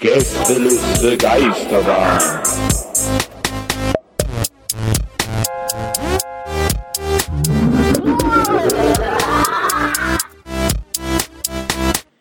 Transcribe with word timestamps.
Gästeliste 0.00 1.16
Geisterbahn. 1.16 2.20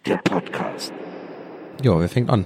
Der 0.06 0.18
Podcast. 0.18 0.94
Ja, 1.84 2.00
wer 2.00 2.10
fängt 2.10 2.30
an? 2.30 2.46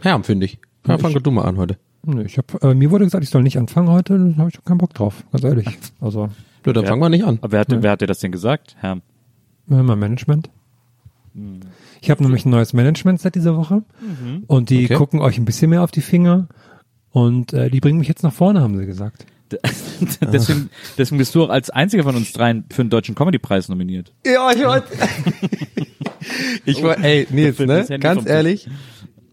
Herr, 0.00 0.22
finde 0.24 0.46
ich. 0.46 0.58
Ja, 0.86 0.98
fang 0.98 1.12
du 1.14 1.30
mal 1.30 1.42
an 1.42 1.56
heute. 1.58 1.76
Nö, 2.04 2.22
Ich 2.24 2.38
hab, 2.38 2.62
äh, 2.64 2.74
mir 2.74 2.90
wurde 2.90 3.04
gesagt, 3.04 3.22
ich 3.22 3.30
soll 3.30 3.42
nicht 3.42 3.58
anfangen 3.58 3.88
heute, 3.88 4.14
dann 4.18 4.36
habe 4.38 4.48
ich 4.48 4.54
schon 4.56 4.64
keinen 4.64 4.78
Bock 4.78 4.92
drauf, 4.94 5.24
ganz 5.30 5.44
ehrlich. 5.44 5.66
Also, 6.00 6.28
Nö, 6.66 6.72
dann 6.72 6.84
Ja. 6.84 6.90
fangen 6.90 7.02
wir 7.02 7.08
nicht 7.08 7.24
an. 7.24 7.38
Aber 7.42 7.52
wer 7.52 7.60
hat, 7.60 7.68
wer 7.70 7.90
hat 7.90 8.00
dir 8.00 8.06
das 8.06 8.18
denn 8.20 8.32
gesagt, 8.32 8.76
Herr? 8.80 8.94
äh, 9.70 9.82
mein 9.82 9.98
Management. 9.98 10.50
Ich 12.00 12.10
habe 12.10 12.22
nämlich 12.22 12.44
ein 12.44 12.50
neues 12.50 12.72
Management 12.72 13.20
seit 13.20 13.34
dieser 13.34 13.56
Woche 13.56 13.82
und 14.46 14.70
die 14.70 14.84
Okay. 14.84 14.94
gucken 14.94 15.20
euch 15.20 15.38
ein 15.38 15.44
bisschen 15.44 15.70
mehr 15.70 15.82
auf 15.82 15.90
die 15.90 16.00
Finger 16.02 16.48
und 17.10 17.52
äh, 17.52 17.70
die 17.70 17.80
bringen 17.80 17.98
mich 17.98 18.08
jetzt 18.08 18.22
nach 18.22 18.32
vorne, 18.32 18.60
haben 18.60 18.76
sie 18.78 18.86
gesagt. 18.86 19.26
deswegen, 20.32 20.70
deswegen 20.96 21.18
bist 21.18 21.34
du 21.34 21.44
auch 21.44 21.50
als 21.50 21.68
einziger 21.68 22.04
von 22.04 22.16
uns 22.16 22.32
dreien 22.32 22.64
für 22.70 22.82
den 22.84 22.88
Deutschen 22.90 23.14
Comedy-Preis 23.14 23.68
nominiert. 23.68 24.12
Ja, 24.26 24.50
ich 24.50 24.60
wollte. 24.64 24.86
ich 26.64 26.82
wollte, 26.82 27.02
ey, 27.02 27.26
Nils, 27.30 27.58
ne? 27.58 27.84
Ganz 28.00 28.26
ehrlich. 28.26 28.68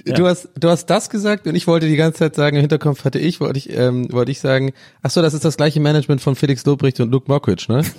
Du 0.05 0.25
hast, 0.27 0.49
du 0.59 0.69
hast 0.69 0.87
das 0.87 1.09
gesagt 1.09 1.45
und 1.47 1.55
ich 1.55 1.67
wollte 1.67 1.87
die 1.87 1.95
ganze 1.95 2.19
Zeit 2.19 2.35
sagen, 2.35 2.55
im 2.57 2.61
Hinterkopf 2.61 3.05
hatte 3.05 3.19
ich, 3.19 3.39
wollte 3.39 3.59
ich, 3.59 3.77
ähm, 3.77 4.11
wollte 4.11 4.31
ich 4.31 4.39
sagen, 4.39 4.71
ach 5.01 5.11
so, 5.11 5.21
das 5.21 5.33
ist 5.33 5.45
das 5.45 5.55
gleiche 5.57 5.79
Management 5.79 6.19
von 6.21 6.35
Felix 6.35 6.65
Lobrecht 6.65 6.99
und 6.99 7.11
Luke 7.11 7.29
Mockridge, 7.31 7.65
ne? 7.69 7.83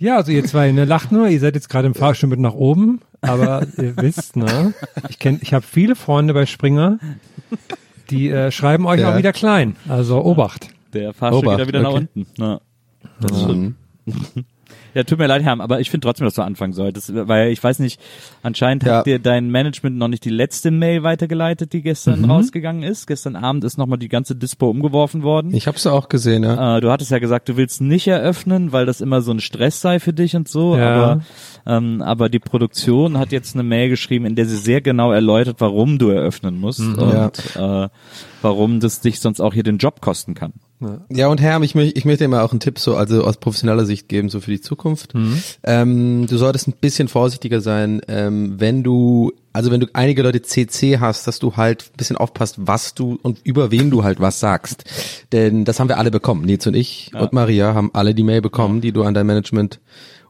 Ja, 0.00 0.16
also 0.16 0.32
ihr 0.32 0.44
zwei, 0.46 0.72
ne, 0.72 0.86
lacht 0.86 1.12
nur, 1.12 1.28
ihr 1.28 1.38
seid 1.38 1.54
jetzt 1.54 1.68
gerade 1.68 1.86
im 1.86 1.94
Fahrstuhl 1.94 2.30
mit 2.30 2.40
nach 2.40 2.54
oben, 2.54 3.00
aber 3.20 3.66
ihr 3.76 3.94
wisst, 3.98 4.34
ne, 4.34 4.72
ich 5.10 5.18
kenn, 5.18 5.38
ich 5.42 5.52
habe 5.52 5.64
viele 5.64 5.94
Freunde 5.94 6.32
bei 6.32 6.46
Springer, 6.46 6.98
die 8.08 8.30
äh, 8.30 8.50
schreiben 8.50 8.86
euch 8.86 9.00
Ja. 9.00 9.12
auch 9.12 9.18
wieder 9.18 9.34
klein, 9.34 9.76
also 9.88 10.24
Obacht. 10.24 10.68
Der 10.94 11.12
Fahrstuhl 11.12 11.40
Obacht, 11.46 11.58
geht 11.58 11.64
da 11.64 11.68
wieder 11.68 11.82
nach 11.82 11.90
okay. 11.90 12.08
unten. 12.14 12.42
Ja, 12.42 12.60
das 13.20 13.42
stimmt. 13.42 13.74
Ja, 14.94 15.04
tut 15.04 15.18
mir 15.18 15.26
leid, 15.26 15.42
Herr, 15.42 15.60
aber 15.60 15.80
ich 15.80 15.90
finde 15.90 16.04
trotzdem, 16.06 16.24
dass 16.24 16.34
du 16.34 16.42
anfangen 16.42 16.72
solltest, 16.72 17.12
weil 17.14 17.50
ich 17.52 17.62
weiß 17.62 17.78
nicht, 17.78 18.00
anscheinend 18.42 18.84
Ja. 18.84 18.98
hat 18.98 19.06
dir 19.06 19.18
dein 19.18 19.48
Management 19.50 19.96
noch 19.96 20.08
nicht 20.08 20.24
die 20.24 20.30
letzte 20.30 20.70
Mail 20.70 21.02
weitergeleitet, 21.02 21.72
die 21.72 21.82
gestern 21.82 22.24
rausgegangen 22.30 22.82
ist. 22.82 23.06
Gestern 23.06 23.36
Abend 23.36 23.64
ist 23.64 23.78
nochmal 23.78 23.98
die 23.98 24.08
ganze 24.08 24.34
Dispo 24.34 24.68
umgeworfen 24.70 25.22
worden. 25.22 25.54
Ich 25.54 25.66
hab's 25.66 25.84
ja 25.84 25.92
auch 25.92 26.08
gesehen, 26.08 26.42
ja. 26.42 26.76
Äh, 26.76 26.80
du 26.80 26.90
hattest 26.90 27.10
ja 27.10 27.18
gesagt, 27.18 27.48
du 27.48 27.56
willst 27.56 27.80
nicht 27.80 28.06
eröffnen, 28.08 28.72
weil 28.72 28.86
das 28.86 29.00
immer 29.00 29.22
so 29.22 29.32
ein 29.32 29.40
Stress 29.40 29.80
sei 29.80 30.00
für 30.00 30.12
dich 30.12 30.34
und 30.36 30.48
so. 30.48 30.76
Ja. 30.76 30.94
Aber, 30.94 31.20
ähm, 31.66 32.02
aber 32.02 32.28
die 32.28 32.38
Produktion 32.40 33.18
hat 33.18 33.32
jetzt 33.32 33.54
eine 33.54 33.62
Mail 33.62 33.88
geschrieben, 33.90 34.26
in 34.26 34.34
der 34.34 34.46
sie 34.46 34.56
sehr 34.56 34.80
genau 34.80 35.12
erläutert, 35.12 35.56
warum 35.60 35.98
du 35.98 36.08
eröffnen 36.08 36.58
musst 36.58 36.80
und 36.80 37.56
äh, 37.56 37.88
warum 38.42 38.80
das 38.80 39.00
dich 39.00 39.20
sonst 39.20 39.40
auch 39.40 39.54
hier 39.54 39.62
den 39.62 39.78
Job 39.78 40.00
kosten 40.00 40.34
kann. 40.34 40.52
Ja, 41.10 41.28
und 41.28 41.40
Herr, 41.40 41.60
ich, 41.62 41.74
möchte- 41.74 41.98
ich 41.98 42.04
möchte 42.04 42.24
dir 42.24 42.28
mal 42.28 42.42
auch 42.42 42.52
einen 42.52 42.60
Tipp 42.60 42.78
so, 42.78 42.96
also 42.96 43.24
aus 43.24 43.36
professioneller 43.36 43.84
Sicht 43.84 44.08
geben, 44.08 44.28
so 44.30 44.40
für 44.40 44.50
die 44.50 44.60
Zukunft. 44.60 45.12
Ähm, 45.62 46.26
du 46.26 46.36
solltest 46.38 46.68
ein 46.68 46.74
bisschen 46.80 47.08
vorsichtiger 47.08 47.60
sein, 47.60 48.00
ähm, 48.08 48.54
wenn 48.58 48.82
du, 48.82 49.32
also 49.52 49.70
wenn 49.70 49.80
du 49.80 49.86
einige 49.92 50.22
Leute 50.22 50.40
CC 50.42 50.98
hast, 50.98 51.26
dass 51.26 51.38
du 51.38 51.56
halt 51.56 51.90
ein 51.92 51.96
bisschen 51.98 52.16
aufpasst, 52.16 52.56
was 52.58 52.94
du 52.94 53.18
und 53.22 53.40
über 53.44 53.70
wen 53.70 53.90
du 53.90 54.04
halt 54.04 54.20
was 54.20 54.40
sagst. 54.40 54.84
Denn 55.32 55.64
das 55.64 55.80
haben 55.80 55.88
wir 55.88 55.98
alle 55.98 56.10
bekommen. 56.10 56.44
Nils 56.44 56.66
und 56.66 56.74
ich 56.74 57.10
und 57.14 57.32
Maria 57.32 57.74
haben 57.74 57.90
alle 57.92 58.14
die 58.14 58.22
Mail 58.22 58.40
bekommen, 58.40 58.80
die 58.80 58.92
du 58.92 59.02
an 59.02 59.12
dein 59.14 59.26
Management 59.26 59.80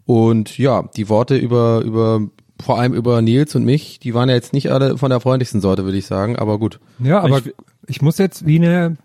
und 0.05 0.59
ja, 0.59 0.89
die 0.97 1.09
Worte 1.09 1.37
über, 1.37 1.83
über, 1.85 2.23
vor 2.61 2.79
allem 2.79 2.95
über 2.95 3.23
Nils 3.23 3.55
und 3.55 3.65
mich, 3.65 4.01
die 4.01 4.15
waren 4.15 4.29
ja 4.29 4.35
jetzt 4.35 4.53
nicht 4.53 4.71
alle 4.73 4.99
von 4.99 5.11
der 5.11 5.21
freundlichsten 5.21 5.61
Sorte, 5.61 5.85
würde 5.85 5.99
ich 5.99 6.07
sagen, 6.07 6.37
aber 6.37 6.59
gut. 6.59 6.81
Ja, 6.99 7.21
aber 7.21 7.39
Ich- 7.39 7.53
ich, 7.87 8.03
muss 8.03 8.19
jetzt 8.19 8.47
wie 8.47 8.57
eine, 8.57 8.97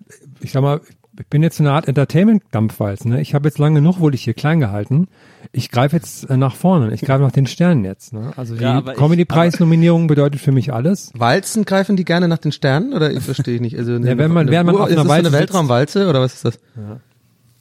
ich 0.42 0.52
sag 0.52 0.62
mal, 0.62 0.82
ich 1.20 1.28
bin 1.28 1.44
jetzt 1.44 1.58
so 1.58 1.64
eine 1.64 1.72
Art 1.72 1.88
Entertainment-Dampfwalz. 1.88 3.06
Ne? 3.06 3.22
Ich 3.22 3.34
habe 3.34 3.48
jetzt 3.48 3.58
lange 3.58 3.76
genug, 3.76 4.00
wurde 4.00 4.16
ich 4.16 4.24
hier 4.24 4.34
klein 4.34 4.60
gehalten. 4.60 5.08
Ich 5.52 5.72
greife 5.72 5.96
jetzt 5.96 6.30
äh, 6.30 6.38
nach 6.38 6.56
vorne. 6.56 6.94
Ich 6.94 7.02
greife 7.02 7.24
nach 7.24 7.32
den 7.32 7.48
Sternen 7.48 7.86
jetzt. 7.86 8.12
Ne? 8.14 8.34
Also 8.36 8.56
die 8.56 8.64
Ja, 8.64 8.82
Comedy-Preis-Nominierung 8.82 10.08
bedeutet 10.08 10.42
für 10.42 10.52
mich 10.52 10.74
alles. 10.74 11.12
Walzen 11.16 11.64
greifen 11.66 11.96
die 11.96 12.06
gerne 12.06 12.28
nach 12.28 12.40
den 12.40 12.52
Sternen 12.52 12.94
oder 12.94 13.12
ich 13.12 13.24
verstehe 13.24 13.56
ich 13.56 13.62
nicht. 13.62 13.78
Also 13.78 13.94
Ja, 13.94 14.18
wenn 14.18 14.32
man- 14.32 14.50
während 14.50 14.68
man 14.68 14.76
auf 14.76 14.90
ist 14.90 14.94
einer 14.94 14.96
das 14.96 15.04
so 15.04 15.10
Walze 15.10 15.28
eine 15.30 15.38
Weltraumwalze 15.40 16.10
oder 16.10 16.22
was 16.22 16.34
ist 16.36 16.46
das? 16.46 16.60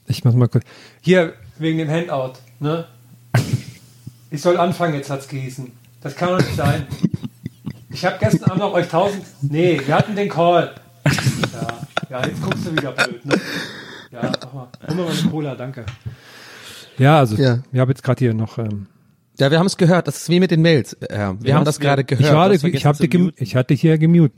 Ich 0.07 0.25
mach 0.25 0.33
mal 0.35 0.49
kurz. 0.49 0.65
Hier, 1.01 1.35
wegen 1.59 1.79
dem 1.79 1.89
Handout. 1.91 2.33
Ne? 2.61 2.85
Ich 4.31 4.43
soll 4.43 4.57
anfangen, 4.57 4.95
jetzt 4.95 5.11
hat's 5.11 5.29
gehießen. 5.29 5.71
Das 6.01 6.17
kann 6.17 6.31
doch 6.31 6.39
nicht 6.39 6.57
sein. 6.57 6.87
Ich 7.91 8.05
habe 8.05 8.17
gestern 8.19 8.51
Abend 8.51 8.59
noch 8.63 8.73
euch 8.75 8.89
tausend. 8.89 9.23
Nee, 9.43 9.81
wir 9.87 9.95
hatten 9.95 10.17
den 10.17 10.29
Call. 10.29 10.75
Ja, 11.07 11.69
ja 12.11 12.27
jetzt 12.27 12.43
guckst 12.43 12.67
du 12.67 12.73
wieder 12.73 12.93
blöd, 12.93 13.25
ne? 13.27 13.35
Ja, 14.11 14.33
mach 14.45 14.53
mal. 14.53 14.69
Hol 14.89 14.95
mal 14.97 15.07
eine 15.11 15.31
Cola, 15.31 15.55
danke. 15.55 15.85
Ja, 16.99 17.19
also 17.19 17.37
Ja. 17.37 17.59
ich 17.73 17.79
habe 17.81 17.91
jetzt 17.91 18.03
gerade 18.03 18.19
hier 18.19 18.35
noch. 18.35 18.59
Ähm, 18.59 18.87
Ja, 19.39 19.51
wir 19.51 19.59
haben 19.59 19.67
es 19.67 19.77
gehört. 19.77 20.07
Das 20.07 20.17
ist 20.19 20.29
wie 20.29 20.39
mit 20.39 20.53
den 20.53 20.63
Mails. 20.63 20.97
Ja, 21.11 21.35
wir 21.41 21.51
Ja, 21.51 21.57
haben 21.57 21.65
das 21.65 21.81
wir- 21.81 21.85
gerade 21.87 22.05
gehört. 22.05 22.25
hast 22.55 22.61
vergessen 22.61 22.77
ich, 22.77 22.87
hab 22.87 22.99
muten. 23.25 23.43
ich 23.43 23.57
hatte 23.57 23.75
hier 23.75 23.99
gemute. 23.99 24.35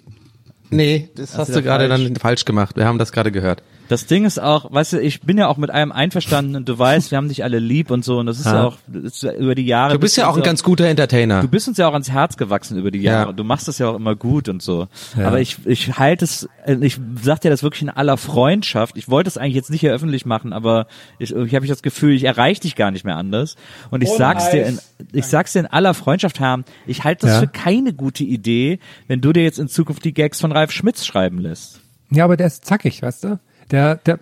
nee, 0.71 1.10
das 1.15 1.37
hast 1.37 1.49
du 1.49 1.53
wieder 1.55 1.62
gerade 1.62 1.88
falsch. 1.88 2.05
dann 2.05 2.16
falsch 2.16 2.44
gemacht. 2.47 2.76
Wir 2.76 2.87
haben 2.87 2.99
das 2.99 3.12
gerade 3.12 3.31
gehört. 3.31 3.62
Das 3.88 4.06
Ding 4.06 4.24
ist 4.24 4.38
auch, 4.38 4.72
weißt 4.72 4.94
du, 4.94 5.00
ich 5.00 5.20
bin 5.22 5.38
ja 5.38 5.48
auch 5.48 5.56
mit 5.56 5.70
allem 5.70 5.92
einverstanden 5.92 6.56
und 6.56 6.69
du 6.69 6.78
weißt, 6.78 7.10
wir 7.10 7.19
haben 7.19 7.28
dich 7.28 7.44
alle 7.44 7.58
lieb 7.58 7.91
und 7.91 8.04
so 8.04 8.19
und 8.19 8.26
das 8.26 8.38
ist 8.38 8.47
ja 8.47 8.64
auch 8.64 8.76
ist 9.04 9.22
über 9.22 9.54
die 9.54 9.66
Jahre. 9.66 9.92
Du 9.94 9.98
bist 9.98 10.16
ja 10.16 10.26
auch 10.26 10.34
ein 10.34 10.38
uns 10.41 10.44
ganz 10.47 10.62
guter 10.62 10.86
Entertainer. 10.86 11.41
Du 11.41 11.48
bist 11.48 11.69
uns 11.69 11.78
ja 11.78 11.88
auch 11.88 11.92
ans 11.92 12.10
Herz 12.10 12.36
gewachsen 12.36 12.78
über 12.78 12.91
die 12.91 13.00
Jahre. 13.00 13.28
Ja. 13.28 13.32
Du 13.32 13.44
machst 13.44 13.69
das 13.69 13.78
ja 13.78 13.88
auch 13.88 13.96
immer 13.96 14.16
gut 14.16 14.48
und 14.48 14.62
so. 14.62 14.88
Ja. 15.16 15.28
Aber 15.28 15.41
ich, 15.41 15.58
ich 15.66 15.98
halte 15.98 16.25
es, 16.25 16.48
äh, 16.64 16.76
ich 16.80 16.98
sag 17.22 17.41
dir 17.41 17.50
das 17.50 17.62
wirklich 17.62 17.82
in 17.82 17.91
aller 17.91 18.16
Freundschaft. 18.16 18.96
Ich 18.96 19.08
wollte 19.08 19.28
es 19.28 19.38
eigentlich 19.38 19.54
jetzt 19.54 19.70
nicht 19.70 19.80
hier 19.80 19.92
öffentlich 19.92 20.26
machen, 20.26 20.52
aber 20.52 20.86
ich, 21.19 21.34
ich 21.34 21.54
habe 21.54 21.66
das 21.66 21.82
Gefühl, 21.82 22.14
ich 22.14 22.25
erreiche 22.25 22.62
dich 22.62 22.76
gar 22.76 22.91
nicht 22.91 23.04
mehr 23.04 23.16
anders. 23.16 23.56
Und 23.90 24.02
ich 24.02 24.08
Ohne 24.11 24.19
sag's 24.19 24.50
dir, 24.50 24.66
in, 24.66 24.78
ich 25.12 25.26
sag's 25.26 25.52
dir 25.52 25.61
in 25.61 25.66
aller 25.66 25.94
Freundschaft, 25.94 26.40
Herr, 26.40 26.62
ich 26.87 27.05
halte 27.05 27.26
das 27.26 27.37
Ja. 27.37 27.40
für 27.40 27.49
keine 27.49 27.93
gute 27.93 28.25
Idee, 28.25 28.78
wenn 29.08 29.20
du 29.20 29.32
dir 29.32 29.43
jetzt 29.43 29.58
in 29.58 29.69
Zukunft 29.69 30.05
die 30.05 30.14
Gags 30.14 30.40
von 30.40 30.52
Ralf 30.52 30.72
Schmitz 30.72 31.05
schreiben 31.05 31.38
lässt. 31.38 31.81
Ja, 32.11 32.25
aber 32.25 32.37
der 32.37 32.46
ist 32.46 32.64
zackig, 32.64 33.02
weißt 33.02 33.25
du? 33.25 33.38
Der, 33.70 33.96
der, 33.96 34.14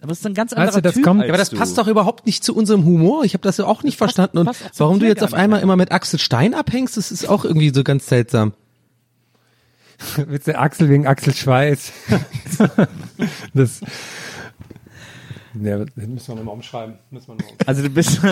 Aber 0.00 0.08
das 0.08 0.18
ist 0.20 0.26
ein 0.26 0.34
ganz 0.34 0.52
Weißt 0.52 0.58
anderer 0.60 0.76
du, 0.76 0.82
das 0.82 0.94
Typ 0.94 1.04
kommt- 1.04 1.22
Ja, 1.22 1.28
aber 1.28 1.38
das 1.38 1.50
du. 1.50 1.56
passt 1.56 1.76
doch 1.78 1.86
überhaupt 1.88 2.26
nicht 2.26 2.42
zu 2.44 2.54
unserem 2.56 2.84
Humor. 2.84 3.24
Ich 3.24 3.34
habe 3.34 3.42
das 3.42 3.56
ja 3.58 3.66
auch 3.66 3.82
nicht 3.82 3.96
verstanden. 3.98 4.38
Und 4.38 4.46
passt 4.46 4.64
auch 4.64 4.70
zu 4.70 4.80
warum 4.80 5.00
du 5.00 5.06
jetzt 5.06 5.22
auf 5.22 5.34
einmal 5.34 5.60
immer 5.60 5.76
mit 5.76 5.92
Axel 5.92 6.18
Stein 6.18 6.54
abhängst, 6.54 6.96
das 6.96 7.10
ist 7.12 7.28
auch 7.28 7.44
irgendwie 7.44 7.70
so 7.74 7.82
ganz 7.84 8.06
seltsam. 8.06 8.52
Witz 10.16 10.44
der 10.44 10.60
Axel 10.60 10.88
wegen 10.90 11.06
Axel 11.06 11.34
Schweiß. 11.34 11.92
das. 13.54 13.80
Ja, 15.62 15.78
das 15.78 15.88
müssen 16.06 16.28
wir 16.28 16.34
nochmal 16.36 16.54
umschreiben. 16.54 16.96
Müssen 17.10 17.28
wir 17.28 17.34
noch 17.34 17.40
umschreiben. 17.42 17.66
Also 17.66 17.82
du 17.82 17.88
bist 17.90 18.20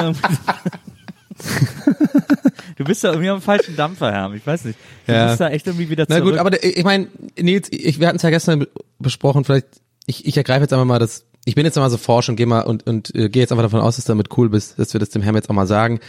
Du 2.77 2.85
bist 2.85 3.05
da 3.05 3.11
irgendwie 3.11 3.31
am 3.31 3.41
falschen 3.41 3.77
Dampfer, 3.77 4.11
Herr. 4.13 4.33
Ich 4.35 4.47
weiß 4.47 4.65
nicht. 4.65 4.79
Du 5.07 5.13
Ja. 5.13 5.29
bist 5.29 5.41
da 5.41 5.49
echt 5.49 5.67
irgendwie 5.67 5.89
wieder 5.91 6.07
Na 6.09 6.17
zurück. 6.19 6.33
gut, 6.33 6.39
aber 6.41 6.63
ich 6.63 6.85
meine, 6.85 7.09
Nils, 7.41 7.69
ich, 7.71 8.01
wir 8.01 8.09
hatten 8.09 8.17
es 8.17 8.23
ja 8.23 8.31
gestern 8.31 8.61
be- 8.61 8.69
besprochen, 8.99 9.45
vielleicht, 9.45 9.67
ich, 10.07 10.27
ich 10.27 10.37
ergreife 10.37 10.63
jetzt 10.63 10.73
einfach 10.73 10.85
mal 10.85 10.99
das, 10.99 11.25
ich 11.45 11.55
bin 11.55 11.65
jetzt 11.65 11.77
mal 11.77 11.91
so 11.91 11.97
forsch 11.99 12.29
und 12.29 12.37
geh 12.37 12.47
mal 12.47 12.61
und, 12.63 12.87
und 12.87 13.15
äh, 13.15 13.29
gehe 13.29 13.43
jetzt 13.43 13.53
einfach 13.53 13.65
davon 13.65 13.81
aus, 13.81 13.97
dass 13.97 14.05
du 14.05 14.13
damit 14.13 14.29
cool 14.37 14.49
bist, 14.49 14.79
dass 14.79 14.93
wir 14.93 15.01
das 15.01 15.11
dem 15.11 15.23
Herrn 15.23 15.35
jetzt 15.35 15.51
auch 15.51 15.55
mal 15.55 15.67
sagen. 15.67 16.01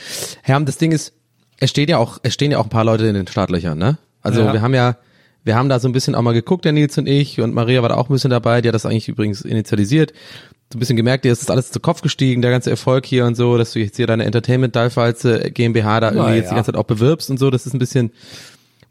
Herr, 0.43 0.59
das 0.61 0.77
Ding 0.77 0.91
ist, 0.91 1.13
es 1.59 1.69
steht 1.69 1.89
ja 1.89 1.97
auch, 1.97 2.19
es 2.23 2.33
stehen 2.33 2.51
ja 2.51 2.57
auch 2.59 2.65
ein 2.65 2.69
paar 2.69 2.85
Leute 2.85 3.05
in 3.07 3.13
den 3.13 3.27
Startlöchern, 3.27 3.77
ne? 3.77 3.97
Also 4.21 4.41
Ja. 4.41 4.53
wir 4.53 4.61
haben 4.61 4.73
ja, 4.73 4.97
wir 5.43 5.55
haben 5.55 5.69
da 5.69 5.79
so 5.79 5.87
ein 5.87 5.91
bisschen 5.91 6.15
auch 6.15 6.21
mal 6.21 6.33
geguckt, 6.33 6.65
der 6.65 6.71
Nils 6.71 6.97
und 6.97 7.07
ich, 7.07 7.39
und 7.39 7.53
Maria 7.53 7.81
war 7.81 7.89
da 7.89 7.95
auch 7.95 8.09
ein 8.09 8.13
bisschen 8.13 8.31
dabei, 8.31 8.61
die 8.61 8.67
hat 8.69 8.75
das 8.75 8.85
eigentlich 8.85 9.07
übrigens 9.07 9.41
initialisiert. 9.41 10.11
So 10.73 10.77
ein 10.77 10.79
bisschen 10.79 10.95
gemerkt, 10.95 11.23
dir 11.23 11.31
ist 11.31 11.43
das 11.43 11.51
alles 11.51 11.71
zu 11.71 11.79
Kopf 11.79 12.01
gestiegen, 12.01 12.41
der 12.41 12.49
ganze 12.49 12.71
Erfolg 12.71 13.05
hier 13.05 13.25
und 13.25 13.35
so, 13.35 13.55
dass 13.57 13.73
du 13.73 13.79
jetzt 13.79 13.97
hier 13.97 14.07
deine 14.07 14.25
Entertainment 14.25 14.75
Dive 14.75 15.13
GmbH 15.51 15.99
da 15.99 16.07
irgendwie 16.07 16.29
Na 16.29 16.35
jetzt 16.35 16.45
die 16.45 16.49
ja. 16.49 16.55
ganze 16.55 16.71
Zeit 16.71 16.79
auch 16.79 16.85
bewirbst 16.85 17.29
und 17.29 17.37
so, 17.37 17.51
das 17.51 17.67
ist 17.67 17.73
ein 17.73 17.79
bisschen 17.79 18.11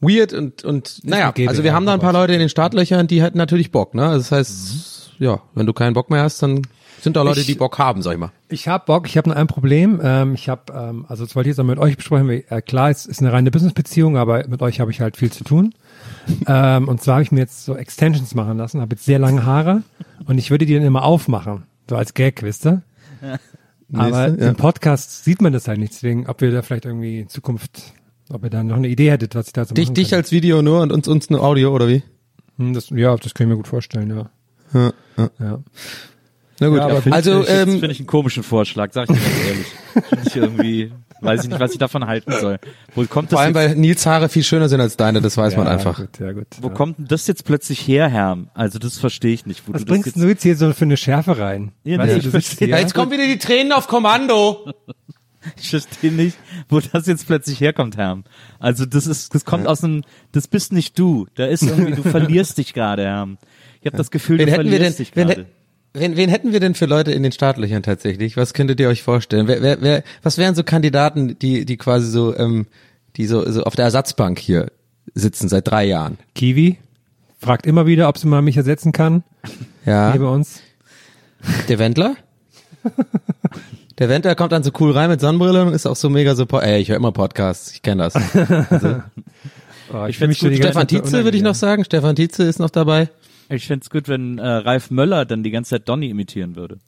weird 0.01 0.33
und, 0.33 0.63
und 0.65 1.01
naja, 1.03 1.33
also 1.49 1.65
wir 1.65 1.73
haben 1.75 1.87
da 1.87 1.95
ein 1.95 2.01
paar 2.01 2.13
Leute 2.13 2.35
in 2.35 2.39
den 2.39 2.49
Startlöchern, 2.49 3.09
die 3.09 3.23
hätten 3.23 3.39
natürlich 3.39 3.73
Bock, 3.73 3.95
ne? 3.95 4.07
Also 4.07 4.19
das 4.19 4.31
heißt, 4.31 4.94
ja, 5.19 5.41
wenn 5.55 5.67
du 5.67 5.73
keinen 5.73 5.95
Bock 5.95 6.11
mehr 6.11 6.23
hast, 6.23 6.43
dann 6.43 6.63
sind 7.01 7.17
da 7.17 7.23
Leute, 7.23 7.41
Ich- 7.41 7.47
die 7.47 7.55
Bock 7.55 7.79
haben, 7.79 8.01
sag 8.03 8.13
ich 8.15 8.19
mal. 8.19 8.31
Ich 8.49 8.67
habe 8.69 8.85
Bock, 8.87 9.07
ich 9.07 9.17
habe 9.19 9.29
nur 9.29 9.37
ein 9.37 9.47
Problem. 9.47 10.01
Ähm, 10.03 10.35
ich 10.35 10.49
habe, 10.49 10.73
ähm, 10.73 11.05
also 11.09 11.25
das 11.25 11.35
wollte 11.37 11.51
ich 11.51 11.57
jetzt 11.57 11.65
mit 11.67 11.79
euch 11.79 11.97
besprechen. 11.97 12.29
weil, 12.29 12.45
Äh, 12.49 12.63
klar, 12.63 12.89
es 12.91 13.05
ist 13.07 13.21
eine 13.21 13.33
reine 13.33 13.51
Business-Beziehung, 13.51 14.17
aber 14.17 14.47
mit 14.49 14.63
euch 14.63 14.81
habe 14.81 14.91
ich 14.91 15.01
halt 15.01 15.17
viel 15.17 15.31
zu 15.31 15.45
tun. 15.45 15.75
ähm, 16.47 16.89
und 16.89 17.03
zwar 17.03 17.15
habe 17.17 17.23
ich 17.23 17.33
mir 17.33 17.41
jetzt 17.41 17.65
so 17.65 17.77
Extensions 17.77 18.35
machen 18.35 18.57
lassen, 18.57 18.81
habe 18.81 18.95
jetzt 18.95 19.05
sehr 19.05 19.19
lange 19.19 19.45
Haare 19.45 19.83
und 20.27 20.39
ich 20.39 20.51
würde 20.51 20.65
die 20.67 20.75
dann 20.75 20.83
immer 20.85 21.05
aufmachen, 21.05 21.65
so 21.91 21.97
als 21.97 22.15
Gag, 22.15 22.43
wisst 22.43 22.65
ihr? 22.67 22.83
Aber 23.93 24.29
Nächste, 24.29 24.43
ja. 24.45 24.51
im 24.51 24.57
Podcast 24.57 25.25
sieht 25.25 25.43
man 25.43 25.53
das 25.53 25.69
halt 25.69 25.79
nicht, 25.79 25.93
deswegen, 25.93 26.27
ob 26.27 26.41
wir 26.41 26.51
da 26.51 26.63
vielleicht 26.63 26.87
irgendwie 26.87 27.21
in 27.21 27.29
Zukunft, 27.29 27.93
ob 28.31 28.43
ihr 28.45 28.51
da 28.51 28.63
noch 28.65 28.77
eine 28.77 28.89
Idee 28.89 29.11
hättet, 29.11 29.35
was 29.35 29.49
ich 29.49 29.53
da 29.53 29.65
so 29.67 29.75
Dich, 29.75 29.87
machen 29.89 29.95
dich 29.95 30.05
könnte. 30.11 30.17
als 30.17 30.33
Video 30.33 30.63
nur 30.63 30.81
und 30.81 30.91
uns, 30.93 31.07
uns 31.07 31.29
nur 31.31 31.43
Audio, 31.43 31.75
oder 31.75 31.87
wie? 31.89 32.03
Hm, 32.57 32.73
das, 32.73 32.89
ja, 32.91 33.15
das 33.17 33.35
kann 33.35 33.47
ich 33.47 33.51
mir 33.51 33.57
gut 33.57 33.69
vorstellen, 33.69 34.09
ja. 34.11 34.31
Ja, 34.75 34.93
ja. 35.17 35.31
ja. 35.41 35.59
Na 36.61 36.69
gut, 36.69 36.79
Ja, 36.79 36.85
aber 36.85 37.03
Find 37.03 37.15
also 37.15 37.41
ich, 37.41 37.47
das 37.47 37.63
ähm, 37.63 37.71
finde 37.81 37.93
ich 37.93 37.99
einen 37.99 38.07
komischen 38.07 38.43
Vorschlag, 38.43 38.93
sag 38.93 39.11
ich 39.11 39.17
dir 39.17 39.23
ganz 39.23 39.47
ehrlich. 39.47 39.67
Finde 40.09 40.29
ich 40.29 40.37
irgendwie, 40.37 40.93
weiß 41.21 41.45
ich 41.45 41.51
nicht, 41.51 41.61
was 41.61 41.73
ich 41.73 41.79
davon 41.79 42.07
halten 42.07 42.33
soll. 42.41 42.59
Wo 42.95 43.05
kommt 43.07 43.31
vor 43.31 43.39
das 43.39 43.47
allem, 43.47 43.55
jetzt, 43.55 43.71
weil 43.71 43.77
Nils 43.77 44.07
Haare 44.07 44.29
viel 44.29 44.45
schöner 44.45 44.69
sind 44.69 44.81
als 44.81 44.97
deine, 44.97 45.21
das 45.21 45.37
weiß 45.37 45.57
man 45.57 45.67
ja, 45.67 45.73
einfach. 45.73 45.99
Gut, 45.99 46.21
ja, 46.21 46.33
gut. 46.33 46.47
wo 46.61 46.69
ja. 46.69 46.75
kommt 46.75 46.99
denn 46.99 47.07
das 47.09 47.27
jetzt 47.27 47.45
plötzlich 47.45 47.87
her, 47.87 48.09
Herr? 48.09 48.39
Also 48.55 48.79
das 48.79 48.99
verstehe 48.99 49.33
ich 49.33 49.47
nicht. 49.47 49.67
Wo 49.67 49.73
Was 49.73 49.81
du 49.81 49.87
das 49.87 50.01
bringst 50.01 50.17
du 50.17 50.29
jetzt 50.29 50.43
hier 50.43 50.57
so 50.57 50.73
für 50.73 50.85
eine 50.85 50.97
Schärfe 50.97 51.39
rein? 51.39 51.73
Ja, 51.83 51.99
Weißt 51.99 52.15
nee, 52.15 52.21
du, 52.21 52.27
ich 52.27 52.31
verstehe. 52.31 52.69
Ja, 52.69 52.79
jetzt 52.79 52.95
kommen 52.95 53.11
wieder 53.11 53.27
die 53.27 53.39
Tränen 53.39 53.73
auf 53.73 53.89
Kommando. 53.89 54.73
Ich 55.61 55.69
verstehe 55.69 56.11
nicht, 56.11 56.39
wo 56.71 56.81
das 56.81 57.07
jetzt 57.07 57.27
plötzlich 57.27 57.61
herkommt, 57.61 57.99
Herr. 57.99 58.23
Also 58.59 58.87
das 58.87 59.07
ist, 59.07 59.35
das 59.35 59.45
kommt 59.45 59.67
aus 59.67 59.85
einem, 59.85 60.03
das 60.33 60.49
bist 60.49 60.73
nicht 60.73 60.99
du. 60.99 61.27
Da 61.35 61.45
ist 61.45 61.63
irgendwie, 61.63 61.93
du 61.93 62.03
verlierst 62.09 62.57
dich 62.57 62.73
gerade, 62.73 63.05
Herr. 63.05 63.29
Ich 63.85 63.87
habe 63.87 63.99
das 63.99 64.11
Gefühl, 64.11 64.39
Wen 64.39 64.47
du 64.47 64.53
hätten 64.53 64.71
wir 64.71 64.79
denn, 64.79 64.97
dich 64.97 65.15
wen, 65.15 65.29
gerade. 65.29 65.47
wen, 65.93 66.17
wen 66.17 66.31
hätten 66.31 66.53
wir 66.55 66.61
denn 66.61 66.75
für 66.75 66.87
Leute 66.87 67.13
in 67.13 67.23
den 67.23 67.33
Startlöchern 67.33 67.83
tatsächlich? 67.83 68.35
Was 68.35 68.55
könntet 68.55 68.81
ihr 68.81 68.89
euch 68.89 69.03
vorstellen? 69.03 69.47
Wer, 69.47 69.61
wer, 69.61 69.83
wer, 69.83 70.03
was 70.23 70.39
wären 70.39 70.55
so 70.55 70.65
Kandidaten, 70.65 71.39
die, 71.39 71.67
die 71.67 71.77
quasi 71.77 72.11
so, 72.11 72.35
ähm, 72.35 72.67
die 73.17 73.27
so, 73.27 73.47
so 73.51 73.63
auf 73.65 73.77
der 73.77 73.85
Ersatzbank 73.85 74.39
hier 74.39 74.73
sitzen 75.13 75.51
seit 75.51 75.69
drei 75.69 75.85
Jahren? 75.85 76.17
Kiwi 76.35 76.79
fragt 77.39 77.67
immer 77.67 77.85
wieder, 77.85 78.09
ob 78.09 78.17
sie 78.17 78.27
mal 78.27 78.41
mich 78.41 78.57
ersetzen 78.57 78.93
kann. 78.93 79.23
Ja. 79.85 80.13
Hier 80.13 80.23
bei 80.23 80.29
uns. 80.29 80.61
Der 81.69 81.79
Wendler? 81.79 82.17
Der 83.99 84.09
Wendler 84.09 84.35
kommt 84.35 84.53
dann 84.53 84.63
so 84.63 84.71
cool 84.81 84.93
rein 84.93 85.11
mit 85.11 85.21
Sonnenbrille 85.21 85.63
und 85.63 85.75
ist 85.75 85.85
auch 85.85 85.95
so 85.97 86.09
mega 86.09 86.35
so, 86.35 86.47
ey, 86.47 86.81
ich 86.81 86.89
höre 86.89 86.97
immer 86.97 87.13
Podcasts, 87.13 87.71
ich 87.73 87.83
kenne 87.83 88.05
das. 88.05 88.15
Oh, 89.93 90.07
Ich 90.07 90.17
die 90.17 90.25
ganze 90.27 90.57
Stefan 90.57 90.89
Tietze 90.89 91.25
würde 91.25 91.37
ich 91.37 91.43
noch 91.43 91.55
sagen. 91.55 91.85
Stefan 91.85 92.17
Tietze 92.17 92.45
ist 92.45 92.59
noch 92.59 92.71
dabei. 92.71 93.11
Ich 93.49 93.67
fänd's 93.67 93.91
gut, 93.91 94.09
wenn 94.09 94.39
äh, 94.39 94.47
Ralf 94.47 94.91
Möller 94.91 95.25
dann 95.25 95.43
die 95.43 95.51
ganze 95.51 95.71
Zeit 95.71 95.89
Donny 95.89 96.09
imitieren 96.11 96.57
würde. 96.57 96.79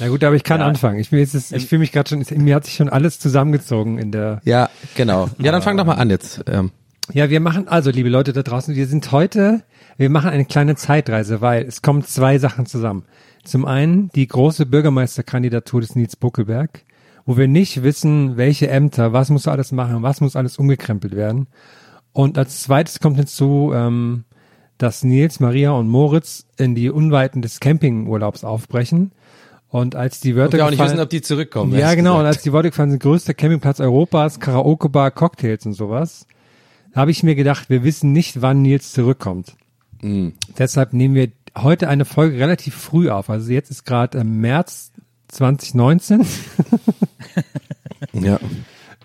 Na 0.00 0.08
gut, 0.08 0.24
aber 0.24 0.36
ich 0.36 0.44
kann 0.44 0.60
Ja. 0.60 0.66
anfangen. 0.66 0.98
Ich, 0.98 1.12
will 1.12 1.20
jetzt, 1.20 1.52
ich 1.52 1.66
fühle 1.66 1.80
mich 1.80 1.92
gerade 1.92 2.08
schon, 2.08 2.24
mir 2.42 2.54
hat 2.54 2.64
sich 2.64 2.74
schon 2.74 2.88
alles 2.88 3.18
zusammengezogen 3.18 3.98
in 3.98 4.12
der. 4.12 4.40
Ja, 4.44 4.68
genau. 4.94 5.28
Ja, 5.38 5.52
dann 5.52 5.62
fang 5.62 5.76
doch 5.76 5.84
mal 5.86 5.94
an 5.94 6.10
jetzt. 6.10 6.42
Ähm, 6.46 6.70
Ja, 7.12 7.30
wir 7.30 7.40
machen, 7.40 7.68
also 7.68 7.90
liebe 7.90 8.08
Leute 8.08 8.32
da 8.32 8.42
draußen, 8.42 8.74
wir 8.74 8.86
sind 8.86 9.12
heute, 9.12 9.62
wir 9.96 10.10
machen 10.10 10.30
eine 10.30 10.44
kleine 10.44 10.74
Zeitreise, 10.74 11.40
weil 11.40 11.64
es 11.64 11.80
kommen 11.82 12.02
zwei 12.04 12.38
Sachen 12.38 12.66
zusammen. 12.66 13.04
Zum 13.44 13.64
einen 13.64 14.08
die 14.10 14.26
große 14.26 14.66
Bürgermeisterkandidatur 14.66 15.80
des 15.80 15.94
Nils 15.94 16.16
Buckelberg, 16.16 16.82
wo 17.26 17.36
wir 17.36 17.48
nicht 17.48 17.82
wissen, 17.82 18.36
welche 18.36 18.68
Ämter, 18.68 19.12
was 19.12 19.30
muss 19.30 19.48
alles 19.48 19.72
machen, 19.72 20.02
was 20.02 20.20
muss 20.20 20.36
alles 20.36 20.58
umgekrempelt 20.58 21.14
werden. 21.14 21.48
Und 22.12 22.38
als 22.38 22.62
zweites 22.62 23.00
kommt 23.00 23.16
hinzu, 23.16 23.72
ähm, 23.74 24.24
dass 24.78 25.04
Nils, 25.04 25.40
Maria 25.40 25.72
und 25.72 25.88
Moritz 25.88 26.46
in 26.56 26.74
die 26.74 26.88
Unweiten 26.88 27.42
des 27.42 27.60
Campingurlaubs 27.60 28.44
aufbrechen. 28.44 29.12
Und 29.68 29.96
als 29.96 30.20
die 30.20 30.32
und 30.32 30.38
Wörter 30.38 30.58
wir 30.58 30.66
auch 30.66 30.70
nicht 30.70 30.82
wissen, 30.82 31.00
ob 31.00 31.10
die 31.10 31.20
zurückkommen. 31.20 31.76
ja, 31.76 31.94
genau. 31.94 32.12
Und 32.12 32.20
gesagt. 32.20 32.36
als 32.36 32.42
die 32.44 32.52
Worte 32.52 32.70
gefallen 32.70 32.90
sind, 32.90 33.02
größter 33.02 33.34
Campingplatz 33.34 33.80
Europas, 33.80 34.38
Karaoke-Bar, 34.38 35.10
Cocktails 35.10 35.66
und 35.66 35.72
sowas, 35.72 36.26
habe 36.94 37.10
ich 37.10 37.22
mir 37.22 37.34
gedacht, 37.34 37.68
wir 37.68 37.82
wissen 37.82 38.12
nicht, 38.12 38.40
wann 38.40 38.62
Nils 38.62 38.92
zurückkommt. 38.92 39.56
Mm. 40.00 40.28
Deshalb 40.56 40.92
nehmen 40.92 41.14
wir 41.14 41.32
heute 41.56 41.88
eine 41.88 42.04
Folge 42.04 42.38
relativ 42.38 42.74
früh 42.74 43.10
auf. 43.10 43.28
Also 43.28 43.52
jetzt 43.52 43.70
ist 43.70 43.84
gerade 43.84 44.18
im 44.18 44.40
März 44.40 44.92
2019. 45.36 46.26
Ja. 48.12 48.38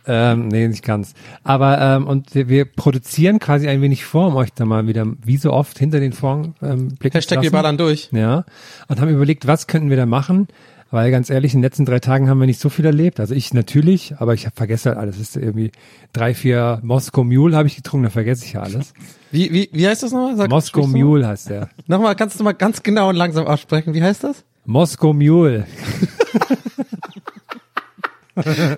ähm, 0.07 0.47
nee, 0.47 0.67
nicht 0.67 0.83
ganz. 0.83 1.13
Aber 1.43 1.79
ähm, 1.79 2.07
und 2.07 2.33
wir, 2.33 2.47
wir 2.49 2.65
produzieren 2.65 3.39
quasi 3.39 3.67
ein 3.67 3.81
wenig 3.81 4.05
vor, 4.05 4.27
um 4.27 4.35
euch 4.35 4.53
da 4.53 4.65
mal 4.65 4.87
wieder, 4.87 5.05
wie 5.23 5.37
so 5.37 5.51
oft, 5.51 5.77
hinter 5.77 5.99
den 5.99 6.13
Vorhang 6.13 6.55
ähm, 6.61 6.89
blicken 6.95 7.15
Hashtag 7.17 7.39
zu 7.39 7.41
wir 7.43 7.49
lassen. 7.51 7.51
ballern 7.53 7.77
durch. 7.77 8.09
Ja, 8.11 8.45
und 8.87 8.99
haben 9.01 9.09
überlegt, 9.09 9.47
was 9.47 9.67
könnten 9.67 9.89
wir 9.89 9.97
da 9.97 10.05
machen? 10.05 10.47
Weil 10.93 11.09
ganz 11.09 11.29
ehrlich, 11.29 11.53
in 11.53 11.59
den 11.59 11.63
letzten 11.63 11.85
drei 11.85 11.99
Tagen 11.99 12.27
haben 12.29 12.39
wir 12.39 12.47
nicht 12.47 12.59
so 12.59 12.67
viel 12.67 12.85
erlebt. 12.85 13.21
Also 13.21 13.33
ich 13.33 13.53
natürlich, 13.53 14.15
aber 14.17 14.33
ich 14.33 14.47
vergesse 14.53 14.89
halt 14.89 14.97
alles. 14.97 15.15
Es 15.15 15.21
ist 15.21 15.37
irgendwie 15.37 15.71
drei, 16.11 16.33
vier 16.33 16.79
Moskau 16.83 17.23
Mule 17.23 17.55
habe 17.55 17.67
ich 17.67 17.77
getrunken, 17.77 18.03
da 18.05 18.09
vergesse 18.09 18.43
ich 18.43 18.53
ja 18.53 18.61
alles. 18.61 18.93
Wie, 19.31 19.53
wie, 19.53 19.69
wie 19.71 19.87
heißt 19.87 20.03
das 20.03 20.11
nochmal? 20.11 20.35
Sag- 20.35 20.49
Moskau 20.49 20.87
Mule 20.87 21.25
heißt 21.27 21.49
der. 21.49 21.69
Nochmal, 21.87 22.15
kannst 22.15 22.37
du 22.39 22.43
mal 22.43 22.51
ganz 22.53 22.83
genau 22.83 23.07
und 23.09 23.15
langsam 23.15 23.47
aussprechen. 23.47 23.93
Wie 23.93 24.03
heißt 24.03 24.23
das? 24.25 24.43
Moskau 24.65 25.13
Mule. 25.13 25.65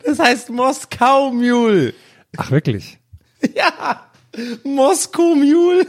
Das 0.06 0.20
heißt 0.20 0.50
Moskau 0.50 1.32
Mule. 1.32 1.94
Ach 2.38 2.52
wirklich? 2.52 3.00
Ja, 3.56 4.06
Moskau 4.64 5.36
Mule. 5.36 5.86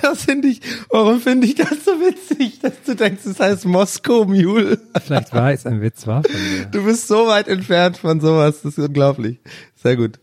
Das 0.00 0.24
finde 0.24 0.48
ich, 0.48 0.60
warum 0.90 1.20
finde 1.20 1.46
ich 1.46 1.56
das 1.56 1.84
so 1.84 1.92
witzig, 2.00 2.60
dass 2.60 2.72
du 2.86 2.94
denkst, 2.94 3.26
es 3.26 3.40
heißt 3.40 3.66
Moskau 3.66 4.24
Mule? 4.24 4.78
Vielleicht 5.04 5.34
war 5.34 5.52
es 5.52 5.66
ein 5.66 5.80
Witz, 5.80 6.06
war 6.06 6.22
von 6.22 6.32
mir. 6.32 6.66
Du 6.66 6.84
bist 6.84 7.08
so 7.08 7.26
weit 7.26 7.48
entfernt 7.48 7.96
von 7.96 8.20
sowas, 8.20 8.62
das 8.62 8.78
ist 8.78 8.86
unglaublich. 8.86 9.38
Sehr 9.82 9.96
gut. 9.96 10.18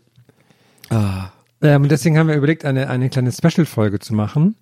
Ähm, 1.60 1.82
und 1.82 1.90
deswegen 1.90 2.16
haben 2.18 2.28
wir 2.28 2.36
überlegt, 2.36 2.64
eine, 2.64 2.88
eine 2.88 3.10
kleine 3.10 3.32
Special-Folge 3.32 3.98
zu 3.98 4.14
machen. 4.14 4.56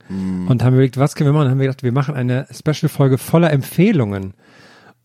Und 0.48 0.64
haben 0.64 0.74
überlegt, 0.74 0.98
was 0.98 1.14
können 1.14 1.28
wir 1.28 1.32
machen? 1.32 1.46
Und 1.46 1.50
haben 1.52 1.58
wir 1.60 1.66
gedacht, 1.66 1.82
wir 1.82 1.92
machen 1.92 2.14
eine 2.14 2.46
Special-Folge 2.50 3.18
voller 3.18 3.52
Empfehlungen. 3.52 4.34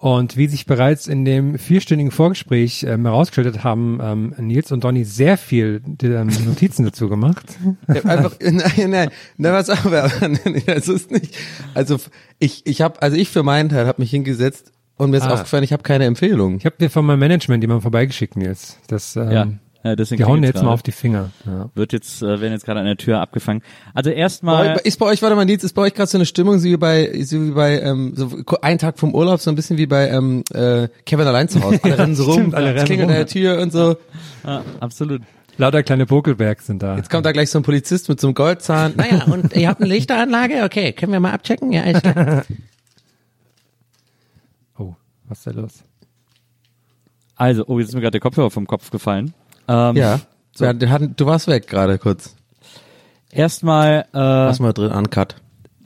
Und 0.01 0.35
wie 0.35 0.47
sich 0.47 0.65
bereits 0.65 1.05
in 1.05 1.25
dem 1.25 1.59
vierstündigen 1.59 2.09
Vorgespräch 2.11 2.83
ähm, 2.89 3.05
herausgestellt 3.05 3.63
haben 3.63 3.99
ähm, 4.01 4.33
Nils 4.39 4.71
und 4.71 4.83
Donny 4.83 5.03
sehr 5.05 5.37
viel 5.37 5.79
ähm, 6.01 6.27
Notizen 6.45 6.85
dazu 6.85 7.07
gemacht. 7.07 7.45
Ich 7.87 7.97
hab 7.97 8.05
einfach, 8.07 8.33
nein, 8.41 8.89
nein, 8.89 9.09
nein, 9.37 9.53
was 9.53 9.69
aber, 9.69 10.11
nein, 10.21 10.39
das 10.65 10.87
ist 10.87 11.11
nicht. 11.11 11.37
Also 11.75 11.97
ich, 12.39 12.65
ich 12.65 12.81
habe, 12.81 12.99
also 12.99 13.15
ich 13.15 13.29
für 13.29 13.43
meinen 13.43 13.69
Teil 13.69 13.85
habe 13.85 14.01
mich 14.01 14.09
hingesetzt 14.09 14.71
und 14.97 15.11
mir 15.11 15.17
ist 15.17 15.23
Ah. 15.27 15.33
aufgefallen, 15.33 15.63
ich 15.63 15.71
habe 15.71 15.83
keine 15.83 16.05
Empfehlung. 16.05 16.57
Ich 16.57 16.65
habe 16.65 16.77
dir 16.79 16.89
von 16.89 17.05
meinem 17.05 17.19
Management 17.19 17.63
jemand 17.63 17.83
vorbeigeschickt, 17.83 18.35
Nils. 18.37 18.79
Das, 18.87 19.15
ähm, 19.15 19.31
Ja, 19.31 19.47
ja 19.83 19.95
deswegen 19.95 20.19
die 20.19 20.25
hauen 20.25 20.43
jetzt 20.43 20.55
mal 20.55 20.61
gerade. 20.61 20.73
auf 20.73 20.83
die 20.83 20.91
Finger. 20.91 21.31
Ja. 21.45 21.69
Wird 21.75 21.93
jetzt, 21.93 22.21
äh, 22.21 22.41
werden 22.41 22.53
jetzt 22.53 22.65
gerade 22.65 22.79
an 22.79 22.85
der 22.85 22.97
Tür 22.97 23.19
abgefangen. 23.19 23.61
Also 23.93 24.09
erstmal, 24.09 24.79
ist 24.83 24.99
bei 24.99 25.05
euch, 25.05 25.21
warte 25.21 25.35
mal, 25.35 25.45
Nils, 25.45 25.63
ist 25.63 25.73
bei 25.73 25.83
euch 25.83 25.93
gerade 25.93 26.09
so 26.09 26.17
eine 26.17 26.25
Stimmung, 26.25 26.59
so 26.59 26.65
wie 26.65 26.77
bei, 26.77 27.11
so 27.23 27.41
wie 27.41 27.51
bei, 27.51 27.81
ähm, 27.81 28.13
so 28.15 28.29
ein 28.61 28.77
Tag 28.77 28.99
vom 28.99 29.13
Urlaub, 29.15 29.39
so 29.39 29.49
ein 29.49 29.55
bisschen 29.55 29.77
wie 29.77 29.87
bei 29.87 30.09
ähm, 30.09 30.43
äh, 30.53 30.87
Kevin 31.05 31.27
allein 31.27 31.49
zu 31.49 31.63
Hause. 31.63 31.79
Alle 31.83 31.97
rennen 31.97 32.15
so 32.15 32.23
rum, 32.25 32.33
stimmt, 32.33 32.55
alle 32.55 32.69
es 32.69 32.75
rennen 32.75 32.85
klingelt 32.85 33.09
rum. 33.09 33.15
an 33.15 33.17
der 33.17 33.27
Tür 33.27 33.59
und 33.59 33.71
so. 33.71 33.97
ja, 34.45 34.63
absolut. 34.79 35.21
Lauter 35.57 35.83
kleine 35.83 36.05
Bokelbergs 36.05 36.65
sind 36.67 36.81
da. 36.81 36.95
Jetzt 36.95 37.09
kommt 37.09 37.25
da 37.25 37.31
gleich 37.31 37.49
so 37.51 37.59
ein 37.59 37.63
Polizist 37.63 38.09
mit 38.09 38.19
so 38.19 38.27
einem 38.27 38.33
Goldzahn. 38.35 38.93
Naja, 38.95 39.23
und 39.31 39.55
ihr 39.55 39.67
habt 39.67 39.81
eine 39.81 39.89
Lichteranlage? 39.89 40.63
Okay, 40.63 40.93
können 40.93 41.11
wir 41.11 41.19
mal 41.19 41.33
abchecken? 41.33 41.71
Ja, 41.71 41.91
klar. 41.99 42.43
Oh, 44.77 44.95
was 45.27 45.39
ist 45.39 45.47
da 45.47 45.51
los? 45.51 45.83
Also, 47.35 47.65
oh, 47.67 47.79
jetzt 47.79 47.89
ist 47.89 47.95
mir 47.95 48.01
gerade 48.01 48.11
der 48.11 48.21
Kopfhörer 48.21 48.51
vom 48.51 48.67
Kopf 48.67 48.91
gefallen. 48.91 49.33
Ähm, 49.71 49.95
Ja. 49.95 50.19
ja 50.59 50.73
der 50.73 50.89
hat, 50.89 51.01
du 51.15 51.25
warst 51.25 51.47
weg 51.47 51.67
gerade 51.67 51.97
kurz. 51.97 52.35
Erstmal, 53.31 54.05
äh, 54.13 54.17
Lass 54.17 54.59
mal 54.59 54.73
drin, 54.73 54.91
uncut. 54.91 55.35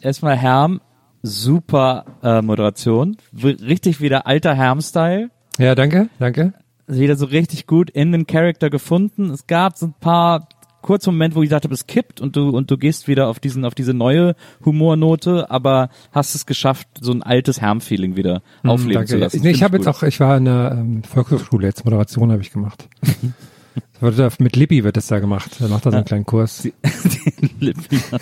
erstmal 0.01 0.35
Herm, 0.35 0.81
super 1.21 2.05
äh, 2.23 2.41
Moderation, 2.41 3.17
W 3.31 3.51
richtig 3.61 4.01
wieder 4.01 4.25
alter 4.25 4.55
Herm-Style. 4.55 5.29
Ja, 5.59 5.75
danke, 5.75 6.09
danke. 6.19 6.53
wieder 6.87 7.15
so 7.15 7.25
richtig 7.25 7.67
gut 7.67 7.89
in 7.91 8.11
den 8.11 8.25
Charakter 8.27 8.69
gefunden. 8.69 9.29
Es 9.29 9.47
gab 9.47 9.77
so 9.77 9.87
ein 9.87 9.93
paar 9.99 10.49
kurze 10.81 11.11
Momente, 11.11 11.35
wo 11.35 11.41
ich 11.43 11.49
dachte, 11.49 11.67
es 11.71 11.87
kippt 11.87 12.21
und 12.21 12.35
du 12.35 12.49
und 12.49 12.69
du 12.69 12.77
gehst 12.77 13.07
wieder 13.07 13.27
auf 13.27 13.39
diesen 13.39 13.65
auf 13.65 13.73
diese 13.73 13.93
neue 13.95 14.35
Humornote, 14.63 15.49
aber 15.49 15.89
hast 16.11 16.35
es 16.35 16.45
geschafft, 16.45 16.87
so 17.01 17.11
ein 17.11 17.23
altes 17.23 17.59
Herm-Feeling 17.61 18.15
wieder 18.15 18.41
Hm, 18.61 18.69
aufleben 18.69 18.93
danke. 18.93 19.07
zu 19.09 19.17
lassen. 19.17 19.41
Nee, 19.41 19.51
ich 19.51 19.63
habe 19.63 19.77
jetzt 19.77 19.87
auch, 19.87 20.03
ich 20.03 20.19
war 20.19 20.37
in 20.37 20.45
der 20.45 20.75
ähm, 20.79 21.03
Volkshochschule, 21.03 21.65
jetzt 21.67 21.85
Moderation 21.85 22.31
habe 22.31 22.41
ich 22.41 22.51
gemacht. 22.51 22.87
Mit 24.39 24.55
Lippi 24.55 24.83
wird 24.83 24.97
das 24.97 25.07
da 25.07 25.19
gemacht. 25.19 25.51
Er 25.59 25.67
macht 25.67 25.85
da 25.85 25.91
so 25.91 25.97
einen 25.97 26.05
kleinen 26.05 26.25
Kurs. 26.25 26.63
Den 26.63 27.49
Lippi 27.59 27.97
hat, 28.11 28.21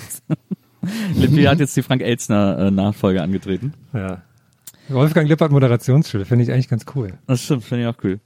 Lippi 1.16 1.44
hat 1.44 1.60
jetzt 1.60 1.76
die 1.76 1.82
Frank 1.82 2.02
Elzner 2.02 2.58
äh, 2.58 2.72
Nachfolge 2.72 3.22
angetreten. 3.22 3.74
Ja. 3.94 4.22
Wolfgang 4.90 5.30
Lippert 5.30 5.52
Moderationsschule, 5.52 6.26
finde 6.26 6.44
ich 6.44 6.52
eigentlich 6.52 6.68
ganz 6.68 6.86
cool. 6.96 7.14
Das 7.28 7.44
stimmt, 7.44 7.64
finde 7.64 7.84
ich 7.84 7.90
auch 7.90 8.04
cool. 8.04 8.20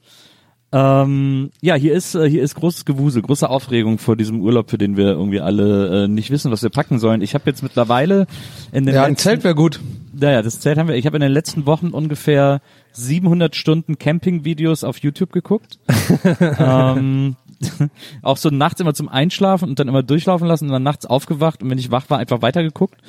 Ähm, 0.72 1.52
ja, 1.62 1.76
hier 1.76 1.94
ist 1.94 2.14
äh, 2.16 2.30
hier 2.30 2.44
ist 2.44 2.56
großes 2.56 2.84
Gewusel, 2.84 3.22
große 3.22 3.50
Aufregung 3.50 4.00
vor 4.00 4.18
diesem 4.18 4.42
Urlaub, 4.42 4.70
für 4.70 4.78
den 4.78 4.98
wir 4.98 5.06
irgendwie 5.06 5.40
alle 5.40 6.04
äh, 6.04 6.08
nicht 6.10 6.30
wissen, 6.30 6.52
was 6.52 6.62
wir 6.62 6.70
packen 6.70 7.00
sollen. 7.00 7.22
Ich 7.22 7.36
habe 7.36 7.46
jetzt 7.46 7.64
mittlerweile 7.64 8.28
in 8.74 8.86
den 8.86 8.94
Ja, 8.94 9.04
ein 9.04 9.16
Zelt 9.16 9.46
wäre 9.46 9.56
gut. 9.56 9.80
Naja, 10.20 10.42
das 10.42 10.60
Zelt 10.60 10.78
haben 10.78 10.88
wir. 10.88 10.96
Ich 10.96 11.06
habe 11.06 11.18
in 11.18 11.22
den 11.22 11.32
letzten 11.32 11.66
Wochen 11.66 11.90
ungefähr 11.90 12.62
700 12.94 13.56
Stunden 13.56 14.00
Camping-Videos 14.00 14.84
auf 14.84 14.98
YouTube 14.98 15.32
geguckt. 15.32 15.80
ähm, 16.60 17.36
auch 18.22 18.38
so 18.38 18.50
nachts 18.50 18.82
immer 18.82 18.94
zum 18.94 19.10
Einschlafen 19.10 19.70
und 19.70 19.80
dann 19.80 19.88
immer 19.88 20.04
durchlaufen 20.04 20.48
lassen 20.48 20.66
und 20.66 20.72
dann 20.72 20.84
nachts 20.84 21.06
aufgewacht 21.06 21.62
und 21.62 21.70
wenn 21.70 21.78
ich 21.78 21.92
wach 21.92 22.10
war, 22.10 22.18
einfach 22.18 22.42
weitergeguckt. 22.42 23.00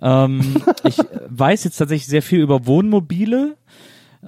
Ähm, 0.00 0.62
ich 0.84 0.98
weiß 1.28 1.64
jetzt 1.64 1.76
tatsächlich 1.76 2.06
sehr 2.06 2.22
viel 2.22 2.40
über 2.40 2.66
Wohnmobile. 2.66 3.56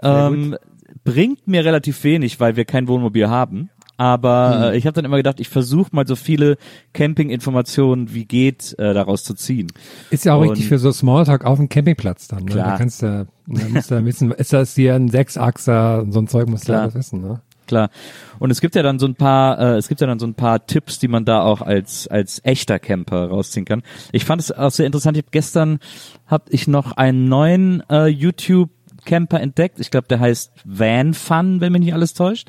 Ähm, 0.03 0.57
bringt 1.05 1.47
mir 1.47 1.65
relativ 1.65 2.03
wenig, 2.05 2.41
weil 2.41 2.57
wir 2.57 2.65
kein 2.65 2.89
Wohnmobil 2.89 3.29
haben. 3.29 3.71
Aber 3.99 4.73
äh, 4.73 4.77
ich 4.79 4.87
habe 4.87 4.95
dann 4.95 5.05
immer 5.05 5.17
gedacht, 5.17 5.41
ich 5.41 5.49
versuche 5.49 5.89
mal 5.93 6.07
so 6.07 6.17
viele 6.17 6.59
Camping-Informationen 6.93 8.13
wie 8.13 8.25
geht 8.27 8.75
äh, 8.79 8.93
daraus 8.95 9.25
zu 9.25 9.35
ziehen. 9.35 9.73
Ist 10.11 10.25
ja 10.25 10.35
auch 10.35 10.41
Und- 10.43 10.51
richtig 10.51 10.69
für 10.69 10.79
so 10.79 10.93
Smalltalk 10.93 11.45
auf 11.45 11.59
dem 11.59 11.69
Campingplatz 11.69 12.29
dann. 12.29 12.45
Ne? 12.45 12.53
Klar. 12.53 12.71
Da 12.73 12.77
kannst 12.77 13.03
du, 13.03 13.27
da 13.47 13.69
musst 13.69 13.91
du 13.91 14.05
wissen, 14.05 14.31
ist 14.33 14.53
das 14.53 14.75
hier 14.75 14.95
ein 14.95 15.09
Sechsachser 15.09 16.03
und 16.03 16.13
so 16.13 16.21
ein 16.21 16.29
Zeug 16.29 16.49
musst 16.49 16.69
du 16.69 16.79
alles 16.79 16.95
wissen, 16.95 17.21
ne? 17.23 17.41
Klar. 17.67 17.91
Und 18.39 18.53
es 18.53 18.61
gibt 18.61 18.77
ja 18.77 18.83
dann 18.85 19.01
so 19.01 19.07
ein 19.07 19.17
paar, 19.17 19.59
äh, 19.59 19.77
es 19.77 19.89
gibt 19.89 20.01
ja 20.01 20.07
dann 20.07 20.21
so 20.21 20.27
ein 20.27 20.35
paar 20.35 20.67
Tipps, 20.67 21.01
die 21.01 21.09
man 21.09 21.25
da 21.25 21.43
auch 21.43 21.63
als 21.63 22.07
als 22.07 22.41
echter 22.45 22.79
Camper 22.79 23.27
rausziehen 23.29 23.65
kann. 23.65 23.83
Ich 24.13 24.25
fand 24.25 24.41
es 24.41 24.53
auch 24.53 24.71
sehr 24.71 24.87
interessant. 24.87 25.17
Ich 25.17 25.25
hab 25.25 25.33
gestern 25.33 25.81
habe 26.27 26.45
ich 26.51 26.69
noch 26.69 26.93
einen 26.93 27.29
neuen 27.29 27.83
äh, 27.91 28.07
YouTube 28.07 28.71
Camper 29.05 29.41
entdeckt. 29.41 29.81
Ich 29.81 29.91
glaube, 29.91 30.07
der 30.07 30.21
heißt 30.21 30.53
Van 30.65 31.13
Fun, 31.15 31.61
wenn 31.61 31.73
mich 31.73 31.81
nicht 31.83 31.95
alles 31.95 32.15
täuscht. 32.15 32.49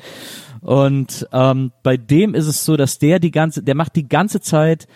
Und 0.60 1.26
ähm, 1.32 1.72
bei 1.82 1.96
dem 1.96 2.34
ist 2.34 2.46
es 2.46 2.64
so, 2.64 2.76
dass 2.76 2.98
der 2.98 3.18
die 3.18 3.30
ganze, 3.30 3.62
der 3.62 3.74
macht 3.74 3.96
die 3.96 4.08
ganze 4.08 4.40
Zeit, 4.40 4.86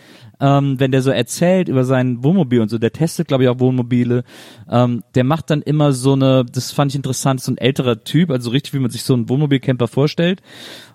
ähm, 0.40 0.81
wenn 0.81 0.90
der 0.90 1.02
so 1.02 1.11
erzählt 1.11 1.69
über 1.69 1.85
sein 1.85 2.25
Wohnmobil 2.25 2.61
und 2.61 2.69
so, 2.69 2.78
der 2.78 2.92
testet, 2.92 3.28
glaube 3.28 3.45
ich, 3.45 3.49
auch 3.49 3.61
Wohnmobile, 3.61 4.25
ähm, 4.69 5.04
der 5.14 5.25
macht 5.25 5.50
dann 5.50 5.62
immer 5.62 5.92
so 5.92 6.14
eine, 6.14 6.45
das 6.45 6.73
fand 6.73 6.90
ich 6.90 6.97
interessant, 6.97 7.40
so 7.40 7.52
ein 7.52 7.59
älterer 7.59 8.02
Typ, 8.02 8.31
also 8.31 8.50
richtig, 8.50 8.75
wie 8.75 8.81
man 8.81 8.90
sich 8.90 9.04
so 9.04 9.14
einen 9.14 9.28
Wohnmobilcamper 9.28 9.87
vorstellt. 9.87 10.42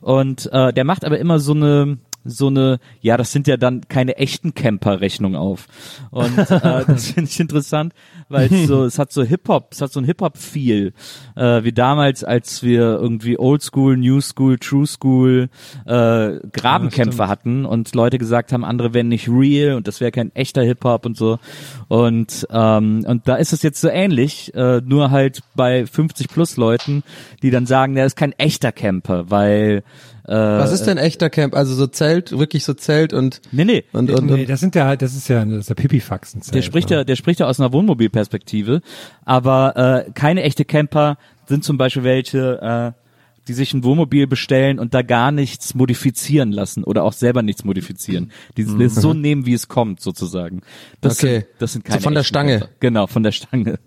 Und 0.01 0.49
äh, 0.51 0.73
der 0.73 0.83
macht 0.83 1.05
aber 1.05 1.17
immer 1.17 1.39
so 1.39 1.53
eine 1.53 1.97
so 2.27 2.47
eine, 2.47 2.79
ja, 3.01 3.17
das 3.17 3.31
sind 3.31 3.47
ja 3.47 3.57
dann 3.57 3.81
keine 3.87 4.17
echten 4.17 4.53
Camper-Rechnung 4.53 5.35
auf. 5.35 5.67
Und 6.11 6.37
äh, 6.37 6.45
das 6.87 7.11
finde 7.11 7.29
ich 7.29 7.39
interessant, 7.39 7.93
weil 8.29 8.51
es 8.51 8.67
so, 8.67 8.83
es 8.85 8.99
hat 8.99 9.11
so 9.11 9.23
Hip-Hop, 9.23 9.69
es 9.71 9.81
hat 9.81 9.91
so 9.91 9.99
ein 9.99 10.05
Hip-Hop-Feel, 10.05 10.93
äh, 11.35 11.63
wie 11.63 11.71
damals, 11.71 12.23
als 12.23 12.63
wir 12.63 12.81
irgendwie 12.81 13.39
Old 13.39 13.63
School, 13.63 13.97
New 13.97 14.21
School, 14.21 14.57
True 14.57 14.85
School 14.85 15.49
äh, 15.85 16.39
Grabenkämpfe 16.53 17.27
hatten 17.27 17.65
und 17.65 17.95
Leute 17.95 18.17
gesagt 18.17 18.51
haben, 18.51 18.63
andere 18.63 18.93
wären 18.93 19.07
nicht 19.07 19.29
real 19.29 19.75
und 19.75 19.87
das 19.87 20.01
wäre 20.01 20.11
kein 20.11 20.35
echter 20.35 20.63
Hip-Hop 20.63 21.05
und 21.05 21.17
so. 21.17 21.39
Und, 21.87 22.47
ähm, 22.51 23.05
und 23.07 23.27
da 23.27 23.35
ist 23.35 23.53
es 23.53 23.63
jetzt 23.63 23.81
so 23.81 23.89
ähnlich, 23.89 24.53
äh, 24.53 24.81
nur 24.83 25.11
halt 25.11 25.41
bei 25.55 25.85
50 25.85 26.27
plus 26.27 26.57
Leuten, 26.57 27.03
die 27.41 27.51
dann 27.51 27.65
sagen, 27.65 27.95
der 27.95 28.05
ist 28.05 28.15
kein 28.15 28.33
echter 28.33 28.71
Camper, 28.71 29.29
weil 29.29 29.83
äh, 30.27 30.33
Was 30.33 30.71
ist 30.71 30.83
denn 30.85 30.97
echter 30.97 31.29
Camp? 31.29 31.55
Also 31.55 31.73
so 31.73 31.87
Zelt, 31.87 32.37
wirklich 32.37 32.63
so 32.63 32.73
Zelt 32.73 33.13
und 33.13 33.41
Nee, 33.51 33.65
nee. 33.65 33.83
und 33.93 34.11
und, 34.11 34.25
Nee, 34.25 34.45
das 34.45 34.59
sind 34.59 34.75
ja, 34.75 34.95
das 34.95 35.15
ist 35.15 35.27
ja, 35.29 35.43
das 35.45 35.59
ist 35.59 35.69
ja 35.69 35.75
Pipifaxen. 35.75 36.41
Der 36.53 36.61
spricht 36.61 36.91
ja, 36.91 37.03
der 37.03 37.15
spricht 37.15 37.39
ja 37.39 37.47
aus 37.47 37.59
einer 37.59 37.71
Wohnmobilperspektive, 37.71 38.81
aber 39.25 40.05
äh, 40.07 40.11
keine 40.11 40.43
echte 40.43 40.65
Camper 40.65 41.17
sind 41.47 41.63
zum 41.63 41.77
Beispiel 41.77 42.03
welche, 42.03 42.93
äh, 42.95 43.06
die 43.47 43.53
sich 43.53 43.73
ein 43.73 43.83
Wohnmobil 43.83 44.27
bestellen 44.27 44.79
und 44.79 44.93
da 44.93 45.01
gar 45.01 45.31
nichts 45.31 45.73
modifizieren 45.73 46.51
lassen 46.51 46.83
oder 46.83 47.03
auch 47.03 47.13
selber 47.13 47.41
nichts 47.41 47.63
modifizieren. 47.63 48.31
Die 48.57 48.63
es 48.63 48.95
so 48.95 49.13
nehmen, 49.13 49.45
wie 49.45 49.53
es 49.53 49.67
kommt, 49.67 50.01
sozusagen. 50.01 50.61
Das 51.01 51.21
Mhm. 51.21 51.27
Okay. 51.27 51.35
sind, 51.39 51.45
das 51.59 51.73
sind 51.73 51.85
So 51.87 51.91
keine 51.91 52.01
von 52.01 52.13
der 52.13 52.21
echten 52.21 52.29
Stange. 52.29 52.59
Camper. 52.59 52.73
Genau, 52.79 53.07
von 53.07 53.23
der 53.23 53.31
Stange. 53.31 53.79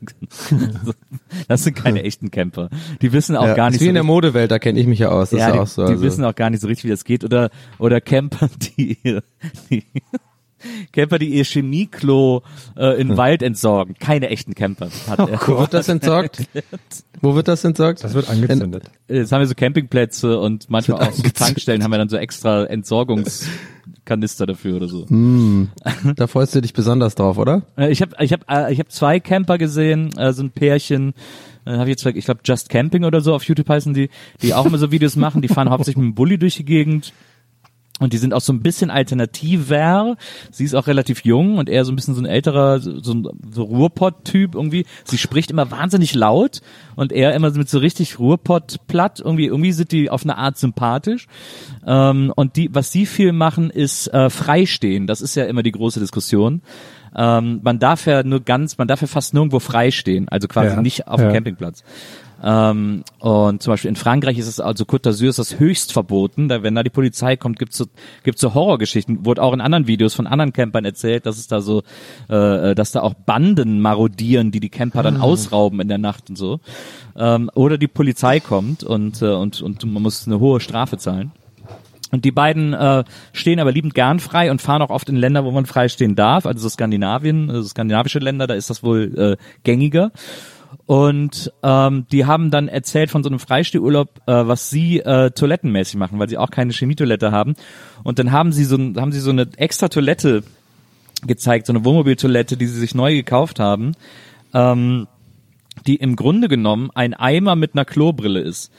das 1.49 1.65
sind 1.65 1.75
keine 1.75 2.03
echten 2.03 2.31
Camper. 2.31 2.71
Die 3.03 3.13
wissen 3.13 3.37
auch 3.37 3.47
ja, 3.47 3.55
gar 3.55 3.71
nicht 3.71 3.81
wie 3.81 3.85
so 3.85 3.89
in 3.91 3.95
der 3.95 4.03
Modewelt, 4.05 4.51
da 4.51 4.59
kenne 4.59 4.81
ich 4.81 4.87
mich 4.87 4.99
ja 4.99 5.11
aus. 5.11 5.31
Das 5.31 5.41
ja, 5.41 5.47
ist 5.47 5.53
die, 5.53 5.57
ja 5.57 5.63
auch 5.63 5.67
so. 5.67 5.85
die 5.87 5.93
also. 5.93 6.05
wissen 6.05 6.25
auch 6.25 6.35
gar 6.35 6.51
nicht 6.51 6.61
so 6.61 6.67
richtig, 6.67 6.85
wie 6.85 6.91
das 6.91 7.05
geht. 7.05 7.25
Oder 7.25 7.51
oder 7.79 8.01
Camper, 8.01 8.49
die, 8.79 8.99
die 9.71 9.85
Camper, 10.93 11.19
die 11.19 11.29
ihr 11.31 11.45
Chemieklo 11.45 12.43
äh, 12.77 12.93
Hm. 12.95 13.01
in 13.01 13.09
den 13.09 13.17
Wald 13.17 13.43
entsorgen. 13.43 13.95
Keine 13.99 14.29
echten 14.31 14.55
Camper. 14.55 14.89
Hat 15.09 15.19
er. 15.19 15.41
Wo 15.47 15.59
wird 15.59 15.75
das 15.75 15.89
entsorgt? 15.89 16.43
Wo 17.23 17.35
wird 17.35 17.49
das 17.49 17.65
entsorgt? 17.65 18.03
Das 18.03 18.15
wird 18.15 18.31
angezündet. 18.31 18.85
Jetzt 19.09 19.31
haben 19.33 19.41
wir 19.41 19.47
so 19.47 19.55
Campingplätze 19.55 20.39
und 20.39 20.71
manchmal 20.71 21.03
auch 21.09 21.13
so 21.13 21.23
Tankstellen 21.23 21.83
haben 21.85 21.91
wir 21.91 21.99
dann 21.99 22.09
so 22.09 22.17
extra 22.17 22.65
Entsorgungskanister 22.65 24.47
dafür 24.47 24.77
oder 24.77 24.89
so. 24.89 25.07
Da 26.17 26.27
freust 26.27 26.55
du 26.55 26.61
dich 26.63 26.73
besonders 26.73 27.15
drauf, 27.15 27.39
oder? 27.39 27.63
Äh, 27.77 27.91
Ich 27.91 28.01
habe 28.03 28.15
ich 28.21 28.33
hab, 28.33 28.51
äh, 28.51 28.73
ich 28.73 28.79
hab 28.81 28.91
zwei 28.91 29.21
Camper 29.21 29.59
gesehen, 29.59 30.17
äh, 30.17 30.33
so 30.33 30.43
ein 30.43 30.51
Pärchen, 30.51 31.13
äh, 31.67 31.73
habe 31.73 31.91
ich 31.91 32.03
jetzt, 32.03 32.07
ich 32.07 32.25
glaube 32.25 32.41
Just 32.45 32.69
Camping 32.71 33.05
oder 33.05 33.21
so 33.21 33.35
auf 33.35 33.45
YouTube 33.45 33.69
heißen 33.69 33.93
die, 33.93 34.09
die 34.43 34.55
auch 34.55 34.65
immer 34.67 34.79
so 34.79 34.91
Videos 34.91 35.17
machen, 35.17 35.43
die 35.43 35.49
fahren 35.49 35.69
hauptsächlich 35.71 35.97
mit 36.03 36.13
dem 36.13 36.15
Bulli 36.15 36.39
durch 36.39 36.57
die 36.57 36.65
Gegend. 36.65 37.13
Und 38.01 38.15
die 38.15 38.19
sind 38.19 38.35
auch 38.35 38.41
so 38.41 38.53
ein 38.53 38.63
bisschen 38.63 38.91
alternativer. 38.91 40.17
Sie 40.51 40.65
ist 40.65 40.75
auch 40.75 40.87
relativ 40.87 41.25
jung 41.25 41.59
und 41.59 41.69
eher 41.69 41.85
so 41.85 41.93
ein 41.93 41.97
bisschen 41.97 42.15
so 42.15 42.23
ein 42.23 42.27
älterer, 42.27 42.81
so, 42.81 43.13
ein 43.13 43.29
so 43.53 43.63
Ruhrpott-Typ 43.63 44.55
irgendwie. 44.55 44.87
Sie 45.05 45.19
spricht 45.19 45.51
immer 45.51 45.71
wahnsinnig 45.71 46.15
laut 46.15 46.63
und 46.97 47.13
er 47.13 47.35
immer 47.35 47.51
mit 47.51 47.69
so 47.69 47.79
richtig 47.79 48.19
Ruhrpott-platt. 48.19 49.21
Irgendwie, 49.21 49.47
irgendwie 49.47 49.73
sind 49.73 49.93
die 49.93 50.11
auf 50.11 50.25
eine 50.25 50.39
Art 50.39 50.57
sympathisch. 50.59 51.27
Ähm, 51.87 52.33
und 52.35 52.57
die, 52.57 52.75
was 52.75 52.91
sie 52.91 53.05
viel 53.07 53.33
machen, 53.33 53.71
ist 53.71 54.09
äh, 54.09 54.31
freistehen. 54.31 55.07
Das 55.07 55.21
ist 55.21 55.35
ja 55.35 55.45
immer 55.45 55.63
die 55.63 55.73
große 55.73 56.01
Diskussion. 56.01 56.63
Ähm, 57.15 57.61
man 57.63 57.79
darf 57.79 58.07
ja 58.07 58.23
nur 58.23 58.41
ganz, 58.41 58.79
man 58.79 58.89
darf 58.89 59.01
ja 59.01 59.07
fast 59.07 59.35
nirgendwo 59.35 59.59
freistehen. 59.59 60.29
Also 60.29 60.49
quasi 60.49 60.75
Ja, 60.75 60.83
nicht 60.83 61.09
auf 61.09 61.21
dem 61.21 61.29
ja. 61.29 61.35
Campingplatz. 61.35 61.83
Ähm, 62.43 63.05
und 63.19 63.63
zum 63.63 63.73
Beispiel 63.73 63.91
in 63.91 63.97
Frankreich 63.97 64.39
ist 64.39 64.47
es, 64.47 64.61
also 64.61 64.85
Côte 64.85 65.11
d'Azur 65.11 65.29
ist 65.29 65.39
das 65.39 65.59
höchst 65.59 65.93
verboten. 65.93 66.49
Da, 66.49 66.63
wenn 66.63 66.75
da 66.75 66.83
die 66.83 66.91
Polizei 66.91 67.37
kommt, 67.37 67.59
gibt's 67.59 67.77
so, 67.77 67.87
gibt's 68.25 68.41
so 68.41 68.55
Horrorgeschichten. 68.55 69.27
Wurde 69.27 69.43
auch 69.43 69.53
in 69.53 69.61
anderen 69.61 69.87
Videos 69.87 70.15
von 70.15 70.27
anderen 70.27 70.53
Campern 70.53 70.85
erzählt, 70.85 71.27
dass 71.27 71.39
es 71.39 71.49
da 71.49 71.61
so, 71.61 71.83
äh, 72.29 72.75
dass 72.75 72.93
da 72.93 73.03
auch 73.03 73.15
Banden 73.15 73.81
marodieren, 73.81 74.51
die 74.51 74.61
die 74.61 74.71
Camper 74.71 75.03
dann 75.03 75.21
ausrauben 75.21 75.81
in 75.81 75.89
der 75.89 75.99
Nacht 75.99 76.31
und 76.31 76.37
so. 76.37 76.61
Ähm, 77.17 77.51
oder 77.55 77.79
die 77.79 77.89
Polizei 77.89 78.41
kommt 78.41 78.85
und, 78.85 79.21
äh, 79.21 79.27
und, 79.27 79.61
und 79.61 79.85
man 79.85 80.03
muss 80.03 80.27
eine 80.27 80.41
hohe 80.41 80.61
Strafe 80.61 80.97
zahlen. 80.97 81.33
Und 82.13 82.25
die 82.25 82.33
beiden 82.33 82.73
äh, 82.73 83.05
stehen 83.33 83.61
aber 83.61 83.71
liebend 83.71 83.95
gern 83.95 84.19
frei 84.19 84.51
und 84.51 84.61
fahren 84.61 84.83
auch 84.83 84.91
oft 84.91 85.09
in 85.09 85.17
Länder, 85.17 85.45
wo 85.45 85.53
man 85.53 85.67
frei 85.67 85.89
stehen 85.89 86.17
darf. 86.17 86.45
Also 86.45 86.61
so 86.61 86.69
Skandinavien, 86.69 87.51
also 87.51 87.69
skandinavische 87.69 88.19
Länder, 88.19 88.47
da 88.47 88.55
ist 88.55 88.69
das 88.69 88.83
wohl 88.83 89.17
äh, 89.17 89.37
gängiger. 89.63 90.11
Und 90.87 91.53
ähm, 91.63 92.07
die 92.13 92.27
haben 92.27 92.51
dann 92.51 92.69
erzählt 92.69 93.11
von 93.11 93.23
so 93.23 93.29
einem 93.29 93.39
Freistehurlaub, 93.39 94.09
äh, 94.27 94.33
was 94.33 94.71
sie 94.71 95.01
äh, 95.01 95.31
toilettenmäßig 95.31 95.97
machen, 95.97 96.19
weil 96.19 96.29
sie 96.29 96.39
auch 96.39 96.51
keine 96.51 96.73
Chemietoilette 96.73 97.33
haben. 97.33 97.55
Und 98.03 98.19
dann 98.19 98.33
haben 98.33 98.53
sie 98.53 98.65
so, 98.65 98.77
haben 98.77 99.13
sie 99.13 99.21
so 99.21 99.31
eine 99.31 99.49
extra 99.57 99.89
Toilette 99.89 100.43
gezeigt, 101.27 101.67
so 101.67 101.73
eine 101.73 101.85
Wohnmobiltoilette, 101.85 102.57
die 102.57 102.67
sie 102.67 102.79
sich 102.79 102.95
neu 102.95 103.15
gekauft 103.15 103.61
haben. 103.61 103.93
Ähm, 104.55 105.07
die 105.87 105.97
im 105.97 106.15
Grunde 106.17 106.49
genommen 106.49 106.91
ein 106.95 107.15
Eimer 107.15 107.57
mit 107.57 107.75
einer 107.75 107.85
Klobrille 107.85 108.41
ist. 108.41 108.71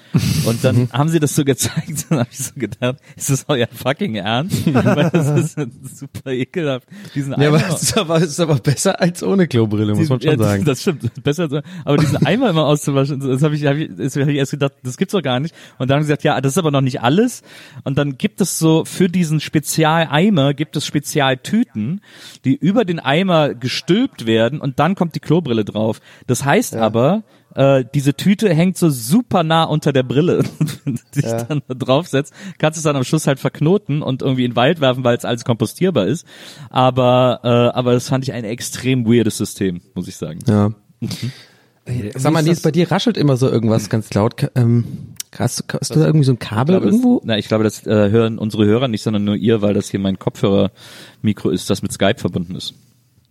Und 0.45 0.63
dann 0.63 0.89
haben 0.93 1.09
sie 1.09 1.19
das 1.19 1.33
so 1.35 1.43
gezeigt, 1.45 2.05
dann 2.09 2.19
habe 2.19 2.29
ich 2.31 2.37
so 2.37 2.51
gedacht, 2.55 2.97
ist 3.15 3.29
das 3.29 3.45
euer 3.47 3.67
fucking 3.73 4.15
Ernst? 4.15 4.65
Weil 4.73 5.09
das 5.09 5.55
ist 5.55 5.97
super 5.99 6.31
ekelhaft. 6.31 6.87
Diesen 7.15 7.31
Ja, 7.33 7.47
Eimer, 7.47 7.57
aber 7.65 7.75
es 7.75 7.81
ist 7.81 7.97
aber, 7.97 8.15
es 8.17 8.23
ist 8.23 8.39
aber 8.39 8.55
besser 8.55 8.99
als 9.01 9.23
ohne 9.23 9.47
Klobrille, 9.47 9.95
muss 9.95 10.09
man 10.09 10.19
ja, 10.19 10.31
schon 10.31 10.39
das- 10.39 10.47
sagen. 10.47 10.65
Das 10.65 10.81
stimmt, 10.81 11.23
besser 11.23 11.49
so. 11.49 11.61
Aber 11.85 11.97
diesen 11.97 12.23
Eimer 12.25 12.49
immer 12.49 12.65
auszuwaschen, 12.65 13.19
das 13.19 13.41
habe 13.41 13.55
ich, 13.55 13.65
hab 13.65 13.77
ich, 13.77 13.89
das 13.97 14.15
hab 14.15 14.27
ich 14.27 14.35
erst 14.37 14.51
gedacht, 14.51 14.73
das 14.83 14.97
gibt's 14.97 15.13
doch 15.13 15.23
gar 15.23 15.39
nicht. 15.39 15.55
Und 15.79 15.89
dann 15.89 15.95
haben 15.95 16.03
sie 16.03 16.07
gesagt, 16.07 16.23
ja, 16.23 16.39
das 16.41 16.53
ist 16.53 16.57
aber 16.57 16.71
noch 16.71 16.81
nicht 16.81 17.01
alles. 17.01 17.41
Und 17.83 17.97
dann 17.97 18.17
gibt 18.17 18.41
es 18.41 18.59
so 18.59 18.85
für 18.85 19.07
diesen 19.09 19.39
Spezialeimer 19.39 20.53
gibt 20.53 20.75
es 20.75 20.85
Spezialtüten, 20.85 22.01
die 22.45 22.55
über 22.55 22.85
den 22.85 22.99
Eimer 22.99 23.55
gestülpt 23.55 24.25
werden 24.25 24.59
und 24.59 24.79
dann 24.79 24.95
kommt 24.95 25.15
die 25.15 25.19
Klobrille 25.19 25.65
drauf. 25.65 26.01
Das 26.27 26.45
heißt 26.45 26.75
aber, 26.81 27.23
äh, 27.55 27.83
diese 27.93 28.13
Tüte 28.13 28.53
hängt 28.53 28.77
so 28.77 28.89
super 28.89 29.43
nah 29.43 29.63
unter 29.65 29.91
der 29.93 30.03
Brille. 30.03 30.43
Wenn 30.85 30.95
du 30.95 31.01
dich 31.15 31.25
Ja. 31.25 31.43
dann 31.43 31.61
da 31.67 31.73
draufsetzt, 31.73 32.33
kannst 32.57 32.77
du 32.77 32.79
es 32.79 32.83
dann 32.83 32.95
am 32.95 33.03
Schluss 33.03 33.27
halt 33.27 33.39
verknoten 33.39 34.01
und 34.01 34.21
irgendwie 34.21 34.45
in 34.45 34.51
den 34.51 34.55
Wald 34.55 34.79
werfen, 34.81 35.03
weil 35.03 35.17
es 35.17 35.25
alles 35.25 35.43
kompostierbar 35.45 36.07
ist. 36.07 36.25
Aber, 36.69 37.39
äh, 37.43 37.47
aber 37.77 37.93
das 37.93 38.07
fand 38.09 38.23
ich 38.23 38.33
ein 38.33 38.43
extrem 38.45 39.05
weirdes 39.05 39.37
System, 39.37 39.81
muss 39.95 40.07
ich 40.07 40.15
sagen. 40.15 40.39
Ja. 40.47 40.71
Wie 41.85 42.11
Sag 42.15 42.31
mal, 42.31 42.39
ist 42.41 42.45
Nils, 42.45 42.61
bei 42.61 42.71
dir 42.71 42.89
raschelt 42.91 43.17
immer 43.17 43.37
so 43.37 43.49
irgendwas 43.49 43.89
ganz 43.89 44.13
laut. 44.13 44.35
Ähm, 44.55 44.85
hast, 45.37 45.59
du, 45.59 45.77
hast 45.79 45.95
du 45.95 45.99
da 45.99 46.05
irgendwie 46.05 46.25
so 46.25 46.31
ein 46.33 46.39
Kabel 46.39 46.75
glaube, 46.75 46.85
irgendwo? 46.85 47.17
Das, 47.17 47.25
na, 47.25 47.37
ich 47.37 47.47
glaube, 47.47 47.63
das 47.63 47.85
äh, 47.87 48.09
hören 48.11 48.37
unsere 48.37 48.65
Hörer 48.65 48.87
nicht, 48.87 49.01
sondern 49.01 49.23
nur 49.23 49.35
ihr, 49.35 49.61
weil 49.61 49.73
das 49.73 49.89
hier 49.89 49.99
mein 49.99 50.19
Kopfhörermikro 50.19 51.49
ist, 51.49 51.69
das 51.69 51.81
mit 51.81 51.91
Skype 51.91 52.19
verbunden 52.19 52.55
ist. 52.55 52.75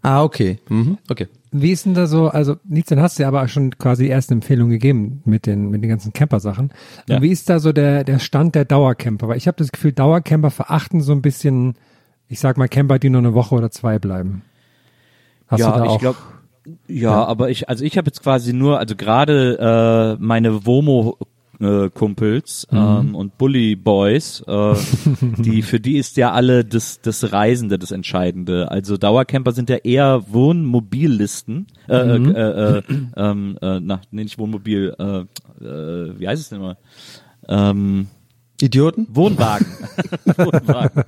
Ah, 0.03 0.23
okay. 0.23 0.59
Mhm. 0.69 0.99
Okay. 1.09 1.29
Wie 1.53 1.73
ist 1.73 1.85
denn 1.85 1.95
da 1.95 2.07
so, 2.07 2.29
also 2.29 2.57
Nils, 2.65 2.87
dann 2.87 3.01
hast 3.01 3.19
du 3.19 3.23
ja 3.23 3.29
aber 3.29 3.47
schon 3.49 3.77
quasi 3.77 4.05
die 4.05 4.11
ersten 4.11 4.35
Empfehlungen 4.35 4.71
gegeben 4.71 5.23
mit 5.25 5.47
den, 5.47 5.71
mit 5.71 5.83
den 5.83 5.91
ganzen 5.91 6.13
Camper-Sachen. 6.13 6.71
Ja. 7.09 7.17
Und 7.17 7.23
wie 7.23 7.31
ist 7.31 7.51
da 7.51 7.59
so 7.59 7.73
der, 7.73 8.05
der 8.05 8.21
Stand 8.21 8.55
der 8.55 8.65
Dauercamper? 8.65 9.29
Weil 9.29 9.37
ich 9.37 9.49
habe 9.49 9.57
das 9.57 9.73
Gefühl, 9.73 9.93
Dauercamper 9.93 10.51
verachten 10.51 11.01
so 11.01 11.13
ein 11.13 11.23
bisschen, 11.23 11.75
ich 12.29 12.39
sag 12.39 12.57
mal, 12.57 12.69
Camper, 12.69 12.99
die 12.99 13.11
nur 13.11 13.21
eine 13.21 13.35
Woche 13.35 13.57
oder 13.57 13.71
zwei 13.71 13.99
bleiben. 13.99 14.43
Hast 15.49 15.61
ja, 15.61 15.73
du 15.73 15.79
da 15.79 15.85
ich 15.85 15.91
auch? 15.91 15.99
glaube, 15.99 16.19
ja, 16.87 17.25
aber 17.25 17.51
ich, 17.51 17.69
also 17.69 17.85
ich 17.85 17.99
habe 17.99 18.07
jetzt 18.07 18.23
quasi 18.23 18.53
nur, 18.53 18.79
also 18.79 18.95
gerade 18.95 20.17
äh, 20.19 20.23
meine 20.23 20.67
Womo 20.67 21.19
äh, 21.61 21.91
Kumpels 21.91 22.67
ähm, 22.73 23.15
und 23.15 23.39
Bully 23.39 23.77
Boys, 23.77 24.43
äh, 24.47 24.75
die 25.39 25.63
für 25.63 25.81
die 25.81 25.99
ist 25.99 26.17
ja 26.17 26.33
alle 26.33 26.65
das 26.65 27.01
das 27.01 27.33
Reisende 27.33 27.79
das 27.79 27.91
Entscheidende. 27.91 28.71
Also 28.71 28.97
Dauercamper 28.97 29.53
sind 29.53 29.71
ja 29.71 29.77
eher 29.77 30.25
Wohnmobillisten, 30.29 31.67
äh, 31.89 31.97
äh, 31.97 32.79
äh, 32.79 32.83
ähm, 33.17 33.59
äh, 33.61 33.81
na, 33.81 34.01
nee, 34.11 34.25
nicht 34.25 34.39
Wohnmobil, 34.39 34.95
äh, 34.99 35.65
äh, 35.65 36.19
wie 36.19 36.29
heißt 36.29 36.43
es 36.43 36.49
denn 36.49 36.61
mal? 36.61 36.77
Ähm, 37.49 38.07
Idioten? 38.63 39.07
Wohnwagen. 39.11 39.67
Wohnwagen. 40.37 41.05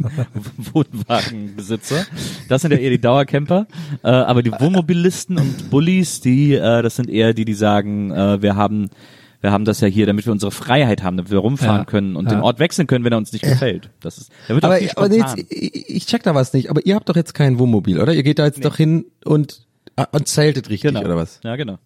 Wohnwagenbesitzer. 0.73 2.07
Das 2.49 2.63
sind 2.63 2.73
ja 2.73 2.79
eher 2.79 2.91
die 2.91 3.01
Dauercamper. 3.01 3.67
Äh, 4.03 4.09
aber 4.09 4.43
die 4.43 4.53
Wohnmobilisten 4.53 5.39
und 5.39 5.71
Bullies, 5.71 6.21
die, 6.21 6.55
äh, 6.55 6.83
das 6.83 6.97
sind 6.97 7.11
eher 7.11 7.35
die, 7.35 7.45
die 7.45 7.55
sagen, 7.55 8.11
äh, 8.11 8.41
wir 8.43 8.57
haben, 8.57 8.91
wir 9.43 9.53
haben 9.53 9.65
das 9.67 9.81
ja 9.81 9.89
hier, 9.89 10.07
damit 10.07 10.25
wir 10.25 10.33
unsere 10.33 10.51
Freiheit 10.53 11.03
haben, 11.03 11.17
damit 11.19 11.31
wir 11.31 11.39
rumfahren 11.39 11.79
Ja. 11.81 11.85
können 11.85 12.17
und 12.17 12.25
Ja. 12.27 12.37
den 12.37 12.41
Ort 12.41 12.59
wechseln 12.61 12.87
können, 12.87 13.05
wenn 13.05 13.13
er 13.13 13.19
uns 13.19 13.33
nicht 13.33 13.43
gefällt. 13.45 13.91
Das 14.01 14.17
ist, 14.17 14.31
da 14.49 14.55
wird 14.55 14.65
auch 14.65 14.69
Aber, 14.71 14.79
viel 14.79 14.91
aber. 14.97 15.09
Nils, 15.09 15.35
ich, 15.51 15.89
ich 15.91 16.07
check 16.07 16.23
da 16.23 16.35
was 16.35 16.53
nicht. 16.55 16.71
Aber 16.71 16.85
ihr 16.87 16.95
habt 16.95 17.09
doch 17.09 17.17
jetzt 17.17 17.35
kein 17.35 17.59
Wohnmobil, 17.59 18.01
oder? 18.01 18.15
Ihr 18.15 18.23
geht 18.23 18.39
da 18.39 18.47
jetzt 18.47 18.65
doch 18.65 18.77
hin 18.77 19.05
und, 19.25 19.67
ah, 19.97 20.07
und 20.13 20.29
zeltet 20.29 20.71
richtig, 20.71 20.93
genau. 20.95 21.05
oder 21.05 21.17
was? 21.17 21.41
Ja, 21.45 21.57
genau. 21.57 21.79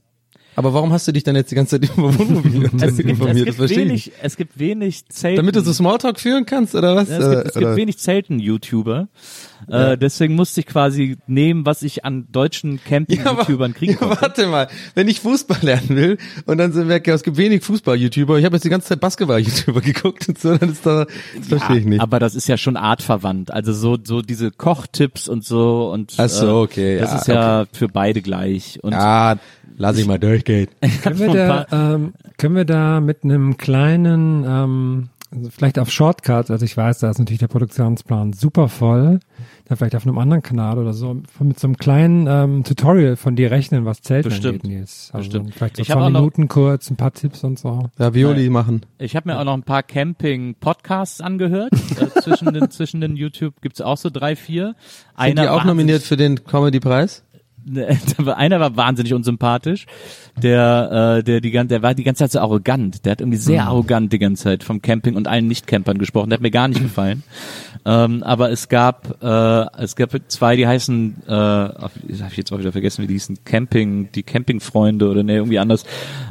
Aber 0.57 0.73
warum 0.73 0.91
hast 0.91 1.07
du 1.07 1.13
dich 1.13 1.23
dann 1.23 1.37
jetzt 1.37 1.51
die 1.51 1.55
ganze 1.55 1.79
Zeit 1.79 1.91
über 1.97 2.19
Wohnmobil 2.19 2.65
Es 2.65 2.71
gibt, 2.71 2.83
es 2.83 2.99
informiert? 2.99 3.37
Das 3.37 3.45
gibt 3.45 3.57
verstehe 3.57 3.79
ich 3.79 3.89
wenig, 3.89 4.07
nicht. 4.07 4.19
es 4.23 4.37
gibt 4.37 4.59
wenig 4.59 5.07
Zelten. 5.09 5.37
Damit 5.37 5.55
du 5.55 5.61
so 5.61 5.73
Smalltalk 5.73 6.19
führen 6.19 6.47
kannst, 6.47 6.75
oder 6.75 6.97
was? 6.97 7.11
Ja, 7.11 7.19
es 7.19 7.31
gibt, 7.31 7.47
es 7.49 7.55
gibt 7.55 7.77
wenig 7.77 7.99
Zelten-YouTuber. 7.99 9.09
Äh, 9.69 9.99
deswegen 9.99 10.35
musste 10.35 10.61
ich 10.61 10.67
quasi 10.67 11.17
nehmen, 11.27 11.67
was 11.67 11.83
ich 11.83 12.05
an 12.05 12.29
deutschen 12.31 12.81
Camping-YouTubern 12.83 13.75
kriegen 13.75 13.93
ja, 13.93 13.99
konnte. 13.99 14.23
warte 14.23 14.47
mal, 14.47 14.69
wenn 14.95 15.09
ich 15.09 15.21
Fußball 15.21 15.59
lernen 15.63 15.89
will 15.91 16.19
und 16.47 16.59
dann 16.59 16.73
sind 16.73 16.89
wir, 16.89 17.07
es 17.07 17.23
gibt 17.23 17.37
wenig 17.37 17.63
Fußball-YouTuber, 17.65 18.39
ich 18.39 18.45
habe 18.45 18.57
jetzt 18.57 18.65
die 18.65 18.69
ganze 18.69 18.89
Zeit 18.89 19.01
Basketball-YouTuber 19.01 19.81
geguckt 19.83 20.29
und 20.29 20.39
so, 20.39 20.57
dann 20.57 20.71
ist 20.71 20.87
da, 20.87 21.07
das 21.37 21.49
verstehe 21.49 21.79
ich 21.79 21.85
nicht. 21.85 22.01
Aber 22.01 22.19
das 22.19 22.35
ist 22.35 22.49
ja 22.49 22.57
schon 22.57 22.77
artverwandt. 22.77 23.51
Also 23.51 23.73
so, 23.73 23.99
so 24.03 24.23
diese 24.23 24.51
Kochtipps 24.51 25.29
und 25.29 25.45
so 25.45 25.91
und 25.91 26.15
Ach 26.17 26.29
so, 26.29 26.61
okay, 26.61 26.99
das 26.99 27.11
ja, 27.11 27.19
ist 27.19 27.29
ja 27.29 27.67
für 27.73 27.89
beide 27.89 28.23
gleich. 28.23 28.79
Und 28.83 28.93
ja, 28.93 29.37
lass 29.77 29.99
ich 29.99 30.07
mal 30.07 30.19
durchgehen. 30.19 30.69
Können 31.03 31.19
wir, 31.19 31.33
da, 31.33 31.67
ähm, 31.95 32.13
können 32.39 32.57
wir 32.57 32.65
da 32.65 33.01
mit 33.01 33.25
einem 33.25 33.57
kleinen, 33.57 34.45
ähm, 34.47 35.09
also 35.35 35.51
vielleicht 35.51 35.79
auf 35.79 35.91
Shortcut, 35.91 36.51
also 36.51 36.65
ich 36.65 36.77
weiß, 36.77 37.01
da 37.01 37.11
ist 37.11 37.19
natürlich 37.19 37.41
der 37.41 37.49
Produktionsplan 37.49 38.33
super 38.33 38.69
voll, 38.69 39.19
da 39.67 39.75
vielleicht 39.75 39.97
auf 39.97 40.07
einem 40.07 40.19
anderen 40.19 40.43
Kanal 40.43 40.79
oder 40.79 40.93
so, 40.93 41.21
mit 41.41 41.59
so 41.59 41.67
einem 41.67 41.77
kleinen 41.77 42.27
ähm, 42.29 42.63
Tutorial 42.63 43.17
von 43.17 43.35
dir 43.35 43.51
rechnen, 43.51 43.85
was 43.85 44.01
Zelten 44.03 44.29
Bestimmt. 44.31 44.65
angeht, 44.65 44.79
Nils. 44.79 45.11
Also 45.13 45.29
Bestimmt. 45.29 45.55
Vielleicht 45.55 45.77
so 45.77 45.83
Ich 45.83 45.89
zwei 45.89 45.95
auch 45.97 46.09
noch- 46.11 46.21
Minuten 46.21 46.47
kurz, 46.49 46.89
ein 46.91 46.97
paar 46.97 47.13
Tipps 47.13 47.43
und 47.43 47.59
so. 47.59 47.89
Ravioli 47.99 48.49
machen. 48.49 48.83
ich 48.99 49.17
habe 49.17 49.29
mir 49.29 49.39
auch 49.41 49.45
noch 49.45 49.55
ein 49.55 49.65
paar 49.65 49.83
Camping-Podcasts 49.83 51.21
angehört. 51.21 51.73
äh, 52.01 52.21
zwischen 52.21 52.55
den, 52.55 52.71
zwischen 52.71 53.01
den 53.01 53.17
YouTube 53.17 53.61
gibt's 53.61 53.81
auch 53.81 53.97
so 53.97 54.09
drei, 54.11 54.37
vier. 54.37 54.77
Sind 55.21 55.39
die 55.41 55.49
auch 55.49 55.65
nominiert 55.65 56.03
für 56.03 56.17
den 56.17 56.45
Comedy-Preis? 56.45 57.25
einer 58.37 58.61
war 58.61 58.77
wahnsinnig 58.77 59.13
unsympathisch, 59.15 59.87
der, 60.41 61.19
äh, 61.19 61.25
der 61.25 61.41
die 61.41 61.51
ganze, 61.51 61.69
der 61.75 61.83
war 61.83 61.95
die 61.95 62.05
ganze 62.05 62.21
Zeit 62.21 62.33
so 62.33 62.41
arrogant. 62.41 63.05
Der 63.05 63.13
hat 63.13 63.21
irgendwie 63.21 63.39
sehr 63.39 63.63
Mhm. 63.63 63.69
arrogant 63.69 64.13
die 64.13 64.19
ganze 64.19 64.45
Zeit 64.45 64.65
vom 64.65 64.83
Camping 64.83 65.17
und 65.17 65.29
allen 65.29 65.49
Nicht-Campern 65.49 65.99
gesprochen. 65.99 66.31
Der 66.31 66.37
hat 66.37 66.43
mir 66.43 66.51
gar 66.51 66.69
nicht 66.69 66.83
gefallen. 66.83 67.23
Ähm, 67.85 68.23
aber 68.23 68.51
es 68.51 68.69
gab, 68.69 69.23
äh, 69.23 69.83
es 69.83 69.97
gab 69.97 70.11
zwei, 70.29 70.57
die 70.57 70.67
heißen, 70.67 71.23
äh, 71.27 71.31
hab 71.33 71.93
ich 72.09 72.37
jetzt 72.37 72.53
auch 72.53 72.59
wieder 72.59 72.73
vergessen, 72.73 73.03
wie 73.03 73.07
die 73.07 73.15
hießen, 73.15 73.39
Camping, 73.45 74.11
die 74.13 74.23
Campingfreunde 74.23 75.09
oder 75.09 75.23
ne, 75.23 75.35
irgendwie 75.37 75.59
anders. 75.59 75.85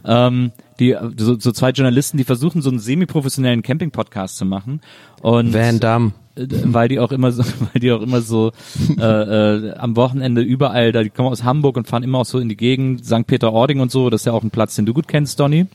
Ähm, 0.04 0.52
die, 0.80 0.96
so, 1.18 1.40
so 1.40 1.52
zwei 1.52 1.70
Journalisten, 1.70 2.18
die 2.18 2.26
versuchen 2.26 2.62
so 2.62 2.70
einen 2.70 2.80
semi-professionellen 2.80 3.62
Camping-Podcast 3.62 4.38
zu 4.38 4.46
machen. 4.46 4.82
Und 5.22 5.54
Van 5.54 5.80
Damme. 5.80 6.12
Äh, 6.36 6.48
weil 6.66 6.88
die 6.88 7.00
auch 7.00 7.12
immer 7.12 7.32
so, 7.32 7.44
weil 7.74 7.80
die 7.82 7.92
auch 7.92 8.02
immer 8.02 8.22
so 8.22 8.52
äh, 8.98 9.02
äh, 9.02 9.74
am 9.76 9.96
Wochenende 9.96 10.42
überall, 10.42 10.92
da 10.92 11.04
die 11.04 11.10
kommen 11.10 11.30
aus 11.30 11.44
Hamburg 11.44 11.78
und 11.78 11.88
fahren 11.88 12.04
immer 12.04 12.20
auch 12.20 12.26
so 12.26 12.40
in 12.40 12.50
die 12.50 12.58
Gegend, 12.58 13.06
St. 13.06 13.26
Peter-Ording 13.28 13.80
und 13.80 13.92
so, 13.92 14.10
das 14.10 14.22
ist 14.22 14.26
ja 14.26 14.34
auch 14.34 14.44
ein 14.44 14.52
Platz, 14.52 14.76
den 14.76 14.86
du 14.86 14.94
gut 14.94 15.08
kennst, 15.08 15.40
Donny. 15.40 15.68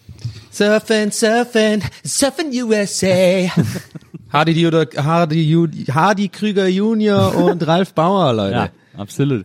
Surfen, 0.51 1.11
surfen, 1.11 1.83
surfen 2.05 2.47
USA. 2.53 3.51
Hardy, 4.33 4.53
Juder, 4.53 4.87
Hardy, 4.97 5.87
Hardy 5.93 6.29
Krüger 6.29 6.69
Junior 6.69 7.35
und 7.35 7.67
Ralf 7.67 7.95
Bauer, 7.95 8.33
Leute. 8.35 8.55
Ja, 8.55 8.69
absolut. 8.97 9.45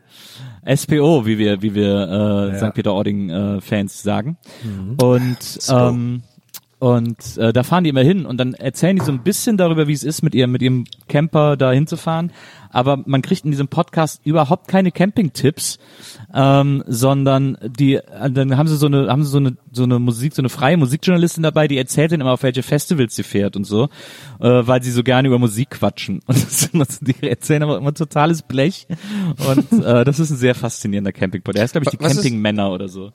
SPO, 0.68 1.26
wie 1.26 1.38
wir, 1.38 1.62
wie 1.62 1.76
wir 1.76 2.52
äh, 2.54 2.58
St. 2.58 2.74
Peter-Ording 2.74 3.30
äh, 3.30 3.62
Fans 3.62 4.02
sagen. 4.02 4.38
Und 5.00 5.38
ähm, 5.70 6.24
und 6.86 7.38
äh, 7.40 7.52
da 7.52 7.64
fahren 7.64 7.84
die 7.84 7.90
immer 7.90 8.04
hin 8.04 8.28
und 8.28 8.38
dann 8.38 8.54
erzählen 8.54 8.96
die 8.96 9.04
so 9.04 9.12
ein 9.12 9.24
bisschen 9.24 9.58
darüber, 9.58 9.88
wie 9.88 9.94
es 9.94 10.04
ist, 10.04 10.22
mit 10.22 10.36
ihrem 10.36 10.52
mit 10.52 10.62
ihrem 10.62 10.84
Camper 11.10 11.58
da 11.58 11.72
hinzufahren. 11.72 12.32
Aber 12.76 13.02
man 13.06 13.22
kriegt 13.22 13.46
in 13.46 13.52
diesem 13.52 13.70
Podcast 13.70 14.20
überhaupt 14.26 14.68
keine 14.68 14.92
Camping-Tipps, 14.92 15.80
ähm, 16.34 16.84
sondern 16.88 17.58
die 17.64 17.96
äh, 17.96 18.30
dann 18.30 18.58
haben 18.58 18.68
sie 18.68 18.76
so 18.76 18.88
eine 18.88 19.08
haben 19.08 19.24
sie 19.24 19.30
so 19.30 19.38
eine 19.38 19.56
so 19.72 19.84
eine 19.84 19.98
Musik 19.98 20.36
so 20.36 20.42
eine 20.42 20.50
freie 20.50 20.76
Musikjournalistin 20.76 21.42
dabei, 21.42 21.70
die 21.70 21.78
erzählt 21.78 22.12
ihnen 22.12 22.20
immer 22.20 22.34
auf 22.34 22.44
welche 22.44 22.64
Festivals 22.64 23.16
sie 23.16 23.24
fährt 23.24 23.56
und 23.56 23.64
so, 23.64 23.86
äh, 24.42 24.68
weil 24.68 24.84
sie 24.84 24.92
so 24.92 25.04
gerne 25.04 25.30
über 25.30 25.40
Musik 25.40 25.70
quatschen 25.70 26.20
und 26.26 26.36
das 26.46 26.70
ist 26.74 27.08
die 27.08 27.26
erzählen 27.26 27.64
aber 27.64 27.78
immer 27.78 27.94
totales 27.94 28.42
Blech 28.42 28.88
und 29.50 29.84
äh, 29.86 30.04
das 30.04 30.20
ist 30.20 30.32
ein 30.32 30.38
sehr 30.38 30.54
faszinierender 30.54 31.14
Campingpod. 31.14 31.56
Der 31.56 31.64
heißt 31.64 31.74
glaube 31.74 31.86
ich 31.90 31.98
die 31.98 32.04
ist- 32.04 32.14
Campingmänner 32.16 32.72
oder 32.72 32.90
so. 32.90 33.14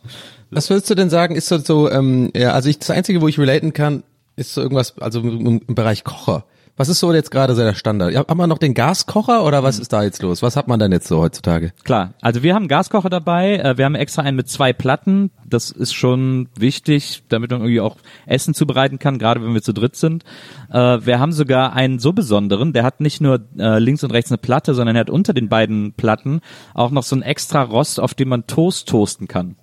Was 0.50 0.70
würdest 0.70 0.88
du 0.88 0.94
denn 0.94 1.10
sagen, 1.10 1.36
ist 1.36 1.48
so, 1.48 1.58
so 1.58 1.90
ähm, 1.90 2.30
ja, 2.34 2.52
also 2.52 2.70
ich, 2.70 2.78
das 2.78 2.90
Einzige, 2.90 3.20
wo 3.20 3.28
ich 3.28 3.38
relaten 3.38 3.74
kann, 3.74 4.04
ist 4.36 4.54
so 4.54 4.62
irgendwas, 4.62 4.96
also 4.98 5.20
im, 5.20 5.60
im 5.66 5.74
Bereich 5.74 6.02
Kocher. 6.02 6.44
Was 6.76 6.88
ist 6.88 7.00
so 7.00 7.12
jetzt 7.12 7.30
gerade 7.30 7.54
so 7.54 7.62
der 7.62 7.74
Standard? 7.74 8.14
Haben 8.14 8.38
wir 8.38 8.46
noch 8.46 8.58
den 8.58 8.74
Gaskocher 8.74 9.44
oder 9.44 9.62
was 9.62 9.78
ist 9.78 9.92
da 9.92 10.02
jetzt 10.02 10.22
los? 10.22 10.42
Was 10.42 10.56
hat 10.56 10.68
man 10.68 10.78
denn 10.78 10.92
jetzt 10.92 11.08
so 11.08 11.18
heutzutage? 11.18 11.72
Klar, 11.84 12.14
also 12.20 12.42
wir 12.42 12.54
haben 12.54 12.62
einen 12.62 12.68
Gaskocher 12.68 13.10
dabei, 13.10 13.56
äh, 13.56 13.76
wir 13.76 13.84
haben 13.84 13.94
extra 13.94 14.22
einen 14.22 14.36
mit 14.36 14.48
zwei 14.48 14.72
Platten, 14.72 15.30
das 15.46 15.70
ist 15.70 15.92
schon 15.92 16.48
wichtig, 16.56 17.22
damit 17.28 17.50
man 17.50 17.60
irgendwie 17.60 17.80
auch 17.80 17.96
Essen 18.26 18.54
zubereiten 18.54 18.98
kann, 18.98 19.18
gerade 19.18 19.42
wenn 19.42 19.54
wir 19.54 19.62
zu 19.62 19.72
dritt 19.72 19.96
sind. 19.96 20.24
Äh, 20.70 20.98
wir 21.04 21.18
haben 21.18 21.32
sogar 21.32 21.74
einen 21.74 21.98
so 21.98 22.12
besonderen, 22.12 22.72
der 22.72 22.84
hat 22.84 23.00
nicht 23.00 23.20
nur 23.20 23.40
äh, 23.58 23.78
links 23.78 24.04
und 24.04 24.12
rechts 24.12 24.30
eine 24.30 24.38
Platte, 24.38 24.74
sondern 24.74 24.96
er 24.96 25.00
hat 25.00 25.10
unter 25.10 25.34
den 25.34 25.48
beiden 25.48 25.92
Platten 25.92 26.40
auch 26.74 26.90
noch 26.90 27.02
so 27.02 27.16
ein 27.16 27.22
extra 27.22 27.62
Rost, 27.62 28.00
auf 28.00 28.14
dem 28.14 28.28
man 28.28 28.46
Toast 28.46 28.88
toasten 28.88 29.28
kann. 29.28 29.56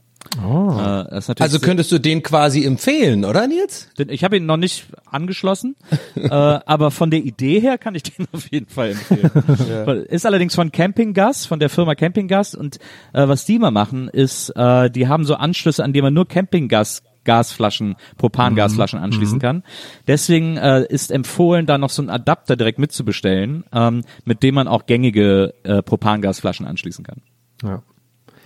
Oh. 0.43 0.71
Äh, 0.71 0.75
das 1.09 1.23
ist 1.23 1.27
natürlich 1.29 1.41
Also 1.41 1.59
könntest 1.59 1.91
du 1.91 1.99
den 1.99 2.23
quasi 2.23 2.65
empfehlen, 2.65 3.25
oder 3.25 3.47
Nils? 3.47 3.89
Den- 3.97 4.09
Ich 4.09 4.23
habe 4.23 4.37
ihn 4.37 4.45
noch 4.45 4.57
nicht 4.57 4.85
angeschlossen, 5.09 5.75
äh, 6.15 6.27
aber 6.29 6.91
von 6.91 7.11
der 7.11 7.21
Idee 7.21 7.59
her 7.59 7.77
kann 7.77 7.95
ich 7.95 8.03
den 8.03 8.27
auf 8.31 8.51
jeden 8.51 8.67
Fall 8.67 8.91
empfehlen. 8.91 10.05
Ist 10.09 10.25
allerdings 10.25 10.55
von 10.55 10.71
Campinggas, 10.71 11.45
von 11.45 11.59
der 11.59 11.69
Firma 11.69 11.95
Campinggas 11.95 12.55
und 12.55 12.77
äh, 13.13 13.27
was 13.27 13.45
die 13.45 13.59
mal 13.59 13.71
machen, 13.71 14.07
ist, 14.09 14.49
äh, 14.55 14.89
die 14.89 15.07
haben 15.07 15.25
so 15.25 15.35
Anschlüsse, 15.35 15.83
an 15.83 15.93
die 15.93 16.01
man 16.01 16.13
nur 16.13 16.27
Campinggas 16.27 17.03
Gasflaschen, 17.23 17.95
Propangasflaschen 18.17 18.99
anschließen 18.99 19.39
kann. 19.39 19.63
Deswegen 20.07 20.55
äh, 20.55 20.85
ist 20.87 21.11
empfohlen, 21.11 21.65
da 21.65 21.77
noch 21.77 21.89
so 21.89 22.01
einen 22.01 22.09
Adapter 22.09 22.55
direkt 22.55 22.79
mitzubestellen, 22.79 23.65
ähm, 23.73 24.03
mit 24.23 24.43
dem 24.43 24.55
man 24.55 24.69
auch 24.69 24.85
gängige 24.85 25.53
äh, 25.63 25.81
Propangasflaschen 25.81 26.65
anschließen 26.65 27.03
kann. 27.03 27.21
Ja. 27.61 27.83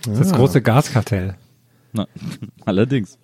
Das 0.04 0.14
ist 0.18 0.30
das 0.30 0.32
große 0.32 0.62
Gaskartell. 0.62 1.36
Na, 1.92 2.06
allerdings. 2.64 3.18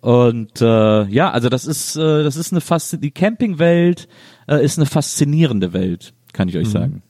Und 0.00 0.60
äh, 0.60 1.04
ja, 1.04 1.30
also 1.30 1.48
das 1.48 1.64
ist 1.64 1.96
äh, 1.96 2.22
das 2.22 2.36
ist 2.36 2.52
eine 2.52 2.60
fast 2.60 3.02
die 3.02 3.10
Campingwelt 3.10 4.08
äh, 4.46 4.62
ist 4.62 4.78
eine 4.78 4.86
faszinierende 4.86 5.72
Welt, 5.72 6.12
kann 6.32 6.48
ich 6.48 6.56
euch 6.56 6.68
sagen. 6.68 7.02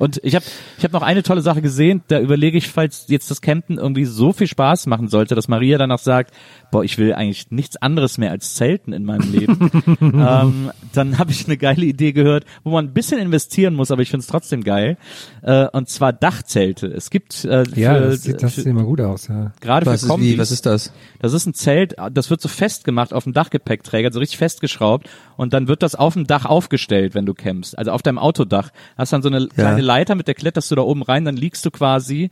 Und 0.00 0.18
ich 0.24 0.34
habe 0.34 0.44
ich 0.78 0.84
hab 0.84 0.92
noch 0.92 1.02
eine 1.02 1.22
tolle 1.22 1.42
Sache 1.42 1.60
gesehen, 1.60 2.00
da 2.08 2.18
überlege 2.20 2.56
ich, 2.56 2.68
falls 2.68 3.04
jetzt 3.08 3.30
das 3.30 3.42
Campen 3.42 3.76
irgendwie 3.76 4.06
so 4.06 4.32
viel 4.32 4.46
Spaß 4.46 4.86
machen 4.86 5.08
sollte, 5.08 5.34
dass 5.34 5.46
Maria 5.46 5.76
danach 5.76 5.98
sagt, 5.98 6.32
boah, 6.72 6.82
ich 6.82 6.96
will 6.96 7.12
eigentlich 7.12 7.50
nichts 7.50 7.76
anderes 7.76 8.16
mehr 8.16 8.30
als 8.30 8.54
Zelten 8.54 8.94
in 8.94 9.04
meinem 9.04 9.30
Leben. 9.30 9.70
ähm, 10.00 10.70
dann 10.94 11.18
habe 11.18 11.32
ich 11.32 11.44
eine 11.46 11.58
geile 11.58 11.84
Idee 11.84 12.12
gehört, 12.12 12.46
wo 12.64 12.70
man 12.70 12.86
ein 12.86 12.92
bisschen 12.94 13.18
investieren 13.18 13.74
muss, 13.74 13.90
aber 13.90 14.00
ich 14.00 14.08
finde 14.08 14.22
es 14.22 14.26
trotzdem 14.26 14.64
geil. 14.64 14.96
Äh, 15.42 15.66
und 15.68 15.90
zwar 15.90 16.14
Dachzelte. 16.14 16.86
Es 16.86 17.10
gibt 17.10 17.44
äh, 17.44 17.64
Ja, 17.74 17.94
für, 17.94 18.00
das, 18.00 18.22
sieht- 18.22 18.42
das 18.42 18.54
für, 18.54 18.60
sieht 18.62 18.70
immer 18.70 18.84
gut 18.84 19.02
aus, 19.02 19.28
ja. 19.28 19.52
gerade 19.60 19.84
Was 19.84 20.00
für 20.00 20.06
ist 20.06 20.10
Kombis, 20.10 20.32
wie, 20.32 20.38
was 20.38 20.50
ist 20.50 20.64
das? 20.64 20.92
das 21.18 21.34
ist 21.34 21.44
ein 21.46 21.52
Zelt, 21.52 21.94
das 22.12 22.30
wird 22.30 22.40
so 22.40 22.48
festgemacht 22.48 23.12
auf 23.12 23.24
dem 23.24 23.34
Dachgepäckträger, 23.34 24.10
so 24.10 24.18
richtig 24.18 24.38
festgeschraubt 24.38 25.10
und 25.40 25.54
dann 25.54 25.68
wird 25.68 25.82
das 25.82 25.94
auf 25.94 26.12
dem 26.14 26.26
Dach 26.26 26.44
aufgestellt, 26.44 27.14
wenn 27.14 27.24
du 27.24 27.32
campst. 27.32 27.78
Also 27.78 27.92
auf 27.92 28.02
deinem 28.02 28.18
Autodach. 28.18 28.68
Hast 28.98 29.12
dann 29.14 29.22
so 29.22 29.30
eine 29.30 29.46
kleine 29.48 29.80
Leiter, 29.80 30.14
mit 30.14 30.28
der 30.28 30.34
kletterst 30.34 30.70
du 30.70 30.74
da 30.74 30.82
oben 30.82 31.02
rein, 31.02 31.24
dann 31.24 31.34
liegst 31.36 31.64
du 31.64 31.70
quasi 31.70 32.30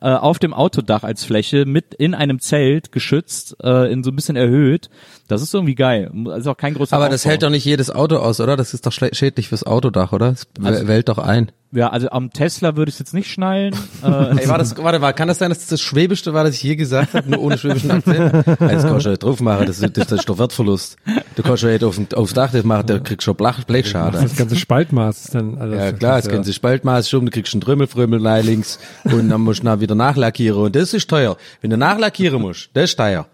äh, 0.00 0.08
auf 0.10 0.38
dem 0.38 0.54
Autodach 0.54 1.02
als 1.02 1.24
Fläche 1.24 1.66
mit 1.66 1.94
in 1.94 2.14
einem 2.14 2.38
Zelt 2.38 2.92
geschützt, 2.92 3.56
äh, 3.62 3.92
in 3.92 4.04
so 4.04 4.10
ein 4.10 4.16
bisschen 4.16 4.36
erhöht. 4.36 4.88
Das 5.26 5.42
ist 5.42 5.52
irgendwie 5.52 5.74
geil. 5.74 6.12
Also 6.28 6.52
auch 6.52 6.56
kein 6.56 6.74
großer 6.74 6.94
Aber 6.96 7.08
das 7.08 7.22
Aufbau. 7.22 7.30
hält 7.30 7.42
doch 7.42 7.50
nicht 7.50 7.64
jedes 7.64 7.90
Auto 7.90 8.16
aus, 8.18 8.40
oder? 8.40 8.56
Das 8.56 8.72
ist 8.72 8.86
doch 8.86 8.92
schädlich 8.92 9.48
fürs 9.48 9.64
Autodach, 9.64 10.12
oder? 10.12 10.30
Das 10.30 10.46
Also- 10.62 10.86
wählt 10.86 11.08
doch 11.08 11.18
ein. 11.18 11.50
Ja, 11.74 11.88
also 11.88 12.08
am 12.10 12.30
Tesla 12.32 12.76
würde 12.76 12.90
ich 12.90 12.98
jetzt 12.98 13.14
nicht 13.14 13.30
schnallen. 13.30 13.74
Äh, 14.02 14.06
Ey, 14.42 14.48
war 14.48 14.58
das, 14.58 14.76
warte, 14.82 15.00
war, 15.00 15.12
kann 15.12 15.28
das 15.28 15.38
sein, 15.38 15.48
dass 15.50 15.58
das 15.58 15.68
das 15.68 15.80
Schwäbischste 15.80 16.32
war, 16.32 16.44
das 16.44 16.54
ich 16.54 16.62
je 16.62 16.76
gesagt 16.76 17.14
habe, 17.14 17.28
nur 17.28 17.40
ohne 17.40 17.58
schwäbischen 17.58 17.90
Akzent? 17.90 18.32
Das 18.60 18.82
kannst 18.84 19.06
du 19.06 19.10
nicht 19.10 19.22
drauf 19.22 19.40
machen, 19.40 19.66
das, 19.66 19.80
ist- 19.80 19.96
das 19.96 20.12
ist 20.12 20.28
doch 20.28 20.38
Wertverlust. 20.38 20.96
Du 21.36 21.42
kannst 21.42 21.62
ja 21.64 21.70
nicht 21.70 21.82
auf, 21.84 21.98
aufs 22.14 22.32
Dach 22.34 22.52
das 22.52 22.62
machen, 22.64 22.86
da 22.86 22.98
kriegst 23.00 23.22
du 23.22 23.30
schon 23.32 23.36
Blech, 23.36 23.64
Blechschade. 23.66 24.18
Das 24.20 24.36
ganze 24.36 24.56
Spaltmaß 24.56 25.24
ist 25.24 25.34
dann, 25.34 25.58
also 25.58 25.74
Ja 25.74 25.90
das 25.90 25.98
klar, 25.98 26.22
können 26.22 26.44
sie 26.44 26.52
Spaltmaß 26.52 27.10
schon, 27.10 27.26
du 27.26 27.30
kriegst 27.32 27.52
einen 27.54 27.60
Trümmelfrömmel 27.60 28.20
links 28.44 28.78
und 29.04 29.28
dann 29.28 29.40
musst 29.40 29.60
du 29.60 29.64
dann 29.64 29.80
wieder 29.80 29.94
nachlackieren 29.94 30.60
und 30.62 30.76
das 30.76 30.94
ist 30.94 31.10
teuer. 31.10 31.36
Wenn 31.60 31.70
du 31.70 31.76
nachlackieren 31.76 32.40
musst, 32.40 32.70
das 32.74 32.90
ist 32.90 32.96
teuer. 32.96 33.26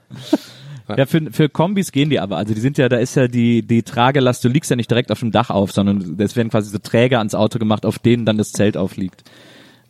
Ja, 0.98 1.06
für, 1.06 1.30
für 1.32 1.48
Kombis 1.48 1.92
gehen 1.92 2.10
die 2.10 2.20
aber. 2.20 2.36
Also 2.36 2.54
die 2.54 2.60
sind 2.60 2.78
ja, 2.78 2.88
da 2.88 2.96
ist 2.96 3.14
ja 3.16 3.28
die, 3.28 3.62
die 3.62 3.82
Tragelast, 3.82 4.44
du 4.44 4.48
liegst 4.48 4.70
ja 4.70 4.76
nicht 4.76 4.90
direkt 4.90 5.10
auf 5.12 5.20
dem 5.20 5.30
Dach 5.30 5.50
auf, 5.50 5.72
sondern 5.72 6.16
es 6.18 6.36
werden 6.36 6.50
quasi 6.50 6.70
so 6.70 6.78
Träger 6.78 7.18
ans 7.18 7.34
Auto 7.34 7.58
gemacht, 7.58 7.86
auf 7.86 7.98
denen 7.98 8.26
dann 8.26 8.38
das 8.38 8.52
Zelt 8.52 8.76
aufliegt. 8.76 9.24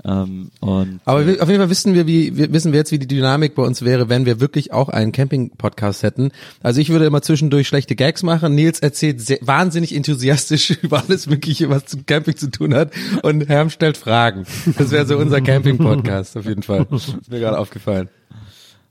Ähm, 0.05 0.51
und 0.61 1.01
Aber 1.05 1.27
wir, 1.27 1.43
auf 1.43 1.49
jeden 1.49 1.61
Fall 1.61 1.71
wissen 1.71 1.95
wir, 1.95 2.07
wie, 2.07 2.37
wir, 2.37 2.53
wissen 2.53 2.73
wir 2.73 2.79
jetzt, 2.79 2.93
wie 2.93 2.99
die 2.99 3.07
Dynamik 3.07 3.55
bei 3.55 3.63
uns 3.63 3.83
wäre, 3.83 4.09
wenn 4.09 4.25
wir 4.25 4.41
wirklich 4.41 4.73
auch 4.73 4.89
einen 4.89 5.13
Camping-Podcast 5.13 6.03
hätten. 6.03 6.31
Also 6.63 6.81
ich 6.81 6.89
würde 6.89 7.05
immer 7.05 7.23
zwischendurch 7.23 7.69
schlechte 7.69 7.97
Gags 7.97 8.23
machen. 8.23 8.55
Nils 8.55 8.81
erzählt 8.81 9.21
sehr, 9.21 9.39
wahnsinnig 9.43 9.95
enthusiastisch 9.95 10.71
über 10.83 11.03
alles 11.07 11.27
Mögliche, 11.27 11.69
was 11.69 11.87
zu 11.87 11.99
Camping 12.05 12.37
zu 12.37 12.51
tun 12.51 12.75
hat. 12.75 12.93
Und 13.23 13.49
Herm 13.49 13.71
stellt 13.71 13.97
Fragen. 13.97 14.47
Das 14.79 14.91
wäre 14.91 15.07
so 15.07 15.19
unser 15.19 15.41
Camping-Podcast, 15.43 16.37
auf 16.37 16.47
jeden 16.47 16.63
Fall. 16.63 16.87
Ist 16.91 17.31
mir 17.31 17.41
gerade 17.41 17.59
aufgefallen. 17.59 18.09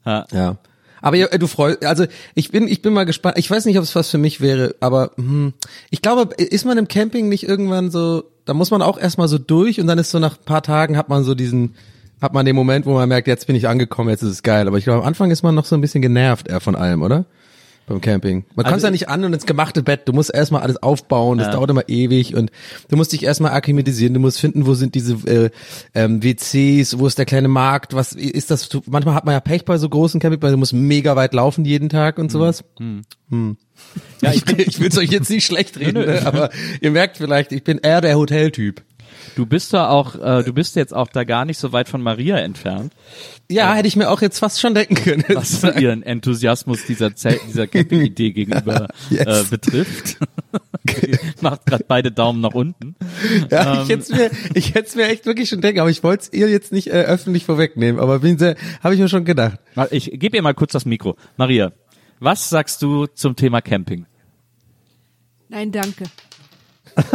Ja. 0.06 0.26
Ja. 0.32 0.58
Aber 1.02 1.18
ihr, 1.18 1.28
du 1.28 1.48
freust, 1.48 1.86
also 1.86 2.06
ich 2.36 2.52
bin, 2.52 2.68
ich 2.68 2.82
bin 2.82 2.94
mal 2.94 3.06
gespannt. 3.06 3.38
Ich 3.38 3.50
weiß 3.50 3.66
nicht, 3.66 3.78
ob 3.78 3.84
es 3.84 3.96
was 3.96 4.10
für 4.10 4.18
mich 4.18 4.42
wäre, 4.42 4.76
aber 4.80 5.12
hm, 5.16 5.54
ich 5.90 6.02
glaube, 6.02 6.34
ist 6.36 6.66
man 6.66 6.78
im 6.78 6.88
Camping 6.88 7.30
nicht 7.30 7.48
irgendwann 7.48 7.92
so, 7.92 8.24
da 8.46 8.54
muss 8.54 8.72
man 8.72 8.82
auch 8.82 9.00
erstmal 9.00 9.28
so 9.28 9.38
durch 9.38 9.80
und 9.80 9.88
dann 9.88 10.00
ist 10.00 10.12
so 10.12 10.20
nach 10.20 10.38
ein 10.38 10.46
paar 10.46 10.64
Tagen 10.64 10.98
hat 10.98 11.10
man 11.10 11.24
so 11.24 11.36
diesen, 11.36 11.76
hat 12.22 12.34
man 12.34 12.46
den 12.46 12.56
Moment, 12.56 12.86
wo 12.86 12.94
man 12.94 13.08
merkt, 13.08 13.28
jetzt 13.28 13.48
bin 13.48 13.56
ich 13.56 13.68
angekommen, 13.68 14.10
jetzt 14.10 14.24
ist 14.24 14.32
es 14.32 14.44
geil. 14.44 14.68
Aber 14.68 14.78
ich 14.78 14.84
glaube, 14.84 15.02
am 15.02 15.08
Anfang 15.08 15.32
ist 15.32 15.44
man 15.44 15.56
noch 15.56 15.66
so 15.66 15.76
ein 15.76 15.82
bisschen 15.82 16.02
genervt 16.02 16.48
eher 16.48 16.60
von 16.60 16.76
allem, 16.76 17.02
oder? 17.02 17.26
Beim 17.90 18.00
Camping. 18.02 18.46
Man 18.56 18.66
Also 18.66 18.74
kommt 18.76 18.84
ja 18.84 18.92
nicht 18.92 19.10
an 19.10 19.24
und 19.26 19.34
ins 19.34 19.46
gemachte 19.46 19.84
Bett. 19.84 20.02
Du 20.08 20.14
musst 20.14 20.34
erstmal 20.34 20.62
alles 20.62 20.78
aufbauen. 20.78 21.40
Das 21.40 21.48
Ja. 21.48 21.54
dauert 21.54 21.70
immer 21.72 21.90
ewig 21.90 22.36
und 22.36 22.52
du 22.88 22.96
musst 22.96 23.12
dich 23.12 23.24
erstmal 23.24 23.52
akklimatisieren. 23.52 24.14
Du 24.14 24.20
musst 24.20 24.40
finden, 24.40 24.66
wo 24.68 24.76
sind 24.76 24.96
diese 24.96 25.14
äh, 25.28 25.50
ähm, 25.96 26.24
WCs, 26.24 27.00
wo 27.00 27.08
ist 27.08 27.18
der 27.18 27.26
kleine 27.26 27.48
Markt, 27.48 27.94
was 27.96 28.14
ist 28.14 28.52
das? 28.52 28.70
Manchmal 28.86 29.16
hat 29.16 29.26
man 29.26 29.34
ja 29.34 29.40
Pech 29.40 29.66
bei 29.66 29.78
so 29.78 29.90
großen 29.90 30.20
Campingplätzen. 30.20 30.54
Du 30.54 30.60
musst 30.60 30.74
mega 30.74 31.16
weit 31.16 31.34
laufen 31.34 31.66
jeden 31.66 31.90
Tag 31.90 32.20
und 32.20 32.32
sowas. 32.32 32.64
Hm. 32.80 33.02
Ja, 34.22 34.34
ich, 34.34 34.46
will- 34.58 34.62
ich 34.68 34.80
will 34.80 34.90
es 34.90 34.98
euch 34.98 35.10
jetzt 35.10 35.30
nicht 35.30 35.46
schlecht 35.46 35.80
reden, 35.80 36.06
ne? 36.06 36.26
aber 36.26 36.50
ihr 36.82 36.92
merkt 36.92 37.18
vielleicht, 37.18 37.52
ich 37.52 37.64
bin 37.64 37.80
eher 37.80 38.02
der 38.02 38.18
Hoteltyp. 38.18 38.84
Du 39.36 39.46
bist 39.46 39.74
da 39.74 39.90
auch, 39.90 40.16
äh, 40.16 40.44
du 40.44 40.54
bist 40.54 40.76
jetzt 40.76 40.94
auch 40.94 41.08
da 41.08 41.24
gar 41.24 41.46
nicht 41.46 41.58
so 41.58 41.72
weit 41.72 41.90
von 41.90 42.02
Maria 42.02 42.38
entfernt, 42.38 42.94
Ja, 43.50 43.74
hätte 43.74 43.88
ich 43.88 43.96
mir 43.96 44.10
auch 44.10 44.22
jetzt 44.22 44.40
fast 44.40 44.60
schon 44.60 44.74
denken 44.76 44.96
können. 44.96 45.24
was 45.30 45.64
ihren 45.64 46.04
Enthusiasmus 46.04 46.86
dieser 46.86 47.16
Zelt, 47.16 47.42
dieser 47.48 47.68
Camping-Idee 47.68 48.32
gegenüber 48.34 48.88
Yes. 49.10 49.26
äh, 49.26 49.44
betrifft. 49.50 50.18
Macht 51.42 51.66
gerade 51.66 51.86
beide 51.88 52.12
Daumen 52.12 52.42
nach 52.42 52.54
unten. 52.54 52.96
Ja, 53.50 53.84
ich 53.84 53.90
Ähm, 53.90 54.00
hätte 54.00 54.16
mir, 54.16 54.32
ich 54.54 54.74
hätte 54.76 54.98
mir 54.98 55.08
echt 55.08 55.26
wirklich 55.26 55.50
schon 55.50 55.62
denken, 55.62 55.80
aber 55.80 55.90
ich 55.90 56.04
wollte 56.04 56.24
es 56.24 56.34
ihr 56.34 56.50
jetzt 56.50 56.72
nicht 56.72 56.88
äh, 56.88 57.04
öffentlich 57.04 57.46
vorwegnehmen, 57.46 58.00
aber 58.02 58.20
bin 58.20 58.38
sehr, 58.38 58.56
habe 58.84 58.94
ich 58.96 59.00
mir 59.00 59.10
schon 59.10 59.26
gedacht. 59.26 59.60
Ich 59.92 60.12
gebe 60.14 60.36
ihr 60.38 60.42
mal 60.44 60.54
kurz 60.54 60.72
das 60.74 60.86
Mikro. 60.86 61.16
Maria, 61.38 61.72
was 62.20 62.50
sagst 62.50 62.82
du 62.82 63.06
zum 63.08 63.36
Thema 63.36 63.62
Camping? 63.62 64.06
Nein, 65.50 65.72
danke. 65.72 66.04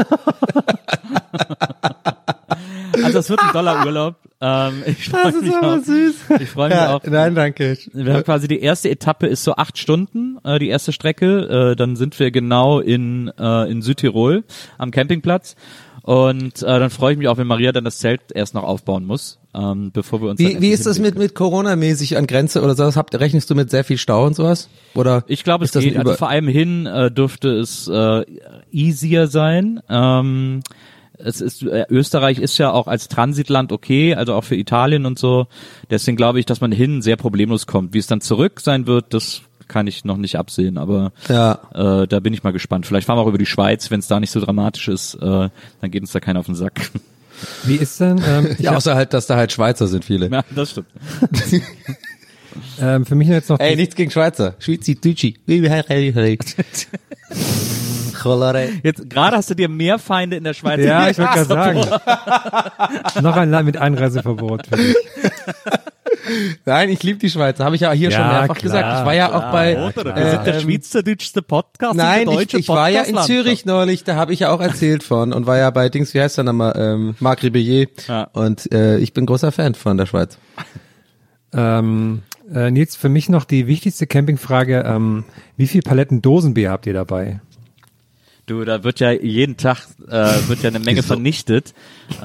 Also 3.03 3.18
es 3.18 3.31
wird 3.31 3.40
ein 3.42 3.51
toller 3.51 3.85
Urlaub. 3.85 4.16
Ähm, 4.40 4.83
ich 4.87 5.09
freue 5.09 5.33
mich 5.33 5.55
auch. 5.55 5.79
süß. 5.79 6.14
Ich 6.40 6.49
freue 6.49 6.68
mich 6.68 6.79
auch. 6.79 7.03
Nein, 7.05 7.35
danke. 7.35 7.77
Wir 7.92 8.14
haben 8.14 8.25
quasi 8.25 8.49
die 8.49 8.61
erste 8.61 8.90
Etappe 8.90 9.27
ist 9.27 9.44
so 9.44 9.57
acht 9.57 9.79
Stunden, 9.79 10.38
äh, 10.44 10.59
die 10.59 10.68
erste 10.68 10.92
Strecke. 10.92 11.73
Äh, 11.73 11.77
dann 11.77 11.97
sind 11.97 12.18
wir 12.18 12.31
genau 12.31 12.81
in, 12.81 13.31
äh, 13.38 13.70
in 13.70 13.83
Südtirol 13.83 14.44
am 14.79 14.90
Campingplatz. 14.90 15.57
Und 16.05 16.62
äh, 16.62 16.67
dann 16.67 16.90
freue 16.90 17.12
ich 17.12 17.19
mich 17.19 17.29
auch, 17.29 17.38
wenn 17.38 17.47
Maria 17.47 17.73
dann 17.73 17.85
das 17.85 17.97
Zelt 17.97 18.21
erst 18.35 18.53
noch 18.53 18.62
aufbauen 18.62 19.07
muss, 19.07 19.38
ähm, 19.55 19.90
bevor 19.90 20.21
wir 20.21 20.29
uns. 20.29 20.38
Wie, 20.38 20.61
wie 20.61 20.69
ist 20.69 20.85
das 20.85 20.99
mit, 20.99 21.17
mit 21.17 21.35
Corona-mäßig 21.35 22.19
an 22.19 22.27
Grenze 22.27 22.61
oder 22.61 22.75
sowas? 22.75 22.99
Habt, 22.99 23.19
rechnest 23.19 23.49
du 23.49 23.55
mit 23.55 23.71
sehr 23.71 23.85
viel 23.85 23.97
Stau 23.97 24.27
und 24.27 24.37
sowas? 24.37 24.69
Oder? 24.95 25.25
Ich 25.29 25.45
glaube, 25.45 25.64
es 25.64 25.71
das 25.71 25.83
geht. 25.83 25.97
Also 25.97 26.12
vor 26.12 26.29
allem 26.29 26.47
hin 26.47 26.85
äh, 26.85 27.11
dürfte 27.11 27.49
es 27.57 27.88
äh, 27.88 28.23
easier 28.71 29.29
sein. 29.29 29.81
Ähm, 29.88 30.61
es 31.17 31.40
ist 31.40 31.62
äh, 31.62 31.87
Österreich 31.88 32.38
ist 32.38 32.59
ja 32.59 32.71
auch 32.71 32.87
als 32.87 33.09
Transitland 33.09 33.73
okay, 33.73 34.14
also 34.14 34.35
auch 34.35 34.45
für 34.45 34.57
Italien 34.57 35.07
und 35.07 35.19
so. 35.19 35.47
Deswegen 35.88 36.19
glaube 36.19 36.38
ich, 36.38 36.45
dass 36.45 36.61
man 36.61 36.71
hin 36.71 37.01
sehr 37.01 37.17
problemlos 37.17 37.67
kommt. 37.67 37.95
Wie 37.95 37.99
es 37.99 38.07
dann 38.07 38.21
zurück 38.21 38.61
sein 38.61 38.87
wird, 38.87 39.14
das 39.14 39.40
kann 39.68 39.87
ich 39.87 40.05
noch 40.05 40.16
nicht 40.16 40.37
absehen, 40.37 40.79
aber 40.79 41.12
Ja. 41.29 41.59
äh, 41.74 42.07
da 42.07 42.20
bin 42.20 42.33
ich 42.35 42.42
mal 42.42 42.53
gespannt. 42.53 42.87
Vielleicht 42.87 43.07
fahren 43.07 43.16
wir 43.18 43.22
auch 43.22 43.27
über 43.29 43.38
die 43.38 43.46
Schweiz, 43.46 43.90
wenn 43.90 44.00
es 44.00 44.07
da 44.09 44.20
nicht 44.20 44.31
so 44.31 44.40
dramatisch 44.40 44.88
ist, 44.88 45.14
äh, 45.14 45.20
dann 45.81 45.90
geht 45.90 46.03
uns 46.03 46.12
da 46.12 46.20
keiner 46.20 46.40
auf 46.40 46.46
den 46.46 46.55
Sack. 46.55 46.90
Wie 47.64 47.77
ist 47.77 47.98
denn, 48.00 48.20
ähm, 48.27 48.48
ich 48.59 48.61
Ja, 48.64 48.77
außer 48.77 48.94
halt, 48.94 49.12
dass 49.12 49.27
da 49.27 49.37
halt 49.37 49.53
Schweizer 49.53 49.87
sind 49.88 50.05
viele. 50.05 50.29
ja, 50.31 50.42
das 50.55 50.70
stimmt. 50.70 50.87
ähm, 52.81 53.05
für 53.05 53.14
mich 53.16 53.29
jetzt 53.29 53.48
noch 53.50 53.59
Ey, 53.59 53.70
die- 53.70 53.83
nichts 53.83 53.94
gegen 53.96 54.11
Schweizer. 54.11 54.55
Schweizi, 54.61 54.94
Deutschi. 55.00 55.37
Cholera. 58.22 58.61
Jetzt 58.83 59.11
gerade 59.11 59.37
hast 59.37 59.50
du 59.50 59.55
dir 59.55 59.68
mehr 59.68 59.98
Feinde 59.98 60.37
in 60.37 60.44
der 60.44 60.55
Schweiz. 60.55 60.81
Ja, 60.83 61.11
ich 61.11 61.18
wollte 61.18 61.44
gerade 61.44 61.85
sagen. 61.85 63.22
Noch 63.22 63.37
ein 63.37 63.50
Land 63.50 63.66
mit 63.66 63.77
Einreiseverbot. 63.77 64.66
Für 64.66 64.77
dich. 64.77 64.96
Nein, 66.64 66.88
ich 66.90 67.03
liebe 67.03 67.18
die 67.18 67.31
Schweizer. 67.31 67.64
Habe 67.64 67.77
ich 67.77 67.83
ja 67.83 67.92
hier 67.92 68.11
Ja, 68.11 68.18
schon 68.18 68.27
mehrfach 68.29 68.57
klar, 68.57 68.62
gesagt. 68.62 69.01
Ich 69.01 69.07
war 69.07 69.14
ja 69.14 69.33
auch 69.33 69.53
bei. 69.53 69.77
Oder? 69.77 70.16
äh, 70.16 70.25
Wir 70.25 70.31
sind 70.31 70.47
der 70.47 70.55
ähm, 70.55 70.61
schweizerdeutschste 70.61 71.42
Podcast. 71.42 71.97
Nein, 71.97 72.29
ich, 72.31 72.55
ich 72.55 72.68
war 72.68 72.88
ja 72.88 73.03
in. 73.03 73.16
Zürich 73.18 73.64
neulich, 73.64 74.05
da 74.05 74.16
habe 74.16 74.33
ich 74.33 74.40
ja 74.40 74.51
auch 74.51 74.61
erzählt 74.61 75.03
von 75.03 75.33
und 75.33 75.47
war 75.47 75.59
ja 75.59 75.70
bei 75.70 75.88
Dings, 75.88 76.14
wie 76.14 76.20
heißt 76.20 76.37
der 76.37 76.44
nochmal, 76.44 76.75
ähm, 76.77 77.14
Marc 77.20 77.42
Ribellier. 77.42 77.87
Ja. 78.09 78.25
Und 78.33 78.73
äh, 78.73 78.99
ich 78.99 79.12
bin 79.12 79.27
großer 79.27 79.53
Fan 79.53 79.75
von 79.75 79.97
der 79.97 80.07
Schweiz. 80.07 80.38
Ähm, 81.53 82.23
äh, 82.53 82.70
Nils, 82.70 82.97
für 82.97 83.09
mich 83.09 83.29
noch 83.29 83.44
die 83.44 83.66
wichtigste 83.66 84.07
Campingfrage. 84.07 84.85
Ähm, 84.87 85.25
wie 85.57 85.66
viel 85.66 85.83
Paletten 85.83 86.20
Dosenbier 86.20 86.70
habt 86.70 86.87
ihr 86.87 86.92
dabei? 86.92 87.40
Du, 88.47 88.62
da 88.64 88.85
wird 88.85 89.01
ja 89.01 89.11
jeden 89.11 89.57
Tag 89.57 89.87
äh, 90.07 90.12
wird 90.49 90.62
ja 90.62 90.68
eine 90.68 90.79
Menge 90.79 91.03
vernichtet 91.03 91.73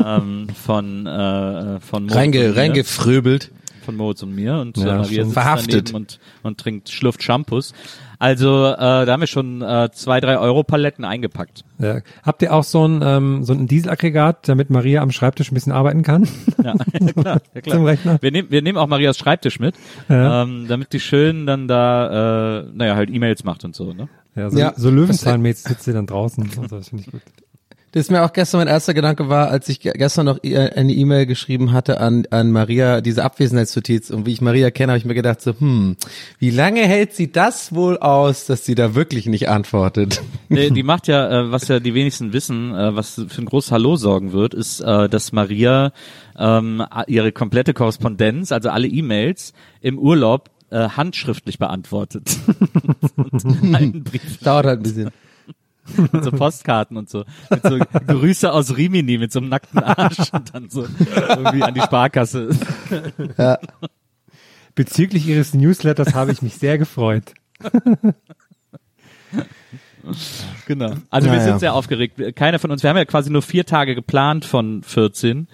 ähm, 0.04 0.48
von 0.54 1.06
äh, 1.06 1.80
von 1.80 2.10
Reinge, 2.10 2.58
reingefröbelt. 2.58 3.52
Von 3.90 3.98
Moritz 3.98 4.24
und 4.24 4.34
mir 4.36 4.56
und 4.60 4.78
Ja, 4.78 4.84
äh, 4.96 4.98
Maria 5.00 5.24
sitzt 5.24 5.34
verhaftet. 5.34 5.74
daneben 5.90 5.96
und 5.96 6.20
und 6.44 6.58
trinkt 6.60 6.90
schlürft 6.90 7.22
Shampoos. 7.24 7.74
Also 8.22 8.66
äh, 8.68 8.78
da 8.78 9.08
haben 9.08 9.22
wir 9.22 9.28
schon 9.28 9.62
äh, 9.62 9.90
zwei 9.94 10.20
drei 10.20 10.38
Euro 10.38 10.64
Paletten 10.64 11.06
eingepackt. 11.06 11.64
Äh, 11.80 12.02
habt 12.24 12.42
ihr 12.42 12.54
auch 12.54 12.66
so 12.66 12.86
ein, 12.86 13.02
ähm, 13.02 13.44
so 13.46 13.54
ein 13.54 13.66
Dieselaggregat, 13.68 14.48
damit 14.50 14.70
Maria 14.70 15.02
am 15.02 15.12
Schreibtisch 15.12 15.52
ein 15.52 15.56
bisschen 15.56 15.72
arbeiten 15.72 16.04
kann? 16.04 16.28
Ja, 16.64 16.74
ja 17.00 17.12
klar, 17.14 17.42
ja 17.56 17.62
klar. 17.62 17.76
Zum 17.78 17.86
Rechner? 17.86 18.18
Wir 18.22 18.32
nehmen 18.32 18.52
wir 18.52 18.62
nehmen 18.62 18.78
auch 18.78 18.88
Marias 18.88 19.18
Schreibtisch 19.18 19.60
mit, 19.60 19.76
Ja. 20.10 20.44
ähm, 20.44 20.66
damit 20.68 20.92
die 20.94 21.00
schön 21.00 21.46
dann 21.46 21.68
da 21.70 22.60
äh, 22.60 22.66
naja 22.74 22.96
halt 22.96 23.10
E-Mails 23.10 23.44
macht 23.46 23.64
und 23.64 23.76
so. 23.76 23.94
Ne? 23.94 24.10
Ja, 24.36 24.50
so, 24.50 24.60
Ja. 24.60 24.74
so 24.76 24.90
Löwenzahnmäßig 24.90 25.66
sitzt 25.66 25.88
ihr 25.88 25.94
dann 25.94 26.06
draußen. 26.06 26.44
und 26.44 26.54
so, 26.54 26.62
Das 26.78 26.90
finde 26.90 27.04
ich 27.06 27.12
gut. 27.12 27.22
Das 27.92 28.02
ist 28.02 28.12
mir 28.12 28.24
auch 28.24 28.34
gestern 28.34 28.60
mein 28.60 28.68
erster 28.68 28.94
Gedanke 28.94 29.30
war, 29.30 29.50
als 29.50 29.68
ich 29.68 29.80
ge- 29.80 29.94
gestern 29.96 30.28
noch 30.28 30.38
e- 30.44 30.56
eine 30.56 30.94
E-Mail 30.94 31.26
geschrieben 31.26 31.72
hatte 31.72 32.00
an, 32.00 32.26
an 32.30 32.52
Maria, 32.52 33.02
diese 33.02 33.24
Abwesenheitsnotiz. 33.24 34.12
Und 34.12 34.28
wie 34.28 34.32
ich 34.34 34.42
Maria 34.42 34.70
kenne, 34.70 34.92
habe 34.92 35.00
ich 35.00 35.06
mir 35.06 35.16
gedacht 35.16 35.42
so, 35.42 35.54
hm, 35.60 35.96
wie 36.38 36.52
lange 36.52 36.82
hält 36.82 37.14
sie 37.16 37.32
das 37.32 37.74
wohl 37.74 37.98
aus, 37.98 38.46
dass 38.46 38.64
sie 38.64 38.76
da 38.76 38.94
wirklich 38.94 39.26
nicht 39.26 39.50
antwortet? 39.50 40.22
Nee, 40.52 40.72
die 40.72 40.82
macht 40.84 41.08
ja, 41.08 41.30
äh, 41.48 41.52
was 41.52 41.68
ja 41.68 41.80
die 41.80 41.94
wenigsten 41.94 42.34
wissen, 42.34 42.74
äh, 42.74 42.96
was 42.96 43.22
für 43.28 43.42
ein 43.42 43.46
großes 43.46 43.72
Hallo 43.72 43.96
sorgen 43.98 44.34
wird, 44.34 44.54
ist, 44.56 44.80
äh, 44.82 45.08
dass 45.08 45.32
Maria 45.32 45.92
ähm, 46.38 46.84
ihre 47.08 47.32
komplette 47.32 47.74
Korrespondenz, 47.76 48.52
also 48.52 48.70
alle 48.70 48.88
E-Mails 48.88 49.54
im 49.82 50.00
Urlaub 50.00 50.50
äh, 50.72 50.90
handschriftlich 50.90 51.60
beantwortet. 51.60 52.30
Dauert 54.44 54.66
halt 54.66 54.80
ein 54.80 54.84
bisschen. 54.84 55.10
mit 56.12 56.24
so 56.24 56.32
Postkarten 56.32 56.98
und 56.98 57.10
so. 57.10 57.26
Mit 57.50 57.64
so 57.64 57.80
Grüße 58.08 58.52
aus 58.52 58.76
Rimini 58.78 59.18
mit 59.18 59.32
so 59.32 59.40
einem 59.40 59.50
nackten 59.50 59.80
Arsch 59.80 60.32
und 60.32 60.54
dann 60.54 60.70
so 60.70 60.86
irgendwie 61.30 61.64
an 61.64 61.74
die 61.74 61.82
Sparkasse. 61.82 62.50
Bezüglich 64.76 65.28
Ihres 65.28 65.54
Newsletters 65.54 66.14
habe 66.14 66.32
ich 66.32 66.42
mich 66.42 66.56
sehr 66.56 66.78
gefreut. 66.78 67.34
Genau. 70.66 70.94
Also 71.10 71.28
wir 71.28 71.34
Naja. 71.38 71.44
sind 71.44 71.60
sehr 71.60 71.74
aufgeregt. 71.74 72.20
Keiner 72.36 72.58
von 72.58 72.72
uns, 72.72 72.84
wir 72.84 72.90
haben 72.90 72.98
ja 72.98 73.06
quasi 73.06 73.30
nur 73.30 73.42
vier 73.42 73.66
Tage 73.66 73.96
geplant 73.96 74.46
von 74.46 74.82
14 74.82 75.48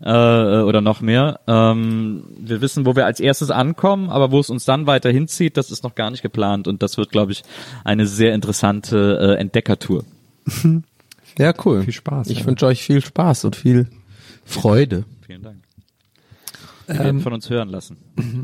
äh, 0.00 0.60
oder 0.62 0.80
noch 0.80 1.00
mehr. 1.00 1.40
Ähm, 1.46 2.24
wir 2.38 2.60
wissen, 2.60 2.86
wo 2.86 2.96
wir 2.96 3.06
als 3.06 3.20
erstes 3.20 3.50
ankommen, 3.50 4.10
aber 4.10 4.30
wo 4.30 4.40
es 4.40 4.50
uns 4.50 4.64
dann 4.64 4.86
weiter 4.86 5.10
hinzieht, 5.10 5.56
das 5.56 5.70
ist 5.70 5.84
noch 5.84 5.94
gar 5.94 6.10
nicht 6.10 6.22
geplant 6.22 6.68
und 6.68 6.82
das 6.82 6.96
wird, 6.98 7.10
glaube 7.10 7.32
ich, 7.32 7.42
eine 7.84 8.06
sehr 8.06 8.34
interessante 8.34 9.36
äh, 9.36 9.40
Entdeckertour. 9.40 10.04
Ja, 11.38 11.52
cool. 11.66 11.82
Viel 11.82 11.92
Spaß, 11.92 12.30
Ich 12.30 12.40
ja. 12.40 12.46
wünsche 12.46 12.66
euch 12.66 12.82
viel 12.82 13.02
Spaß 13.02 13.44
und 13.44 13.56
viel 13.56 13.88
Freude. 14.46 15.04
Vielen 15.26 15.42
Dank. 15.42 15.65
Werden 16.86 17.20
von 17.20 17.32
uns 17.32 17.50
hören 17.50 17.68
lassen. 17.68 17.96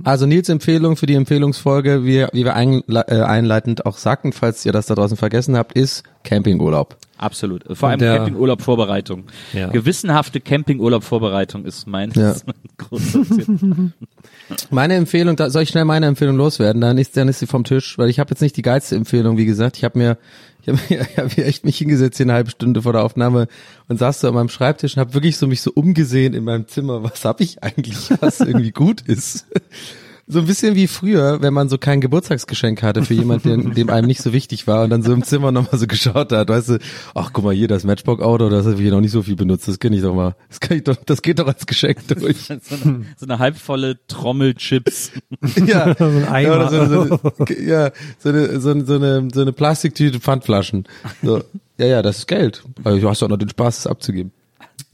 Also 0.05 0.27
Nils 0.27 0.49
Empfehlung 0.49 0.97
für 0.97 1.07
die 1.07 1.15
Empfehlungsfolge, 1.15 2.05
wie, 2.05 2.27
wie 2.33 2.45
wir 2.45 2.55
einle 2.55 2.83
äh, 2.89 3.23
einleitend 3.23 3.87
auch 3.87 3.97
sagten, 3.97 4.33
falls 4.33 4.67
ihr 4.67 4.73
das 4.73 4.87
da 4.87 4.95
draußen 4.95 5.17
vergessen 5.17 5.57
habt, 5.57 5.75
ist 5.75 6.03
Campingurlaub. 6.25 6.97
Absolut. 7.19 7.65
Vor 7.77 7.89
allem 7.89 8.01
Campingurlaub-Vorbereitung. 8.01 9.25
Ja. 9.53 9.69
Gewissenhafte 9.69 10.41
Campingurlaub-Vorbereitung 10.41 11.65
ist 11.65 11.87
mein 11.87 12.11
Ja. 12.13 12.33
ist 12.33 12.47
mein 12.47 12.57
großer. 12.79 13.23
Meine 14.71 14.95
Empfehlung, 14.95 15.37
da 15.37 15.51
soll 15.51 15.63
ich 15.63 15.69
schnell 15.69 15.85
meine 15.85 16.07
Empfehlung 16.07 16.37
loswerden, 16.37 16.81
dann 16.81 16.99
ist, 16.99 17.17
dann 17.17 17.29
ist 17.29 17.39
sie 17.39 17.47
vom 17.47 17.65
Tisch, 17.65 17.97
weil 17.99 18.11
ich 18.11 18.19
habe 18.19 18.31
jetzt 18.31 18.41
nicht 18.41 18.57
die 18.57 18.63
geilste 18.63 18.97
Empfehlung, 18.97 19.37
wie 19.37 19.45
gesagt. 19.47 19.77
Ich 19.77 19.85
habe 19.85 19.99
mir, 19.99 20.19
ich 20.63 20.69
habe 20.69 20.79
mir, 20.89 21.01
ich 21.11 21.19
hab 21.19 21.37
mir 21.37 21.45
echt 21.45 21.65
mich 21.65 21.79
hingesetzt 21.79 22.17
hier 22.17 22.25
eine 22.27 22.35
halbe 22.35 22.51
Stunde 22.51 22.83
vor 22.83 22.93
der 22.93 23.03
Aufnahme 23.03 23.49
und 23.89 23.99
saß 23.99 24.21
so 24.21 24.29
an 24.29 24.35
meinem 24.35 24.49
Schreibtisch 24.49 24.97
und 24.97 25.01
habe 25.01 25.15
wirklich 25.15 25.37
so 25.37 25.47
mich 25.47 25.61
so 25.61 25.73
umgesehen 25.73 26.35
in 26.35 26.45
meinem 26.45 26.69
Zimmer, 26.69 27.03
was 27.03 27.25
habe 27.25 27.43
ich 27.43 27.63
eigentlich, 27.63 28.11
was 28.21 28.41
irgendwie 28.41 28.71
gut 28.71 29.03
ist. 29.03 29.47
So 30.29 30.39
ein 30.39 30.47
bisschen 30.47 30.77
wie 30.77 30.87
früher, 30.87 31.43
wenn 31.43 31.53
man 31.53 31.69
so 31.69 31.79
kein 31.79 32.01
Geburtstagsgeschenk 32.01 32.83
hatte 32.83 33.05
für 33.05 33.15
jemanden, 33.15 33.75
dem 33.75 33.91
einem 33.91 34.07
nicht 34.07 34.23
so 34.23 34.33
wichtig 34.33 34.67
war 34.67 34.85
und 34.85 34.91
dann 34.91 35.03
so 35.03 35.13
im 35.13 35.25
Zimmer 35.25 35.51
nochmal 35.51 35.79
so 35.79 35.87
geschaut 35.87 36.33
hat, 36.33 36.49
weißt 36.49 36.69
du, 36.71 36.79
ach 37.15 37.31
guck 37.33 37.45
mal 37.45 37.53
hier, 37.53 37.67
das 37.67 37.85
Matchbox-Auto, 37.85 38.49
das 38.49 38.67
habe 38.67 38.81
ich 38.81 38.91
noch 38.91 39.01
nicht 39.01 39.11
so 39.11 39.23
viel 39.23 39.35
benutzt, 39.35 39.67
das 39.67 39.81
kenne 39.81 39.97
ich 39.97 40.03
doch 40.03 40.15
mal. 40.15 40.37
Das 40.49 40.61
kann 40.61 40.77
ich 40.77 40.85
doch, 40.85 40.97
das 40.97 41.23
geht 41.23 41.41
doch 41.41 41.49
als 41.49 41.67
Geschenk 41.67 42.07
durch. 42.09 42.45
so, 42.45 42.55
eine, 42.55 43.05
so 43.17 43.27
eine 43.27 43.39
halbvolle 43.39 43.99
Trommel 44.07 44.55
Chips. 44.55 45.13
Ja, 45.67 45.95
So 45.99 46.05
ein 46.05 46.29
Eimer. 46.29 46.49
Ja, 46.49 46.55
oder 46.57 46.71
so, 46.71 47.07
so, 47.07 47.21
eine, 47.39 47.61
ja, 47.61 47.91
so 48.19 48.29
eine, 48.29 48.61
so 48.61 48.71
eine, 48.71 48.85
so 48.85 48.95
eine, 48.95 49.29
so 49.33 49.41
eine 49.41 49.53
Plastiktüte 49.53 50.21
Pfandflaschen. 50.21 50.87
So. 51.23 51.43
Ja, 51.79 51.87
ja, 51.87 52.03
das 52.03 52.19
ist 52.19 52.29
Geld. 52.29 52.63
Also 52.85 53.01
du 53.01 53.09
hast 53.09 53.23
doch 53.23 53.29
noch 53.29 53.39
den 53.39 53.49
Spaß, 53.49 53.81
es 53.81 53.87
abzugeben. 53.87 54.33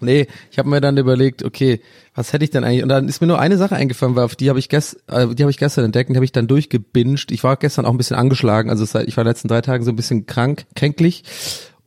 Nee, 0.01 0.29
ich 0.51 0.59
habe 0.59 0.69
mir 0.69 0.81
dann 0.81 0.97
überlegt, 0.97 1.45
okay, 1.45 1.81
was 2.15 2.33
hätte 2.33 2.45
ich 2.45 2.51
denn 2.51 2.63
eigentlich? 2.63 2.83
Und 2.83 2.89
dann 2.89 3.09
ist 3.09 3.21
mir 3.21 3.27
nur 3.27 3.41
eine 3.41 3.57
Sache 3.57 3.75
eingefallen, 3.75 4.15
weil 4.15 4.25
auf 4.25 4.37
die 4.37 4.49
habe 4.49 4.59
ich 4.59 4.69
gest, 4.69 4.99
äh, 5.09 5.27
die 5.35 5.43
habe 5.43 5.51
ich 5.51 5.59
gestern 5.59 5.85
entdeckt, 5.85 6.09
und 6.09 6.15
die 6.15 6.19
habe 6.19 6.25
ich 6.25 6.33
dann 6.33 6.47
durchgebinged. 6.47 7.33
Ich 7.33 7.43
war 7.43 7.57
gestern 7.57 7.85
auch 7.85 7.91
ein 7.91 7.99
bisschen 7.99 8.17
angeschlagen, 8.17 8.71
also 8.71 8.85
ich 8.85 8.95
war 8.95 9.03
in 9.03 9.13
den 9.15 9.27
letzten 9.27 9.49
drei 9.49 9.61
Tagen 9.61 9.85
so 9.85 9.91
ein 9.91 9.97
bisschen 9.97 10.27
krank, 10.27 10.67
kränklich 10.77 11.25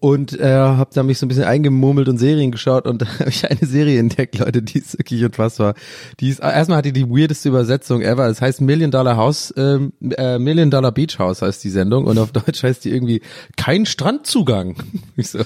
und 0.01 0.37
äh, 0.39 0.55
habe 0.55 0.89
da 0.93 1.03
mich 1.03 1.19
so 1.19 1.27
ein 1.27 1.29
bisschen 1.29 1.43
eingemurmelt 1.43 2.09
und 2.09 2.17
Serien 2.17 2.51
geschaut 2.51 2.87
und 2.87 3.01
da 3.03 3.19
habe 3.19 3.29
ich 3.29 3.49
eine 3.49 3.65
Serie 3.65 3.99
entdeckt, 3.99 4.39
Leute, 4.39 4.63
die 4.63 4.79
ist 4.79 4.97
wirklich 4.97 5.23
unfassbar. 5.23 5.75
Die 6.19 6.29
ist 6.29 6.39
erstmal 6.39 6.79
hat 6.79 6.85
die 6.85 6.91
die 6.91 7.07
weirdeste 7.07 7.49
Übersetzung 7.49 8.01
ever. 8.01 8.27
Es 8.27 8.41
heißt 8.41 8.61
Million 8.61 8.89
Dollar 8.89 9.15
House, 9.15 9.53
ähm, 9.55 9.93
äh, 10.17 10.39
Million 10.39 10.71
Dollar 10.71 10.91
Beach 10.91 11.19
House 11.19 11.43
heißt 11.43 11.63
die 11.63 11.69
Sendung 11.69 12.07
und 12.07 12.17
auf 12.17 12.31
Deutsch 12.31 12.63
heißt 12.63 12.83
die 12.83 12.89
irgendwie 12.89 13.21
kein 13.55 13.85
Strandzugang. 13.85 14.75
Ich 15.17 15.29
so, 15.29 15.39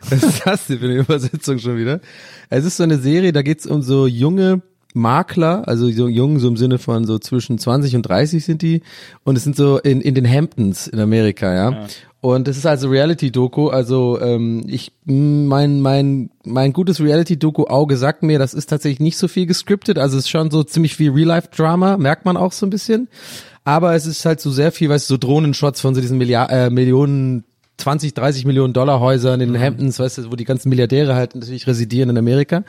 was 0.10 0.22
ist 0.22 0.46
das 0.46 0.66
denn 0.66 0.78
für 0.78 0.86
eine 0.86 0.96
Übersetzung 0.96 1.58
schon 1.58 1.76
wieder? 1.76 2.00
Es 2.50 2.64
ist 2.64 2.76
so 2.76 2.82
eine 2.82 2.98
Serie, 2.98 3.32
da 3.32 3.42
geht's 3.42 3.66
um 3.66 3.82
so 3.82 4.06
junge 4.06 4.62
Makler, 4.94 5.66
also 5.66 5.90
so 5.90 6.08
jung, 6.08 6.38
so 6.38 6.48
im 6.48 6.56
Sinne 6.56 6.78
von 6.78 7.04
so 7.04 7.18
zwischen 7.18 7.58
20 7.58 7.96
und 7.96 8.02
30 8.02 8.44
sind 8.44 8.62
die. 8.62 8.82
Und 9.24 9.36
es 9.36 9.44
sind 9.44 9.56
so 9.56 9.78
in, 9.78 10.00
in 10.00 10.14
den 10.14 10.28
Hamptons 10.28 10.86
in 10.86 10.98
Amerika, 10.98 11.54
ja. 11.54 11.86
Und 12.20 12.48
es 12.48 12.56
ist 12.56 12.66
also 12.66 12.88
Reality-Doku, 12.88 13.68
also 13.68 14.20
ähm, 14.20 14.64
ich 14.66 14.90
mein 15.04 15.80
mein 15.80 16.30
mein 16.44 16.72
gutes 16.72 17.00
Reality-Doku-Auge 17.00 17.96
sagt 17.96 18.24
mir, 18.24 18.40
das 18.40 18.54
ist 18.54 18.66
tatsächlich 18.66 18.98
nicht 18.98 19.16
so 19.16 19.28
viel 19.28 19.46
gescriptet, 19.46 19.98
also 19.98 20.18
es 20.18 20.24
ist 20.24 20.30
schon 20.30 20.50
so 20.50 20.64
ziemlich 20.64 20.96
viel 20.96 21.12
Real-Life-Drama, 21.12 21.96
merkt 21.96 22.24
man 22.24 22.36
auch 22.36 22.50
so 22.50 22.66
ein 22.66 22.70
bisschen. 22.70 23.08
Aber 23.62 23.94
es 23.94 24.06
ist 24.06 24.24
halt 24.24 24.40
so 24.40 24.50
sehr 24.50 24.72
viel, 24.72 24.88
weißt 24.88 25.08
du, 25.08 25.14
so 25.14 25.18
Drohnenshots 25.18 25.80
von 25.80 25.94
so 25.94 26.00
diesen 26.00 26.18
Milliard 26.18 26.50
äh, 26.50 26.70
Millionen 26.70 27.44
20, 27.78 28.12
30 28.14 28.44
Millionen 28.44 28.72
Dollar 28.72 29.00
Häusern 29.00 29.40
in 29.40 29.52
den 29.52 29.62
Hamptons, 29.62 29.98
weißt 29.98 30.18
du, 30.18 30.30
wo 30.32 30.36
die 30.36 30.44
ganzen 30.44 30.68
Milliardäre 30.68 31.14
halt 31.14 31.34
natürlich 31.34 31.66
residieren 31.66 32.10
in 32.10 32.18
Amerika. 32.18 32.64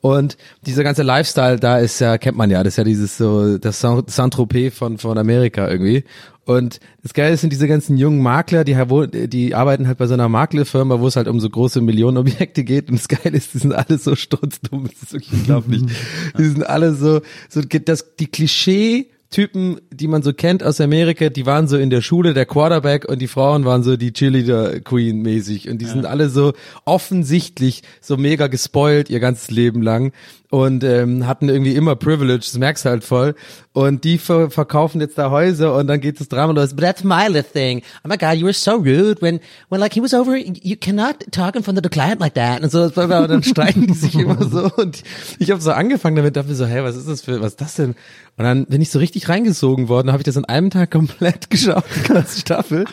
Und 0.00 0.36
dieser 0.66 0.82
ganze 0.84 1.02
Lifestyle 1.02 1.58
da 1.60 1.78
ist 1.78 2.00
ja, 2.00 2.18
kennt 2.18 2.36
man 2.36 2.50
ja, 2.50 2.62
das 2.62 2.72
ist 2.74 2.78
ja 2.78 2.84
dieses 2.84 3.16
so, 3.18 3.58
das 3.58 3.80
Saint- 3.80 4.10
Saint-Tropez 4.10 4.74
von, 4.76 4.98
von 4.98 5.18
Amerika 5.18 5.68
irgendwie. 5.70 6.04
Und 6.46 6.80
das 7.02 7.14
Geile 7.14 7.36
sind 7.38 7.54
diese 7.54 7.66
ganzen 7.68 7.96
jungen 7.96 8.20
Makler, 8.20 8.64
die, 8.64 8.76
wo- 8.88 9.06
die 9.06 9.54
arbeiten 9.54 9.86
halt 9.86 9.96
bei 9.96 10.06
so 10.06 10.12
einer 10.14 10.28
Maklerfirma, 10.28 11.00
wo 11.00 11.06
es 11.06 11.16
halt 11.16 11.26
um 11.28 11.40
so 11.40 11.48
große 11.48 11.80
Millionenobjekte 11.80 12.64
geht. 12.64 12.90
Und 12.90 12.98
das 12.98 13.08
Geile 13.08 13.36
ist, 13.36 13.54
die 13.54 13.58
sind 13.58 13.72
alle 13.74 13.96
so 13.98 14.14
sturzdumm, 14.14 14.84
das 14.84 15.02
ist 15.02 15.12
wirklich 15.14 15.32
unglaublich. 15.32 15.82
Die 16.38 16.44
sind 16.44 16.66
alle 16.66 16.94
so, 16.94 17.20
so 17.48 17.60
das, 17.62 18.14
die 18.16 18.26
Klischee, 18.26 19.08
Typen, 19.34 19.80
die 19.90 20.06
man 20.06 20.22
so 20.22 20.32
kennt 20.32 20.62
aus 20.62 20.80
Amerika, 20.80 21.28
die 21.28 21.44
waren 21.44 21.66
so 21.66 21.76
in 21.76 21.90
der 21.90 22.02
Schule 22.02 22.34
der 22.34 22.46
Quarterback 22.46 23.04
und 23.04 23.20
die 23.20 23.26
Frauen 23.26 23.64
waren 23.64 23.82
so 23.82 23.96
die 23.96 24.12
Cheerleader 24.12 24.78
Queen 24.78 25.22
mäßig 25.22 25.68
und 25.68 25.78
die 25.78 25.86
sind 25.86 26.06
alle 26.06 26.28
so 26.28 26.52
offensichtlich 26.84 27.82
so 28.00 28.16
mega 28.16 28.46
gespoilt 28.46 29.10
ihr 29.10 29.18
ganzes 29.18 29.50
Leben 29.50 29.82
lang 29.82 30.12
und 30.54 30.84
ähm, 30.84 31.26
hatten 31.26 31.48
irgendwie 31.48 31.74
immer 31.74 31.96
Privilege, 31.96 32.38
das 32.44 32.56
merkst 32.56 32.84
du 32.84 32.90
halt 32.90 33.02
voll. 33.02 33.34
Und 33.72 34.04
die 34.04 34.18
ver 34.18 34.52
verkaufen 34.52 35.00
jetzt 35.00 35.18
da 35.18 35.32
Häuser 35.32 35.74
und 35.74 35.88
dann 35.88 36.00
geht 36.00 36.20
das 36.20 36.28
Drama 36.28 36.52
los, 36.52 36.74
but 36.74 36.84
that's 36.84 37.02
my 37.02 37.26
little 37.26 37.42
thing. 37.42 37.82
Oh 38.04 38.08
my 38.08 38.16
god, 38.16 38.34
you 38.34 38.44
were 38.44 38.52
so 38.52 38.76
rude 38.76 39.20
when 39.20 39.40
when 39.68 39.80
like 39.80 39.94
he 39.94 40.00
was 40.00 40.14
over, 40.14 40.36
you 40.36 40.76
cannot 40.76 41.16
talk 41.32 41.56
in 41.56 41.64
front 41.64 41.76
of 41.76 41.82
the 41.82 41.88
client 41.88 42.20
like 42.20 42.34
that. 42.34 42.62
Und 42.62 42.70
so, 42.70 42.84
und 42.84 42.96
dann 42.96 43.42
streiten 43.42 43.88
die 43.88 43.94
sich 43.94 44.14
immer 44.14 44.40
so. 44.48 44.70
Und 44.76 45.02
ich 45.40 45.50
habe 45.50 45.60
so 45.60 45.72
angefangen 45.72 46.14
damit, 46.14 46.36
dachte 46.36 46.50
mir 46.50 46.54
so, 46.54 46.66
hey, 46.66 46.84
was 46.84 46.94
ist 46.94 47.08
das 47.08 47.22
für, 47.22 47.40
was 47.40 47.54
ist 47.54 47.60
das 47.60 47.74
denn? 47.74 47.96
Und 48.36 48.44
dann 48.44 48.66
bin 48.66 48.80
ich 48.80 48.90
so 48.90 49.00
richtig 49.00 49.23
reingesogen 49.28 49.88
worden, 49.88 50.12
habe 50.12 50.20
ich 50.20 50.24
das 50.24 50.36
an 50.36 50.44
einem 50.44 50.70
Tag 50.70 50.90
komplett 50.90 51.50
geschaut, 51.50 51.84
die 51.96 52.08
ganze 52.08 52.40
Staffel. 52.40 52.84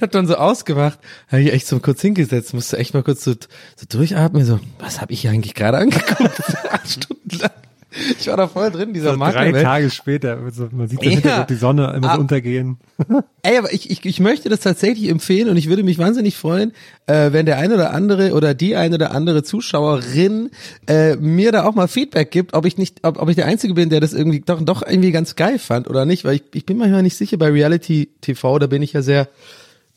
Hab 0.00 0.10
dann 0.10 0.26
so 0.26 0.36
ausgemacht, 0.36 0.98
habe 1.28 1.42
ich 1.42 1.52
echt 1.52 1.66
so 1.66 1.78
kurz 1.80 2.00
hingesetzt, 2.00 2.54
musste 2.54 2.78
echt 2.78 2.94
mal 2.94 3.02
kurz 3.02 3.24
so, 3.24 3.32
so 3.32 3.86
durchatmen, 3.88 4.44
so, 4.44 4.60
was 4.78 5.00
habe 5.00 5.12
ich 5.12 5.22
hier 5.22 5.30
eigentlich 5.30 5.54
gerade 5.54 5.78
angeguckt? 5.78 6.42
Acht 6.70 6.90
Stunden 6.90 7.38
lang. 7.38 7.50
Ich 8.20 8.26
war 8.28 8.36
da 8.36 8.46
voll 8.48 8.70
drin, 8.70 8.92
dieser 8.92 9.12
So 9.12 9.18
drei 9.18 9.26
Maklerwelt. 9.26 9.64
Tage 9.64 9.90
später, 9.90 10.38
also 10.44 10.68
man 10.72 10.88
sieht 10.88 11.02
Ja. 11.24 11.44
die 11.44 11.54
Sonne 11.54 11.92
immer 11.96 12.10
Ah. 12.10 12.14
so 12.14 12.20
untergehen. 12.20 12.78
Ey, 13.42 13.58
aber 13.58 13.72
ich, 13.72 13.90
ich, 13.90 14.04
ich 14.04 14.20
möchte 14.20 14.48
das 14.48 14.60
tatsächlich 14.60 15.08
empfehlen 15.08 15.48
und 15.48 15.56
ich 15.56 15.68
würde 15.68 15.82
mich 15.82 15.98
wahnsinnig 15.98 16.36
freuen, 16.36 16.72
äh, 17.06 17.32
wenn 17.32 17.46
der 17.46 17.58
eine 17.58 17.74
oder 17.74 17.92
andere 17.92 18.32
oder 18.32 18.54
die 18.54 18.76
eine 18.76 18.96
oder 18.96 19.12
andere 19.12 19.42
Zuschauerin 19.42 20.50
äh, 20.88 21.16
mir 21.16 21.52
da 21.52 21.64
auch 21.64 21.74
mal 21.74 21.88
Feedback 21.88 22.30
gibt, 22.30 22.54
ob 22.54 22.64
ich 22.66 22.78
nicht, 22.78 22.98
ob, 23.02 23.20
ob 23.20 23.28
ich 23.28 23.36
der 23.36 23.46
Einzige 23.46 23.74
bin, 23.74 23.90
der 23.90 24.00
das 24.00 24.12
irgendwie 24.12 24.40
doch, 24.44 24.60
doch 24.62 24.82
irgendwie 24.86 25.12
ganz 25.12 25.36
geil 25.36 25.58
fand 25.58 25.88
oder 25.88 26.04
nicht, 26.04 26.24
weil 26.24 26.36
ich, 26.36 26.42
ich 26.54 26.66
bin 26.66 26.76
manchmal 26.78 27.02
nicht 27.02 27.16
sicher 27.16 27.36
bei 27.36 27.48
Reality 27.50 28.08
TV, 28.20 28.58
da 28.58 28.66
bin 28.66 28.82
ich 28.82 28.92
ja 28.92 29.02
sehr 29.02 29.28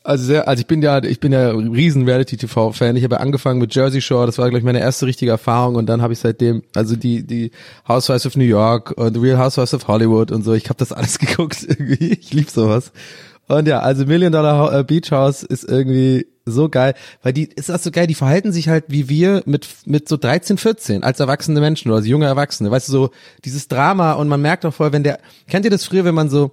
also 0.02 0.24
sehr, 0.24 0.48
also 0.48 0.60
ich 0.60 0.66
bin 0.66 0.80
ja, 0.82 1.02
ich 1.02 1.20
bin 1.20 1.32
ja 1.32 1.50
riesen 1.50 2.04
Reality-TV-Fan. 2.04 2.96
Ich 2.96 3.04
habe 3.04 3.16
ja 3.16 3.20
angefangen 3.20 3.60
mit 3.60 3.74
Jersey 3.74 4.00
Shore, 4.00 4.26
das 4.26 4.38
war, 4.38 4.46
glaube 4.46 4.58
ich, 4.58 4.64
meine 4.64 4.80
erste 4.80 5.06
richtige 5.06 5.30
Erfahrung 5.30 5.74
und 5.74 5.86
dann 5.86 6.00
habe 6.00 6.12
ich 6.12 6.18
seitdem, 6.18 6.62
also 6.74 6.96
die, 6.96 7.26
die 7.26 7.50
Housewives 7.86 8.26
of 8.26 8.36
New 8.36 8.44
York 8.44 8.92
und 8.92 9.14
The 9.14 9.20
Real 9.20 9.38
Housewives 9.38 9.74
of 9.74 9.88
Hollywood 9.88 10.32
und 10.32 10.42
so, 10.42 10.54
ich 10.54 10.64
habe 10.64 10.78
das 10.78 10.92
alles 10.92 11.18
geguckt 11.20 11.66
irgendwie. 11.68 12.12
Ich 12.12 12.32
lieb 12.32 12.48
sowas. 12.48 12.92
Und 13.46 13.66
ja, 13.66 13.80
also 13.80 14.06
Million 14.06 14.32
Dollar 14.32 14.72
äh, 14.72 14.84
Beach 14.84 15.10
House 15.10 15.42
ist 15.42 15.64
irgendwie 15.64 16.26
so 16.46 16.68
geil, 16.68 16.94
weil 17.22 17.32
die 17.32 17.44
ist 17.44 17.68
das 17.68 17.82
so 17.82 17.90
geil, 17.90 18.06
die 18.06 18.14
verhalten 18.14 18.52
sich 18.52 18.68
halt 18.68 18.84
wie 18.88 19.08
wir 19.08 19.42
mit 19.44 19.68
mit 19.86 20.08
so 20.08 20.16
13, 20.16 20.56
14 20.56 21.02
als 21.02 21.20
erwachsene 21.20 21.60
Menschen 21.60 21.88
oder 21.88 21.98
als 21.98 22.06
junge 22.06 22.26
Erwachsene, 22.26 22.70
weißt 22.70 22.88
du 22.88 22.92
so 22.92 23.10
dieses 23.44 23.68
Drama 23.68 24.12
und 24.12 24.28
man 24.28 24.40
merkt 24.40 24.64
auch 24.64 24.74
voll, 24.74 24.92
wenn 24.92 25.02
der 25.02 25.18
kennt 25.48 25.64
ihr 25.64 25.70
das 25.70 25.84
früher, 25.84 26.04
wenn 26.04 26.14
man 26.14 26.30
so 26.30 26.52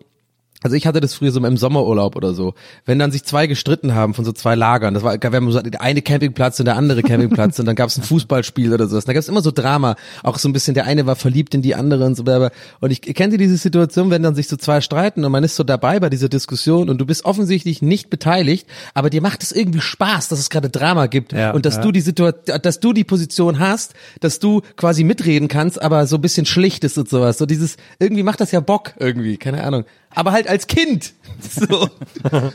also 0.63 0.75
ich 0.75 0.87
hatte 0.87 0.99
das 0.99 1.13
früher 1.13 1.31
so 1.31 1.43
im 1.43 1.57
Sommerurlaub 1.57 2.15
oder 2.15 2.33
so, 2.33 2.55
wenn 2.85 2.97
dann 2.97 3.11
sich 3.11 3.23
zwei 3.23 3.45
gestritten 3.47 3.93
haben 3.93 4.13
von 4.13 4.25
so 4.25 4.31
zwei 4.31 4.55
Lagern, 4.55 4.93
das 4.93 5.03
war, 5.03 5.21
wir 5.21 5.31
haben 5.31 5.51
so 5.51 5.61
der 5.61 5.81
eine 5.81 6.01
Campingplatz 6.01 6.59
und 6.59 6.65
der 6.65 6.75
andere 6.75 7.03
Campingplatz 7.03 7.59
und 7.59 7.65
dann 7.65 7.75
gab 7.75 7.89
es 7.89 7.97
ein 7.97 8.03
Fußballspiel 8.03 8.73
oder 8.73 8.87
sowas, 8.87 9.05
da 9.05 9.13
gab 9.13 9.19
es 9.19 9.29
immer 9.29 9.41
so 9.41 9.51
Drama, 9.51 9.95
auch 10.23 10.39
so 10.39 10.49
ein 10.49 10.53
bisschen, 10.53 10.73
der 10.73 10.85
eine 10.85 11.05
war 11.05 11.15
verliebt 11.15 11.53
in 11.53 11.61
die 11.61 11.75
andere 11.75 12.05
und 12.05 12.15
so 12.15 12.25
weiter 12.25 12.51
und 12.79 12.91
ich 12.91 13.01
kennt 13.01 13.33
ihr 13.33 13.37
diese 13.37 13.57
Situation, 13.57 14.09
wenn 14.09 14.23
dann 14.23 14.33
sich 14.33 14.47
so 14.47 14.57
zwei 14.57 14.81
streiten 14.81 15.23
und 15.23 15.31
man 15.31 15.43
ist 15.43 15.55
so 15.55 15.63
dabei 15.63 15.99
bei 15.99 16.09
dieser 16.09 16.29
Diskussion 16.29 16.89
und 16.89 16.97
du 16.97 17.05
bist 17.05 17.25
offensichtlich 17.25 17.81
nicht 17.83 18.09
beteiligt, 18.09 18.67
aber 18.95 19.09
dir 19.09 19.21
macht 19.21 19.43
es 19.43 19.51
irgendwie 19.51 19.81
Spaß, 19.81 20.27
dass 20.27 20.39
es 20.39 20.49
gerade 20.49 20.69
Drama 20.69 21.05
gibt 21.05 21.33
Ja, 21.33 21.51
und 21.51 21.65
dass 21.65 21.75
ja. 21.75 21.81
du 21.81 21.91
die 21.91 22.01
Situation, 22.01 22.61
dass 22.61 22.79
du 22.79 22.93
die 22.93 23.03
Position 23.03 23.59
hast, 23.59 23.93
dass 24.21 24.39
du 24.39 24.61
quasi 24.75 25.03
mitreden 25.03 25.47
kannst, 25.47 25.81
aber 25.81 26.07
so 26.07 26.15
ein 26.15 26.21
bisschen 26.21 26.45
schlicht 26.47 26.83
ist 26.83 26.97
und 26.97 27.09
sowas, 27.09 27.37
so 27.37 27.45
dieses, 27.45 27.77
irgendwie 27.99 28.23
macht 28.23 28.41
das 28.41 28.51
ja 28.51 28.59
Bock 28.59 28.93
irgendwie, 28.99 29.37
keine 29.37 29.63
Ahnung 29.63 29.85
aber 30.17 30.31
halt 30.31 30.47
als 30.47 30.67
Kind. 30.67 31.13
So. 31.39 31.87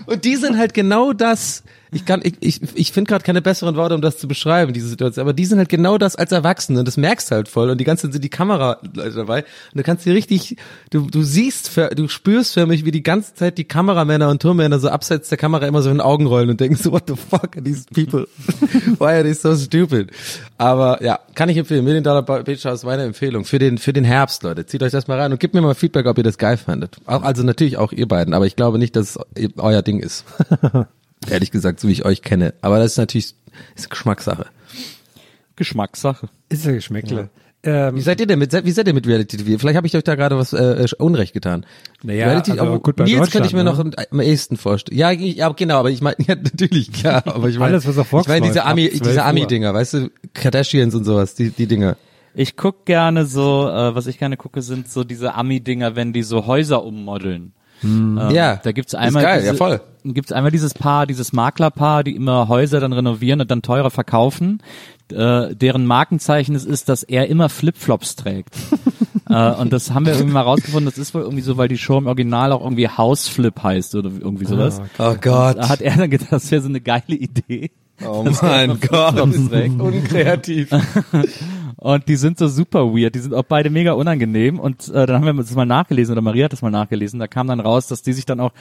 Und 0.06 0.24
die 0.24 0.34
sind 0.34 0.58
halt 0.58 0.74
genau 0.74 1.12
das. 1.12 1.62
Ich 1.94 2.06
kann, 2.06 2.22
ich, 2.24 2.36
ich, 2.40 2.60
ich 2.74 2.90
finde 2.90 3.10
gerade 3.10 3.22
keine 3.22 3.42
besseren 3.42 3.76
Worte, 3.76 3.94
um 3.94 4.00
das 4.00 4.16
zu 4.16 4.26
beschreiben, 4.26 4.72
diese 4.72 4.88
Situation. 4.88 5.20
Aber 5.20 5.34
die 5.34 5.44
sind 5.44 5.58
halt 5.58 5.68
genau 5.68 5.98
das 5.98 6.16
als 6.16 6.32
Erwachsene. 6.32 6.84
Das 6.84 6.96
merkst 6.96 7.30
du 7.30 7.34
halt 7.34 7.48
voll. 7.48 7.68
Und 7.68 7.78
die 7.78 7.84
ganze 7.84 8.10
sind 8.10 8.24
die 8.24 8.30
Kamera 8.30 8.78
dabei. 8.94 9.40
Und 9.40 9.78
du 9.78 9.82
kannst 9.82 10.06
dir 10.06 10.14
richtig, 10.14 10.56
du, 10.88 11.02
du 11.10 11.22
siehst, 11.22 11.70
du 11.94 12.08
spürst 12.08 12.54
für 12.54 12.64
mich, 12.64 12.86
wie 12.86 12.92
die 12.92 13.02
ganze 13.02 13.34
Zeit 13.34 13.58
die 13.58 13.64
Kameramänner 13.64 14.30
und 14.30 14.40
Turmmänner 14.40 14.78
so 14.78 14.88
abseits 14.88 15.28
der 15.28 15.36
Kamera 15.36 15.66
immer 15.66 15.82
so 15.82 15.90
in 15.90 15.96
den 15.96 16.00
Augen 16.00 16.24
rollen 16.24 16.48
und 16.48 16.60
denken 16.60 16.76
so, 16.76 16.92
what 16.92 17.04
the 17.08 17.14
fuck 17.14 17.56
are 17.56 17.62
these 17.62 17.84
people? 17.92 18.26
Why 18.98 19.12
are 19.12 19.22
they 19.22 19.34
so 19.34 19.54
stupid? 19.54 20.12
Aber 20.56 21.02
ja, 21.04 21.18
kann 21.34 21.50
ich 21.50 21.58
empfehlen. 21.58 21.84
Million 21.84 22.04
Dollar 22.04 22.22
Beach 22.22 22.64
House, 22.64 22.84
meine 22.84 23.02
Empfehlung. 23.02 23.44
Für 23.44 23.58
den, 23.58 23.76
für 23.76 23.92
den 23.92 24.04
Herbst, 24.04 24.44
Leute. 24.44 24.64
Zieht 24.64 24.82
euch 24.82 24.92
das 24.92 25.08
mal 25.08 25.20
rein 25.20 25.30
und 25.30 25.40
gebt 25.40 25.52
mir 25.52 25.60
mal 25.60 25.74
Feedback, 25.74 26.06
ob 26.06 26.16
ihr 26.16 26.24
das 26.24 26.38
geil 26.38 26.56
fandet. 26.56 26.96
Auch, 27.04 27.22
also 27.22 27.42
natürlich 27.42 27.76
auch 27.76 27.92
ihr 27.92 28.08
beiden, 28.08 28.32
aber 28.32 28.46
ich 28.46 28.56
glaube 28.56 28.78
nicht, 28.78 28.96
dass 28.96 29.18
es 29.34 29.50
euer 29.58 29.82
Ding 29.82 30.00
ist. 30.00 30.24
Ehrlich 31.30 31.50
gesagt, 31.50 31.80
so 31.80 31.88
wie 31.88 31.92
ich 31.92 32.04
euch 32.04 32.22
kenne. 32.22 32.54
Aber 32.60 32.78
das 32.78 32.92
ist 32.92 32.98
natürlich 32.98 33.34
ist 33.74 33.90
Geschmackssache. 33.90 34.46
Geschmackssache. 35.56 36.28
Ist 36.48 36.64
ja 36.64 36.72
Geschmäckle. 36.72 37.30
Ähm, 37.64 37.94
Wie 37.94 38.00
seid 38.00 38.18
ihr 38.18 38.26
denn 38.26 38.40
mit, 38.40 38.52
wie 38.52 38.70
seid 38.72 38.88
ihr 38.88 38.94
mit 38.94 39.06
Reality 39.06 39.36
TV? 39.36 39.56
Vielleicht 39.56 39.76
habe 39.76 39.86
ich 39.86 39.94
euch 39.96 40.02
da 40.02 40.16
gerade 40.16 40.36
was 40.36 40.52
äh, 40.52 40.84
Unrecht 40.98 41.32
getan. 41.32 41.64
Naja, 42.02 42.26
Reality, 42.26 42.50
also 42.52 42.62
aber 42.64 42.80
gut 42.80 42.96
bei 42.96 43.04
Nils 43.04 43.30
könnte 43.30 43.46
ich 43.46 43.54
mir 43.54 43.62
noch 43.62 43.76
Deutschland, 43.76 43.98
am, 44.00 44.18
am 44.18 44.20
ehesten 44.20 44.56
vorstellen. 44.56 44.98
Ja, 44.98 45.12
ich, 45.12 45.36
ja, 45.36 45.48
genau, 45.50 45.78
aber 45.78 45.90
ich 45.90 46.00
meine, 46.00 46.16
ja, 46.26 46.34
natürlich, 46.34 46.90
ja, 47.04 47.22
aber 47.24 47.48
ich 47.48 47.58
meine, 47.58 47.74
Alles, 47.74 47.86
was 47.86 47.98
auf 47.98 48.12
ich 48.12 48.26
meine 48.26 48.46
diese 48.48 48.64
Ami, 48.64 48.86
ab 48.86 48.90
12 48.90 49.02
diese 49.02 49.20
Uhr. 49.20 49.24
Ami-Dinger, 49.26 49.74
weißt 49.74 49.94
du, 49.94 50.10
Kardashians 50.34 50.96
und 50.96 51.04
sowas, 51.04 51.36
die, 51.36 51.50
die 51.50 51.68
Dinger. 51.68 51.96
Ich 52.34 52.56
guck 52.56 52.84
gerne 52.84 53.26
so, 53.26 53.68
äh, 53.68 53.94
was 53.94 54.08
ich 54.08 54.18
gerne 54.18 54.36
gucke, 54.36 54.60
sind 54.60 54.90
so 54.90 55.04
diese 55.04 55.34
Ami-Dinger, 55.34 55.94
wenn 55.94 56.12
die 56.12 56.24
so 56.24 56.46
Häuser 56.46 56.82
ummodeln. 56.82 57.52
Ähm, 57.84 58.18
Ja, 58.32 58.56
da 58.56 58.72
gibt's 58.72 58.92
ist 58.92 58.98
einmal 58.98 59.22
geil, 59.22 59.40
diese, 59.40 59.52
ja, 59.52 59.56
voll. 59.56 59.80
Gibt's 60.04 60.32
einmal 60.32 60.50
dieses 60.50 60.74
Paar, 60.74 61.06
dieses 61.06 61.32
Maklerpaar, 61.32 62.04
die 62.04 62.14
immer 62.16 62.48
Häuser 62.48 62.80
dann 62.80 62.92
renovieren 62.92 63.40
und 63.40 63.50
dann 63.50 63.62
teurer 63.62 63.90
verkaufen. 63.90 64.62
Äh, 65.10 65.54
deren 65.54 65.86
Markenzeichen 65.86 66.54
es 66.54 66.64
ist, 66.64 66.88
dass 66.88 67.02
er 67.02 67.28
immer 67.28 67.48
Flipflops 67.48 68.16
trägt. 68.16 68.54
äh, 69.28 69.52
und 69.52 69.72
das 69.72 69.92
haben 69.92 70.06
wir 70.06 70.14
irgendwie 70.14 70.32
mal 70.32 70.42
rausgefunden. 70.42 70.86
Das 70.86 70.98
ist 70.98 71.14
wohl 71.14 71.22
irgendwie 71.22 71.42
so, 71.42 71.56
weil 71.56 71.68
die 71.68 71.78
Show 71.78 71.98
im 71.98 72.06
Original 72.06 72.52
auch 72.52 72.62
irgendwie 72.62 72.88
Houseflip 72.88 73.62
heißt 73.62 73.94
oder 73.94 74.10
irgendwie 74.10 74.46
sowas. 74.46 74.80
Oh 74.98 75.14
Gott. 75.20 75.58
Da 75.58 75.68
hat 75.68 75.80
er 75.80 75.96
dann 75.96 76.10
gedacht, 76.10 76.32
das 76.32 76.50
wäre 76.50 76.62
so 76.62 76.68
eine 76.68 76.80
geile 76.80 77.14
Idee. 77.14 77.70
Oh 78.06 78.26
mein 78.42 78.80
Gott. 78.80 79.20
Unkreativ. 79.20 80.70
Und 81.82 82.06
die 82.06 82.14
sind 82.14 82.38
so 82.38 82.46
super 82.46 82.94
weird. 82.94 83.16
Die 83.16 83.18
sind 83.18 83.34
auch 83.34 83.42
beide 83.42 83.68
mega 83.68 83.92
unangenehm. 83.92 84.60
Und 84.60 84.88
äh, 84.88 85.04
dann 85.04 85.16
haben 85.16 85.24
wir 85.24 85.42
das 85.42 85.52
mal 85.56 85.66
nachgelesen, 85.66 86.12
oder 86.12 86.22
Maria 86.22 86.44
hat 86.44 86.52
das 86.52 86.62
mal 86.62 86.70
nachgelesen. 86.70 87.18
Da 87.18 87.26
kam 87.26 87.48
dann 87.48 87.58
raus, 87.58 87.88
dass 87.88 88.02
die 88.02 88.12
sich 88.12 88.24
dann 88.24 88.38
auch 88.38 88.52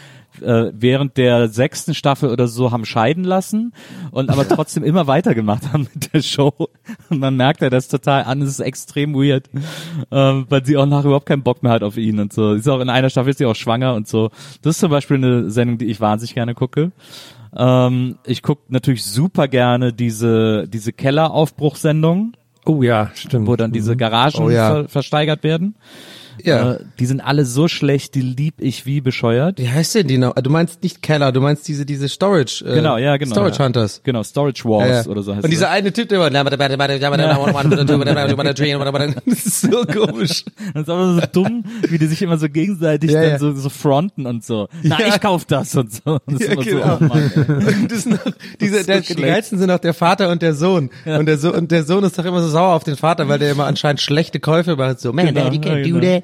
äh, 0.41 0.71
während 0.73 1.17
der 1.17 1.47
sechsten 1.47 1.93
Staffel 1.93 2.31
oder 2.31 2.47
so 2.47 2.71
haben 2.71 2.83
scheiden 2.83 3.23
lassen 3.23 3.73
und 4.09 4.31
aber 4.31 4.47
trotzdem 4.49 4.83
immer 4.83 5.05
weitergemacht 5.05 5.71
haben 5.71 5.87
mit 5.93 6.11
der 6.11 6.23
Show. 6.23 6.51
Und 7.09 7.19
man 7.19 7.35
merkt 7.35 7.61
ja 7.61 7.69
das 7.69 7.89
total 7.89 8.23
an. 8.23 8.41
Es 8.41 8.49
ist 8.49 8.59
extrem 8.59 9.13
weird, 9.13 9.51
ähm, 10.11 10.47
weil 10.49 10.65
sie 10.65 10.77
auch 10.77 10.87
nachher 10.87 11.05
überhaupt 11.05 11.27
keinen 11.27 11.43
Bock 11.43 11.61
mehr 11.61 11.73
hat 11.73 11.83
auf 11.83 11.97
ihn 11.97 12.19
und 12.19 12.33
so. 12.33 12.53
Sie 12.53 12.61
ist 12.61 12.67
auch 12.69 12.79
in 12.79 12.89
einer 12.89 13.11
Staffel 13.11 13.29
ist 13.29 13.37
sie 13.37 13.45
auch 13.45 13.55
schwanger 13.55 13.93
und 13.93 14.07
so. 14.07 14.31
Das 14.63 14.77
ist 14.77 14.79
zum 14.79 14.89
Beispiel 14.89 15.17
eine 15.17 15.51
Sendung, 15.51 15.77
die 15.77 15.85
ich 15.85 16.01
wahnsinnig 16.01 16.33
gerne 16.33 16.55
gucke. 16.55 16.91
Ähm, 17.55 18.17
ich 18.25 18.41
gucke 18.43 18.63
natürlich 18.69 19.03
super 19.03 19.47
gerne 19.47 19.93
diese 19.93 20.67
diese 20.67 20.93
Kelleraufbruchsendung 20.93 22.33
oh 22.65 22.81
ja, 22.81 23.11
stimmt. 23.13 23.47
wo 23.47 23.55
dann 23.55 23.71
diese 23.71 23.97
Garagen 23.97 24.43
Oh 24.43 24.49
ja. 24.49 24.69
ver 24.69 24.89
versteigert 24.89 25.43
werden. 25.43 25.75
Ja. 26.45 26.73
Äh, 26.73 26.79
die 26.99 27.05
sind 27.05 27.21
alle 27.21 27.45
so 27.45 27.67
schlecht, 27.67 28.15
die 28.15 28.21
lieb 28.21 28.55
ich 28.59 28.85
wie 28.85 29.01
bescheuert. 29.01 29.59
Wie 29.59 29.69
heißt 29.69 29.95
denn 29.95 30.07
die 30.07 30.17
noch? 30.17 30.35
Du 30.35 30.49
meinst 30.49 30.83
nicht 30.83 31.01
Keller, 31.01 31.31
du 31.31 31.41
meinst 31.41 31.67
diese, 31.67 31.85
diese 31.85 32.09
Storage, 32.09 32.63
äh, 32.65 32.75
Genau, 32.75 32.97
ja, 32.97 33.17
genau. 33.17 33.31
Storage 33.33 33.59
ja. 33.59 33.65
Hunters. 33.65 34.01
Genau, 34.03 34.23
Storage 34.23 34.63
Wars 34.65 34.87
Ja, 34.89 35.01
ja. 35.01 35.05
oder 35.07 35.23
so 35.23 35.35
heißt 35.35 35.43
Und 35.43 35.49
dieser 35.51 35.65
das. 35.65 35.73
eine 35.75 35.93
Typ, 35.93 36.09
der 36.09 36.19
immer, 39.01 39.13
das 39.25 39.45
ist 39.45 39.61
so 39.61 39.83
komisch. 39.85 40.45
Das 40.73 40.83
ist 40.83 40.89
aber 40.89 41.13
so 41.13 41.21
dumm, 41.31 41.63
wie 41.87 41.97
die 41.97 42.07
sich 42.07 42.21
immer 42.21 42.37
so 42.37 42.49
gegenseitig 42.49 43.11
dann. 43.11 43.39
So, 43.39 43.53
so 43.53 43.69
fronten 43.69 44.25
und 44.25 44.43
so. 44.43 44.67
Na, 44.83 44.97
ich 45.07 45.19
kauf 45.19 45.45
das 45.45 45.75
und 45.75 45.91
so. 45.93 46.19
Und 46.25 46.39
das 46.41 46.47
Ja, 46.47 46.55
genau. 46.55 46.97
so, 46.97 46.97
oh 47.01 47.03
Mann, 47.05 47.87
das 47.89 48.05
noch, 48.05 48.19
diese, 48.59 48.71
Das 48.71 48.79
ist 48.81 48.85
so 48.85 48.91
der, 48.91 49.01
die 49.01 49.15
geilsten 49.21 49.59
sind 49.59 49.71
auch 49.71 49.79
der 49.79 49.93
Vater 49.93 50.29
und 50.29 50.41
der 50.41 50.53
Sohn. 50.53 50.89
Und 51.05 51.25
der 51.25 51.37
Sohn, 51.37 51.51
und 51.55 51.71
der 51.71 51.83
Sohn 51.83 52.03
ist 52.03 52.17
doch 52.17 52.25
immer 52.25 52.41
so 52.41 52.49
sauer 52.49 52.73
auf 52.75 52.83
den 52.83 52.95
Vater, 52.95 53.27
weil 53.27 53.39
der 53.39 53.51
immer 53.51 53.65
anscheinend 53.65 54.01
schlechte 54.01 54.39
Käufe 54.39 54.75
macht. 54.75 54.99
So, 54.99 55.13
man, 55.13 55.27
Genau, 55.27 55.43
daddy 55.45 55.57
can't 55.57 55.83
do 55.87 55.99
genau. 55.99 56.19
that. 56.19 56.23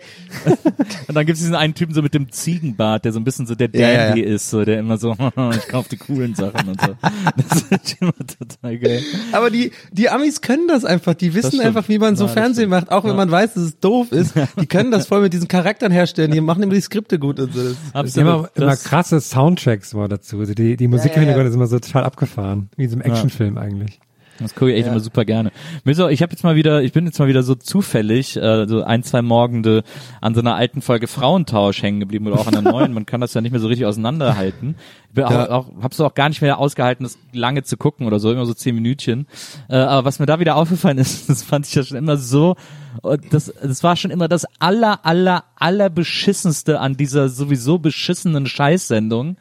Und 1.08 1.15
dann 1.15 1.26
gibt 1.26 1.38
es 1.38 1.39
diesen 1.41 1.56
einen 1.56 1.74
Typen 1.74 1.93
so 1.93 2.02
mit 2.02 2.13
dem 2.13 2.32
Ziegenbart, 2.32 3.06
der 3.06 3.13
so 3.13 3.20
ein 3.20 3.24
bisschen 3.24 3.46
so 3.48 3.56
der 3.56 3.67
Dandy 3.70 3.82
Ja, 3.88 4.15
ja, 4.15 4.24
ist, 4.36 4.50
so 4.50 4.63
der 4.63 4.80
immer 4.80 4.98
so, 4.98 5.15
ich 5.52 5.67
kauf 5.67 5.88
die 5.88 5.98
coolen 5.98 6.36
Sachen 6.36 6.70
und 6.70 6.82
so. 6.82 6.96
Das 7.36 7.62
ist 7.63 7.98
immer 8.02 8.13
total 8.13 8.78
geil. 8.78 9.02
Aber 9.32 9.50
die, 9.50 9.72
die 9.91 10.10
Amis 10.10 10.41
können 10.41 10.67
das 10.67 10.86
einfach. 10.86 11.13
Die 11.13 11.34
wissen 11.34 11.60
einfach, 11.62 11.88
wie 11.89 11.98
man 12.00 12.15
so 12.15 12.26
Ja, 12.26 12.32
Fernsehen 12.32 12.70
stimmt. 12.70 12.89
macht, 12.89 12.91
auch 12.91 13.04
wenn 13.04 13.15
man 13.15 13.32
weiß, 13.32 13.54
dass 13.56 13.63
es 13.63 13.80
doof 13.80 14.12
ist. 14.12 14.34
Die 14.60 14.67
können 14.67 14.91
das 14.91 15.08
voll 15.08 15.22
mit 15.22 15.34
diesen 15.34 15.48
Charakteren 15.48 15.91
herstellen. 15.91 16.32
Die 16.32 16.41
machen 16.41 16.63
immer 16.63 16.74
die 16.74 16.82
Skripte 16.82 17.20
gut 17.20 17.39
und 17.39 17.54
so. 17.54 17.63
Das 17.63 17.76
Absolut. 17.93 18.17
immer, 18.30 18.50
immer 18.56 18.76
krasse 18.78 19.20
Soundtracks 19.22 19.93
mal 19.93 20.08
dazu. 20.08 20.39
Also 20.39 20.54
die, 20.54 20.78
die 20.78 20.88
Musik 20.88 21.12
im 21.15 21.22
Ja, 21.22 21.22
ja, 21.22 21.22
ja. 21.22 21.28
Hintergrund 21.28 21.50
ist 21.50 21.56
immer 21.56 21.67
so 21.67 21.80
total 21.80 22.04
abgefahren. 22.04 22.70
Wie 22.76 22.84
in 22.84 22.89
so 22.89 22.96
einem 22.98 23.04
Actionfilm 23.12 23.58
eigentlich. 23.58 24.00
Das 24.39 24.54
gucke 24.56 24.71
ich 24.71 24.78
echt 24.80 24.88
immer 24.88 25.00
super 25.00 25.26
gerne. 25.26 25.52
Ich 25.86 25.97
habe 26.00 26.32
jetzt 26.32 26.43
mal 26.43 26.56
wieder, 26.56 26.82
ich 26.84 26.93
bin 26.93 27.06
jetzt 27.06 27.19
mal 27.19 27.28
wieder 27.28 27.43
so 27.43 27.56
zufällig, 27.56 28.38
äh, 28.38 28.67
so 28.67 28.84
ein, 28.84 29.04
zwei 29.04 29.21
Morgende 29.21 29.84
an 30.21 30.36
so 30.36 30.41
einer 30.41 30.56
alten 30.56 30.82
Folge 30.82 31.08
Frauentausch 31.08 31.82
hängen 31.82 32.00
geblieben 32.00 32.28
oder 32.28 32.39
auch 32.39 32.47
an 32.47 32.54
der 32.54 32.62
neuen. 32.62 32.93
Man 32.93 33.06
kann 33.06 33.21
das 33.21 33.34
ja 33.34 33.41
nicht 33.41 33.52
mehr 33.52 33.62
so 33.62 33.67
richtig 33.67 33.86
auseinanderhalten. 33.86 34.76
Ich 35.12 35.17
Ja. 35.17 35.45
auch, 35.45 35.50
auch, 35.50 35.71
hab's 35.82 36.00
auch 36.00 36.13
gar 36.13 36.30
nicht 36.30 36.41
mehr 36.41 36.60
ausgehalten, 36.60 37.04
das 37.04 37.17
lange 37.34 37.63
zu 37.63 37.78
gucken 37.78 38.06
oder 38.06 38.19
so, 38.19 38.32
immer 38.32 38.45
so 38.45 38.54
zehn 38.54 38.76
Minütchen. 38.76 39.26
Äh, 39.69 39.78
aber 39.78 40.06
was 40.06 40.19
mir 40.19 40.26
da 40.28 40.39
wieder 40.39 40.56
aufgefallen 40.56 40.97
ist, 41.00 41.30
das 41.30 41.43
fand 41.43 41.65
ich 41.65 41.73
ja 41.73 41.84
schon 41.84 41.97
immer 41.97 42.17
so, 42.17 42.56
und 43.01 43.33
das, 43.33 43.53
das 43.62 43.83
war 43.83 43.95
schon 43.95 44.12
immer 44.12 44.27
das 44.27 44.45
aller, 44.60 45.05
aller, 45.05 45.43
aller 45.55 45.89
beschissenste 45.89 46.79
an 46.79 46.95
dieser 46.95 47.29
sowieso 47.29 47.79
beschissenen 47.79 48.45
Scheißsendung, 48.45 49.38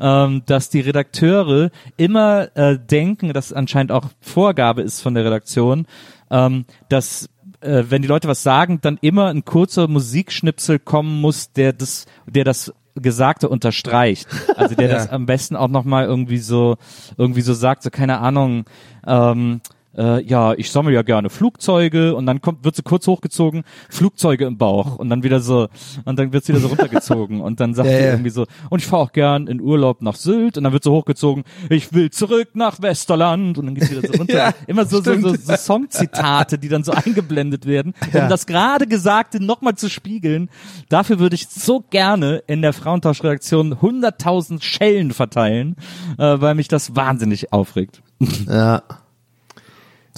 ähm, 0.00 0.42
dass 0.46 0.70
die 0.70 0.80
Redakteure 0.80 1.70
immer 1.96 2.56
äh, 2.56 2.78
denken, 2.78 3.32
dass 3.32 3.52
anscheinend 3.52 3.92
auch 3.92 4.06
Vorgabe 4.20 4.82
ist 4.82 5.00
von 5.00 5.14
der 5.14 5.24
Redaktion, 5.24 5.86
ähm, 6.30 6.64
dass 6.88 7.28
äh, 7.60 7.84
wenn 7.88 8.02
die 8.02 8.08
Leute 8.08 8.28
was 8.28 8.42
sagen, 8.42 8.80
dann 8.80 8.98
immer 9.00 9.28
ein 9.28 9.44
kurzer 9.44 9.88
Musikschnipsel 9.88 10.78
kommen 10.78 11.20
muss, 11.20 11.52
der 11.52 11.72
das, 11.72 12.06
der 12.26 12.44
das 12.44 12.72
Gesagte 12.94 13.48
unterstreicht. 13.48 14.28
Also 14.56 14.74
der 14.74 14.88
das 14.88 15.08
am 15.08 15.26
besten 15.26 15.56
auch 15.56 15.68
nochmal 15.68 16.04
irgendwie 16.04 16.38
so, 16.38 16.76
irgendwie 17.16 17.42
so 17.42 17.54
sagt, 17.54 17.82
so 17.82 17.90
keine 17.90 18.18
Ahnung, 18.18 18.64
ähm, 19.06 19.60
äh, 19.98 20.22
ja, 20.22 20.54
ich 20.54 20.70
sammle 20.70 20.94
ja 20.94 21.02
gerne 21.02 21.28
Flugzeuge 21.28 22.14
und 22.14 22.26
dann 22.26 22.40
kommt, 22.40 22.64
wird 22.64 22.76
sie 22.76 22.82
kurz 22.82 23.06
hochgezogen, 23.06 23.64
Flugzeuge 23.90 24.46
im 24.46 24.56
Bauch 24.56 24.96
und 24.96 25.10
dann 25.10 25.22
wieder 25.22 25.40
so, 25.40 25.68
und 26.04 26.18
dann 26.18 26.32
wird 26.32 26.44
sie 26.44 26.52
wieder 26.54 26.62
so 26.62 26.68
runtergezogen 26.68 27.40
und 27.40 27.60
dann 27.60 27.74
sagt 27.74 27.88
Ja, 27.88 27.96
sie 27.96 28.04
ja. 28.04 28.10
irgendwie 28.10 28.30
so, 28.30 28.46
und 28.70 28.80
ich 28.80 28.86
fahre 28.86 29.02
auch 29.02 29.12
gern 29.12 29.46
in 29.48 29.60
Urlaub 29.60 30.00
nach 30.02 30.14
Sylt 30.14 30.56
und 30.56 30.64
dann 30.64 30.72
wird 30.72 30.84
so 30.84 30.92
hochgezogen, 30.92 31.44
ich 31.68 31.92
will 31.92 32.10
zurück 32.10 32.50
nach 32.54 32.80
Westerland 32.80 33.58
und 33.58 33.66
dann 33.66 33.74
geht 33.74 33.84
sie 33.84 33.98
wieder 33.98 34.08
so 34.08 34.14
runter. 34.18 34.36
Ja, 34.38 34.54
Immer 34.66 34.84
so, 34.86 35.02
so, 35.02 35.18
so, 35.18 35.34
so 35.34 35.56
Songzitate, 35.56 36.58
die 36.58 36.68
dann 36.68 36.84
so 36.84 36.92
eingeblendet 36.92 37.66
werden, 37.66 37.94
um 38.12 38.28
das 38.28 38.46
gerade 38.46 38.86
Gesagte 38.86 39.42
nochmal 39.42 39.74
zu 39.74 39.90
spiegeln. 39.90 40.48
Dafür 40.88 41.18
würde 41.18 41.34
ich 41.34 41.48
so 41.48 41.84
gerne 41.90 42.42
in 42.46 42.62
der 42.62 42.72
Frauentauschredaktion 42.72 43.74
100.000 43.74 44.62
Schellen 44.62 45.12
verteilen, 45.12 45.76
äh, 46.18 46.40
weil 46.40 46.54
mich 46.54 46.68
das 46.68 46.94
wahnsinnig 46.94 47.52
aufregt. 47.52 48.02
Ja. 48.48 48.82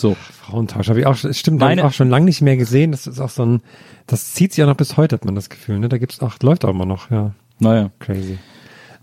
So. 0.01 0.15
Frauentausch 0.15 0.89
habe 0.89 1.01
ich 1.01 1.07
auch, 1.07 1.15
schon- 1.17 1.33
stimmt, 1.35 1.61
habe 1.63 1.73
ich 1.73 1.77
Meine- 1.79 1.89
auch 1.89 1.93
schon 1.93 2.09
lange 2.11 2.25
nicht 2.27 2.41
mehr 2.43 2.57
gesehen. 2.57 2.91
Das 2.93 3.07
ist 3.07 3.21
auch 3.21 3.31
so 3.31 3.45
ein, 3.45 3.63
das 4.07 4.33
zieht 4.35 4.53
sich 4.53 4.63
auch 4.65 4.69
noch 4.69 4.77
bis 4.77 4.97
heute, 4.97 5.15
hat 5.17 5.25
man 5.25 5.35
das 5.35 5.51
Gefühl. 5.51 5.79
Ne? 5.79 5.89
Da 5.89 5.99
gibt's 5.99 6.21
auch, 6.21 6.35
läuft 6.43 6.65
auch 6.65 6.71
immer 6.71 6.87
noch, 6.87 7.11
ja. 7.11 7.33
Naja. 7.59 7.91
Crazy. 7.99 8.39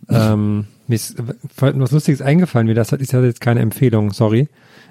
ähm, 0.09 0.67
mir 0.87 0.95
ist 0.95 1.19
äh, 1.19 1.23
vorhin 1.55 1.79
was 1.81 1.91
Lustiges 1.91 2.21
eingefallen, 2.21 2.67
wie 2.67 2.73
das 2.73 2.91
hat, 2.91 3.01
ist 3.01 3.11
ja 3.13 3.21
jetzt 3.23 3.41
keine 3.41 3.59
Empfehlung, 3.61 4.11
sorry. 4.13 4.47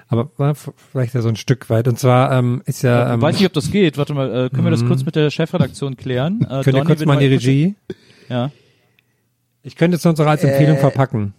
Aber 0.08 0.30
war 0.36 0.54
vielleicht 0.54 1.14
ja 1.14 1.20
so 1.22 1.28
ein 1.28 1.36
Stück 1.36 1.68
weit. 1.68 1.88
Und 1.88 1.98
zwar 1.98 2.30
ähm, 2.32 2.62
ist 2.66 2.82
ja, 2.82 3.14
ähm, 3.14 3.20
Weiß 3.22 3.36
nicht, 3.38 3.46
ob 3.46 3.52
das 3.54 3.70
geht. 3.72 3.98
Warte 3.98 4.14
mal, 4.14 4.46
äh, 4.46 4.50
können 4.50 4.64
wir 4.64 4.70
das 4.70 4.84
kurz 4.86 5.04
mit 5.04 5.16
der 5.16 5.30
Chefredaktion 5.30 5.96
klären? 5.96 6.42
Äh, 6.42 6.46
könnt 6.62 6.66
ihr 6.68 6.72
Donny, 6.74 6.84
kurz 6.86 7.00
wenn 7.00 7.08
mal 7.08 7.14
in 7.14 7.20
die 7.20 7.36
kurz- 7.36 7.44
Regie? 7.44 7.74
Ja. 8.28 8.50
Ich 9.64 9.74
könnte 9.74 9.96
es 9.96 10.06
uns 10.06 10.20
auch 10.20 10.26
als 10.26 10.44
Äh, 10.44 10.50
Empfehlung 10.50 10.78
verpacken. 10.78 11.34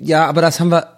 Ja, 0.00 0.26
aber 0.26 0.40
das 0.42 0.58
haben 0.60 0.70
wir, 0.70 0.96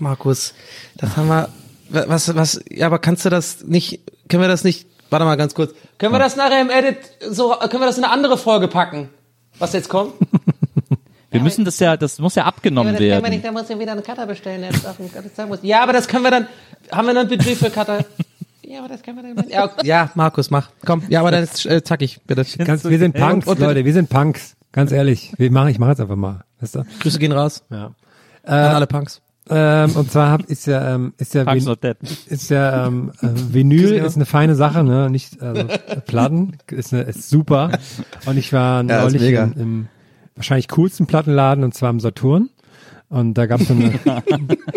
Markus, 0.00 0.54
das 0.96 1.16
haben 1.16 1.28
wir, 1.28 1.48
was, 1.88 2.34
was, 2.34 2.60
ja, 2.70 2.86
aber 2.86 2.98
kannst 2.98 3.24
du 3.24 3.30
das 3.30 3.64
nicht, 3.64 4.00
können 4.28 4.42
wir 4.42 4.48
das 4.48 4.64
nicht, 4.64 4.86
warte 5.10 5.24
mal 5.24 5.36
ganz 5.36 5.54
kurz, 5.54 5.72
können 5.98 6.12
wir 6.12 6.18
das 6.18 6.36
nachher 6.36 6.60
im 6.60 6.70
Edit, 6.70 6.98
so, 7.30 7.50
können 7.50 7.82
wir 7.82 7.86
das 7.86 7.98
in 7.98 8.04
eine 8.04 8.12
andere 8.12 8.38
Folge 8.38 8.68
packen, 8.68 9.08
was 9.58 9.72
jetzt 9.72 9.88
kommt? 9.88 10.14
Wir 11.28 11.42
müssen 11.42 11.66
das 11.66 11.78
ja, 11.80 11.98
das 11.98 12.18
muss 12.18 12.34
ja 12.34 12.44
abgenommen 12.44 12.98
werden. 12.98 13.42
da 13.42 13.52
muss 13.52 13.68
ja 13.68 13.78
wieder 13.78 13.92
einen 13.92 14.02
Cutter 14.02 14.26
bestellen, 14.26 14.62
der 14.62 14.70
jetzt 14.70 14.86
auf 14.86 14.98
muss. 14.98 15.58
Ja, 15.62 15.82
aber 15.82 15.92
das 15.92 16.08
können 16.08 16.24
wir 16.24 16.30
dann, 16.30 16.46
haben 16.90 17.06
wir 17.06 17.12
dann 17.12 17.26
ein 17.26 17.28
Budget 17.28 17.58
für 17.58 17.70
Cutter? 17.70 18.04
Ja, 18.68 18.80
aber 18.80 18.88
das 18.88 19.02
können 19.02 19.22
wir 19.22 19.34
dann, 19.34 19.48
ja, 19.48 19.64
okay. 19.64 19.86
ja, 19.86 20.10
Markus, 20.16 20.50
mach, 20.50 20.70
komm, 20.84 21.04
ja, 21.08 21.20
aber 21.20 21.30
dann 21.30 21.44
ist, 21.44 21.66
äh, 21.66 21.84
zackig, 21.84 22.18
bitte. 22.26 22.44
Ganz, 22.64 22.82
wir 22.84 22.98
sind 22.98 23.14
Punks, 23.14 23.46
und- 23.46 23.60
Leute, 23.60 23.84
wir 23.84 23.92
sind 23.92 24.08
Punks. 24.08 24.56
Ganz 24.72 24.90
ehrlich. 24.90 25.32
Wir 25.38 25.52
machen, 25.52 25.68
ich 25.68 25.78
mache 25.78 25.90
jetzt 25.90 26.00
einfach 26.00 26.16
mal. 26.16 26.42
Weißt 26.60 26.74
du? 26.74 26.84
Grüße 26.98 27.20
gehen 27.20 27.30
raus 27.30 27.62
Ja. 27.70 27.92
an 28.42 28.54
alle 28.74 28.88
Punks. 28.88 29.22
Ähm, 29.48 29.94
und 29.94 30.10
zwar 30.10 30.30
hab, 30.30 30.42
ist 30.46 30.66
ja, 30.66 30.94
ähm, 30.94 31.14
ist 31.18 31.34
ja, 31.34 31.44
dead. 31.44 31.96
ist 32.28 32.50
ja, 32.50 32.86
ähm, 32.86 33.12
äh, 33.22 33.28
Vinyl 33.52 33.92
ist 33.92 34.16
eine 34.16 34.26
feine 34.26 34.56
Sache, 34.56 34.82
ne? 34.82 35.08
Nicht, 35.08 35.40
also, 35.40 35.68
Platten 36.06 36.56
ist, 36.70 36.92
eine, 36.92 37.02
ist 37.04 37.28
super. 37.30 37.70
Und 38.24 38.36
ich 38.38 38.52
war 38.52 38.82
Ja, 38.84 39.02
neulich 39.02 39.22
im, 39.22 39.52
im 39.56 39.88
wahrscheinlich 40.34 40.68
coolsten 40.68 41.06
Plattenladen 41.06 41.62
und 41.62 41.74
zwar 41.74 41.90
im 41.90 42.00
Saturn. 42.00 42.50
Und 43.08 43.34
da 43.34 43.46
gab 43.46 43.60
es 43.60 43.68
so 43.68 43.74
eine, 43.74 43.92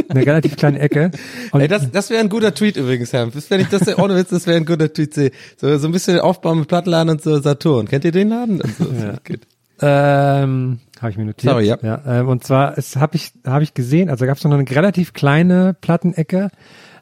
eine 0.09 0.25
relativ 0.25 0.55
kleine 0.55 0.77
Ecke. 0.79 1.09
Und 1.51 1.61
Ey, 1.61 1.67
das, 1.67 1.89
das 1.89 2.11
wäre 2.11 2.21
ein 2.21 2.29
guter 2.29 2.53
Tweet 2.53 2.77
übrigens, 2.77 3.11
Herr. 3.11 3.25
Das, 3.25 3.49
wenn 3.49 3.59
ich 3.61 3.69
das 3.69 3.97
ohne 3.97 4.15
Witz, 4.15 4.29
das 4.29 4.45
wäre 4.45 4.57
ein 4.57 4.65
guter 4.65 4.93
Tweet 4.93 5.15
sehe. 5.15 5.31
So, 5.57 5.75
so 5.79 5.87
ein 5.87 5.91
bisschen 5.91 6.19
Aufbau 6.19 6.53
mit 6.53 6.67
Plattenladen 6.67 7.09
und 7.09 7.23
so 7.23 7.39
Saturn. 7.41 7.87
Kennt 7.87 8.05
ihr 8.05 8.11
den 8.11 8.29
Laden? 8.29 8.61
Und 8.61 8.77
so, 8.77 8.83
Ja. 8.85 9.15
Ähm, 9.81 10.79
habe 10.99 11.11
ich 11.11 11.17
mir 11.17 11.25
notiert. 11.25 11.51
Sorry, 11.51 11.65
ja. 11.65 11.77
ja 11.81 12.01
ähm, 12.05 12.27
und 12.27 12.43
zwar 12.43 12.77
es 12.77 12.95
habe 12.95 13.15
ich 13.15 13.31
habe 13.45 13.63
ich 13.63 13.73
gesehen, 13.73 14.09
also 14.09 14.25
gab 14.25 14.37
es 14.37 14.43
noch 14.43 14.51
eine 14.51 14.69
relativ 14.69 15.13
kleine 15.13 15.75
Plattenecke 15.79 16.49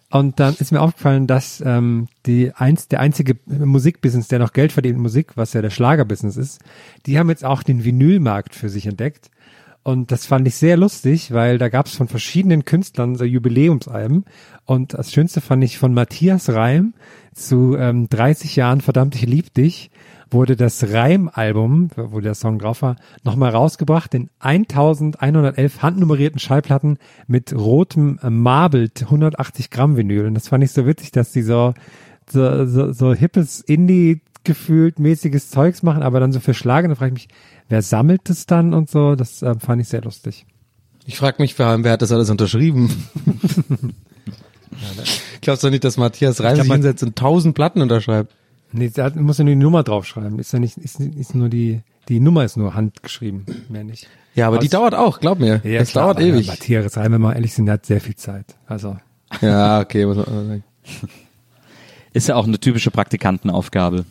und 0.09 0.39
dann 0.39 0.55
ist 0.57 0.71
mir 0.71 0.81
aufgefallen, 0.81 1.27
dass 1.27 1.61
ähm, 1.65 2.07
die 2.25 2.53
eins 2.53 2.87
der 2.87 3.01
einzige 3.01 3.37
Musikbusiness, 3.45 4.29
der 4.29 4.39
noch 4.39 4.53
Geld 4.53 4.71
verdient 4.71 4.97
Musik, 4.97 5.35
was 5.35 5.53
ja 5.53 5.61
der 5.61 5.69
Schlagerbusiness 5.69 6.37
ist, 6.37 6.61
die 7.05 7.19
haben 7.19 7.29
jetzt 7.29 7.43
auch 7.43 7.63
den 7.63 7.83
Vinylmarkt 7.83 8.55
für 8.55 8.69
sich 8.69 8.85
entdeckt. 8.85 9.29
Und 9.83 10.11
das 10.11 10.25
fand 10.25 10.47
ich 10.47 10.55
sehr 10.55 10.75
lustig, 10.75 11.31
weil 11.31 11.57
da 11.57 11.69
gab 11.69 11.85
es 11.85 11.95
von 11.95 12.09
verschiedenen 12.09 12.65
Künstlern 12.65 13.15
so 13.15 13.23
Jubiläumsalben. 13.23 14.25
Und 14.65 14.93
das 14.93 15.13
Schönste 15.13 15.39
fand 15.39 15.63
ich 15.63 15.77
von 15.77 15.93
Matthias 15.93 16.49
Reim 16.49 16.93
zu 17.33 17.77
ähm, 17.77 18.09
30 18.09 18.57
Jahren 18.57 18.81
Verdammt, 18.81 19.15
ich 19.15 19.25
lieb 19.25 19.53
dich, 19.53 19.89
wurde 20.29 20.55
das 20.55 20.91
Reim-Album, 20.91 21.89
wo 21.95 22.19
der 22.19 22.35
Song 22.35 22.59
drauf 22.59 22.81
war, 22.81 22.95
nochmal 23.23 23.51
rausgebracht 23.51 24.13
in 24.13 24.29
1111 24.39 25.81
handnummerierten 25.81 26.39
Schallplatten 26.39 26.97
mit 27.27 27.53
rotem 27.53 28.19
Marbled 28.21 29.03
180 29.03 29.69
Gramm 29.69 29.97
Vinyl. 29.97 30.25
Und 30.25 30.33
das 30.33 30.47
fand 30.49 30.63
ich 30.63 30.71
so 30.71 30.85
witzig, 30.85 31.11
dass 31.11 31.31
die 31.31 31.43
so, 31.43 31.73
so, 32.29 32.65
so, 32.65 32.91
so 32.91 33.13
hippes 33.13 33.61
Indie 33.61 34.21
gefühlt 34.43 34.99
mäßiges 34.99 35.49
Zeugs 35.49 35.83
machen, 35.83 36.03
aber 36.03 36.19
dann 36.19 36.31
so 36.31 36.39
für 36.39 36.53
Schlager, 36.53 36.87
dann 36.87 36.97
frage 36.97 37.15
ich 37.15 37.27
mich, 37.27 37.35
wer 37.69 37.81
sammelt 37.81 38.29
das 38.29 38.45
dann 38.45 38.73
und 38.73 38.89
so, 38.89 39.15
das 39.15 39.41
äh, 39.41 39.55
fand 39.59 39.81
ich 39.81 39.89
sehr 39.89 40.01
lustig. 40.01 40.45
Ich 41.05 41.17
frage 41.17 41.41
mich 41.41 41.53
vor 41.53 41.65
allem, 41.65 41.83
wer 41.83 41.91
hat 41.93 42.01
das 42.01 42.11
alles 42.11 42.29
unterschrieben? 42.29 42.89
Glaubst 45.41 45.63
du 45.63 45.69
nicht, 45.69 45.83
dass 45.83 45.97
Matthias 45.97 46.41
Reim 46.41 46.57
sich 46.57 46.71
hinsetzt 46.71 47.03
und 47.03 47.15
tausend 47.15 47.55
Platten 47.55 47.81
unterschreibt? 47.81 48.33
Nee, 48.71 48.89
da 48.93 49.09
muss 49.15 49.37
ja 49.37 49.43
nur 49.43 49.53
die 49.55 49.61
Nummer 49.61 49.83
draufschreiben. 49.83 50.39
Ist 50.39 50.51
ja 50.53 50.59
nicht, 50.59 50.77
ist, 50.77 50.99
ist 50.99 51.35
nur 51.35 51.49
die, 51.49 51.81
die 52.09 52.19
Nummer 52.19 52.43
ist 52.43 52.57
nur 52.57 52.73
handgeschrieben, 52.73 53.45
mehr 53.69 53.83
nicht. 53.83 54.07
Ja, 54.35 54.47
aber 54.47 54.59
die 54.59 54.67
Aus- 54.67 54.71
dauert 54.71 54.93
auch, 54.95 55.19
glaub 55.19 55.39
mir. 55.39 55.61
Ja, 55.63 55.79
das 55.79 55.91
klar, 55.91 56.05
dauert 56.05 56.17
aber 56.17 56.25
ewig. 56.27 56.47
Matthias 56.47 56.95
Reim, 56.97 57.05
wenn 57.05 57.11
wir 57.13 57.19
mal 57.19 57.33
ehrlich 57.33 57.53
sind, 57.53 57.65
der 57.65 57.73
hat 57.73 57.85
sehr 57.85 58.01
viel 58.01 58.15
Zeit. 58.15 58.55
Also, 58.67 58.97
Ja, 59.41 59.79
okay, 59.81 60.05
muss 60.05 60.17
man 60.17 60.25
sagen. 60.25 60.63
Ist 62.13 62.27
ja 62.27 62.35
auch 62.35 62.47
eine 62.47 62.59
typische 62.59 62.91
Praktikantenaufgabe, 62.91 64.05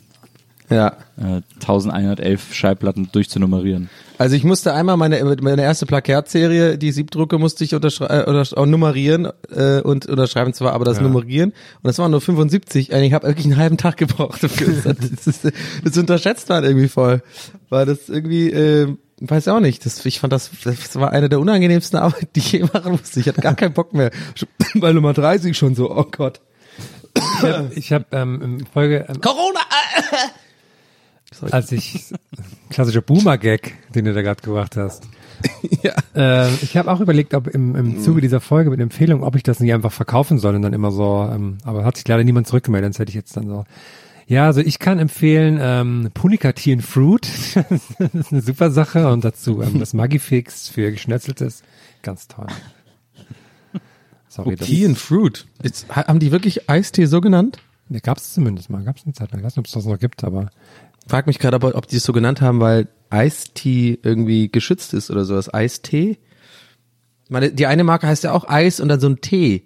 Ja. 0.69 0.97
äh, 1.17 1.41
1111 1.55 2.53
Schallplatten 2.53 3.09
durchzunummerieren. 3.11 3.89
Also 4.17 4.35
ich 4.35 4.43
musste 4.43 4.73
einmal 4.73 4.97
meine, 4.97 5.23
meine 5.41 5.61
erste 5.61 5.85
Plakatserie, 5.85 6.77
die 6.77 6.91
Siebdrucke, 6.91 7.37
musste 7.37 7.63
ich 7.63 7.75
unterschrei 7.75 8.07
äh, 8.07 8.29
oder 8.29 8.45
auch 8.55 8.65
nummerieren 8.65 9.27
äh, 9.55 9.81
und 9.81 10.07
unterschreiben 10.07 10.53
zwar, 10.53 10.73
aber 10.73 10.85
das 10.85 10.97
Ja. 10.97 11.03
Nummerieren 11.03 11.51
und 11.51 11.83
das 11.83 11.99
waren 11.99 12.11
nur 12.11 12.21
75. 12.21 12.91
Und 12.91 13.03
ich 13.03 13.13
habe 13.13 13.27
wirklich 13.27 13.45
einen 13.45 13.57
halben 13.57 13.77
Tag 13.77 13.97
gebraucht. 13.97 14.43
dafür. 14.43 14.73
das, 14.93 15.27
ist, 15.27 15.53
das 15.83 15.97
unterschätzt 15.97 16.49
man 16.49 16.63
irgendwie 16.63 16.87
voll, 16.87 17.21
weil 17.69 17.85
das 17.85 18.09
irgendwie, 18.09 18.51
äh, 18.51 18.95
weiß 19.21 19.47
auch 19.49 19.59
nicht. 19.59 19.85
Das, 19.85 20.03
ich 20.05 20.19
fand 20.19 20.33
das, 20.33 20.49
das 20.63 20.95
war 20.95 21.11
eine 21.11 21.29
der 21.29 21.39
unangenehmsten 21.39 21.99
Arbeiten, 21.99 22.27
die 22.35 22.39
ich 22.39 22.51
je 22.51 22.63
machen 22.73 22.93
musste. 22.93 23.19
Ich 23.19 23.27
hatte 23.27 23.41
gar 23.41 23.55
keinen 23.55 23.73
Bock 23.73 23.93
mehr. 23.93 24.11
Bei 24.75 24.91
Nummer 24.93 25.13
30 25.13 25.55
schon 25.55 25.75
so. 25.75 25.91
Oh 25.95 26.05
Gott. 26.11 26.41
ich 27.15 27.43
habe 27.43 27.71
ich 27.75 27.93
hab, 27.93 28.13
ähm, 28.13 28.41
in 28.41 28.65
Folge, 28.65 29.05
ähm, 29.07 29.21
Corona. 29.21 29.59
Als 31.51 31.71
ich, 31.71 32.13
klassischer 32.69 33.01
Boomer-Gag, 33.01 33.75
den 33.93 34.05
du 34.05 34.13
da 34.13 34.21
gerade 34.21 34.41
gebracht 34.41 34.77
hast. 34.77 35.07
ja. 35.83 35.93
Ähm, 36.15 36.57
ich 36.61 36.77
habe 36.77 36.91
auch 36.91 36.99
überlegt, 36.99 37.33
ob 37.33 37.47
im, 37.47 37.75
im 37.75 38.01
Zuge 38.01 38.21
dieser 38.21 38.39
Folge 38.39 38.69
mit 38.69 38.79
Empfehlung, 38.79 39.23
ob 39.23 39.35
ich 39.35 39.43
das 39.43 39.59
nicht 39.59 39.73
einfach 39.73 39.91
verkaufen 39.91 40.39
soll 40.39 40.55
und 40.55 40.61
dann 40.61 40.73
immer 40.73 40.91
so, 40.91 41.29
ähm, 41.31 41.57
aber 41.63 41.83
hat 41.83 41.97
sich 41.97 42.07
leider 42.07 42.23
niemand 42.23 42.47
zurückgemeldet, 42.47 42.93
sonst 42.93 42.99
hätte 42.99 43.09
ich 43.09 43.15
jetzt 43.15 43.37
dann 43.37 43.47
so. 43.47 43.65
Ja, 44.25 44.45
also 44.45 44.59
ich 44.61 44.79
kann 44.79 44.99
empfehlen 44.99 45.57
ähm, 45.61 46.09
Punica 46.13 46.51
Tea 46.51 46.73
and 46.73 46.83
Fruit, 46.83 47.27
das 47.99 48.13
ist 48.13 48.31
eine 48.31 48.41
super 48.41 48.71
Sache 48.71 49.07
und 49.09 49.23
dazu 49.23 49.61
ähm, 49.61 49.79
das 49.79 49.93
Magifix 49.93 50.67
für 50.69 50.91
Geschnetzeltes, 50.91 51.63
ganz 52.01 52.27
toll. 52.27 52.47
Sorry, 54.27 54.55
das 54.55 54.67
Tea 54.67 54.85
and 54.85 54.97
Fruit. 54.97 55.45
Jetzt, 55.63 55.87
haben 55.89 56.19
die 56.19 56.31
wirklich 56.31 56.69
Eistee 56.69 57.05
so 57.05 57.21
genannt? 57.21 57.59
ja, 57.89 57.99
gab 57.99 58.17
es 58.17 58.33
zumindest 58.33 58.69
mal, 58.69 58.83
gab 58.83 58.97
es 58.97 59.05
eine 59.05 59.13
Zeit 59.13 59.31
lang, 59.31 59.39
ich 59.39 59.45
weiß 59.45 59.53
nicht, 59.53 59.59
ob 59.59 59.65
es 59.65 59.71
das 59.71 59.85
noch 59.85 59.99
gibt, 59.99 60.23
aber 60.23 60.49
frag 61.07 61.27
mich 61.27 61.39
gerade, 61.39 61.55
ob, 61.55 61.63
ob 61.75 61.87
die 61.87 61.97
es 61.97 62.03
so 62.03 62.13
genannt 62.13 62.41
haben, 62.41 62.59
weil 62.59 62.87
Eistee 63.09 63.99
irgendwie 64.03 64.49
geschützt 64.49 64.93
ist 64.93 65.09
oder 65.09 65.25
sowas. 65.25 65.53
Eistee? 65.53 66.17
Ich 67.25 67.29
meine, 67.29 67.51
die 67.51 67.67
eine 67.67 67.83
Marke 67.83 68.07
heißt 68.07 68.23
ja 68.23 68.31
auch 68.31 68.47
Eis 68.47 68.79
und 68.79 68.89
dann 68.89 68.99
so 68.99 69.07
ein 69.07 69.21
Tee. 69.21 69.63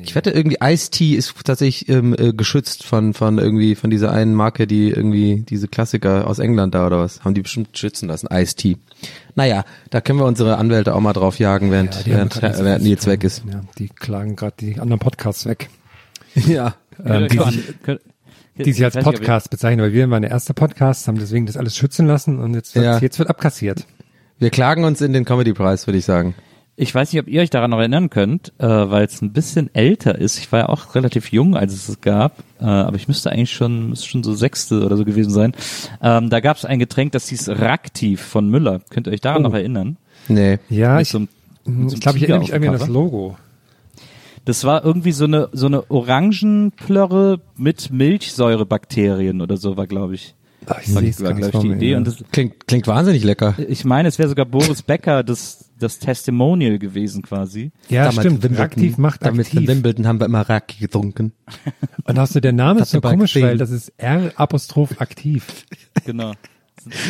Ich 0.00 0.14
wette 0.14 0.30
irgendwie 0.30 0.60
Eistee 0.60 1.14
ist 1.14 1.34
tatsächlich 1.44 1.88
ähm, 1.88 2.14
äh, 2.16 2.32
geschützt 2.32 2.84
von 2.84 3.14
von 3.14 3.38
irgendwie 3.38 3.74
von 3.74 3.90
dieser 3.90 4.12
einen 4.12 4.32
Marke, 4.32 4.68
die 4.68 4.90
irgendwie 4.90 5.40
diese 5.40 5.66
Klassiker 5.66 6.28
aus 6.28 6.38
England 6.38 6.76
da 6.76 6.86
oder 6.86 7.00
was 7.00 7.24
haben 7.24 7.34
die 7.34 7.42
bestimmt 7.42 7.76
schützen 7.76 8.08
lassen. 8.08 8.28
Eistee. 8.28 8.76
Naja, 9.34 9.64
da 9.90 10.00
können 10.00 10.20
wir 10.20 10.26
unsere 10.26 10.56
Anwälte 10.56 10.94
auch 10.94 11.00
mal 11.00 11.12
drauf 11.12 11.40
jagen, 11.40 11.72
während 11.72 12.06
die 12.06 12.14
haben 12.14 12.30
während, 12.30 12.42
nicht 12.42 12.54
so 12.54 12.64
während 12.64 12.84
Nils 12.84 13.06
weg 13.08 13.24
ist. 13.24 13.42
Ja, 13.50 13.62
die 13.76 13.88
klagen 13.88 14.36
gerade 14.36 14.54
die 14.60 14.78
anderen 14.78 15.00
Podcasts 15.00 15.46
weg. 15.46 15.68
Ja. 16.34 16.76
Ähm, 17.04 17.26
die, 17.26 17.38
sich, 17.38 17.74
die 18.58 18.72
sich 18.72 18.84
als 18.84 18.96
Podcast 18.96 19.50
bezeichnen, 19.50 19.82
weil 19.82 19.92
wir 19.92 20.08
waren 20.10 20.22
der 20.22 20.30
erste 20.30 20.54
Podcast, 20.54 21.08
haben 21.08 21.18
deswegen 21.18 21.46
das 21.46 21.56
alles 21.56 21.76
schützen 21.76 22.06
lassen 22.06 22.38
und 22.38 22.54
jetzt 22.54 22.74
wird, 22.74 22.84
Ja. 22.84 22.98
jetzt 22.98 23.18
wird 23.18 23.28
abkassiert. 23.30 23.86
Wir 24.38 24.50
klagen 24.50 24.84
uns 24.84 25.00
in 25.00 25.12
den 25.12 25.24
Comedy 25.24 25.52
Preis, 25.52 25.86
würde 25.86 25.98
ich 25.98 26.04
sagen. 26.04 26.34
Ich 26.74 26.94
weiß 26.94 27.12
nicht, 27.12 27.20
ob 27.20 27.28
ihr 27.28 27.42
euch 27.42 27.50
daran 27.50 27.70
noch 27.70 27.78
erinnern 27.78 28.08
könnt, 28.08 28.52
äh, 28.58 28.66
weil 28.66 29.04
es 29.04 29.20
ein 29.20 29.32
bisschen 29.32 29.72
älter 29.74 30.18
ist. 30.18 30.38
Ich 30.38 30.50
war 30.52 30.60
ja 30.60 30.68
auch 30.70 30.94
relativ 30.94 31.30
jung, 31.30 31.54
als 31.54 31.74
es 31.74 31.88
es 31.88 32.00
gab, 32.00 32.38
äh, 32.60 32.64
aber 32.64 32.96
ich 32.96 33.08
müsste 33.08 33.30
eigentlich 33.30 33.52
schon, 33.52 33.90
müsste 33.90 34.08
schon 34.08 34.22
so 34.24 34.32
sechste 34.34 34.84
oder 34.84 34.96
so 34.96 35.04
gewesen 35.04 35.30
sein. 35.30 35.52
Ähm, 36.02 36.30
da 36.30 36.40
gab 36.40 36.56
es 36.56 36.64
ein 36.64 36.78
Getränk, 36.78 37.12
das 37.12 37.28
hieß 37.28 37.50
Raktiv 37.50 38.22
von 38.22 38.48
Müller. 38.48 38.80
Könnt 38.88 39.06
ihr 39.06 39.12
euch 39.12 39.20
daran 39.20 39.44
Oh. 39.44 39.48
noch 39.48 39.54
erinnern? 39.54 39.98
Nee. 40.28 40.58
Ja, 40.70 40.94
Mit 40.94 41.02
ich, 41.02 41.08
so 41.10 41.18
einem- 41.18 41.88
so 41.90 41.94
ich 41.96 42.00
glaube, 42.00 42.16
ich 42.18 42.24
erinnere 42.24 42.40
mich 42.40 42.50
irgendwie 42.50 42.68
an 42.70 42.78
das. 42.78 42.88
Logo. 42.88 43.36
Das 44.44 44.64
war 44.64 44.84
irgendwie 44.84 45.12
so 45.12 45.24
eine 45.24 45.48
so 45.52 45.66
eine 45.66 45.90
Orangenplörre 45.90 47.40
mit 47.56 47.90
Milchsäurebakterien 47.92 49.40
oder 49.40 49.56
so 49.56 49.76
war, 49.76 49.86
glaube 49.86 50.14
ich. 50.14 50.34
Ach, 50.66 50.80
ich 50.80 50.94
War, 50.94 51.00
sehe 51.02 51.10
es 51.10 51.20
war 51.22 51.32
gar 51.34 51.38
glaube 51.38 51.46
nicht 51.48 51.54
ich, 51.56 51.60
die 51.62 51.68
mir, 51.68 51.76
Idee. 51.76 51.90
ja. 51.92 51.96
Und 51.98 52.06
das, 52.06 52.22
Klingt 52.30 52.66
klingt 52.68 52.86
wahnsinnig 52.86 53.24
lecker. 53.24 53.56
ich 53.68 53.84
meine, 53.84 54.08
es 54.08 54.18
wäre 54.20 54.28
sogar 54.28 54.46
Boris 54.46 54.82
Becker 54.82 55.24
das 55.24 55.68
das 55.78 55.98
Testimonial 55.98 56.78
gewesen 56.78 57.22
quasi. 57.22 57.72
Ja, 57.88 58.04
Damals 58.04 58.20
stimmt. 58.26 58.42
Wimbledon. 58.44 58.64
Aktiv 58.64 58.98
macht 58.98 59.24
Damals 59.24 59.48
aktiv. 59.48 59.66
Wimbledon 59.68 60.06
haben 60.06 60.20
wir 60.20 60.26
immer 60.26 60.42
Raki 60.48 60.78
getrunken. 60.78 61.32
Und 62.04 62.18
hast 62.18 62.36
du, 62.36 62.40
der 62.40 62.52
Name 62.52 62.80
ist 62.82 62.92
so 62.92 63.00
komisch, 63.00 63.34
weil 63.34 63.58
das 63.58 63.70
ist 63.72 63.92
R 63.96 64.30
Apostroph 64.36 65.00
aktiv. 65.00 65.66
Genau. 66.04 66.32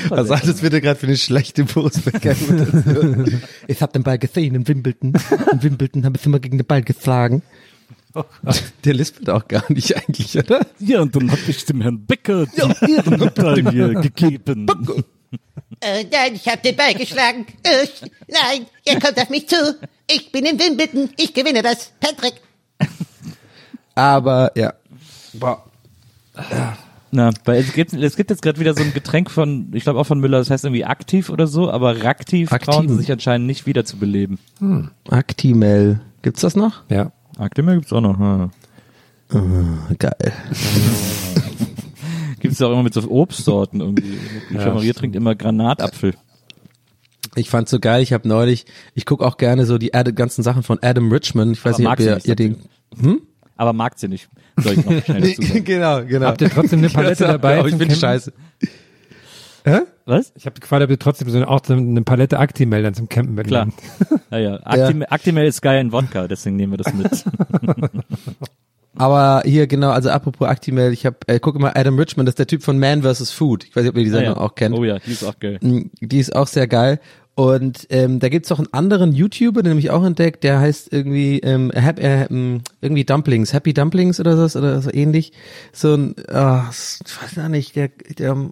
Was 0.08 0.28
sagt 0.28 0.48
das 0.48 0.60
bitte 0.60 0.80
gerade 0.80 0.98
für 0.98 1.06
eine 1.06 1.16
schlechte 1.16 1.64
Boris 1.64 2.00
Becker 2.00 2.32
Imitation? 2.32 3.42
Ich 3.68 3.80
hab 3.80 3.92
den 3.92 4.02
Ball 4.02 4.18
gesehen 4.18 4.54
in 4.54 4.68
Wimbledon. 4.68 5.14
In 5.52 5.62
Wimbledon 5.62 6.04
habe 6.04 6.16
ich 6.18 6.26
immer 6.26 6.40
gegen 6.40 6.58
den 6.58 6.66
Ball 6.66 6.82
geschlagen. 6.82 7.42
Der 8.84 8.94
lispelt 8.94 9.30
auch 9.30 9.48
gar 9.48 9.64
nicht 9.72 9.96
eigentlich, 9.96 10.36
oder? 10.36 10.66
Ja, 10.78 11.00
und 11.00 11.16
dann 11.16 11.30
habe 11.30 11.40
ich 11.48 11.64
dem 11.64 11.80
Herrn 11.80 12.04
Becker 12.04 12.46
die 12.46 13.10
Medaille 13.10 13.94
gegeben. 13.94 14.66
Äh, 15.80 16.04
nein, 16.12 16.34
ich 16.34 16.46
habe 16.46 16.60
den 16.62 16.76
Ball 16.76 16.94
geschlagen. 16.94 17.46
Äh, 17.62 17.86
nein, 18.28 18.66
er 18.84 19.00
kommt 19.00 19.18
auf 19.18 19.30
mich 19.30 19.48
zu. 19.48 19.56
Ich 20.08 20.30
bin 20.30 20.44
in 20.44 20.60
Wimbledon. 20.60 21.10
Ich 21.16 21.32
gewinne 21.32 21.62
das. 21.62 21.92
Patrick. 21.98 22.34
Aber 23.94 24.52
ja. 24.54 24.74
Boah. 25.32 25.64
Na, 27.14 27.30
weil 27.44 27.60
es 27.60 27.74
gibt, 27.74 27.92
es 27.92 28.16
gibt 28.16 28.30
jetzt 28.30 28.40
gerade 28.40 28.58
wieder 28.58 28.74
so 28.74 28.82
ein 28.82 28.94
Getränk 28.94 29.30
von, 29.30 29.70
ich 29.74 29.82
glaube 29.82 30.00
auch 30.00 30.06
von 30.06 30.18
Müller, 30.18 30.38
das 30.38 30.48
heißt 30.48 30.64
irgendwie 30.64 30.86
aktiv 30.86 31.28
oder 31.28 31.46
so, 31.46 31.70
aber 31.70 32.02
Raktiv 32.02 32.48
trauen 32.48 32.88
sie 32.88 32.96
sich 32.96 33.12
anscheinend 33.12 33.46
nicht 33.46 33.66
wieder 33.66 33.84
zu 33.84 33.98
beleben. 33.98 34.38
Actimel. 35.10 36.00
Gibt's 36.22 36.40
das 36.40 36.56
noch? 36.56 36.84
Ja. 36.88 37.12
Actimel 37.36 37.76
gibt's 37.76 37.92
auch 37.92 38.00
noch. 38.00 38.18
Ja. 38.18 38.50
Geil. 39.98 40.32
Gibt's 42.40 42.60
auch 42.62 42.72
immer 42.72 42.82
mit 42.82 42.94
so 42.94 43.08
Obstsorten 43.10 43.80
irgendwie. 43.80 44.18
Micha 44.48 44.68
Ja, 44.68 44.74
Maria 44.74 44.94
trinkt 44.94 45.14
immer 45.14 45.34
Granatapfel. 45.34 46.14
Ich 47.34 47.50
fand's 47.50 47.70
so 47.70 47.78
geil. 47.78 48.02
Ich 48.02 48.12
habe 48.12 48.26
neulich, 48.26 48.66
ich 48.94 49.04
guck 49.06 49.22
auch 49.22 49.36
gerne 49.36 49.66
so 49.66 49.78
die 49.78 49.94
Ad 49.94 50.12
ganzen 50.12 50.42
Sachen 50.42 50.62
von 50.62 50.78
Adam 50.82 51.12
Richman. 51.12 51.52
Ich 51.52 51.64
weiß 51.64 51.74
Aber 51.74 51.82
nicht, 51.82 51.92
ob 51.92 52.00
ihr, 52.00 52.14
nicht, 52.14 52.26
ihr 52.26 52.36
den. 52.36 52.56
Aber 53.62 53.72
mag 53.72 53.96
sie 53.96 54.08
nicht. 54.08 54.28
Soll 54.56 54.72
ich 54.72 54.84
noch 54.84 55.02
schnell 55.04 55.20
dazu 55.20 55.42
sagen. 55.42 55.64
genau, 55.64 56.04
genau. 56.04 56.26
Habt 56.26 56.40
ihr 56.40 56.50
trotzdem 56.50 56.80
eine 56.80 56.88
Palette 56.88 57.24
dabei? 57.28 57.62
Oh, 57.62 57.66
ich 57.66 57.76
finde 57.76 57.94
scheiße. 57.94 58.32
Was? 60.04 60.32
Ich 60.34 60.46
habe 60.46 60.58
gefragt, 60.58 60.82
ob 60.82 60.90
ihr 60.90 60.98
trotzdem 60.98 61.30
so 61.30 61.36
eine, 61.36 61.46
auch 61.46 61.60
so 61.64 61.74
eine 61.74 62.02
Palette 62.02 62.40
Actimel 62.40 62.82
dann 62.82 62.94
zum 62.94 63.08
Campen 63.08 63.36
Klar. 63.44 63.66
mitnehmt. 63.66 64.22
Ja, 64.32 64.38
ja. 64.38 64.56
Actimel, 64.64 65.06
Actimel 65.08 65.46
ist 65.46 65.62
geil 65.62 65.80
in 65.80 65.92
Wodka, 65.92 66.26
deswegen 66.26 66.56
nehmen 66.56 66.72
wir 66.72 66.78
das 66.78 66.92
mit. 66.92 67.24
Aber 68.96 69.42
hier 69.46 69.68
genau, 69.68 69.90
also 69.90 70.10
apropos 70.10 70.46
Actimel, 70.48 70.92
ich 70.92 71.06
habe, 71.06 71.16
äh, 71.26 71.38
guck 71.40 71.58
mal, 71.58 71.72
Adam 71.74 71.98
Richman, 71.98 72.26
das 72.26 72.32
ist 72.32 72.40
der 72.40 72.46
Typ 72.48 72.62
von 72.62 72.78
Man 72.78 73.02
vs. 73.02 73.30
Food. 73.30 73.64
Ich 73.64 73.74
weiß 73.74 73.84
nicht, 73.84 73.90
ob 73.92 73.96
ihr 73.96 74.04
die 74.04 74.10
Ah, 74.10 74.14
Sendung 74.14 74.34
ja. 74.34 74.40
auch 74.40 74.54
kennt. 74.54 74.76
Oh 74.76 74.84
ja, 74.84 74.98
die 74.98 75.12
ist 75.12 75.24
auch 75.24 75.38
geil. 75.38 75.58
Mm, 75.62 75.82
Die 76.00 76.18
ist 76.18 76.34
auch 76.36 76.46
sehr 76.48 76.66
geil. 76.66 76.98
Und 77.34 77.86
ähm, 77.88 78.20
da 78.20 78.28
gibt's 78.28 78.52
auch 78.52 78.58
einen 78.58 78.72
anderen 78.72 79.12
YouTuber, 79.12 79.62
den 79.62 79.70
habe 79.70 79.80
ich 79.80 79.90
auch 79.90 80.04
entdeckt, 80.04 80.44
der 80.44 80.60
heißt 80.60 80.92
irgendwie 80.92 81.38
ähm, 81.38 81.70
äh, 81.70 82.26
ähm, 82.28 82.60
irgendwie 82.82 83.04
Dumplings, 83.04 83.54
Happy 83.54 83.72
Dumplings 83.72 84.20
oder 84.20 84.48
so 84.48 84.58
oder 84.58 84.82
so 84.82 84.92
ähnlich. 84.92 85.32
So 85.72 85.94
ein, 85.94 86.14
ah, 86.28 86.68
ich 86.70 87.22
weiß 87.22 87.34
gar 87.36 87.48
nicht, 87.48 87.74
der, 87.74 87.88
der, 88.18 88.50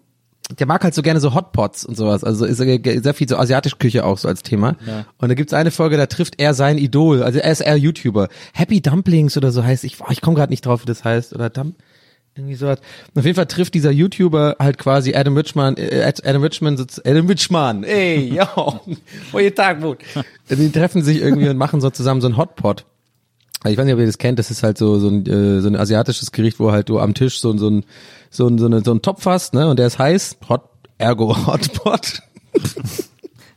der 0.58 0.66
mag 0.66 0.82
halt 0.82 0.94
so 0.94 1.02
gerne 1.02 1.20
so 1.20 1.34
Hotpots 1.34 1.84
und 1.84 1.94
sowas. 1.94 2.24
Also 2.24 2.46
ist 2.46 2.58
er 2.58 3.02
sehr 3.02 3.14
viel 3.14 3.28
so 3.28 3.36
asiatische 3.36 3.76
Küche 3.76 4.04
auch 4.04 4.16
so 4.16 4.28
als 4.28 4.42
Thema. 4.42 4.76
Ja. 4.86 5.04
Und 5.18 5.28
da 5.28 5.34
gibt's 5.34 5.52
eine 5.52 5.70
Folge, 5.70 5.98
da 5.98 6.06
trifft 6.06 6.40
er 6.40 6.54
sein 6.54 6.78
Idol. 6.78 7.22
Also 7.22 7.38
er 7.38 7.52
ist 7.52 7.60
eher 7.60 7.76
YouTuber. 7.76 8.28
Happy 8.54 8.80
Dumplings 8.80 9.36
oder 9.36 9.52
so 9.52 9.62
heißt. 9.62 9.84
Ich, 9.84 9.98
boah, 9.98 10.10
ich 10.10 10.22
komme 10.22 10.36
gerade 10.36 10.52
nicht 10.52 10.64
drauf, 10.64 10.82
wie 10.82 10.86
das 10.86 11.04
heißt. 11.04 11.34
Oder 11.34 11.50
Dump. 11.50 11.76
Irgendwie 12.40 12.54
sowas. 12.56 12.78
Auf 13.14 13.24
jeden 13.24 13.36
Fall 13.36 13.46
trifft 13.46 13.74
dieser 13.74 13.90
YouTuber 13.90 14.56
halt 14.58 14.78
quasi 14.78 15.14
Adam 15.14 15.36
Richman, 15.36 15.76
äh, 15.76 16.10
Adam 16.24 16.42
Richman, 16.42 16.76
sitzt- 16.76 17.06
Adam 17.06 17.26
Richman, 17.26 17.84
ey, 17.84 18.34
yo, 18.36 18.80
what 19.32 19.42
you 19.42 19.50
talking 19.50 19.82
about? 19.84 19.96
Die 20.48 20.70
treffen 20.72 21.02
sich 21.02 21.20
irgendwie 21.20 21.48
und 21.48 21.56
machen 21.56 21.80
so 21.80 21.90
zusammen 21.90 22.20
so 22.20 22.28
ein 22.28 22.36
Hotpot. 22.36 22.86
Ich 23.66 23.76
weiß 23.76 23.84
nicht, 23.84 23.92
ob 23.94 24.00
ihr 24.00 24.06
das 24.06 24.16
kennt, 24.16 24.38
das 24.38 24.50
ist 24.50 24.62
halt 24.62 24.78
so, 24.78 24.98
so 24.98 25.08
ein, 25.08 25.26
äh, 25.26 25.60
so 25.60 25.68
ein 25.68 25.76
asiatisches 25.76 26.32
Gericht, 26.32 26.58
wo 26.60 26.72
halt 26.72 26.88
du 26.88 26.98
am 26.98 27.12
Tisch 27.12 27.40
so, 27.40 27.50
ein- 27.52 27.58
so 27.58 27.68
ein, 27.68 27.84
so 28.30 28.46
ein, 28.46 28.56
so, 28.58 28.66
eine, 28.66 28.80
so 28.82 28.92
ein 28.92 29.02
Topf 29.02 29.26
hast, 29.26 29.52
ne, 29.52 29.68
und 29.68 29.78
der 29.78 29.86
ist 29.86 29.98
heiß, 29.98 30.38
Hot, 30.48 30.62
ergo 30.98 31.36
Hotpot. 31.46 32.22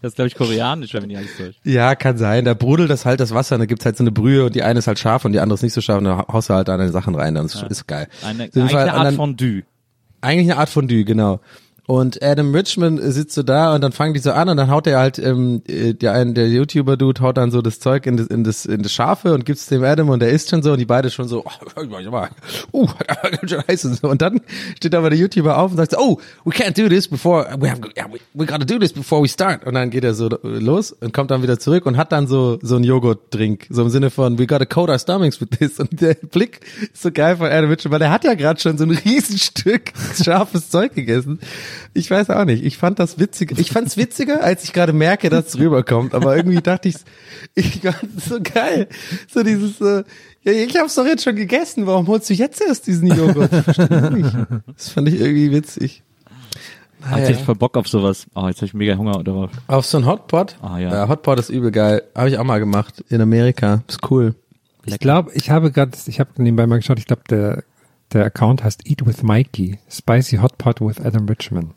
Das 0.04 0.12
ist, 0.12 0.16
glaube 0.16 0.28
ich, 0.28 0.36
koreanisch, 0.36 0.94
wenn 0.94 1.04
nicht 1.08 1.18
alles 1.18 1.38
täuscht. 1.38 1.60
Ja, 1.64 1.96
kann 1.96 2.18
sein. 2.18 2.44
Da 2.44 2.54
brodelt 2.54 2.90
das 2.90 3.06
halt 3.06 3.22
das 3.22 3.34
Wasser, 3.34 3.56
und 3.56 3.62
da 3.62 3.66
gibt's 3.66 3.86
halt 3.86 3.96
so 3.96 4.04
eine 4.04 4.12
Brühe 4.12 4.46
und 4.46 4.54
die 4.54 4.62
eine 4.62 4.78
ist 4.80 4.88
halt 4.88 5.00
scharf 5.00 5.24
und 5.24 5.32
die 5.32 5.40
andere 5.40 5.56
ist 5.56 5.64
nicht 5.64 5.72
so 5.74 5.80
scharf 5.80 6.00
und 6.00 6.04
da 6.04 6.26
haust 6.32 6.50
du 6.50 6.54
halt 6.54 6.68
deine 6.68 6.90
Sachen 6.90 7.16
rein, 7.16 7.36
dann 7.36 7.46
ist, 7.46 7.64
ist 7.64 7.88
geil. 7.88 8.10
Eine, 8.22 8.50
eine 8.54 8.94
Art 8.94 9.06
dann- 9.08 9.16
Fondue. 9.16 9.64
Eigentlich 10.20 10.52
eine 10.52 10.60
Art 10.60 10.70
Fondue, 10.70 11.06
genau. 11.06 11.40
Und 11.86 12.24
Adam 12.24 12.56
Richman 12.56 12.98
sitzt 13.12 13.36
so 13.36 13.44
da 13.44 13.76
und 13.76 13.82
dann 13.82 13.92
fangen 13.92 14.14
die 14.14 14.22
so 14.22 14.32
an 14.32 14.48
und 14.48 14.56
dann 14.56 14.70
haut 14.70 14.88
er 14.88 15.00
halt, 15.00 15.20
ähm, 15.20 15.62
äh, 15.68 15.94
der, 15.94 16.14
ein, 16.14 16.34
der 16.34 16.48
YouTuber-Dude 16.48 17.22
haut 17.22 17.36
dann 17.36 17.52
so 17.52 17.62
das 17.62 17.80
Zeug 17.82 18.06
in 18.06 18.16
das, 18.16 18.28
in 18.28 18.46
das, 18.46 18.66
in 18.66 18.84
das 18.84 18.94
Scharfe 18.94 19.34
und 19.34 19.46
gibt's 19.46 19.66
dem 19.66 19.84
Adam 19.84 20.08
und 20.08 20.22
der 20.22 20.30
isst 20.30 20.50
schon 20.50 20.64
so 20.64 20.72
und 20.72 20.80
die 20.80 20.86
beide 20.86 21.10
schon 21.10 21.28
so, 21.28 21.44
oh, 22.72 22.84
uh, 22.84 22.88
heiß 23.68 23.86
und 23.86 24.00
so. 24.00 24.08
Und 24.08 24.22
dann 24.22 24.40
steht 24.78 24.96
aber 24.96 25.10
der 25.10 25.20
YouTuber 25.20 25.58
auf 25.58 25.72
und 25.72 25.78
sagt 25.78 25.92
so, 25.92 25.98
oh, 25.98 26.22
we 26.46 26.52
can't 26.52 26.82
do 26.82 26.88
this 26.88 27.06
before, 27.06 27.46
we 27.60 27.70
have, 27.70 27.82
we, 27.82 28.20
we 28.34 28.46
gotta 28.46 28.64
do 28.64 28.80
this 28.80 28.94
before 28.94 29.22
we 29.22 29.28
start. 29.28 29.66
Und 29.66 29.74
dann 29.74 29.90
geht 29.90 30.06
er 30.06 30.14
so 30.14 30.30
los 30.42 30.94
und 30.94 31.14
kommt 31.14 31.32
dann 31.32 31.44
wieder 31.44 31.60
zurück 31.60 31.86
und 31.86 31.98
hat 31.98 32.14
dann 32.14 32.28
so, 32.28 32.60
so 32.62 32.78
einen 32.78 32.86
Joghurt-Drink, 32.86 33.68
so 33.70 33.82
im 33.82 33.90
Sinne 33.90 34.10
von, 34.10 34.40
we 34.40 34.48
gotta 34.48 34.66
coat 34.66 34.90
our 34.90 35.00
stomachs 35.00 35.42
with 35.42 35.50
this. 35.60 35.80
Und 35.82 36.00
der 36.00 36.14
Blick 36.14 36.62
ist 36.94 37.02
so 37.02 37.12
geil 37.12 37.36
von 37.36 37.48
Adam 37.48 37.70
Richman, 37.70 37.92
weil 37.92 38.00
der 38.00 38.12
hat 38.12 38.24
ja 38.24 38.36
gerade 38.36 38.62
schon 38.62 38.78
so 38.78 38.86
ein 38.86 38.92
Riesenstück 38.92 39.92
scharfes 40.24 40.70
Zeug 40.70 40.96
gegessen. 40.96 41.40
Ich 41.94 42.10
weiß 42.10 42.30
auch 42.30 42.46
nicht. 42.46 42.64
Ich 42.64 42.78
fand 42.78 43.00
das 43.00 43.20
witzig. 43.20 43.58
Ich 43.60 43.72
fand's 43.72 43.98
witziger, 43.98 44.44
als 44.44 44.64
ich 44.64 44.74
gerade 44.74 44.94
merke, 44.94 45.30
dass 45.30 45.48
es 45.48 45.60
rüberkommt. 45.60 46.14
Aber 46.14 46.36
irgendwie 46.36 46.62
dachte 46.62 46.90
ich, 46.90 46.96
ich 47.56 47.82
fand 47.82 48.18
es 48.18 48.26
so 48.26 48.40
geil. 48.42 48.88
So 49.28 49.44
dieses, 49.44 49.80
äh, 49.82 50.04
ja, 50.44 50.52
ich 50.52 50.78
hab's 50.78 50.96
doch 50.96 51.06
jetzt 51.06 51.24
schon 51.24 51.36
gegessen. 51.36 51.86
Warum 51.88 52.08
holst 52.08 52.30
du 52.30 52.34
jetzt 52.34 52.62
erst 52.62 52.88
diesen 52.88 53.08
Joghurt? 53.08 53.52
Ich 53.54 53.64
verstehe 53.64 53.88
das 53.88 54.10
nicht. 54.12 54.36
Das 54.76 54.90
fand 54.90 55.08
ich 55.08 55.20
irgendwie 55.20 55.52
witzig. 55.52 56.04
Hatte 57.02 57.32
ich 57.32 57.38
voll 57.40 57.56
Bock 57.56 57.76
auf 57.78 57.88
sowas. 57.88 58.28
Oh, 58.34 58.48
jetzt 58.48 58.58
habe 58.58 58.66
ich 58.68 58.74
mega 58.74 58.96
Hunger 58.96 59.24
darauf. 59.24 59.52
Auf 59.68 59.86
so 59.86 59.98
ein 59.98 60.06
Hotpot? 60.06 60.56
Ah, 60.62 60.78
ja. 60.78 60.92
ja. 60.92 61.10
Hotpot 61.10 61.40
ist 61.40 61.50
übel 61.50 61.72
geil. 61.72 62.04
Habe 62.16 62.30
ich 62.30 62.38
auch 62.38 62.44
mal 62.44 62.60
gemacht 62.60 63.04
in 63.10 63.22
Amerika. 63.22 63.84
Ist 63.88 64.10
cool. 64.10 64.36
Ich 64.86 65.00
glaube, 65.00 65.32
ich 65.34 65.50
habe 65.50 65.72
gerade, 65.72 65.92
ich 66.08 66.20
habe 66.20 66.30
nebenbei 66.38 66.68
mal 66.68 66.78
geschaut, 66.78 67.00
ich 67.00 67.06
glaube, 67.06 67.24
der, 67.30 67.64
der 68.14 68.26
Account 68.26 68.64
heißt 68.64 68.88
Eat 68.90 69.06
with 69.06 69.24
Mikey. 69.24 69.80
Spicy 69.90 70.38
Hot 70.38 70.58
Pot 70.58 70.82
with 70.82 71.00
Adam 71.04 71.26
Richman. 71.28 71.72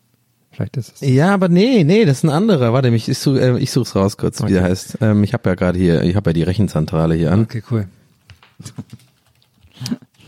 Vielleicht 0.50 0.76
ist 0.76 0.94
es. 0.94 1.00
Ja, 1.08 1.34
aber 1.34 1.48
nee, 1.48 1.84
nee, 1.84 2.04
das 2.04 2.18
ist 2.18 2.24
ein 2.24 2.30
anderer. 2.30 2.72
Warte, 2.72 2.88
ich, 2.88 3.08
ich, 3.08 3.18
such, 3.18 3.36
äh, 3.36 3.58
ich 3.58 3.70
such's 3.70 3.94
raus 3.94 4.16
kurz, 4.16 4.42
wie 4.42 4.52
der 4.52 4.62
Okay. 4.62 4.70
heißt. 4.70 4.98
Ähm, 5.02 5.22
ich 5.22 5.34
habe 5.34 5.48
ja 5.50 5.54
gerade 5.54 5.78
hier, 5.78 6.02
ich 6.02 6.16
habe 6.16 6.30
ja 6.30 6.34
die 6.34 6.42
Rechenzentrale 6.42 7.14
hier 7.14 7.32
an. 7.32 7.42
Okay, 7.42 7.62
cool. 7.70 7.86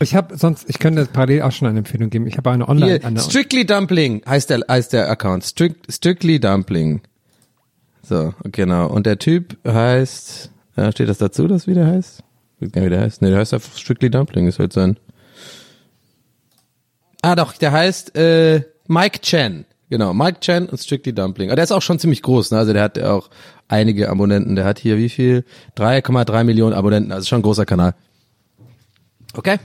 Ich 0.01 0.15
habe 0.15 0.37
sonst, 0.37 0.69
ich 0.69 0.79
könnte 0.79 1.05
parallel 1.11 1.41
auch 1.41 1.51
schon 1.51 1.67
eine 1.67 1.79
Empfehlung 1.79 2.09
geben. 2.09 2.25
Ich 2.27 2.37
habe 2.37 2.51
eine 2.51 2.69
Online, 2.69 2.99
Hier, 2.99 3.05
eine, 3.05 3.19
Strictly 3.19 3.65
Dumpling 3.65 4.21
heißt 4.25 4.49
der, 4.49 4.61
heißt 4.69 4.93
der 4.93 5.09
Account. 5.09 5.43
Strict, 5.43 5.91
Strictly 5.91 6.39
Dumpling. 6.39 7.01
So, 8.03 8.33
genau. 8.43 8.87
Und 8.87 9.05
der 9.05 9.19
Typ 9.19 9.57
heißt, 9.67 10.51
ja, 10.77 10.91
steht 10.91 11.09
das 11.09 11.17
dazu, 11.17 11.47
dass 11.47 11.67
wie 11.67 11.73
der 11.73 11.87
heißt? 11.87 12.23
Ich 12.59 12.67
weiß 12.67 12.71
gar 12.71 12.81
nicht, 12.81 12.91
wie 12.91 12.95
der 12.95 13.01
heißt. 13.01 13.21
Nee, 13.21 13.29
der 13.29 13.39
heißt 13.39 13.53
einfach 13.53 13.75
Strictly 13.77 14.09
Dumpling, 14.09 14.47
ist 14.47 14.59
halt 14.59 14.73
sein. 14.73 14.97
Ah, 17.21 17.35
doch, 17.35 17.53
der 17.53 17.71
heißt, 17.71 18.15
äh, 18.15 18.63
Mike 18.87 19.19
Chen. 19.19 19.65
Genau, 19.89 20.13
Mike 20.13 20.39
Chen 20.39 20.67
und 20.67 20.77
Strictly 20.77 21.13
Dumpling. 21.13 21.49
Aber 21.49 21.55
der 21.55 21.63
ist 21.63 21.71
auch 21.71 21.81
schon 21.81 21.99
ziemlich 21.99 22.21
groß, 22.21 22.51
ne? 22.51 22.59
Also 22.59 22.73
der 22.73 22.83
hat 22.83 22.99
auch 22.99 23.29
einige 23.67 24.09
Abonnenten. 24.09 24.55
Der 24.55 24.65
hat 24.65 24.79
hier 24.79 24.97
wie 24.97 25.09
viel? 25.09 25.45
3,3 25.77 26.43
Millionen 26.43 26.73
Abonnenten. 26.73 27.11
Also 27.11 27.27
schon 27.27 27.39
ein 27.39 27.43
großer 27.43 27.65
Kanal. 27.65 27.95
Okay. 29.33 29.57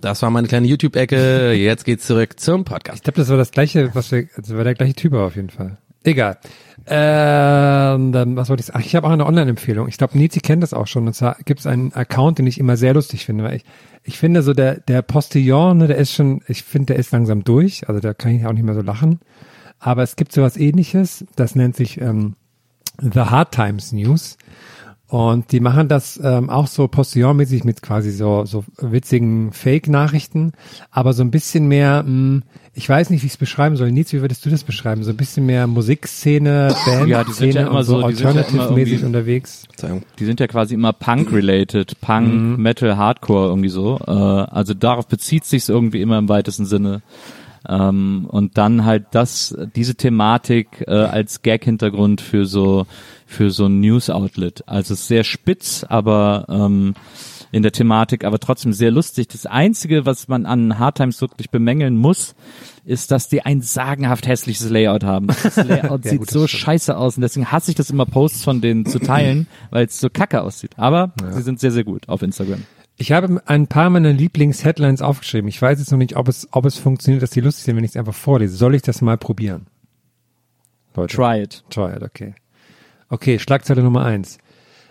Das 0.00 0.20
war 0.22 0.30
meine 0.30 0.48
kleine 0.48 0.66
YouTube-Ecke. 0.66 1.52
Jetzt 1.52 1.84
geht's 1.84 2.06
zurück 2.06 2.38
zum 2.40 2.64
Podcast. 2.64 2.98
ich 2.98 3.02
glaube, 3.04 3.18
das 3.18 3.28
war 3.28 3.36
das 3.36 3.52
gleiche, 3.52 3.94
was 3.94 4.10
wir, 4.10 4.28
das 4.36 4.54
war 4.54 4.64
der 4.64 4.74
gleiche 4.74 4.94
Typ 4.94 5.12
auf 5.14 5.36
jeden 5.36 5.50
Fall. 5.50 5.78
Egal. 6.04 6.38
Ähm, 6.86 8.12
dann, 8.12 8.36
was 8.36 8.48
wollte 8.48 8.60
ich 8.62 8.66
sagen? 8.66 8.82
Ich 8.84 8.96
habe 8.96 9.06
auch 9.06 9.12
eine 9.12 9.26
Online-Empfehlung. 9.26 9.88
Ich 9.88 9.98
glaube, 9.98 10.18
Nizi 10.18 10.40
kennt 10.40 10.62
das 10.62 10.74
auch 10.74 10.86
schon. 10.86 11.06
Und 11.06 11.12
zwar 11.14 11.36
gibt 11.44 11.60
es 11.60 11.66
einen 11.66 11.92
Account, 11.92 12.38
den 12.38 12.46
ich 12.46 12.58
immer 12.58 12.76
sehr 12.76 12.94
lustig 12.94 13.24
finde. 13.24 13.44
Weil 13.44 13.56
ich, 13.56 13.64
ich 14.02 14.18
finde 14.18 14.42
so, 14.42 14.52
der, 14.52 14.80
der 14.80 15.02
Postillon, 15.02 15.78
ne, 15.78 15.86
der 15.86 15.96
ist 15.96 16.12
schon, 16.12 16.42
ich 16.48 16.64
finde, 16.64 16.94
der 16.94 16.96
ist 16.96 17.12
langsam 17.12 17.44
durch. 17.44 17.88
Also 17.88 18.00
da 18.00 18.14
kann 18.14 18.32
ich 18.32 18.46
auch 18.46 18.52
nicht 18.52 18.64
mehr 18.64 18.74
so 18.74 18.82
lachen. 18.82 19.20
Aber 19.78 20.02
es 20.02 20.16
gibt 20.16 20.32
sowas 20.32 20.56
ähnliches, 20.56 21.24
das 21.34 21.54
nennt 21.54 21.76
sich 21.76 22.00
ähm, 22.00 22.36
The 23.00 23.20
Hard 23.20 23.52
Times 23.52 23.92
News. 23.92 24.36
Und 25.12 25.52
die 25.52 25.60
machen 25.60 25.88
das 25.88 26.18
ähm, 26.24 26.48
auch 26.48 26.66
so 26.66 26.86
Postillon-mäßig 26.88 27.64
mit 27.64 27.82
quasi 27.82 28.10
so, 28.12 28.46
so 28.46 28.64
witzigen 28.78 29.52
Fake-Nachrichten, 29.52 30.52
aber 30.90 31.12
so 31.12 31.22
ein 31.22 31.30
bisschen 31.30 31.68
mehr, 31.68 32.02
mh, 32.02 32.40
ich 32.72 32.88
weiß 32.88 33.10
nicht, 33.10 33.20
wie 33.22 33.26
ich 33.26 33.32
es 33.34 33.36
beschreiben 33.36 33.76
soll. 33.76 33.92
Nils, 33.92 34.14
wie 34.14 34.22
würdest 34.22 34.46
du 34.46 34.48
das 34.48 34.64
beschreiben? 34.64 35.02
So 35.04 35.10
ein 35.10 35.18
bisschen 35.18 35.44
mehr 35.44 35.66
Musikszene, 35.66 36.68
Bandszene 36.68 37.10
Ja, 37.10 37.24
die 37.24 37.32
sind 37.32 37.52
ja 37.52 37.66
immer 37.66 37.80
und 37.80 37.84
so 37.84 37.92
so- 37.96 38.00
ja 38.00 38.06
alternative-mäßig 38.06 38.92
irgendwie- 38.94 39.04
unterwegs. 39.04 39.64
Die 40.18 40.24
sind 40.24 40.40
ja 40.40 40.46
quasi 40.46 40.72
immer 40.72 40.94
Punk-related. 40.94 42.00
Punk, 42.00 42.32
Mhm. 42.32 42.62
Metal, 42.62 42.96
Hardcore 42.96 43.48
irgendwie 43.50 43.68
so. 43.68 43.98
Äh, 44.06 44.10
also 44.10 44.72
darauf 44.72 45.06
bezieht 45.08 45.44
sich 45.44 45.68
irgendwie 45.68 46.00
immer 46.00 46.16
im 46.16 46.30
weitesten 46.30 46.64
Sinne. 46.64 47.02
Ähm, 47.68 48.24
und 48.28 48.56
dann 48.56 48.86
halt 48.86 49.04
das, 49.10 49.54
diese 49.76 49.94
Thematik 49.94 50.84
äh, 50.88 50.90
als 50.90 51.42
Gag-Hintergrund 51.42 52.20
für 52.22 52.46
so 52.46 52.86
für 53.32 53.50
so 53.50 53.66
ein 53.66 53.80
News-Outlet. 53.80 54.68
Also 54.68 54.94
es 54.94 55.00
ist 55.00 55.08
sehr 55.08 55.24
spitz, 55.24 55.84
aber 55.88 56.46
ähm, 56.48 56.94
in 57.52 57.62
der 57.62 57.72
Thematik, 57.72 58.24
aber 58.24 58.38
trotzdem 58.38 58.72
sehr 58.72 58.90
lustig. 58.90 59.28
Das 59.28 59.44
Einzige, 59.46 60.06
was 60.06 60.26
man 60.26 60.46
an 60.46 60.78
Hard 60.78 60.96
Times 60.96 61.20
wirklich 61.20 61.50
bemängeln 61.50 61.96
muss, 61.96 62.34
ist, 62.84 63.10
dass 63.10 63.28
die 63.28 63.42
ein 63.42 63.60
sagenhaft 63.60 64.26
hässliches 64.26 64.70
Layout 64.70 65.04
haben. 65.04 65.26
Das 65.26 65.56
Layout 65.68 66.04
sieht 66.04 66.20
gut, 66.20 66.30
so 66.30 66.46
stimmt. 66.46 66.62
scheiße 66.62 66.96
aus 66.96 67.16
und 67.16 67.22
deswegen 67.22 67.52
hasse 67.52 67.70
ich 67.70 67.76
das 67.76 67.90
immer, 67.90 68.06
Posts 68.06 68.42
von 68.42 68.60
denen 68.62 68.86
zu 68.86 68.98
teilen, 68.98 69.46
weil 69.70 69.84
es 69.84 70.00
so 70.00 70.08
kacke 70.08 70.42
aussieht. 70.42 70.72
Aber 70.78 71.12
sie 71.30 71.42
sind 71.42 71.60
sehr, 71.60 71.72
sehr 71.72 71.84
gut 71.84 72.08
auf 72.08 72.22
Instagram. 72.22 72.62
Ich 72.96 73.12
habe 73.12 73.42
ein 73.46 73.66
paar 73.66 73.90
meiner 73.90 74.12
Lieblings-Headlines 74.12 75.02
aufgeschrieben. 75.02 75.48
Ich 75.48 75.60
weiß 75.60 75.78
jetzt 75.78 75.90
noch 75.90 75.98
nicht, 75.98 76.16
ob 76.16 76.28
es, 76.28 76.48
ob 76.52 76.64
es 76.66 76.78
funktioniert, 76.78 77.22
dass 77.22 77.30
die 77.30 77.40
lustig 77.40 77.64
sind, 77.64 77.76
wenn 77.76 77.84
ich 77.84 77.90
es 77.92 77.96
einfach 77.96 78.14
vorlese. 78.14 78.56
Soll 78.56 78.74
ich 78.74 78.82
das 78.82 79.02
mal 79.02 79.18
probieren? 79.18 79.66
Leute. 80.94 81.16
Try 81.16 81.42
it. 81.42 81.64
Try 81.70 81.96
it, 81.96 82.02
okay. 82.02 82.34
Okay, 83.12 83.38
Schlagzeile 83.38 83.82
Nummer 83.82 84.06
eins. 84.06 84.38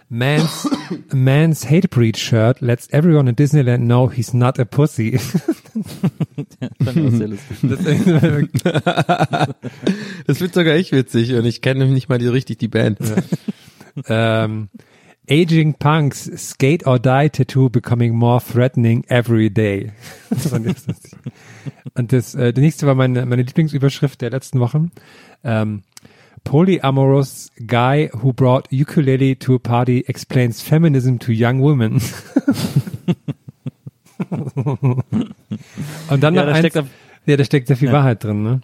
Man's, 0.07 0.69
man's 1.11 1.67
hate 1.67 1.87
breed 1.89 2.17
shirt 2.17 2.61
lets 2.61 2.87
everyone 2.91 3.27
in 3.27 3.35
Disneyland 3.35 3.87
know 3.87 4.09
he's 4.09 4.31
not 4.31 4.59
a 4.59 4.65
pussy. 4.65 5.19
Das 10.27 10.39
wird 10.39 10.53
sogar 10.53 10.75
echt 10.75 10.91
witzig 10.91 11.33
und 11.33 11.45
ich 11.45 11.61
kenne 11.61 11.79
nämlich 11.79 11.95
nicht 11.95 12.09
mal 12.09 12.19
die, 12.19 12.27
richtig 12.27 12.59
die 12.59 12.67
Band. 12.67 12.99
ähm, 14.07 14.69
Aging 15.27 15.75
Punks 15.75 16.29
Skate 16.35 16.85
or 16.85 16.99
Die 16.99 17.29
Tattoo 17.31 17.69
becoming 17.69 18.13
more 18.13 18.39
threatening 18.39 19.03
every 19.07 19.49
day. 19.49 19.93
Und 21.95 22.11
das, 22.11 22.35
äh, 22.35 22.53
der 22.53 22.63
nächste 22.63 22.85
war 22.85 22.95
meine, 22.95 23.25
meine 23.25 23.43
Lieblingsüberschrift 23.43 24.21
der 24.21 24.31
letzten 24.31 24.59
Wochen. 24.59 24.91
Ähm, 25.43 25.83
Polyamorous 26.43 27.49
guy 27.67 28.09
who 28.21 28.33
brought 28.33 28.67
ukulele 28.71 29.35
to 29.37 29.55
a 29.55 29.59
party 29.59 30.03
explains 30.07 30.61
feminism 30.61 31.17
to 31.17 31.31
young 31.31 31.61
women. 31.61 32.01
Und 36.09 36.21
dann 36.23 36.33
Ja, 36.35 36.41
noch 36.41 36.47
da 36.47 36.55
eins, 36.55 36.59
steckt 36.59 36.75
da- 36.75 36.85
ja, 37.25 37.37
da 37.37 37.43
steckt 37.43 37.67
sehr 37.67 37.77
viel 37.77 37.87
Ja. 37.89 37.93
Wahrheit 37.93 38.23
drin, 38.23 38.43
ne? 38.43 38.61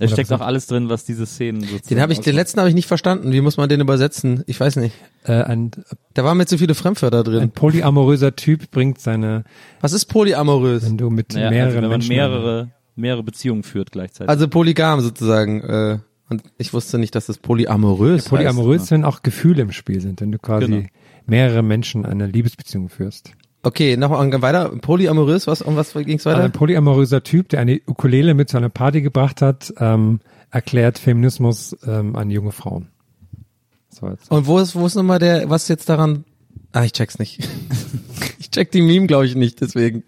Da 0.00 0.08
steckt 0.08 0.32
auch 0.32 0.40
alles 0.40 0.66
drin, 0.66 0.88
was 0.88 1.04
diese 1.04 1.24
Szenen 1.24 1.60
sozusagen 1.60 1.88
Den 1.88 2.00
habe 2.00 2.12
ich, 2.12 2.18
den 2.20 2.34
letzten 2.34 2.58
habe 2.58 2.68
ich 2.68 2.74
nicht 2.74 2.88
verstanden. 2.88 3.30
Wie 3.32 3.40
muss 3.40 3.56
man 3.56 3.68
den 3.68 3.80
übersetzen? 3.80 4.42
Ich 4.48 4.58
weiß 4.58 4.76
nicht. 4.76 4.96
Äh, 5.22 5.42
ein, 5.44 5.70
Da 6.14 6.24
waren 6.24 6.36
mir 6.36 6.46
zu 6.46 6.58
viele 6.58 6.74
Fremdwörter 6.74 7.18
ein 7.18 7.24
drin. 7.24 7.50
polyamoröser 7.52 8.34
Typ 8.34 8.72
bringt 8.72 9.00
seine, 9.00 9.44
Was 9.80 9.92
ist 9.92 10.06
polyamorös? 10.06 10.84
wenn 10.84 10.98
du 10.98 11.10
mit 11.10 11.34
Naja, 11.34 11.50
mehreren 11.50 11.66
also 11.66 11.76
wenn 11.76 11.82
man 11.84 11.90
Menschen 11.90 12.08
mehrere, 12.08 12.70
mehrere 12.96 13.22
Beziehungen 13.22 13.62
führt 13.62 13.92
gleichzeitig. 13.92 14.28
Also 14.28 14.48
polygam 14.48 15.00
sozusagen. 15.00 15.60
Äh, 15.60 15.98
und 16.30 16.42
ich 16.58 16.72
wusste 16.72 16.98
nicht, 16.98 17.14
dass 17.14 17.26
das 17.26 17.38
polyamorös 17.38 18.28
Polyamorös, 18.28 18.82
heißt. 18.82 18.90
wenn 18.92 19.04
auch 19.04 19.22
Gefühle 19.22 19.62
im 19.62 19.72
Spiel 19.72 20.00
sind, 20.00 20.20
wenn 20.20 20.32
du 20.32 20.38
quasi 20.38 20.66
Genau. 20.66 20.86
mehrere 21.26 21.62
Menschen 21.62 22.06
eine 22.06 22.26
Liebesbeziehung 22.26 22.88
führst. 22.88 23.32
Okay, 23.62 23.96
nochmal 23.96 24.30
weiter. 24.42 24.68
Polyamorös, 24.80 25.46
was, 25.46 25.62
um 25.62 25.76
was 25.76 25.92
ging's 25.94 26.26
Also 26.26 26.36
weiter? 26.36 26.44
ein 26.44 26.52
polyamoröser 26.52 27.22
Typ, 27.22 27.48
der 27.48 27.60
eine 27.60 27.80
Ukulele 27.86 28.34
mit 28.34 28.50
zu 28.50 28.58
einer 28.58 28.68
Party 28.68 29.00
gebracht 29.00 29.40
hat, 29.40 29.72
ähm, 29.78 30.20
erklärt 30.50 30.98
Feminismus 30.98 31.76
ähm, 31.86 32.14
an 32.14 32.30
junge 32.30 32.52
Frauen. 32.52 32.88
So 33.88 34.08
jetzt. 34.08 34.30
Und 34.30 34.46
wo 34.46 34.58
ist, 34.58 34.74
wo 34.74 34.84
ist 34.86 34.96
nochmal 34.96 35.18
der, 35.18 35.48
was 35.48 35.68
jetzt 35.68 35.88
daran? 35.88 36.24
Ah, 36.72 36.84
ich 36.84 36.92
check's 36.92 37.18
nicht. 37.18 37.48
ich 38.38 38.50
check 38.50 38.70
die 38.70 38.82
Meme, 38.82 39.06
glaube 39.06 39.26
ich, 39.26 39.34
nicht, 39.34 39.60
deswegen. 39.60 40.02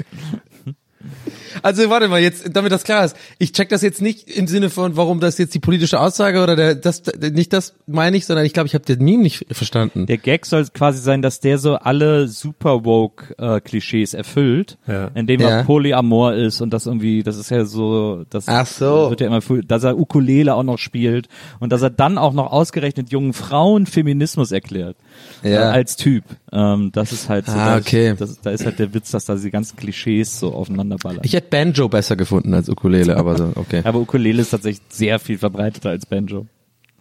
Also 1.63 1.89
warte 1.89 2.09
mal, 2.09 2.21
jetzt, 2.21 2.51
damit 2.55 2.71
das 2.73 2.85
klar 2.85 3.05
ist. 3.05 3.17
Ich 3.39 3.53
check 3.53 3.69
das 3.71 3.83
jetzt 3.83 4.03
nicht 4.03 4.29
im 4.31 4.47
Sinne 4.47 4.69
von, 4.71 4.97
warum 4.97 5.21
das 5.21 5.39
jetzt 5.39 5.55
die 5.55 5.59
politische 5.59 5.99
Aussage 6.01 6.43
oder 6.43 6.55
der, 6.57 6.75
das, 6.75 7.03
nicht 7.33 7.53
das 7.53 7.75
meine 7.87 8.17
ich, 8.17 8.27
sondern 8.27 8.45
ich 8.45 8.53
glaube, 8.53 8.67
ich 8.67 8.75
habe 8.75 8.85
den 8.85 9.03
Meme 9.03 9.23
nicht 9.23 9.47
verstanden. 9.51 10.07
Der 10.07 10.19
Gag 10.19 10.45
soll 10.47 10.67
quasi 10.73 11.01
sein, 11.01 11.23
dass 11.23 11.41
der 11.41 11.59
so 11.59 11.77
alle 11.77 12.29
super 12.29 12.85
woke 12.85 13.35
äh, 13.39 13.61
Klischees 13.61 14.13
erfüllt, 14.15 14.77
Ja. 14.87 15.11
indem 15.15 15.41
Ja. 15.41 15.49
er 15.49 15.65
Polyamor 15.65 16.35
ist 16.35 16.61
und 16.61 16.71
das 16.73 16.87
irgendwie, 16.87 17.23
das 17.23 17.37
ist 17.39 17.51
ja 17.51 17.65
so, 17.65 18.25
das 18.31 18.49
Ach 18.49 18.67
so. 18.67 19.11
wird 19.11 19.21
ja 19.23 19.29
immer, 19.29 19.41
dass 19.67 19.85
er 19.85 19.99
Ukulele 19.99 20.55
auch 20.55 20.63
noch 20.63 20.79
spielt 20.79 21.29
und 21.61 21.73
dass 21.73 21.83
er 21.83 21.91
dann 21.91 22.19
auch 22.19 22.33
noch 22.35 22.53
ausgerechnet 22.53 23.11
jungen 23.11 23.33
Frauen 23.33 23.87
Feminismus 23.87 24.53
erklärt 24.53 24.97
Ja. 25.43 25.51
äh, 25.51 25.57
als 25.75 25.97
Typ. 25.97 26.25
Ähm, 26.53 26.91
das 26.93 27.13
ist 27.13 27.29
halt 27.29 27.47
so, 27.47 27.53
Ah, 27.53 27.75
da, 27.75 27.77
okay. 27.79 28.15
das, 28.19 28.41
da 28.41 28.51
ist 28.51 28.65
halt 28.65 28.79
der 28.79 28.93
Witz, 28.95 29.11
dass 29.11 29.25
da 29.27 29.35
die 29.37 29.51
ganzen 29.51 29.77
Klischees 29.77 30.41
so 30.41 30.53
aufeinander 30.53 30.97
ballern. 30.97 31.21
Ich 31.25 31.35
hätte 31.35 31.49
Banjo 31.51 31.89
besser 31.89 32.17
gefunden 32.17 32.55
als 32.55 32.69
Ukulele, 32.69 33.17
aber 33.17 33.37
so, 33.37 33.53
okay. 33.55 33.83
aber 33.85 34.01
Ukulele 34.01 34.43
ist 34.43 34.51
tatsächlich 34.51 34.83
sehr 34.89 35.19
viel 35.19 35.39
verbreiteter 35.39 35.91
als 35.91 36.07
Banjo. 36.07 36.47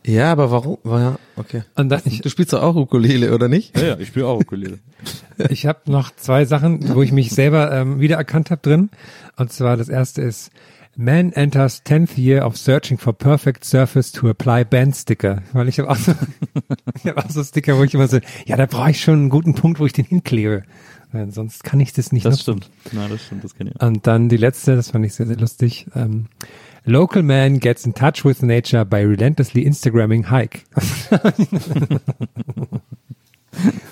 Ja, 0.06 0.32
aber 0.32 0.52
warum? 0.52 0.78
Ja, 0.86 1.18
okay. 1.36 1.64
Und 1.76 1.90
dann, 1.90 2.02
ich, 2.06 2.22
Du 2.22 2.30
spielst 2.30 2.54
doch 2.54 2.62
auch 2.62 2.76
Ukulele, 2.76 3.34
oder 3.34 3.48
nicht? 3.48 3.76
Ja, 3.76 3.88
ja, 3.88 3.98
ich 3.98 4.10
spiele 4.10 4.28
auch 4.28 4.40
Ukulele. 4.40 4.78
ich 5.50 5.66
habe 5.66 5.80
noch 5.88 6.12
zwei 6.16 6.46
Sachen, 6.46 6.94
wo 6.94 7.02
ich 7.02 7.12
mich 7.12 7.32
selber 7.32 7.72
ähm, 7.72 8.00
wiedererkannt 8.00 8.52
habe 8.52 8.62
drin. 8.62 8.90
Und 9.36 9.52
zwar 9.52 9.78
das 9.78 9.90
erste 9.90 10.22
ist 10.22 10.52
Man 10.98 11.34
enters 11.34 11.84
10th 11.86 12.18
year 12.18 12.46
of 12.46 12.56
searching 12.58 12.98
for 12.98 13.12
perfect 13.14 13.66
surface 13.66 14.12
to 14.14 14.30
apply 14.30 14.64
band 14.64 14.96
sticker. 14.96 15.42
Weil 15.52 15.68
ich 15.68 15.80
habe 15.80 15.90
auch, 15.90 15.98
so, 15.98 16.14
ich 16.96 17.06
hab 17.06 17.18
auch 17.18 17.30
so 17.30 17.44
Sticker, 17.44 17.78
wo 17.78 17.84
ich 17.84 17.94
immer 17.94 18.08
so, 18.08 18.20
ja, 18.46 18.56
da 18.56 18.66
brauche 18.66 18.92
ich 18.92 19.02
schon 19.02 19.16
einen 19.16 19.30
guten 19.30 19.56
Punkt, 19.56 19.80
wo 19.80 19.86
ich 19.86 19.94
den 19.94 20.06
hinklebe. 20.06 20.64
Weil 21.12 21.32
sonst 21.32 21.64
kann 21.66 21.80
ich 21.82 21.92
das 21.94 22.12
nicht 22.14 22.26
Das 22.26 22.46
nutzen. 22.48 22.64
stimmt. 22.64 22.94
Na, 22.94 23.08
das 23.10 23.24
stimmt, 23.26 23.44
das 23.44 23.56
kenne 23.56 23.72
ich. 23.76 23.82
Und 23.82 24.08
dann 24.08 24.30
die 24.30 24.38
letzte, 24.38 24.76
das 24.76 24.92
fand 24.92 25.06
ich 25.06 25.14
sehr, 25.14 25.28
sehr 25.28 25.38
lustig. 25.38 25.88
Ähm, 25.96 26.28
Local 26.86 27.24
man 27.24 27.60
gets 27.60 27.86
in 27.86 27.94
touch 27.96 28.24
with 28.24 28.42
nature 28.44 28.86
by 28.86 28.98
relentlessly 28.98 29.64
Instagramming 29.64 30.30
hike. 30.30 30.62
das 30.76 31.08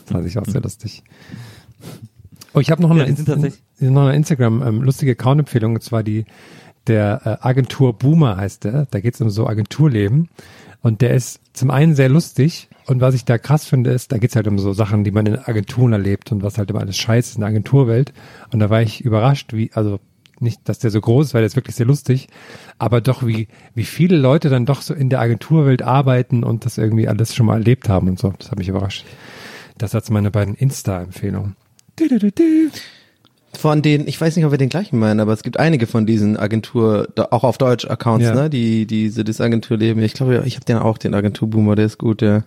fand 0.06 0.28
ich 0.28 0.38
auch 0.38 0.46
sehr 0.46 0.62
lustig. 0.62 1.04
Oh, 2.54 2.60
ich 2.60 2.70
habe 2.70 2.84
noch, 2.84 2.96
Ja, 2.96 3.04
eine 3.04 3.52
noch 3.92 4.04
eine 4.08 4.16
Instagram 4.16 4.62
ähm, 4.62 4.82
lustige 4.84 5.14
Account-Empfehlung, 5.14 5.74
und 5.76 5.82
zwar 5.82 6.04
die 6.04 6.26
der 6.88 7.22
äh, 7.42 7.48
Agentur 7.48 7.94
Boomer 7.94 8.38
heißt 8.38 8.64
der. 8.66 8.88
Da 8.92 9.00
geht 9.00 9.16
es 9.16 9.22
um 9.22 9.30
so 9.30 9.48
Agenturleben. 9.48 10.30
Und 10.82 11.02
der 11.02 11.14
ist 11.14 11.40
zum 11.54 11.72
einen 11.72 11.96
sehr 11.96 12.10
lustig 12.10 12.68
und 12.86 13.02
was 13.02 13.16
ich 13.16 13.26
da 13.26 13.38
krass 13.38 13.66
finde, 13.66 13.92
ist, 13.92 14.12
da 14.12 14.18
geht's 14.18 14.36
halt 14.36 14.48
um 14.48 14.60
so 14.60 14.74
Sachen, 14.74 15.04
die 15.04 15.12
man 15.12 15.26
in 15.26 15.40
Agenturen 15.40 15.94
erlebt 15.94 16.32
und 16.32 16.44
was 16.44 16.58
halt 16.58 16.70
immer 16.70 16.82
alles 16.82 16.98
scheiße 16.98 17.30
ist 17.30 17.36
in 17.36 17.42
der 17.42 17.50
Agenturwelt. 17.50 18.14
Und 18.52 18.60
da 18.60 18.70
war 18.70 18.82
ich 18.82 19.04
überrascht, 19.04 19.54
wie, 19.54 19.72
also 19.74 20.00
nicht, 20.40 20.68
dass 20.68 20.80
der 20.80 20.92
so 20.92 21.00
groß 21.00 21.28
ist, 21.28 21.34
weil 21.34 21.42
der 21.42 21.48
ist 21.48 21.56
wirklich 21.56 21.76
sehr 21.76 21.86
lustig, 21.86 22.28
aber 22.78 23.00
doch 23.00 23.26
wie, 23.26 23.48
wie 23.76 23.86
viele 23.86 24.18
Leute 24.18 24.50
dann 24.50 24.66
doch 24.66 24.82
so 24.82 24.94
in 24.94 25.10
der 25.10 25.22
Agenturwelt 25.22 25.82
arbeiten 25.82 26.44
und 26.44 26.66
das 26.66 26.78
irgendwie 26.78 27.08
alles 27.08 27.34
schon 27.34 27.46
mal 27.46 27.60
erlebt 27.60 27.88
haben 27.88 28.10
und 28.10 28.20
so. 28.20 28.34
Das 28.38 28.52
hat 28.52 28.58
mich 28.58 28.68
überrascht. 28.68 29.06
Das 29.78 29.96
als 29.96 30.10
meine 30.10 30.32
beiden 30.32 30.56
Insta-Empfehlungen. 30.56 31.56
Von 33.64 33.82
den, 33.82 34.10
ich 34.10 34.20
weiß 34.20 34.36
nicht, 34.36 34.44
ob 34.44 34.52
wir 34.52 34.58
den 34.58 34.68
gleichen 34.68 35.00
meinen, 35.00 35.22
aber 35.22 35.32
es 35.32 35.42
gibt 35.42 35.58
einige 35.58 35.88
von 35.88 36.06
diesen 36.06 36.36
Agentur, 36.36 37.08
auch 37.32 37.46
auf 37.46 37.58
Deutsch 37.58 37.86
Accounts, 37.90 38.26
Ja. 38.26 38.36
ne, 38.36 38.50
die 38.50 38.86
diese 38.86 39.24
das 39.24 39.40
Agenturleben. 39.40 40.04
Ich 40.04 40.12
glaube, 40.12 40.44
ich 40.46 40.56
habe 40.56 40.66
den 40.66 40.76
auch, 40.76 40.98
den 40.98 41.14
Agenturboomer, 41.14 41.78
der 41.78 41.86
ist 41.86 41.98
gut, 41.98 42.22
ja. 42.22 42.44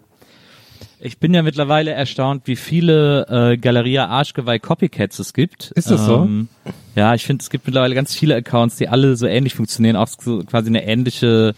Ich 1.01 1.17
bin 1.17 1.33
ja 1.33 1.43
mittlerweile 1.43 1.93
erstaunt, 1.93 2.43
wie 2.45 2.55
viele 2.55 3.27
äh, 3.31 3.57
Galeria 3.57 4.09
Arschgeweih 4.09 4.59
Copycats 4.59 5.19
es 5.19 5.33
gibt. 5.33 5.71
Ist 5.71 5.91
das 5.91 6.05
so? 6.05 6.17
Ähm, 6.25 6.49
ja, 6.97 7.14
ich 7.14 7.25
finde, 7.25 7.41
es 7.41 7.49
gibt 7.49 7.64
mittlerweile 7.67 7.95
ganz 7.95 8.14
viele 8.14 8.35
Accounts, 8.35 8.77
die 8.77 8.89
alle 8.89 9.17
so 9.17 9.25
ähnlich 9.27 9.55
funktionieren, 9.55 9.97
auch 9.97 10.09
so 10.09 10.41
quasi 10.41 10.69
eine 10.69 10.87
ähnliche 10.87 11.55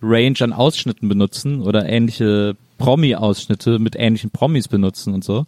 Range 0.00 0.36
an 0.42 0.52
Ausschnitten 0.52 1.08
benutzen 1.08 1.60
oder 1.60 1.88
ähnliche 1.88 2.54
Promi-Ausschnitte 2.82 3.78
mit 3.78 3.94
ähnlichen 3.96 4.30
Promis 4.30 4.66
benutzen 4.66 5.14
und 5.14 5.22
so. 5.22 5.46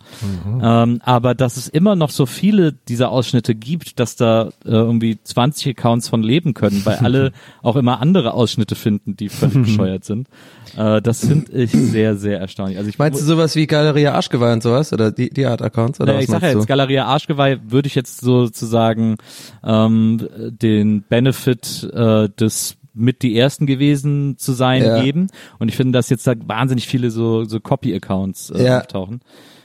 Ähm, 0.62 1.00
aber 1.02 1.34
dass 1.34 1.56
es 1.56 1.68
immer 1.68 1.96
noch 1.96 2.10
so 2.10 2.26
viele 2.26 2.72
dieser 2.72 3.10
Ausschnitte 3.10 3.56
gibt, 3.56 3.98
dass 3.98 4.14
da 4.14 4.50
äh, 4.64 4.70
irgendwie 4.70 5.18
20 5.22 5.76
Accounts 5.76 6.08
von 6.08 6.22
leben 6.22 6.54
können, 6.54 6.82
weil 6.84 6.96
alle 6.98 7.32
auch 7.62 7.74
immer 7.74 8.00
andere 8.00 8.34
Ausschnitte 8.34 8.76
finden, 8.76 9.16
die 9.16 9.28
völlig 9.28 9.54
bescheuert 9.62 10.04
sind. 10.04 10.28
Äh, 10.76 11.02
das 11.02 11.26
finde 11.26 11.50
ich 11.52 11.72
sehr, 11.72 12.16
sehr 12.16 12.38
erstaunlich. 12.38 12.78
Also 12.78 12.88
ich 12.88 12.98
Meinst 12.98 13.20
du 13.20 13.24
sowas 13.24 13.56
wie 13.56 13.66
Galeria 13.66 14.14
Arschgeweih 14.14 14.52
und 14.52 14.62
sowas? 14.62 14.92
Oder 14.92 15.10
die, 15.10 15.30
die 15.30 15.46
Art 15.46 15.60
Accounts? 15.60 16.00
Oder 16.00 16.12
naja, 16.12 16.18
was 16.18 16.24
ich 16.24 16.30
sag 16.30 16.42
ja 16.42 16.58
jetzt? 16.58 16.68
Galeria 16.68 17.06
Arschgeweih 17.06 17.58
würde 17.66 17.88
ich 17.88 17.96
jetzt 17.96 18.20
sozusagen 18.20 19.16
ähm, 19.64 20.28
den 20.38 21.02
Benefit 21.02 21.90
äh, 21.92 22.28
des 22.28 22.76
mit 22.94 23.22
die 23.22 23.36
ersten 23.36 23.66
gewesen 23.66 24.38
zu 24.38 24.52
sein 24.52 24.84
Ja. 24.84 25.02
geben. 25.02 25.26
Und 25.58 25.68
ich 25.68 25.76
finde, 25.76 25.92
dass 25.98 26.08
jetzt 26.10 26.26
da 26.26 26.34
wahnsinnig 26.46 26.86
viele 26.86 27.10
so, 27.10 27.44
so 27.44 27.58
Copy-Accounts 27.60 28.50
äh, 28.50 28.64
Ja. 28.64 28.78
auftauchen. 28.80 29.20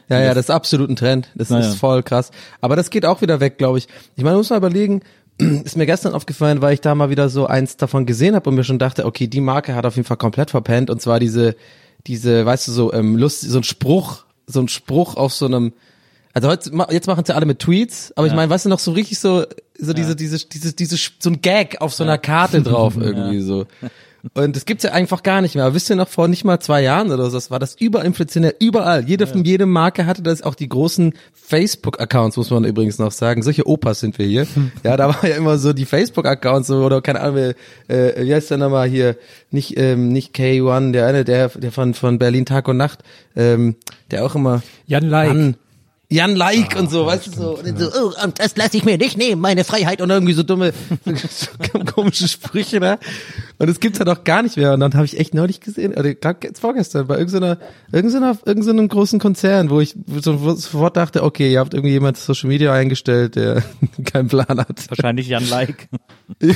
Ja, 0.09 0.19
ja, 0.19 0.33
das 0.33 0.45
ist 0.45 0.49
absolut 0.49 0.89
ein 0.89 0.95
Trend. 0.95 1.29
Das 1.35 1.51
Naja. 1.51 1.67
ist 1.69 1.75
voll 1.75 2.01
krass. 2.01 2.31
Aber 2.61 2.75
das 2.75 2.89
geht 2.89 3.05
auch 3.05 3.21
wieder 3.21 3.39
weg, 3.39 3.59
glaube 3.59 3.77
ich. 3.77 3.87
Ich 4.15 4.23
meine, 4.23 4.37
muss 4.37 4.49
mal 4.49 4.57
überlegen, 4.57 5.01
ist 5.37 5.77
mir 5.77 5.85
gestern 5.85 6.13
aufgefallen, 6.13 6.61
weil 6.63 6.73
ich 6.73 6.81
da 6.81 6.95
mal 6.95 7.11
wieder 7.11 7.29
so 7.29 7.45
eins 7.45 7.77
davon 7.77 8.07
gesehen 8.07 8.33
habe 8.35 8.49
und 8.49 8.55
mir 8.55 8.63
schon 8.63 8.79
dachte, 8.79 9.05
okay, 9.05 9.27
die 9.27 9.39
Marke 9.41 9.75
hat 9.75 9.85
auf 9.85 9.95
jeden 9.95 10.07
Fall 10.07 10.17
komplett 10.17 10.49
verpennt. 10.49 10.89
Und 10.89 10.99
zwar 11.01 11.19
diese, 11.19 11.55
diese, 12.07 12.43
weißt 12.45 12.67
du, 12.67 12.71
so 12.71 12.91
ähm, 12.93 13.17
Lust, 13.17 13.41
so 13.41 13.59
ein 13.59 13.63
Spruch, 13.63 14.23
so 14.47 14.59
ein 14.61 14.67
Spruch 14.67 15.15
auf 15.15 15.31
so 15.33 15.45
einem, 15.45 15.73
also 16.33 16.47
heute, 16.49 16.71
jetzt 16.91 17.07
machen 17.07 17.25
sie 17.25 17.33
alle 17.35 17.45
mit 17.45 17.59
Tweets, 17.59 18.13
aber 18.15 18.27
ich 18.27 18.31
Ja. 18.33 18.35
meine, 18.37 18.49
weißt 18.49 18.65
du 18.65 18.69
noch 18.69 18.79
so 18.79 18.91
richtig 18.91 19.19
so, 19.19 19.45
so 19.77 19.93
diese, 19.93 20.15
diese, 20.15 20.45
diese, 20.47 20.73
diese, 20.73 20.97
so 21.19 21.29
ein 21.29 21.41
Gag 21.41 21.81
auf 21.81 21.93
so 21.93 22.03
einer 22.03 22.17
Karte 22.17 22.61
drauf 22.63 22.95
irgendwie 22.99 23.41
so. 23.41 23.65
Und 24.33 24.53
das 24.57 24.65
gibt's 24.65 24.83
ja 24.83 24.91
einfach 24.91 25.23
gar 25.23 25.41
nicht 25.41 25.55
mehr. 25.55 25.63
Aber 25.63 25.73
wisst 25.75 25.89
ihr 25.89 25.95
noch, 25.95 26.09
vor 26.09 26.27
nicht 26.27 26.43
mal 26.43 26.59
zwei 26.59 26.81
Jahren 26.81 27.09
oder 27.09 27.29
so, 27.29 27.37
das 27.37 27.51
war 27.51 27.59
das 27.59 27.75
überinflationär, 27.79 28.53
überall. 28.59 29.07
Jede, 29.07 29.25
jede 29.45 29.65
Marke 29.65 30.05
hatte 30.05 30.21
das, 30.21 30.41
auch 30.41 30.55
die 30.55 30.67
großen 30.67 31.13
Facebook-Accounts, 31.33 32.35
muss 32.35 32.49
man 32.49 32.65
übrigens 32.65 32.99
noch 32.99 33.13
sagen. 33.13 33.43
Solche 33.43 33.65
Opas 33.65 34.01
sind 34.01 34.19
wir 34.19 34.25
hier. 34.25 34.45
Ja, 34.83 34.97
da 34.97 35.07
war 35.07 35.25
ja 35.25 35.35
immer 35.37 35.57
so 35.57 35.71
die 35.71 35.85
Facebook-Accounts 35.85 36.67
so, 36.67 36.83
oder 36.83 37.01
keine 37.01 37.21
Ahnung, 37.21 37.53
äh, 37.87 38.25
wie 38.25 38.33
heißt 38.33 38.51
der 38.51 38.57
nochmal 38.57 38.89
hier? 38.89 39.15
Nicht, 39.51 39.77
ähm, 39.77 40.09
nicht 40.09 40.35
K1, 40.35 40.91
der 40.91 41.07
eine, 41.07 41.23
der, 41.23 41.47
der 41.49 41.71
von, 41.71 41.93
von 41.93 42.19
Berlin 42.19 42.45
Tag 42.45 42.67
und 42.67 42.75
Nacht, 42.75 42.99
ähm, 43.37 43.75
der 44.11 44.25
auch 44.25 44.35
immer 44.35 44.61
Jan 44.85 45.05
Like. 45.09 45.27
Jan, 45.29 45.55
Jan 46.11 46.35
Like 46.35 46.75
und 46.75 46.89
so, 46.89 47.05
weißt 47.05 47.27
du, 47.27 47.31
so, 47.31 47.57
und 47.59 47.77
so, 47.77 47.87
oh, 47.93 48.11
und 48.23 48.39
das 48.39 48.57
lasse 48.57 48.77
ich 48.77 48.83
mir 48.83 48.97
nicht 48.97 49.15
nehmen, 49.15 49.39
meine 49.39 49.63
Freiheit 49.63 50.01
und 50.01 50.09
irgendwie 50.09 50.33
so 50.33 50.41
dumme, 50.41 50.73
so 51.05 51.47
komische 51.93 52.27
Sprüche 52.27 52.79
da. 52.79 52.97
Und 53.59 53.69
es 53.69 53.79
gibt's 53.79 53.99
halt 53.99 54.09
auch 54.09 54.23
gar 54.23 54.41
nicht 54.41 54.57
mehr. 54.57 54.73
Und 54.73 54.79
dann 54.79 54.95
habe 54.95 55.05
ich 55.05 55.19
echt 55.19 55.35
neulich 55.35 55.61
gesehen, 55.61 55.93
oder 55.93 56.15
gerade 56.15 56.39
jetzt 56.47 56.61
vorgestern, 56.61 57.05
bei 57.05 57.17
irgendeiner, 57.19 57.59
irgendeiner, 57.91 58.35
irgendeinem 58.43 58.87
großen 58.87 59.19
Konzern, 59.19 59.69
wo 59.69 59.81
ich 59.81 59.95
so- 60.21 60.55
sofort 60.55 60.97
dachte, 60.97 61.21
okay, 61.21 61.51
ihr 61.51 61.59
habt 61.59 61.75
irgendwie 61.75 61.91
jemand 61.93 62.17
Social 62.17 62.49
Media 62.49 62.73
eingestellt, 62.73 63.35
der 63.35 63.61
keinen 64.05 64.29
Plan 64.29 64.47
hat. 64.59 64.89
Wahrscheinlich 64.89 65.27
Jan 65.27 65.47
Like. 65.47 65.89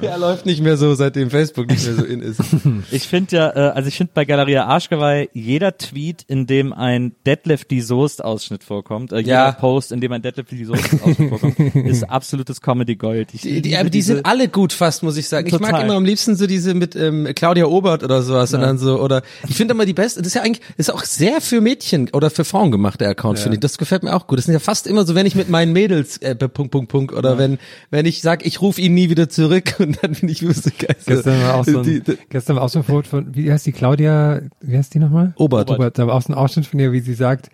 Der 0.00 0.18
läuft 0.18 0.46
nicht 0.46 0.60
mehr 0.62 0.76
so, 0.76 0.94
seitdem 0.94 1.30
Facebook 1.30 1.68
nicht 1.68 1.84
mehr 1.84 1.94
so 1.94 2.04
in 2.04 2.20
ist. 2.20 2.40
Ich 2.90 3.08
finde 3.08 3.36
ja, 3.36 3.50
äh, 3.50 3.70
also 3.72 3.88
ich 3.88 3.96
finde 3.96 4.12
bei 4.14 4.24
Galeria 4.24 4.66
Arschgeweih 4.66 5.28
jeder 5.32 5.76
Tweet, 5.78 6.24
in 6.26 6.46
dem 6.46 6.72
ein 6.72 7.14
Deadlift 7.26 7.70
die 7.70 7.80
Soest 7.80 8.24
Ausschnitt 8.24 8.64
vorkommt, 8.64 9.12
äh, 9.12 9.18
jeder 9.18 9.28
Ja. 9.32 9.52
Post, 9.52 9.92
in 9.92 10.00
dem 10.00 10.12
ein 10.12 10.22
Deadlift 10.22 10.50
die 10.50 10.64
Soest 10.64 11.02
Ausschnitt 11.02 11.28
vorkommt, 11.28 11.58
ist 11.74 12.04
absolutes 12.04 12.60
Comedy 12.60 12.96
Gold. 12.96 13.28
Ich 13.32 13.42
Die, 13.42 13.62
die, 13.62 13.76
aber 13.76 13.90
die 13.90 14.02
sind 14.02 14.26
alle 14.26 14.48
gut 14.48 14.72
fast, 14.72 15.02
muss 15.02 15.16
ich 15.16 15.28
sagen. 15.28 15.46
Ich 15.46 15.52
mag 15.58 15.70
Total. 15.70 15.84
immer 15.84 15.94
am 15.94 16.04
liebsten 16.04 16.36
so 16.36 16.46
diese 16.46 16.74
mit 16.74 16.94
ähm, 16.96 17.28
Claudia 17.34 17.66
Obert 17.66 18.02
oder 18.02 18.22
sowas 18.22 18.52
und 18.52 18.60
dann 18.60 18.78
so 18.78 19.00
oder 19.00 19.22
ich 19.48 19.56
finde 19.56 19.72
immer 19.74 19.86
die 19.86 19.94
beste. 19.94 20.20
Das 20.20 20.28
ist 20.28 20.34
ja 20.34 20.42
eigentlich 20.42 20.62
ist 20.76 20.92
auch 20.92 21.04
sehr 21.04 21.40
für 21.40 21.60
Mädchen 21.60 22.10
oder 22.12 22.30
für 22.30 22.44
Frauen 22.44 22.70
gemacht 22.70 23.00
der 23.00 23.10
Account 23.10 23.38
finde 23.38 23.56
ich. 23.56 23.60
Das 23.60 23.78
gefällt 23.78 24.02
mir 24.02 24.14
auch 24.14 24.26
gut. 24.26 24.38
Das 24.38 24.46
sind 24.46 24.54
ja 24.54 24.60
fast 24.60 24.86
immer 24.86 25.04
so, 25.06 25.14
wenn 25.14 25.26
ich 25.26 25.34
mit 25.34 25.48
meinen 25.48 25.72
Mädels 25.72 26.18
äh, 26.18 26.34
Punkt 26.34 26.70
Punkt 26.72 26.88
Punkt 26.90 27.14
oder 27.14 27.38
wenn 27.38 27.58
wenn 27.90 28.06
ich 28.06 28.20
sag, 28.22 28.44
ich 28.44 28.60
rufe 28.60 28.80
ihn 28.80 28.94
nie 28.94 29.10
wieder 29.10 29.21
zurück 29.28 29.74
und 29.78 30.02
dann 30.02 30.14
finde 30.14 30.32
ich. 30.32 30.40
So, 30.40 30.70
Gestern 31.06 31.42
war 31.42 31.54
auch 31.54 31.64
so 31.64 31.78
ein, 31.78 31.84
die, 31.84 32.00
die, 32.00 32.18
gestern 32.28 32.56
war 32.56 32.62
auch 32.62 32.68
so 32.68 32.80
ein 32.80 32.84
Foto 32.84 33.08
von, 33.08 33.34
wie 33.34 33.50
heißt 33.50 33.66
die 33.66 33.72
Claudia, 33.72 34.40
wie 34.60 34.76
heißt 34.76 34.94
die 34.94 34.98
nochmal? 34.98 35.32
Obert. 35.36 35.70
Obert. 35.70 35.98
Da 35.98 36.06
war 36.06 36.14
auch 36.14 36.22
so 36.22 36.32
ein 36.32 36.36
Ausschnitt 36.36 36.66
von 36.66 36.78
ihr, 36.80 36.92
wie 36.92 37.00
sie 37.00 37.14
sagt, 37.14 37.50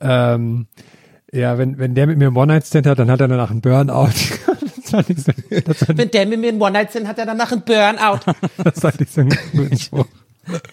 ähm, 0.00 0.66
ja, 1.32 1.56
wenn, 1.56 1.78
wenn 1.78 1.94
der 1.94 2.06
mit 2.06 2.18
mir 2.18 2.26
einen 2.26 2.36
One-Night-Stand 2.36 2.86
hat, 2.86 2.98
dann 2.98 3.10
hat 3.10 3.20
er 3.20 3.28
danach 3.28 3.50
einen 3.50 3.62
Burnout. 3.62 4.08
das 4.76 4.90
fand 4.90 5.10
ich 5.10 5.22
so, 5.22 5.32
das 5.64 5.88
Wenn 5.88 6.10
der 6.10 6.26
mit 6.26 6.40
mir 6.40 6.50
einen 6.50 6.60
One-Night-Stand 6.60 7.06
hat, 7.08 7.18
er 7.18 7.26
danach 7.26 7.52
einen 7.52 7.62
Burnout. 7.62 8.20
das 8.64 8.80
fand 8.80 9.00
ich 9.00 9.10
so 9.10 9.22
einen 9.22 9.36
guten 9.52 9.78
Spruch. 9.78 10.06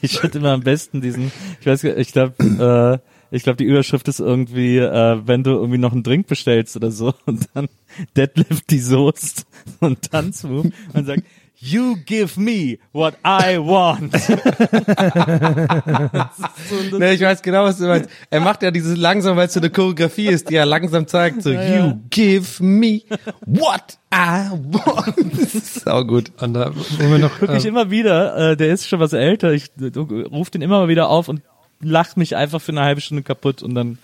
Ich 0.01 0.19
finde 0.19 0.39
immer 0.39 0.51
am 0.51 0.61
besten 0.61 0.99
diesen, 0.99 1.31
ich 1.61 1.65
weiß, 1.67 1.83
gar- 1.83 1.95
ich 1.97 2.11
glaube, 2.11 3.01
äh, 3.01 3.18
ich 3.31 3.43
glaube, 3.43 3.57
die 3.57 3.65
Überschrift 3.65 4.07
ist 4.07 4.19
irgendwie, 4.19 4.77
äh, 4.77 5.21
wenn 5.25 5.43
du 5.43 5.51
irgendwie 5.51 5.77
noch 5.77 5.91
einen 5.91 6.03
Drink 6.03 6.27
bestellst 6.27 6.75
oder 6.75 6.91
so 6.91 7.13
und 7.25 7.47
dann 7.53 7.67
Deadlift 8.15 8.69
die 8.69 8.79
Soest 8.79 9.45
und 9.79 10.11
Tanzmove 10.11 10.71
und 10.93 11.05
sagt, 11.05 11.23
You 11.61 11.97
give 12.05 12.39
me 12.39 12.77
what 12.93 13.15
I 13.25 13.57
want. 13.57 14.13
Ne, 16.97 17.13
ich 17.13 17.21
weiß 17.21 17.41
genau, 17.41 17.65
was 17.65 17.79
du 17.79 17.87
meinst. 17.87 18.09
Er 18.29 18.39
macht 18.39 18.63
ja 18.63 18.71
dieses 18.71 18.95
langsam, 18.97 19.35
weil 19.35 19.47
es 19.47 19.53
so 19.53 19.59
eine 19.59 19.69
Choreografie 19.69 20.27
ist, 20.27 20.49
die 20.49 20.55
er 20.55 20.65
langsam 20.65 21.05
zeigt, 21.07 21.43
so, 21.43 21.51
you 21.51 21.95
give 22.09 22.63
me 22.63 23.01
what 23.45 23.97
I 24.13 24.51
want. 24.51 25.15
Das 25.37 25.53
ist 25.55 25.85
auch 25.87 26.05
gut. 26.05 26.31
Und 26.41 26.53
da, 26.53 26.71
wo 26.73 27.11
wir 27.11 27.17
noch, 27.17 27.41
Wirklich 27.41 27.65
äh, 27.65 27.67
immer 27.67 27.91
wieder, 27.91 28.51
äh, 28.51 28.57
der 28.57 28.69
ist 28.69 28.87
schon 28.87 29.01
was 29.01 29.11
älter, 29.13 29.51
ich 29.51 29.71
äh, 29.81 29.91
ruf 29.97 30.49
den 30.49 30.61
immer 30.61 30.79
mal 30.79 30.87
wieder 30.87 31.09
auf 31.09 31.27
und 31.27 31.41
lach 31.81 32.15
mich 32.15 32.35
einfach 32.35 32.61
für 32.61 32.71
eine 32.71 32.81
halbe 32.81 33.01
Stunde 33.01 33.23
kaputt 33.23 33.63
und 33.63 33.73
dann 33.75 33.97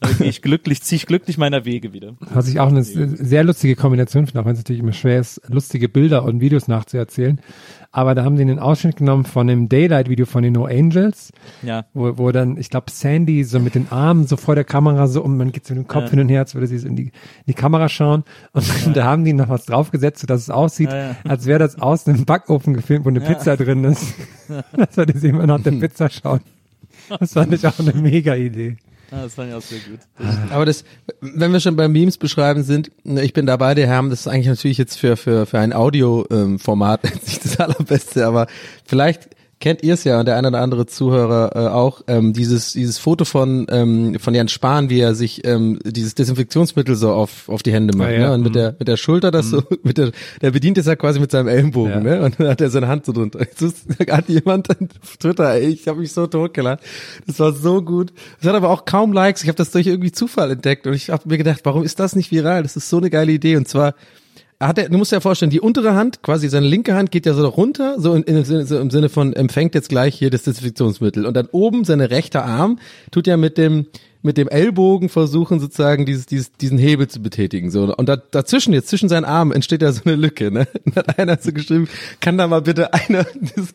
äh, 0.00 0.12
gehe 0.14 0.26
ich 0.28 0.42
glücklich, 0.42 0.82
zieh 0.82 0.96
ich 0.96 1.06
glücklich 1.06 1.38
meiner 1.38 1.64
Wege 1.64 1.92
wieder. 1.92 2.14
was 2.32 2.48
ich 2.48 2.58
auch 2.58 2.68
eine 2.68 2.82
sehr 2.82 3.44
lustige 3.44 3.76
Kombination 3.76 4.26
finde, 4.26 4.40
auch 4.40 4.44
wenn 4.44 4.52
es 4.54 4.58
natürlich 4.58 4.82
immer 4.82 4.92
schwer 4.92 5.20
ist, 5.20 5.40
lustige 5.48 5.88
Bilder 5.88 6.24
und 6.24 6.40
Videos 6.40 6.66
nachzuerzählen. 6.68 7.40
Aber 7.94 8.14
da 8.14 8.24
haben 8.24 8.36
sie 8.38 8.42
einen 8.42 8.58
Ausschnitt 8.58 8.96
genommen 8.96 9.24
von 9.26 9.46
dem 9.46 9.68
Daylight-Video 9.68 10.24
von 10.24 10.42
den 10.42 10.54
No 10.54 10.64
Angels, 10.64 11.30
Ja. 11.62 11.84
wo, 11.92 12.16
wo 12.16 12.32
dann, 12.32 12.56
ich 12.56 12.70
glaube, 12.70 12.90
Sandy 12.90 13.44
so 13.44 13.60
mit 13.60 13.74
den 13.74 13.92
Armen 13.92 14.26
so 14.26 14.38
vor 14.38 14.54
der 14.54 14.64
Kamera 14.64 15.06
so 15.08 15.22
und 15.22 15.36
man 15.36 15.52
geht 15.52 15.66
so 15.66 15.74
mit 15.74 15.84
dem 15.84 15.88
Kopf 15.88 16.04
Ja. 16.04 16.10
hin 16.10 16.20
und 16.20 16.28
her, 16.30 16.40
als 16.40 16.54
würde 16.54 16.66
sie 16.66 16.78
so 16.78 16.88
in 16.88 16.96
die, 16.96 17.04
in 17.04 17.12
die 17.48 17.54
Kamera 17.54 17.88
schauen. 17.90 18.24
Und 18.54 18.64
da 18.96 19.04
haben 19.04 19.24
die 19.26 19.34
noch 19.34 19.50
was 19.50 19.66
draufgesetzt, 19.66 20.22
sodass 20.22 20.40
es 20.40 20.50
aussieht, 20.50 20.90
Ja, 20.90 21.08
ja. 21.10 21.16
als 21.28 21.44
wäre 21.46 21.58
das 21.58 21.80
aus 21.80 22.08
einem 22.08 22.24
Backofen 22.24 22.72
gefilmt, 22.74 23.04
wo 23.04 23.10
eine 23.10 23.20
Pizza 23.20 23.56
drin 23.58 23.84
ist. 23.84 24.14
das 24.76 24.96
hatte 24.96 25.16
sie 25.18 25.28
immer 25.28 25.46
nach 25.46 25.60
der 25.62 25.72
Pizza 25.72 26.08
schauen. 26.10 26.40
Das 27.20 27.32
fand 27.32 27.52
ich 27.52 27.66
auch 27.66 27.78
eine 27.78 27.92
mega 27.92 28.34
Idee. 28.34 28.76
Ah, 29.10 29.24
das 29.24 29.34
fand 29.34 29.50
ich 29.50 29.54
auch 29.54 29.62
sehr 29.62 29.78
gut. 29.80 30.00
Aber 30.50 30.64
das, 30.64 30.84
wenn 31.20 31.52
wir 31.52 31.60
schon 31.60 31.76
beim 31.76 31.92
Memes 31.92 32.16
beschreiben 32.16 32.62
sind, 32.62 32.90
ne, 33.04 33.22
ich 33.22 33.34
bin 33.34 33.44
dabei, 33.44 33.74
der 33.74 33.86
Herr, 33.86 34.02
das 34.04 34.20
ist 34.20 34.26
eigentlich 34.26 34.46
natürlich 34.46 34.78
jetzt 34.78 34.98
für, 34.98 35.18
für, 35.18 35.44
für 35.44 35.58
ein 35.58 35.74
Audio-Format 35.74 37.04
nicht 37.26 37.44
das 37.44 37.60
allerbeste, 37.60 38.26
aber 38.26 38.46
vielleicht 38.86 39.28
kennt 39.62 39.82
ihr 39.82 39.94
es 39.94 40.04
ja 40.04 40.18
und 40.20 40.26
der 40.26 40.36
eine 40.36 40.48
oder 40.48 40.60
andere 40.60 40.84
Zuhörer 40.84 41.52
äh, 41.54 41.68
auch, 41.68 42.02
ähm, 42.08 42.34
dieses, 42.34 42.72
dieses 42.74 42.98
Foto 42.98 43.24
von, 43.24 43.66
ähm, 43.70 44.18
von 44.18 44.34
Jan 44.34 44.48
Spahn, 44.48 44.90
wie 44.90 45.00
er 45.00 45.14
sich 45.14 45.46
ähm, 45.46 45.78
dieses 45.84 46.14
Desinfektionsmittel 46.14 46.96
so 46.96 47.12
auf, 47.12 47.48
auf 47.48 47.62
die 47.62 47.72
Hände 47.72 47.96
macht, 47.96 48.08
Ah, 48.08 48.12
ja. 48.12 48.18
ne? 48.28 48.32
Und 48.34 48.42
mit 48.42 48.54
der, 48.54 48.74
mit 48.78 48.88
der 48.88 48.96
Schulter 48.98 49.30
das 49.30 49.48
so, 49.48 49.62
mit 49.84 49.96
der, 49.96 50.10
der 50.42 50.50
bedient 50.50 50.76
es 50.78 50.86
ja 50.86 50.96
quasi 50.96 51.20
mit 51.20 51.30
seinem 51.30 51.48
Ellenbogen, 51.48 51.92
Ja. 51.92 52.00
ne? 52.00 52.22
Und 52.22 52.38
dann 52.40 52.48
hat 52.48 52.60
er 52.60 52.68
seine 52.68 52.88
Hand 52.88 53.06
so 53.06 53.12
drunter. 53.12 53.38
Jetzt 53.60 53.86
hat 54.10 54.28
jemand 54.28 54.68
auf 54.70 55.16
Twitter, 55.16 55.52
ey, 55.54 55.68
ich 55.68 55.86
habe 55.88 56.00
mich 56.00 56.12
so 56.12 56.26
totgelacht. 56.26 56.80
Das 57.26 57.38
war 57.38 57.52
so 57.52 57.80
gut. 57.82 58.12
Es 58.40 58.46
hat 58.48 58.54
aber 58.56 58.68
auch 58.68 58.84
kaum 58.84 59.12
Likes. 59.12 59.42
Ich 59.42 59.48
habe 59.48 59.56
das 59.56 59.70
durch 59.70 59.86
irgendwie 59.86 60.12
Zufall 60.12 60.50
entdeckt 60.50 60.86
und 60.86 60.94
ich 60.94 61.10
habe 61.10 61.28
mir 61.28 61.38
gedacht, 61.38 61.60
warum 61.64 61.84
ist 61.84 62.00
das 62.00 62.16
nicht 62.16 62.30
viral? 62.32 62.62
Das 62.64 62.76
ist 62.76 62.90
so 62.90 62.98
eine 62.98 63.10
geile 63.10 63.30
Idee. 63.32 63.56
Und 63.56 63.68
zwar 63.68 63.94
hat 64.66 64.78
er, 64.78 64.88
du 64.88 64.96
musst 64.98 65.12
dir 65.12 65.16
ja 65.16 65.20
vorstellen, 65.20 65.50
die 65.50 65.60
untere 65.60 65.94
Hand, 65.94 66.22
quasi 66.22 66.48
seine 66.48 66.66
linke 66.66 66.94
Hand 66.94 67.10
geht 67.10 67.26
ja 67.26 67.34
so 67.34 67.46
runter, 67.48 67.96
so, 67.98 68.14
in, 68.14 68.22
in, 68.22 68.44
so 68.44 68.78
im 68.78 68.90
Sinne 68.90 69.08
von 69.08 69.32
empfängt 69.32 69.74
jetzt 69.74 69.88
gleich 69.88 70.14
hier 70.14 70.30
das 70.30 70.42
Desinfektionsmittel. 70.42 71.26
Und 71.26 71.34
dann 71.34 71.48
oben 71.52 71.84
seine 71.84 72.10
rechte 72.10 72.42
Arm 72.42 72.78
tut 73.10 73.26
ja 73.26 73.36
mit 73.36 73.58
dem 73.58 73.86
mit 74.22 74.36
dem 74.36 74.48
Ellbogen 74.48 75.08
versuchen 75.08 75.58
sozusagen 75.58 76.06
dieses, 76.06 76.26
dieses, 76.26 76.52
diesen 76.52 76.78
Hebel 76.78 77.08
zu 77.08 77.20
betätigen. 77.20 77.70
So. 77.70 77.94
Und 77.94 78.08
da, 78.08 78.16
dazwischen, 78.16 78.72
jetzt 78.72 78.88
zwischen 78.88 79.08
seinen 79.08 79.24
Armen 79.24 79.52
entsteht 79.52 79.82
ja 79.82 79.92
so 79.92 80.02
eine 80.04 80.14
Lücke. 80.14 80.50
Ne? 80.50 80.68
Und 80.84 80.96
hat 80.96 81.18
einer 81.18 81.38
so 81.40 81.52
geschrieben, 81.52 81.88
kann 82.20 82.38
da 82.38 82.46
mal 82.46 82.62
bitte 82.62 82.94
einer 82.94 83.24
das, 83.56 83.74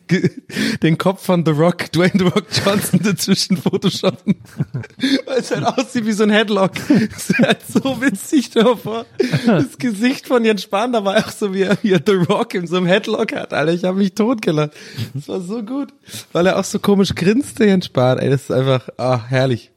den 0.82 0.98
Kopf 0.98 1.24
von 1.24 1.44
The 1.44 1.52
Rock, 1.52 1.92
Dwayne 1.92 2.12
The 2.14 2.24
Rock 2.24 2.46
Johnson 2.64 3.00
dazwischen 3.02 3.56
photoshoppen? 3.56 4.36
Weil 5.26 5.38
es 5.38 5.50
halt 5.50 5.64
aussieht 5.64 6.06
wie 6.06 6.12
so 6.12 6.22
ein 6.22 6.30
Headlock. 6.30 6.72
Das 6.88 7.30
ist 7.30 7.38
halt 7.38 7.58
so 7.66 8.00
witzig 8.00 8.46
stell 8.46 8.62
dir 8.62 8.70
mal 8.70 8.76
vor. 8.76 9.06
Das 9.46 9.78
Gesicht 9.78 10.26
von 10.26 10.44
Jens 10.44 10.62
Spahn, 10.62 10.92
da 10.92 11.04
war 11.04 11.18
auch 11.18 11.30
so 11.30 11.52
wie 11.54 11.68
wie 11.82 11.98
The 12.04 12.12
Rock 12.28 12.54
in 12.54 12.66
so 12.66 12.76
einem 12.76 12.86
Headlock 12.86 13.32
hat, 13.34 13.52
Alter. 13.52 13.72
Ich 13.72 13.84
habe 13.84 13.98
mich 13.98 14.14
totgelacht. 14.14 14.72
Das 15.14 15.28
war 15.28 15.40
so 15.40 15.62
gut. 15.62 15.92
Weil 16.32 16.46
er 16.46 16.58
auch 16.58 16.64
so 16.64 16.78
komisch 16.78 17.14
grinste, 17.14 17.64
Jens 17.66 17.86
Spahn. 17.86 18.18
Ey, 18.18 18.30
das 18.30 18.42
ist 18.42 18.50
einfach, 18.50 18.88
ah, 18.96 19.20
herrlich. 19.28 19.70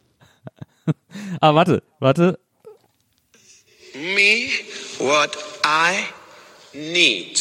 Ah, 1.40 1.54
warte, 1.54 1.84
warte. 2.00 2.38
me 3.96 4.50
what 5.00 5.38
I 5.64 6.06
need. 6.74 7.40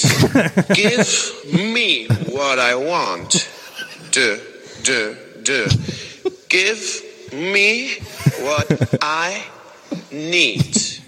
Give 0.74 1.07
me 1.53 2.07
what 2.32 2.59
I 2.59 2.74
want. 2.74 3.49
Do, 4.12 4.36
do, 4.82 5.16
do. 5.43 5.66
Give 6.49 7.03
me 7.32 7.91
what 8.43 8.99
I 9.03 9.43
need. 10.11 11.03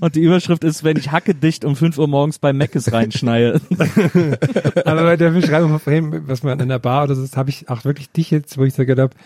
Und 0.00 0.14
die 0.14 0.20
Überschrift 0.20 0.64
ist, 0.64 0.84
wenn 0.84 0.96
ich 0.96 1.10
hacke 1.10 1.34
dicht 1.34 1.64
um 1.64 1.76
5 1.76 1.98
Uhr 1.98 2.08
morgens 2.08 2.38
bei 2.38 2.52
Meckes 2.52 2.92
reinschneie. 2.92 3.60
Aber 4.84 5.02
bei 5.02 5.16
der 5.16 5.30
Beschreibung 5.30 5.70
von 5.70 5.80
vorhin, 5.80 6.28
was 6.28 6.42
man 6.42 6.58
in 6.60 6.68
der 6.68 6.78
Bar 6.78 7.04
oder 7.04 7.14
so 7.14 7.22
ist, 7.22 7.36
habe 7.36 7.50
ich 7.50 7.68
auch 7.68 7.84
wirklich 7.84 8.10
dich 8.10 8.30
jetzt, 8.30 8.56
wo 8.58 8.64
ich 8.64 8.74
so 8.74 8.84
gedacht 8.84 9.10
habe, 9.10 9.24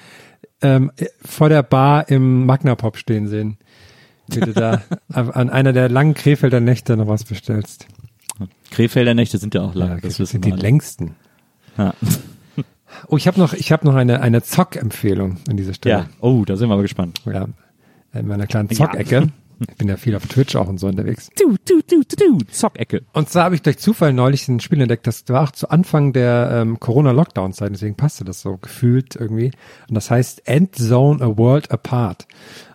ähm, 0.61 0.91
vor 1.25 1.49
der 1.49 1.63
Bar 1.63 2.09
im 2.09 2.47
Magna 2.47 2.75
Pop 2.75 2.97
stehen 2.97 3.29
sehen. 3.29 3.59
Wie 4.29 4.41
du 4.41 4.53
da 4.53 4.83
an 5.13 5.51
einer 5.51 5.73
der 5.73 5.89
langen 5.89 6.15
Krefelder 6.15 6.61
Nächte 6.61 6.97
noch 6.97 7.09
was 7.09 7.25
bestellst. 7.25 7.87
Krefelder 8.71 9.15
Nächte 9.15 9.39
sind 9.39 9.55
ja 9.55 9.63
auch 9.63 9.75
lang. 9.75 10.01
Ja, 10.03 10.09
das 10.09 10.17
sind 10.17 10.45
die 10.45 10.53
alle. 10.53 10.63
längsten. 10.63 11.17
Ja. 11.77 11.95
Oh, 13.09 13.17
ich 13.17 13.27
habe 13.27 13.41
noch, 13.41 13.53
ich 13.55 13.73
habe 13.73 13.87
noch 13.87 13.95
eine 13.95 14.21
eine 14.21 14.43
Zock-Empfehlung 14.43 15.39
an 15.49 15.57
dieser 15.57 15.75
Stelle. 15.75 15.95
ja. 15.95 16.07
Oh, 16.21 16.45
da 16.45 16.57
sind 16.57 16.69
wir 16.69 16.75
aber 16.75 16.83
gespannt. 16.83 17.21
Ja. 17.27 17.47
In 18.15 18.27
meiner 18.27 18.47
kleinen 18.47 18.69
Zockecke. 18.69 19.29
Ich 19.69 19.77
bin 19.77 19.89
ja 19.89 19.97
viel 19.97 20.15
auf 20.17 20.27
Twitch 20.27 20.57
auch 20.57 20.69
und 20.69 20.79
so 20.79 20.87
unterwegs. 20.87 21.31
Du, 21.39 21.57
du, 21.67 21.81
du, 21.89 22.03
du, 22.09 22.17
du. 22.39 22.45
Zockecke. 22.51 23.03
Und 23.13 23.29
zwar 23.29 23.45
habe 23.45 23.55
ich 23.55 23.63
durch 23.63 23.79
Zufall 23.79 24.13
neulich 24.13 24.47
ein 24.49 24.61
Spiel 24.61 24.81
entdeckt, 24.81 25.07
das 25.07 25.25
war 25.29 25.45
auch 25.45 25.51
zu 25.53 25.69
Anfang 25.71 26.13
der 26.13 26.51
ähm, 26.53 26.81
Corona-Lockdown-Zeit, 26.81 27.71
deswegen 27.73 27.95
passte 27.97 28.25
das 28.25 28.41
so 28.43 28.57
gefühlt 28.57 29.17
irgendwie. 29.17 29.53
Und 29.89 29.95
das 29.95 30.11
heißt 30.11 30.47
Endzone 30.47 31.23
A 31.25 31.37
World 31.39 31.71
Apart. 31.71 32.27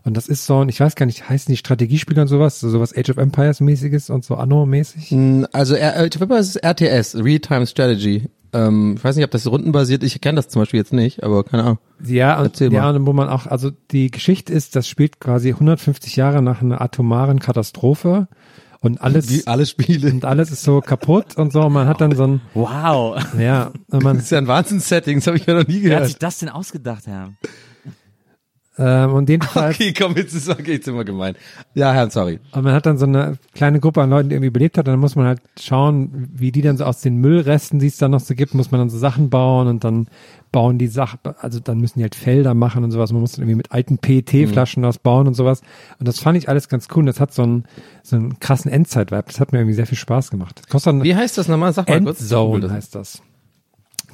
Und 0.04 0.16
das 0.16 0.28
ist 0.28 0.46
so 0.46 0.60
ein, 0.62 0.70
ich 0.70 0.80
weiß 0.80 0.96
gar 0.96 1.06
nicht, 1.06 1.28
heißen 1.28 1.52
die 1.52 1.58
Strategiespiele 1.58 2.22
und 2.22 2.28
sowas, 2.30 2.60
so 2.62 2.70
sowas 2.70 2.96
Age 2.96 3.10
of 3.10 3.18
Empires 3.18 3.60
mäßiges 3.60 4.10
und 4.10 4.24
so 4.24 4.36
Anno-mäßig? 4.36 5.14
Also 5.52 5.76
R- 5.76 5.98
äh, 5.98 6.06
ich 6.06 6.12
glaube, 6.12 6.36
es 6.38 6.56
ist 6.56 6.64
RTS, 6.64 7.16
Real-Time 7.16 7.68
Strategy. 7.68 8.30
Ähm, 8.58 8.96
ich 8.98 9.04
weiß 9.04 9.16
nicht, 9.16 9.26
ob 9.26 9.32
das 9.32 9.46
rundenbasiert 9.48 10.04
ist. 10.04 10.16
Ich 10.16 10.22
kenne 10.22 10.38
das 10.38 10.48
zum 10.48 10.62
Beispiel 10.62 10.80
jetzt 10.80 10.94
nicht, 10.94 11.24
aber 11.24 11.44
keine 11.44 11.64
Ahnung. 11.64 11.78
Ja, 12.04 12.40
und, 12.42 12.60
ja, 12.60 12.90
und 12.90 13.06
wo 13.06 13.14
man 13.14 13.30
auch, 13.30 13.46
also 13.48 13.72
die 13.92 14.10
Geschichte 14.12 14.54
ist, 14.54 14.76
das 14.76 14.88
spielt 14.88 15.20
quasi 15.20 15.50
150 15.50 16.16
Jahre 16.16 16.42
nach 16.42 16.62
einer 16.62 16.82
atomaren 16.82 17.40
Katastrophe 17.40 18.28
und 18.80 19.02
alles, 19.02 19.30
Wie 19.30 19.48
alle 19.48 19.66
Spiele. 19.66 20.12
und 20.12 20.24
alles 20.26 20.52
ist 20.52 20.64
so 20.64 20.82
kaputt 20.82 21.36
und 21.36 21.52
so, 21.52 21.62
und 21.64 21.74
man 21.74 21.88
hat 21.88 22.00
dann 22.02 22.16
so 22.16 22.24
ein, 22.26 22.42
Wow. 22.54 23.18
ja, 23.40 23.72
man, 23.92 24.02
Das 24.18 24.26
ist 24.26 24.32
ja 24.32 24.38
ein 24.38 24.48
Wahnsinns-Setting, 24.48 25.18
das 25.20 25.28
habe 25.28 25.38
ich 25.38 25.46
ja 25.46 25.56
noch 25.56 25.68
nie 25.68 25.82
Wer 25.82 25.82
hat 25.82 25.84
gehört. 25.98 26.06
sich 26.08 26.18
das 26.20 26.38
denn 26.40 26.50
ausgedacht, 26.50 27.08
Herr? 27.08 27.30
Ähm, 28.80 29.14
und 29.14 29.30
jedenfalls, 29.30 29.76
Okay, 29.80 29.94
komm, 29.98 30.16
jetzt 30.16 30.34
ist 30.34 30.50
okay, 30.50 30.74
jetzt 30.74 30.88
immer 30.88 31.04
gemein. 31.04 31.36
Ja, 31.74 31.94
Herr, 31.94 32.10
sorry. 32.12 32.40
und 32.52 32.64
man 32.64 32.74
hat 32.74 32.86
dann 32.86 32.98
so 32.98 33.06
eine 33.06 33.38
kleine 33.56 33.80
Gruppe 33.80 34.02
an 34.02 34.10
Leuten, 34.10 34.30
die 34.30 34.36
irgendwie 34.36 34.50
überlebt 34.50 34.78
hat, 34.78 34.88
und 34.88 34.94
dann 34.94 35.00
muss 35.00 35.16
man 35.16 35.26
halt 35.26 35.42
schauen, 35.60 36.30
wie 36.34 36.52
die 36.52 36.62
dann 36.62 36.78
so 36.78 36.86
aus 36.86 37.02
den 37.02 37.18
Müllresten, 37.18 37.80
die 37.80 37.88
es 37.88 37.98
dann 37.98 38.12
noch 38.12 38.20
so 38.20 38.36
gibt, 38.36 38.54
muss 38.54 38.72
man 38.72 38.80
dann 38.80 38.90
so 38.90 38.98
Sachen 38.98 39.30
bauen 39.30 39.68
und 39.68 39.84
dann 39.84 40.08
bauen 40.52 40.78
die 40.78 40.88
Sachen, 40.88 41.20
also 41.40 41.60
dann 41.60 41.80
müssen 41.80 42.00
die 42.00 42.04
halt 42.04 42.16
Felder 42.16 42.54
machen 42.54 42.84
und 42.84 42.92
sowas. 42.92 43.12
Man 43.12 43.22
muss 43.22 43.34
dann 43.34 43.42
irgendwie 43.42 43.58
mit 43.58 43.72
alten 43.72 43.98
PET-Flaschen 43.98 44.84
was 44.84 44.98
bauen 44.98 45.28
und 45.28 45.34
sowas. 45.34 45.62
Und 46.00 46.08
das 46.08 46.20
fand 46.20 46.38
ich 46.38 46.48
alles 46.48 46.70
ganz 46.70 46.88
cool. 46.96 47.02
Und 47.02 47.08
das 47.08 47.20
hat 47.20 47.34
so 47.34 47.44
einen, 47.44 47.66
so 48.02 48.16
einen 48.16 48.40
krassen 48.40 48.72
Endzeit-Vibe. 48.72 49.26
Das 49.28 49.40
hat 49.40 49.52
mir 49.52 49.60
irgendwie 49.60 49.76
sehr 49.76 49.88
viel 49.88 49.98
Spaß 49.98 50.32
gemacht. 50.32 50.70
Kostet 50.70 51.04
Wie 51.04 51.16
heißt 51.16 51.38
das 51.38 51.48
nochmal? 51.48 51.74
Sag 51.74 51.90
mal 51.90 52.02
kurz. 52.02 52.22
Endzone 52.22 52.72
heißt 52.72 52.96
das. 52.96 53.22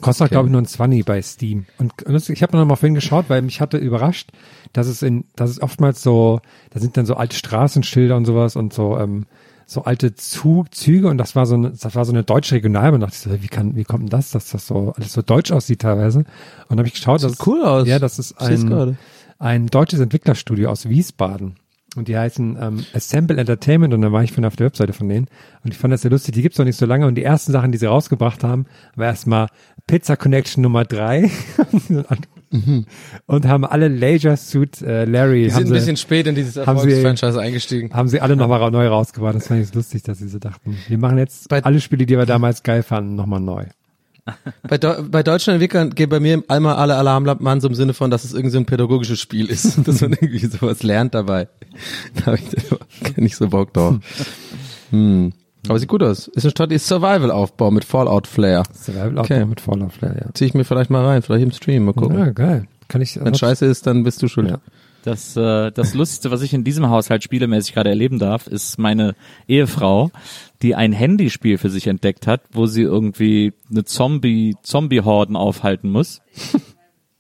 Kostet, 0.04 0.26
Okay. 0.26 0.34
glaube 0.36 0.48
ich, 0.48 0.52
nur 0.52 0.62
ein 0.62 0.66
20 0.66 1.06
bei 1.06 1.22
Steam. 1.22 1.66
Und, 1.78 2.04
und 2.04 2.30
ich 2.30 2.44
habe 2.44 2.58
noch 2.58 2.66
mal 2.66 2.76
vorhin 2.76 2.96
geschaut, 2.96 3.26
weil 3.30 3.42
mich 3.42 3.62
hatte 3.62 3.78
überrascht, 3.78 4.32
dass 4.74 4.88
es 4.88 5.02
in, 5.02 5.26
dass 5.36 5.50
es 5.50 5.62
oftmals 5.62 6.02
so, 6.04 6.40
da 6.72 6.80
sind 6.80 6.98
dann 6.98 7.06
so 7.06 7.16
alte 7.16 7.36
Straßenschilder 7.36 8.16
und 8.16 8.26
sowas 8.26 8.56
und 8.56 8.74
so, 8.74 8.98
ähm, 8.98 9.26
so 9.66 9.86
alte 9.86 10.14
Zug, 10.16 10.74
Züge 10.76 11.08
und 11.08 11.18
das 11.18 11.36
war 11.36 11.46
so 11.46 11.56
eine, 11.56 11.72
das 11.72 11.96
war 11.96 12.06
so 12.06 12.12
eine 12.12 12.24
deutsche 12.24 12.56
Regionalbahn. 12.56 13.00
Da 13.00 13.08
dachte 13.08 13.16
ich 13.18 13.34
so, 13.34 13.44
wie 13.44 13.48
kann, 13.48 13.76
wie 13.76 13.86
kommt 13.86 14.04
denn 14.04 14.10
das, 14.10 14.32
dass 14.32 14.50
das 14.50 14.68
so 14.68 14.94
alles 14.96 15.14
so 15.14 15.22
deutsch 15.22 15.52
aussieht 15.52 15.82
teilweise? 15.82 16.20
Und 16.20 16.28
dann 16.70 16.80
habe 16.80 16.88
ich 16.88 16.96
geschaut, 16.96 17.24
das 17.24 17.46
cool 17.48 17.64
aus. 17.64 17.88
Ja, 17.88 17.98
das 18.00 18.20
ist 18.20 18.40
ein, 18.42 18.98
ein 19.40 19.68
deutsches 19.68 20.00
Entwicklerstudio 20.00 20.70
aus 20.70 20.90
Wiesbaden. 20.90 21.56
Und 21.96 22.08
die 22.08 22.18
heißen 22.18 22.58
ähm, 22.60 22.86
Assemble 22.94 23.38
Entertainment 23.38 23.94
und 23.94 24.02
da 24.02 24.12
war 24.12 24.24
ich 24.24 24.32
von 24.32 24.44
auf 24.46 24.56
der 24.56 24.66
Webseite 24.66 24.94
von 24.94 25.08
denen. 25.10 25.28
Und 25.64 25.72
ich 25.74 25.78
fand 25.78 25.94
das 25.94 26.02
sehr 26.02 26.10
lustig, 26.12 26.34
die 26.34 26.42
gibt's 26.42 26.58
noch 26.58 26.66
nicht 26.66 26.78
so 26.78 26.86
lange. 26.88 27.06
Und 27.06 27.16
die 27.16 27.24
ersten 27.24 27.52
Sachen, 27.52 27.72
die 27.72 27.78
sie 27.78 27.86
rausgebracht 27.86 28.44
haben, 28.44 28.66
war 28.96 29.08
erstmal 29.08 29.48
Pizza 29.86 30.16
Connection 30.16 30.64
Nummer 30.64 30.86
drei 30.86 31.30
und 33.28 33.48
haben 33.48 33.66
alle 33.66 33.88
Leisure 33.88 34.38
Suit 34.38 34.82
äh, 34.82 35.06
Larry. 35.06 35.44
Die 35.46 35.50
sind 35.52 35.68
ein 35.68 35.74
bisschen 35.74 35.98
spät 35.98 36.28
in 36.28 36.36
dieses 36.36 36.56
Erfolgsfranchise 36.56 37.40
eingestiegen. 37.40 37.94
haben 37.94 38.08
sie 38.08 38.22
alle 38.22 38.36
nochmal 38.36 38.72
neu 38.72 38.88
rausgebracht. 38.88 39.36
Das 39.36 39.48
fand 39.48 39.62
ich 39.62 39.68
so 39.68 39.76
lustig, 39.76 40.04
dass 40.04 40.20
sie 40.20 40.28
so 40.28 40.40
dachten, 40.40 40.78
wir 40.88 40.98
machen 40.98 41.18
jetzt 41.18 41.50
Bei- 41.50 41.64
alle 41.64 41.80
Spiele, 41.82 42.06
die 42.06 42.18
wir 42.18 42.26
damals 42.26 42.64
geil 42.64 42.84
fanden, 42.84 43.16
nochmal 43.16 43.40
neu. 43.40 43.66
Bei, 44.68 44.78
Deu 44.78 45.04
bei 45.04 45.22
deutschen 45.22 45.54
Entwicklern 45.54 45.90
gehen 45.90 46.10
bei 46.10 46.20
mir 46.20 46.44
einmal 46.48 46.76
alle 46.76 46.96
Alarmlampen 46.96 47.46
an, 47.48 47.60
so 47.60 47.68
im 47.68 47.76
Sinne 47.76 47.94
von, 47.94 48.10
dass 48.10 48.24
es 48.24 48.34
irgendwie 48.34 48.52
so 48.52 48.58
ein 48.58 48.66
pädagogisches 48.66 49.20
Spiel 49.20 49.48
ist, 49.48 49.78
dass 49.88 50.02
man 50.02 50.14
irgendwie 50.14 50.46
sowas 50.46 50.84
lernt 50.84 51.14
dabei. 51.14 51.48
Da 52.16 52.28
habe 52.28 52.38
ich 52.38 53.18
nicht 53.18 53.36
so 53.38 53.50
Bock 53.50 53.74
drauf. 53.74 53.96
Hm. 54.92 55.34
Aber 55.68 55.80
sieht 55.80 55.90
gut 55.90 56.04
aus. 56.04 56.28
Ist 56.28 56.44
eine 56.44 56.52
Stadt, 56.52 56.72
die 56.72 56.76
ist 56.76 56.88
Survival-Aufbau 56.88 57.72
mit 57.72 57.86
Fallout-Flair. 57.86 58.64
Survival 58.74 59.18
Okay. 59.18 59.46
Mit 59.46 59.62
Fallout 59.62 59.94
Flair, 59.94 60.16
ja. 60.20 60.34
Zieh 60.34 60.46
ich 60.46 60.54
mir 60.54 60.66
vielleicht 60.66 60.90
mal 60.90 61.06
rein, 61.06 61.22
vielleicht 61.22 61.44
im 61.44 61.52
Stream, 61.52 61.86
mal 61.86 61.94
gucken. 61.94 62.18
Ja, 62.18 62.32
geil. 62.32 62.68
Kann 62.90 63.02
ich, 63.02 63.20
Wenn 63.20 63.34
scheiße 63.34 63.66
ist, 63.66 63.88
dann 63.88 64.04
bist 64.04 64.22
du 64.22 64.28
schuld. 64.28 64.52
Ja. 64.52 64.60
Das, 65.04 65.36
äh, 65.36 65.72
das 65.72 65.94
Lustigste, 65.94 66.32
was 66.32 66.42
ich 66.42 66.54
in 66.54 66.64
diesem 66.64 66.90
Haushalt 66.90 67.24
spielemäßig 67.24 67.74
gerade 67.74 67.90
erleben 67.90 68.20
darf, 68.20 68.48
ist 68.48 68.80
meine 68.80 69.16
Ehefrau, 69.48 70.12
die 70.62 70.76
ein 70.76 70.94
Handyspiel 70.94 71.58
für 71.58 71.70
sich 71.70 71.88
entdeckt 71.88 72.26
hat, 72.26 72.42
wo 72.54 72.66
sie 72.68 72.84
irgendwie 72.84 73.54
eine 73.70 73.84
Zombie, 73.84 74.56
Zombie-Horden 74.64 75.36
aufhalten 75.36 75.92
muss. 75.92 76.22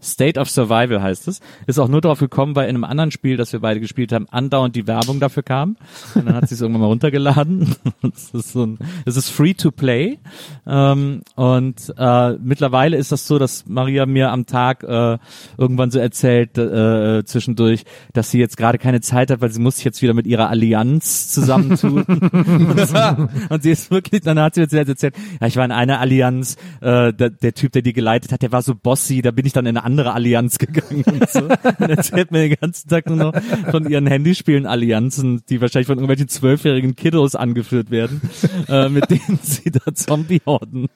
State 0.04 0.40
of 0.40 0.50
Survival 0.50 1.02
heißt 1.02 1.28
es. 1.28 1.40
Ist 1.68 1.80
auch 1.80 1.88
nur 1.88 2.02
drauf 2.02 2.20
gekommen, 2.20 2.56
weil 2.56 2.70
in 2.70 2.76
einem 2.76 2.84
anderen 2.84 3.12
Spiel, 3.12 3.38
das 3.38 3.54
wir 3.54 3.60
beide 3.60 3.80
gespielt 3.80 4.12
haben, 4.12 4.28
andauernd 4.30 4.76
die 4.76 4.88
Werbung 4.88 5.20
dafür 5.20 5.44
kam. 5.44 5.78
Und 6.16 6.28
dann 6.28 6.36
hat 6.36 6.50
sie 6.50 6.56
es 6.56 6.62
irgendwann 6.62 6.82
mal 6.82 6.88
runtergeladen. 6.88 7.76
Es 8.16 8.32
ist 8.32 8.52
so 8.52 8.66
ein, 8.66 8.80
es 9.06 9.18
ist 9.18 9.30
free 9.30 9.54
to 9.54 9.72
play. 9.72 10.20
Ähm, 10.68 11.22
und 11.36 11.94
äh, 11.98 12.34
mittlerweile 12.34 12.98
ist 12.98 13.12
das 13.12 13.26
so, 13.28 13.40
dass 13.40 13.66
Maria 13.66 14.06
mir 14.06 14.32
am 14.32 14.46
Tag 14.46 14.84
äh, 14.84 15.18
irgendwann 15.58 15.90
so 15.90 16.00
erzählt 16.00 16.58
äh, 16.58 17.24
zwischendurch, 17.26 17.86
dass 18.14 18.30
sie 18.30 18.40
jetzt 18.40 18.58
gerade 18.58 18.78
keine 18.78 19.02
Zeit 19.02 19.32
hat, 19.32 19.42
weil 19.42 19.52
sie 19.52 19.62
muss 19.62 19.78
sich 19.78 19.86
jetzt 19.86 20.02
wieder 20.02 20.14
mit 20.14 20.28
ihrer 20.28 20.50
Allianz 20.50 21.30
zusammentun. 21.30 22.04
und 23.50 23.64
sie 23.64 23.72
ist 23.72 23.90
wirklich, 23.90 24.22
dann 24.22 24.40
hat 24.40 24.56
sie 24.56 24.62
jetzt 24.62 24.74
erzählt, 24.74 25.16
ja, 25.40 25.48
ich 25.48 25.56
war 25.56 25.66
in 25.66 25.72
einer 25.72 26.00
Allianz, 26.00 26.58
äh, 26.82 27.14
der, 27.14 27.30
der 27.30 27.54
Typ, 27.54 27.72
der 27.72 27.82
die 27.82 27.94
geleitet 27.94 28.32
hat, 28.32 28.42
der 28.42 28.52
war 28.52 28.62
so 28.62 28.76
bossy, 28.76 29.22
da 29.22 29.32
bin 29.32 29.46
ich 29.46 29.54
dann 29.54 29.66
in 29.66 29.78
eine 29.78 29.84
andere 29.94 30.14
Allianz 30.14 30.58
gegangen 30.58 31.04
und 31.06 31.30
so. 31.30 31.40
Und 31.80 31.90
erzählt 31.90 32.32
mir 32.32 32.48
den 32.50 32.58
ganzen 32.60 32.90
Tag 32.90 33.06
nur 33.08 33.18
noch 33.18 33.34
von 33.72 33.90
ihren 33.90 34.08
Handyspielen 34.08 34.66
Allianzen, 34.66 35.42
die 35.50 35.62
wahrscheinlich 35.62 35.88
von 35.88 35.98
irgendwelchen 35.98 36.28
zwölfjährigen 36.28 36.96
Kiddos 36.96 37.36
angeführt 37.36 37.92
werden, 37.92 38.22
äh, 38.68 38.90
mit 38.90 39.10
denen 39.10 39.40
sie 39.42 39.72
da 39.72 39.94
Zombie-Horden 39.94 40.88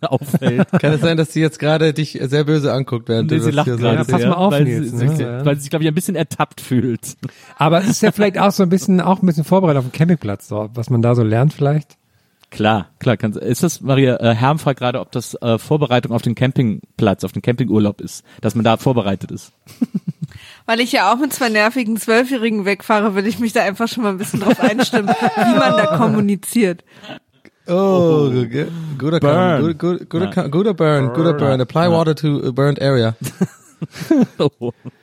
aufhält. 0.00 0.68
Kann 0.80 0.92
es 0.94 1.00
sein, 1.00 1.16
dass 1.16 1.32
sie 1.32 1.40
jetzt 1.40 1.58
gerade 1.58 1.92
dich 1.92 2.18
sehr 2.22 2.44
böse 2.44 2.72
anguckt, 2.72 3.08
während 3.08 3.30
Nee, 3.30 3.36
du 3.38 3.42
sie 3.42 3.48
das 3.50 3.54
lacht 3.56 3.66
hier 3.66 3.76
gerade 3.76 3.96
sagst? 3.98 4.10
pass 4.10 4.20
sehr, 4.20 4.30
mal 4.30 4.36
auf, 4.36 4.52
weil, 4.52 4.64
Nils, 4.64 4.90
sie, 4.92 5.04
ne? 5.06 5.16
sie, 5.16 5.22
Ja. 5.22 5.44
weil 5.44 5.56
sie 5.56 5.62
sich, 5.62 5.70
glaube 5.70 5.84
ich, 5.84 5.88
ein 5.88 5.94
bisschen 5.94 6.16
ertappt 6.16 6.60
fühlt. 6.60 7.16
Aber 7.56 7.80
es 7.80 7.88
ist 7.88 8.02
ja 8.02 8.12
vielleicht 8.12 8.38
auch 8.38 8.50
so 8.50 8.62
ein 8.62 8.68
bisschen, 8.68 9.00
auch 9.00 9.22
ein 9.22 9.26
bisschen 9.26 9.44
vorbereitet 9.44 9.78
auf 9.80 9.84
dem 9.90 9.92
Campingplatz, 9.92 10.48
so, 10.48 10.70
was 10.74 10.88
man 10.90 11.02
da 11.02 11.14
so 11.14 11.22
lernt 11.22 11.52
vielleicht. 11.52 11.96
Klar, 12.52 12.90
klar. 12.98 13.16
Kann, 13.16 13.32
ist 13.32 13.62
das, 13.62 13.80
Maria, 13.80 14.16
äh, 14.20 14.34
Herm 14.34 14.58
fragt 14.58 14.78
gerade, 14.78 15.00
ob 15.00 15.10
das 15.10 15.34
äh, 15.40 15.58
Vorbereitung 15.58 16.12
auf 16.12 16.20
den 16.20 16.34
Campingplatz, 16.34 17.24
auf 17.24 17.32
den 17.32 17.40
Campingurlaub 17.40 18.00
ist, 18.02 18.24
dass 18.42 18.54
man 18.54 18.62
da 18.62 18.76
vorbereitet 18.76 19.30
ist. 19.30 19.52
Weil 20.66 20.80
ich 20.80 20.92
ja 20.92 21.10
auch 21.12 21.18
mit 21.18 21.32
zwei 21.32 21.48
nervigen 21.48 21.96
Zwölfjährigen 21.96 22.66
wegfahre, 22.66 23.14
will 23.14 23.26
ich 23.26 23.38
mich 23.38 23.54
da 23.54 23.62
einfach 23.62 23.88
schon 23.88 24.02
mal 24.04 24.10
ein 24.10 24.18
bisschen 24.18 24.40
drauf 24.40 24.60
einstimmen, 24.60 25.08
wie 25.36 25.58
man 25.58 25.76
da 25.78 25.96
kommuniziert. 25.96 26.84
Oh, 27.66 28.28
g- 28.30 28.66
guter 28.98 29.18
Burn. 29.18 29.62
Burn. 29.62 29.78
Guter, 29.78 30.04
guter, 30.04 30.26
guter, 30.26 30.48
guter 30.50 30.74
Burn, 30.74 31.12
guter 31.14 31.32
Burn. 31.32 31.60
Apply 31.60 31.88
water 31.90 32.14
to 32.14 32.42
a 32.46 32.50
burned 32.52 32.82
area. 32.82 33.16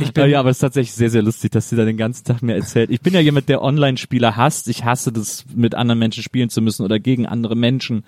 Ich 0.00 0.12
bin, 0.12 0.30
ja, 0.30 0.40
aber 0.40 0.50
es 0.50 0.56
ist 0.56 0.60
tatsächlich 0.60 0.94
sehr, 0.94 1.10
sehr 1.10 1.22
lustig, 1.22 1.52
dass 1.52 1.68
sie 1.68 1.76
da 1.76 1.84
den 1.84 1.96
ganzen 1.96 2.24
Tag 2.24 2.42
mir 2.42 2.54
erzählt. 2.54 2.90
Ich 2.90 3.00
bin 3.00 3.14
ja 3.14 3.20
jemand, 3.20 3.48
der 3.48 3.62
Online-Spieler 3.62 4.36
hasst. 4.36 4.68
Ich 4.68 4.84
hasse 4.84 5.12
das, 5.12 5.44
mit 5.54 5.74
anderen 5.74 5.98
Menschen 5.98 6.22
spielen 6.22 6.50
zu 6.50 6.60
müssen 6.60 6.84
oder 6.84 6.98
gegen 6.98 7.26
andere 7.26 7.56
Menschen. 7.56 8.04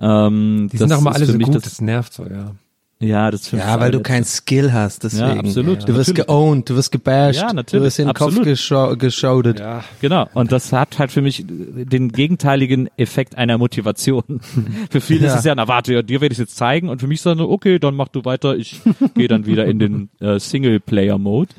Ähm, 0.00 0.68
Die 0.72 0.78
das 0.78 0.88
sind 0.88 0.96
auch 0.96 1.02
mal 1.02 1.12
alle 1.12 1.26
so 1.26 1.38
gut, 1.38 1.54
Das, 1.54 1.62
das 1.62 1.80
nervt 1.80 2.12
so, 2.12 2.24
ja. 2.24 2.52
Ja, 3.00 3.30
das 3.30 3.48
finde 3.48 3.64
ich 3.64 3.70
Ja, 3.70 3.78
weil 3.80 3.90
du 3.92 3.98
alle- 3.98 4.02
kein 4.02 4.24
Skill 4.24 4.72
hast, 4.72 5.04
deswegen. 5.04 5.22
Ja, 5.28 5.36
absolut. 5.36 5.88
Du 5.88 5.94
wirst 5.94 6.08
Natürlich. 6.10 6.26
geowned, 6.26 6.68
du 6.68 6.74
wirst 6.76 6.90
gebasht, 6.92 7.40
Ja, 7.40 7.48
du 7.50 7.54
natürlich, 7.54 7.84
wirst 7.86 7.98
in 8.00 8.06
den 8.08 8.14
Kopf 8.14 8.26
absolut. 8.28 8.44
geschau 8.46 8.96
geschaudet. 8.96 9.60
Ja. 9.60 9.84
Genau, 10.00 10.28
und 10.34 10.50
das 10.50 10.72
hat 10.72 10.98
halt 10.98 11.12
für 11.12 11.22
mich 11.22 11.44
den 11.46 12.10
gegenteiligen 12.10 12.88
Effekt 12.96 13.36
einer 13.36 13.56
Motivation. 13.58 14.40
für 14.90 15.00
viele 15.00 15.26
ist 15.26 15.32
Ja. 15.34 15.38
es 15.38 15.44
ja, 15.44 15.54
na 15.54 15.68
warte, 15.68 15.92
ja, 15.94 16.02
dir 16.02 16.20
werde 16.20 16.32
ich 16.32 16.38
jetzt 16.38 16.56
zeigen 16.56 16.88
und 16.88 17.00
für 17.00 17.06
mich 17.06 17.18
ist 17.20 17.26
dann 17.26 17.38
so, 17.38 17.48
okay, 17.50 17.78
dann 17.78 17.94
mach 17.94 18.08
du 18.08 18.24
weiter, 18.24 18.56
ich 18.56 18.80
gehe 19.14 19.28
dann 19.28 19.46
wieder 19.46 19.66
in 19.66 19.78
den 19.78 20.10
äh, 20.20 20.38
Singleplayer-Mode. 20.40 21.50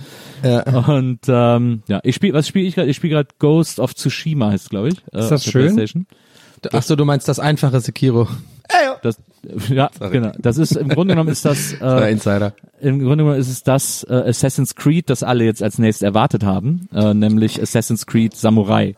Ja. 0.43 0.63
Und 0.87 1.19
ähm, 1.27 1.83
ja, 1.87 1.99
ich 2.03 2.15
spiele, 2.15 2.33
was 2.33 2.47
spiele 2.47 2.65
ich 2.67 2.75
gerade? 2.75 2.89
Ich 2.89 2.97
spiele 2.97 3.13
gerade 3.15 3.29
Ghost 3.39 3.79
of 3.79 3.93
Tsushima, 3.95 4.51
heißt 4.51 4.69
glaube 4.69 4.89
ich. 4.89 4.95
Äh, 5.13 5.19
Ist 5.19 5.31
das 5.31 5.31
auf 5.31 5.43
der 5.43 5.51
schön? 5.51 5.61
PlayStation. 5.75 6.05
Ach 6.73 6.83
so, 6.83 6.95
du 6.97 7.05
meinst 7.05 7.27
das 7.29 7.39
einfache 7.39 7.79
Sekiro. 7.79 8.27
Das, 9.01 9.17
ja, 9.69 9.89
genau. 10.11 10.31
Das 10.39 10.57
ist 10.57 10.75
im 10.75 10.89
Grunde 10.89 11.13
genommen 11.13 11.29
ist 11.29 11.45
das 11.45 11.73
äh, 11.81 12.11
Insider. 12.11 12.53
im 12.81 12.99
Grunde 12.99 13.17
genommen 13.23 13.39
ist 13.39 13.49
es 13.49 13.63
das 13.63 14.03
äh, 14.09 14.13
Assassin's 14.13 14.75
Creed, 14.75 15.09
das 15.09 15.23
alle 15.23 15.43
jetzt 15.45 15.63
als 15.63 15.77
nächstes 15.79 16.03
erwartet 16.03 16.43
haben, 16.43 16.87
äh, 16.93 17.13
nämlich 17.13 17.61
Assassin's 17.61 18.05
Creed 18.05 18.35
Samurai. 18.35 18.95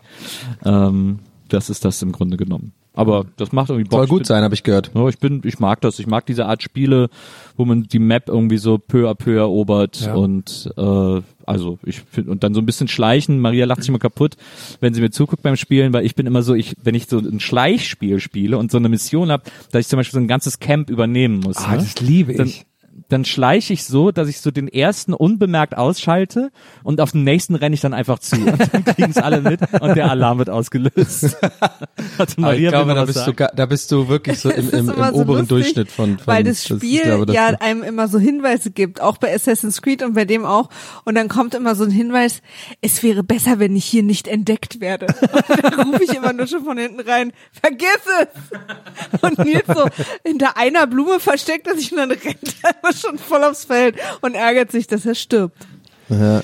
Ähm, 0.65 1.19
das 1.49 1.69
ist 1.69 1.85
das 1.85 2.01
im 2.01 2.11
Grunde 2.11 2.37
genommen. 2.37 2.73
Aber 2.93 3.25
das 3.37 3.53
macht 3.53 3.69
irgendwie 3.69 3.87
Bock. 3.89 3.99
Soll 4.01 4.07
gut 4.07 4.17
bin- 4.19 4.25
sein, 4.25 4.43
habe 4.43 4.53
ich 4.53 4.63
gehört. 4.63 4.91
Ja, 4.93 5.07
ich 5.07 5.17
bin, 5.19 5.41
ich 5.45 5.59
mag 5.59 5.79
das. 5.79 5.97
Ich 5.99 6.07
mag 6.07 6.25
diese 6.25 6.45
Art 6.45 6.61
Spiele, 6.61 7.09
wo 7.55 7.63
man 7.63 7.83
die 7.83 7.99
Map 7.99 8.27
irgendwie 8.27 8.57
so 8.57 8.77
peu 8.77 9.09
à 9.09 9.13
peu 9.15 9.37
erobert 9.37 10.01
Ja. 10.01 10.13
und 10.15 10.69
äh, 10.77 11.21
also 11.45 11.79
ich 11.83 12.01
finde 12.01 12.31
und 12.31 12.43
dann 12.43 12.53
so 12.53 12.61
ein 12.61 12.65
bisschen 12.65 12.87
schleichen. 12.87 13.39
Maria 13.39 13.65
lacht 13.65 13.81
sich 13.81 13.89
immer 13.89 13.99
kaputt, 13.99 14.35
wenn 14.79 14.93
sie 14.93 15.01
mir 15.01 15.11
zuguckt 15.11 15.43
beim 15.43 15.55
Spielen, 15.55 15.93
weil 15.93 16.05
ich 16.05 16.15
bin 16.15 16.27
immer 16.27 16.43
so, 16.43 16.53
ich 16.53 16.75
wenn 16.83 16.95
ich 16.95 17.07
so 17.07 17.19
ein 17.19 17.39
Schleichspiel 17.39 18.19
spiele 18.19 18.57
und 18.57 18.71
so 18.71 18.77
eine 18.77 18.89
Mission 18.89 19.31
habe, 19.31 19.43
dass 19.71 19.81
ich 19.81 19.87
zum 19.87 19.97
Beispiel 19.97 20.13
so 20.13 20.23
ein 20.23 20.27
ganzes 20.27 20.59
Camp 20.59 20.89
übernehmen 20.89 21.39
muss. 21.39 21.57
Ah, 21.57 21.71
ne? 21.71 21.77
das 21.77 21.99
liebe 21.99 22.33
dann, 22.33 22.47
ich. 22.47 22.65
Dann 23.11 23.25
schleiche 23.25 23.73
ich 23.73 23.83
so, 23.83 24.11
dass 24.11 24.27
ich 24.27 24.41
so 24.41 24.51
den 24.51 24.67
ersten 24.67 25.13
unbemerkt 25.13 25.77
ausschalte 25.77 26.51
und 26.83 27.01
auf 27.01 27.11
den 27.11 27.23
nächsten 27.23 27.55
renne 27.55 27.73
ich 27.75 27.81
dann 27.81 27.93
einfach 27.93 28.19
zu. 28.19 28.35
Und 28.37 28.59
dann 28.73 28.85
kriegen 28.85 29.11
es 29.11 29.17
alle 29.17 29.41
mit 29.41 29.61
und 29.81 29.95
der 29.95 30.09
Alarm 30.09 30.37
wird 30.37 30.49
ausgelöst. 30.49 31.37
Hatte 32.17 32.35
Aber 32.37 32.55
ich 32.55 32.67
glaube, 32.67 32.93
da 32.93 33.05
bist, 33.05 33.17
du, 33.27 33.33
sagen? 33.37 33.47
da 33.55 33.65
bist 33.65 33.91
du 33.91 34.07
wirklich 34.07 34.39
so 34.39 34.49
im, 34.51 34.69
im, 34.69 34.79
im 34.79 34.85
so 34.85 34.93
oberen 34.93 35.27
lustig, 35.27 35.47
Durchschnitt 35.47 35.91
von, 35.91 36.17
von 36.17 36.27
weil 36.27 36.43
das 36.43 36.65
Spiel 36.65 37.01
glaube, 37.01 37.25
das- 37.25 37.35
ja 37.35 37.47
einem 37.59 37.83
immer 37.83 38.07
so 38.07 38.19
Hinweise 38.19 38.71
gibt, 38.71 39.01
auch 39.01 39.17
bei 39.17 39.33
Assassin's 39.33 39.81
Creed 39.81 40.03
und 40.03 40.13
bei 40.13 40.25
dem 40.25 40.45
auch. 40.45 40.69
Und 41.05 41.15
dann 41.15 41.27
kommt 41.27 41.53
immer 41.55 41.75
so 41.75 41.83
ein 41.83 41.91
Hinweis, 41.91 42.41
es 42.81 43.03
wäre 43.03 43.23
besser, 43.23 43.59
wenn 43.59 43.75
ich 43.75 43.85
hier 43.85 44.03
nicht 44.03 44.27
entdeckt 44.27 44.79
werde. 44.79 45.07
Und 45.31 45.63
dann 45.63 45.73
rufe 45.91 46.03
ich 46.03 46.13
immer 46.13 46.33
nur 46.33 46.47
schon 46.47 46.63
von 46.63 46.77
hinten 46.77 47.01
rein, 47.01 47.33
vergiss 47.51 47.87
es! 48.21 49.21
Und 49.21 49.37
Nils 49.39 49.63
so 49.67 49.85
hinter 50.25 50.57
einer 50.57 50.87
Blume 50.87 51.19
versteckt 51.19 51.67
er 51.67 51.75
sich 51.75 51.91
und 51.91 51.97
dann 51.97 52.11
rennt 52.11 52.55
er 52.63 52.75
immer 52.81 52.93
schon 53.01 53.17
voll 53.17 53.43
aufs 53.43 53.65
Feld 53.65 53.95
und 54.21 54.35
ärgert 54.35 54.71
sich, 54.71 54.87
dass 54.87 55.05
er 55.05 55.15
stirbt. 55.15 55.67
Ja. 56.09 56.43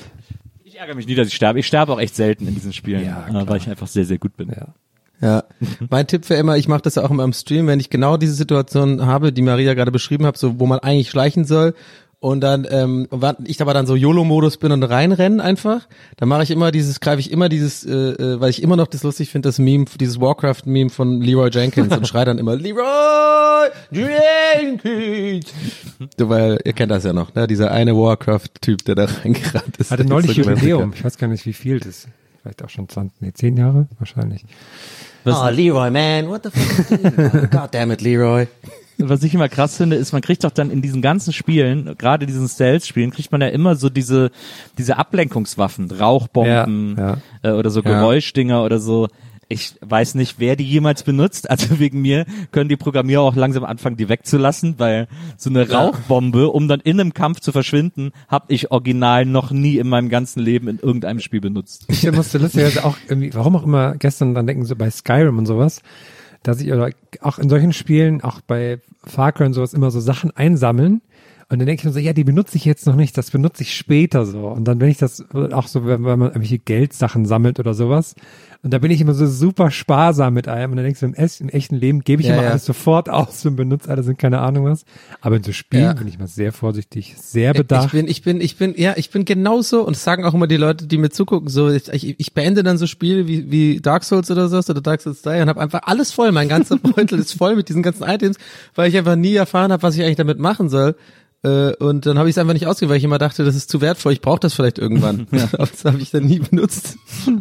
Ich 0.64 0.78
ärgere 0.78 0.94
mich 0.94 1.06
nie, 1.06 1.14
dass 1.14 1.28
ich 1.28 1.34
sterbe. 1.34 1.58
Ich 1.60 1.66
sterbe 1.66 1.92
auch 1.92 2.00
echt 2.00 2.16
selten 2.16 2.46
in 2.46 2.54
diesen 2.54 2.72
Spielen, 2.72 3.04
Ja, 3.04 3.26
äh, 3.28 3.48
weil 3.48 3.56
ich 3.56 3.68
einfach 3.68 3.86
sehr, 3.86 4.04
sehr 4.04 4.18
gut 4.18 4.36
bin. 4.36 4.50
Ja. 4.50 4.68
Ja, 5.20 5.42
mein 5.90 6.06
Tipp 6.06 6.28
wäre 6.30 6.38
immer, 6.38 6.56
ich 6.56 6.68
mache 6.68 6.82
das 6.82 6.94
ja 6.94 7.02
auch 7.02 7.10
immer 7.10 7.24
im 7.24 7.32
Stream, 7.32 7.66
wenn 7.66 7.80
ich 7.80 7.90
genau 7.90 8.16
diese 8.16 8.34
Situation 8.34 9.04
habe, 9.04 9.32
die 9.32 9.42
Maria 9.42 9.74
gerade 9.74 9.90
beschrieben 9.90 10.24
hat, 10.24 10.36
so 10.36 10.60
wo 10.60 10.66
man 10.66 10.78
eigentlich 10.78 11.10
schleichen 11.10 11.44
soll 11.44 11.74
und 12.20 12.40
dann, 12.40 12.66
ähm, 12.68 13.06
ich 13.44 13.62
aber 13.62 13.74
dann 13.74 13.86
so 13.86 13.94
YOLO-Modus 13.94 14.56
bin 14.56 14.72
und 14.72 14.82
reinrennen 14.82 15.40
einfach, 15.40 15.86
dann 16.16 16.28
mache 16.28 16.42
ich 16.42 16.50
immer 16.50 16.72
dieses, 16.72 16.98
greife 16.98 17.20
ich 17.20 17.30
immer 17.30 17.48
dieses, 17.48 17.84
äh, 17.84 17.92
äh, 17.92 18.40
weil 18.40 18.50
ich 18.50 18.60
immer 18.60 18.76
noch 18.76 18.88
das 18.88 19.04
lustig 19.04 19.30
finde, 19.30 19.48
das 19.48 19.60
Meme, 19.60 19.84
dieses 20.00 20.20
Warcraft-Meme 20.20 20.90
von 20.90 21.20
Leroy 21.20 21.50
Jenkins 21.50 21.96
und 21.96 22.08
schrei 22.08 22.24
dann 22.24 22.38
immer 22.38 22.56
Leroy 22.56 23.68
Jenkins. 23.92 25.52
Du, 26.16 26.28
weil 26.28 26.58
ihr 26.64 26.72
kennt 26.72 26.90
das 26.90 27.04
ja 27.04 27.12
noch, 27.12 27.34
ne? 27.34 27.46
Dieser 27.46 27.70
eine 27.70 27.96
Warcraft-Typ, 27.96 28.84
der 28.84 28.96
da 28.96 29.04
reingerannt 29.04 29.76
ist. 29.76 29.92
Hatte 29.92 30.04
neulich 30.04 30.34
so 30.34 30.42
Jubiläum. 30.42 30.92
Ich 30.94 31.04
weiß 31.04 31.18
gar 31.18 31.28
nicht, 31.28 31.46
wie 31.46 31.52
viel 31.52 31.78
das 31.78 31.88
ist. 31.88 32.08
Vielleicht 32.42 32.64
auch 32.64 32.68
schon 32.68 32.88
20, 32.88 33.20
nee, 33.20 33.32
10 33.32 33.56
Jahre 33.56 33.86
wahrscheinlich. 33.98 34.44
Oh, 35.24 35.48
Leroy, 35.50 35.90
man, 35.90 36.28
what 36.28 36.42
the 36.44 36.50
fuck? 36.50 37.50
God 37.50 37.68
damn 37.72 37.90
it, 37.90 38.00
Leroy. 38.00 38.46
Was 38.98 39.22
ich 39.22 39.34
immer 39.34 39.48
krass 39.48 39.76
finde, 39.76 39.96
ist, 39.96 40.12
man 40.12 40.22
kriegt 40.22 40.44
doch 40.44 40.50
dann 40.50 40.70
in 40.70 40.82
diesen 40.82 41.02
ganzen 41.02 41.32
Spielen, 41.32 41.94
gerade 41.98 42.26
diesen 42.26 42.48
Stealth-Spielen, 42.48 43.10
kriegt 43.10 43.30
man 43.32 43.40
ja 43.40 43.48
immer 43.48 43.76
so 43.76 43.88
diese, 43.88 44.30
diese 44.76 44.96
Ablenkungswaffen, 44.98 45.90
Rauchbomben 45.90 46.96
Ja, 46.98 47.16
Äh, 47.42 47.52
oder 47.52 47.70
so 47.70 47.80
Ja. 47.82 48.00
Geräuschdinger 48.00 48.64
oder 48.64 48.78
so. 48.80 49.08
Ich 49.50 49.76
weiß 49.80 50.14
nicht, 50.16 50.34
wer 50.40 50.56
die 50.56 50.64
jemals 50.64 51.04
benutzt. 51.04 51.48
Also 51.58 51.78
wegen 51.78 52.02
mir 52.02 52.26
können 52.52 52.68
die 52.68 52.76
Programmierer 52.76 53.22
auch 53.22 53.34
langsam 53.36 53.64
anfangen, 53.64 53.96
die 53.96 54.08
wegzulassen, 54.10 54.74
weil 54.78 55.08
so 55.38 55.48
eine 55.48 55.70
Rauchbombe, 55.70 56.48
um 56.50 56.68
dann 56.68 56.80
in 56.80 57.00
einem 57.00 57.14
Kampf 57.14 57.40
zu 57.40 57.52
verschwinden, 57.52 58.10
habe 58.28 58.52
ich 58.52 58.70
original 58.70 59.24
noch 59.24 59.50
nie 59.50 59.78
in 59.78 59.88
meinem 59.88 60.10
ganzen 60.10 60.40
Leben 60.40 60.68
in 60.68 60.78
irgendeinem 60.80 61.20
Spiel 61.20 61.40
benutzt. 61.40 61.86
Ich 61.88 62.10
musste 62.12 62.36
lustigerweise 62.38 62.84
auch 62.84 62.96
irgendwie, 63.08 63.32
warum 63.32 63.56
auch 63.56 63.62
immer 63.64 63.94
gestern 63.94 64.34
dran 64.34 64.46
denken, 64.46 64.66
so 64.66 64.76
bei 64.76 64.90
Skyrim 64.90 65.38
und 65.38 65.46
sowas, 65.46 65.80
dass 66.42 66.60
ich 66.60 66.72
oder 66.72 66.90
auch 67.20 67.38
in 67.38 67.48
solchen 67.48 67.72
Spielen, 67.72 68.22
auch 68.22 68.40
bei 68.40 68.80
Far 69.04 69.32
Cry 69.32 69.46
und 69.46 69.54
sowas, 69.54 69.74
immer 69.74 69.90
so 69.90 70.00
Sachen 70.00 70.36
einsammeln. 70.36 71.02
Und 71.50 71.60
dann 71.60 71.66
denke 71.66 71.80
ich 71.80 71.84
mir 71.84 71.92
so, 71.92 71.98
ja, 71.98 72.12
die 72.12 72.24
benutze 72.24 72.56
ich 72.56 72.66
jetzt 72.66 72.86
noch 72.86 72.94
nicht, 72.94 73.16
das 73.16 73.30
benutze 73.30 73.62
ich 73.62 73.74
später 73.74 74.26
so. 74.26 74.48
Und 74.48 74.64
dann 74.64 74.80
wenn 74.80 74.90
ich 74.90 74.98
das 74.98 75.24
auch 75.32 75.66
so, 75.66 75.86
wenn, 75.86 76.04
wenn 76.04 76.18
man 76.18 76.28
irgendwelche 76.28 76.58
Geldsachen 76.58 77.24
sammelt 77.24 77.58
oder 77.58 77.72
sowas. 77.72 78.14
Und 78.60 78.72
da 78.72 78.78
bin 78.78 78.90
ich 78.90 79.00
immer 79.00 79.14
so 79.14 79.26
super 79.28 79.70
sparsam 79.70 80.34
mit 80.34 80.48
allem. 80.48 80.72
Und 80.72 80.78
dann 80.78 80.84
denkst 80.84 80.98
du, 81.00 81.06
im, 81.06 81.14
im 81.14 81.48
echten 81.48 81.76
Leben 81.76 82.00
gebe 82.00 82.22
ich 82.22 82.28
Ja, 82.28 82.34
immer 82.34 82.42
ja. 82.42 82.50
alles 82.50 82.64
sofort 82.64 83.08
aus 83.08 83.46
und 83.46 83.54
benutze 83.54 83.88
alles 83.88 84.08
und 84.08 84.18
keine 84.18 84.40
Ahnung 84.40 84.64
was. 84.64 84.84
Aber 85.20 85.36
in 85.36 85.44
so 85.44 85.52
Spielen 85.52 85.84
Ja. 85.84 85.92
bin 85.92 86.08
ich 86.08 86.18
mal 86.18 86.26
sehr 86.26 86.52
vorsichtig, 86.52 87.14
sehr 87.16 87.54
bedacht. 87.54 87.86
Ich 87.86 87.92
bin, 87.92 88.08
ich 88.08 88.22
bin, 88.22 88.40
ich 88.40 88.56
bin, 88.56 88.74
ja, 88.76 88.94
ich 88.96 89.10
bin 89.10 89.24
genauso 89.24 89.82
und 89.86 89.94
das 89.94 90.02
sagen 90.02 90.24
auch 90.24 90.34
immer 90.34 90.48
die 90.48 90.56
Leute, 90.56 90.86
die 90.88 90.98
mir 90.98 91.10
zugucken, 91.10 91.48
so, 91.48 91.70
ich, 91.70 91.88
ich 92.18 92.34
beende 92.34 92.64
dann 92.64 92.78
so 92.78 92.86
Spiele 92.88 93.28
wie, 93.28 93.50
wie 93.50 93.80
Dark 93.80 94.02
Souls 94.02 94.28
oder 94.30 94.48
so 94.48 94.58
oder 94.58 94.80
Dark 94.80 95.02
Souls 95.02 95.22
3 95.22 95.42
und 95.42 95.48
habe 95.48 95.60
einfach 95.60 95.82
alles 95.84 96.10
voll, 96.10 96.32
mein 96.32 96.48
ganzer 96.48 96.76
Beutel 96.82 97.20
ist 97.20 97.34
voll 97.34 97.54
mit 97.54 97.68
diesen 97.68 97.82
ganzen 97.84 98.02
Items, 98.02 98.38
weil 98.74 98.88
ich 98.88 98.96
einfach 98.96 99.14
nie 99.16 99.34
erfahren 99.36 99.70
habe, 99.70 99.84
was 99.84 99.94
ich 99.96 100.02
eigentlich 100.02 100.16
damit 100.16 100.40
machen 100.40 100.68
soll. 100.68 100.96
Äh, 101.44 101.72
Und 101.76 102.04
dann 102.06 102.18
habe 102.18 102.28
ich 102.28 102.34
es 102.34 102.38
einfach 102.38 102.54
nicht 102.54 102.66
ausgegeben, 102.66 102.90
weil 102.90 102.98
ich 102.98 103.04
immer 103.04 103.18
dachte, 103.18 103.44
das 103.44 103.54
ist 103.54 103.70
zu 103.70 103.80
wertvoll, 103.80 104.12
ich 104.12 104.20
brauche 104.20 104.40
das 104.40 104.54
vielleicht 104.54 104.78
irgendwann. 104.78 105.26
Aber 105.52 105.66
das 105.72 105.84
habe 105.84 105.98
ich 106.00 106.10
dann 106.10 106.24
nie 106.24 106.40
benutzt. 106.40 106.96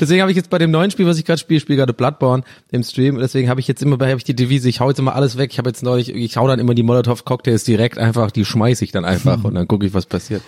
Deswegen 0.00 0.20
habe 0.20 0.30
ich 0.30 0.36
jetzt 0.36 0.50
bei 0.50 0.58
dem 0.58 0.70
neuen 0.70 0.92
Spiel, 0.92 1.04
was 1.06 1.18
ich 1.18 1.24
gerade 1.24 1.40
spiele, 1.40 1.58
spiele 1.58 1.78
gerade 1.78 1.92
Bloodborne 1.92 2.44
im 2.70 2.84
Stream, 2.84 3.16
und 3.16 3.22
deswegen 3.22 3.48
habe 3.48 3.58
ich 3.58 3.66
jetzt 3.66 3.82
immer 3.82 3.96
bei 3.98 4.12
hab 4.12 4.18
ich 4.18 4.24
die 4.24 4.36
Devise, 4.36 4.68
ich 4.68 4.78
hau 4.78 4.88
jetzt 4.88 5.00
immer 5.00 5.16
alles 5.16 5.36
weg. 5.36 5.50
Ich 5.50 5.58
habe 5.58 5.68
jetzt 5.68 5.82
neulich, 5.82 6.14
ich 6.14 6.36
hau 6.36 6.46
dann 6.46 6.60
immer 6.60 6.74
die 6.76 6.84
Molotov 6.84 7.24
Cocktails 7.24 7.64
direkt 7.64 7.98
einfach, 7.98 8.30
die 8.30 8.44
schmeiß 8.44 8.82
ich 8.82 8.92
dann 8.92 9.04
einfach 9.04 9.42
und 9.42 9.54
dann 9.56 9.66
gucke 9.66 9.84
ich, 9.84 9.92
was 9.92 10.06
passiert. 10.06 10.42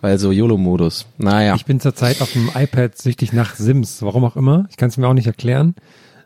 Weil 0.00 0.18
so 0.18 0.32
YOLO-Modus. 0.32 1.06
Naja. 1.18 1.54
Ich 1.54 1.66
bin 1.66 1.78
zurzeit 1.78 2.20
auf 2.20 2.32
dem 2.32 2.50
iPad 2.52 2.98
süchtig 2.98 3.32
nach 3.32 3.54
Sims, 3.54 4.02
warum 4.02 4.24
auch 4.24 4.34
immer. 4.34 4.66
Ich 4.70 4.76
kann 4.76 4.88
es 4.88 4.96
mir 4.96 5.06
auch 5.06 5.14
nicht 5.14 5.28
erklären. 5.28 5.76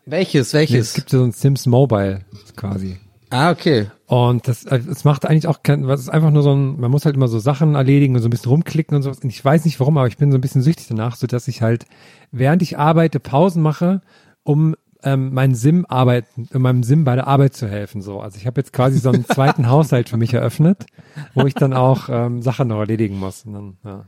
welches, 0.07 0.55
Nee, 0.55 0.61
welches? 0.61 0.89
es 0.89 0.95
gibt 0.95 1.11
so 1.11 1.23
ein 1.23 1.33
Sims 1.33 1.67
Mobile 1.67 2.23
quasi. 2.57 2.97
Ah, 3.31 3.51
okay. 3.51 3.91
Und 4.07 4.49
das, 4.49 4.65
äh, 4.65 4.81
es 4.91 5.05
macht 5.05 5.27
eigentlich 5.27 5.47
auch 5.47 5.63
kein, 5.63 5.87
was 5.87 6.01
ist 6.01 6.09
einfach 6.09 6.31
nur 6.31 6.43
so 6.43 6.55
ein, 6.55 6.81
man 6.81 6.91
muss 6.91 7.05
halt 7.05 7.15
immer 7.17 7.29
so 7.29 7.39
Sachen 7.39 7.75
erledigen 7.75 8.15
und 8.17 8.23
so 8.23 8.29
ein 8.29 8.31
bisschen 8.31 8.51
rumklicken 8.51 8.97
und 8.97 9.03
sowas. 9.03 9.19
Und 9.21 9.31
ich 9.31 9.45
weiß 9.45 9.65
nicht 9.65 9.79
warum, 9.81 9.99
aber 9.99 10.09
ich 10.09 10.17
bin 10.17 10.31
so 10.33 10.39
ein 10.39 10.41
bisschen 10.41 10.63
süchtig 10.63 10.87
danach, 10.89 11.17
so 11.17 11.27
dass 11.27 11.49
ich 11.49 11.63
halt, 11.63 11.85
während 12.31 12.63
ich 12.63 12.79
arbeite, 12.79 13.21
Pausen 13.21 13.63
mache, 13.63 14.01
um 14.45 14.75
ähm, 15.03 15.33
meinen 15.33 15.55
Sim 15.55 15.87
arbeiten, 15.89 16.49
meinem 16.53 16.83
Sim 16.83 17.05
bei 17.05 17.15
der 17.15 17.27
Arbeit 17.27 17.55
zu 17.55 17.69
helfen. 17.69 18.01
So, 18.03 18.21
also 18.21 18.37
ich 18.39 18.47
habe 18.47 18.61
jetzt 18.61 18.73
quasi 18.73 18.99
so 18.99 19.11
einen 19.11 19.25
zweiten 19.29 19.69
Haushalt 19.69 20.09
für 20.09 20.17
mich 20.17 20.35
eröffnet, 20.35 20.87
wo 21.35 21.47
ich 21.47 21.55
dann 21.55 21.73
auch 21.73 22.09
ähm, 22.11 22.43
Sachen 22.43 22.69
noch 22.69 22.81
erledigen 22.81 23.19
muss. 23.19 23.45
Und 23.45 23.53
dann, 23.53 23.77
ja. 23.85 24.05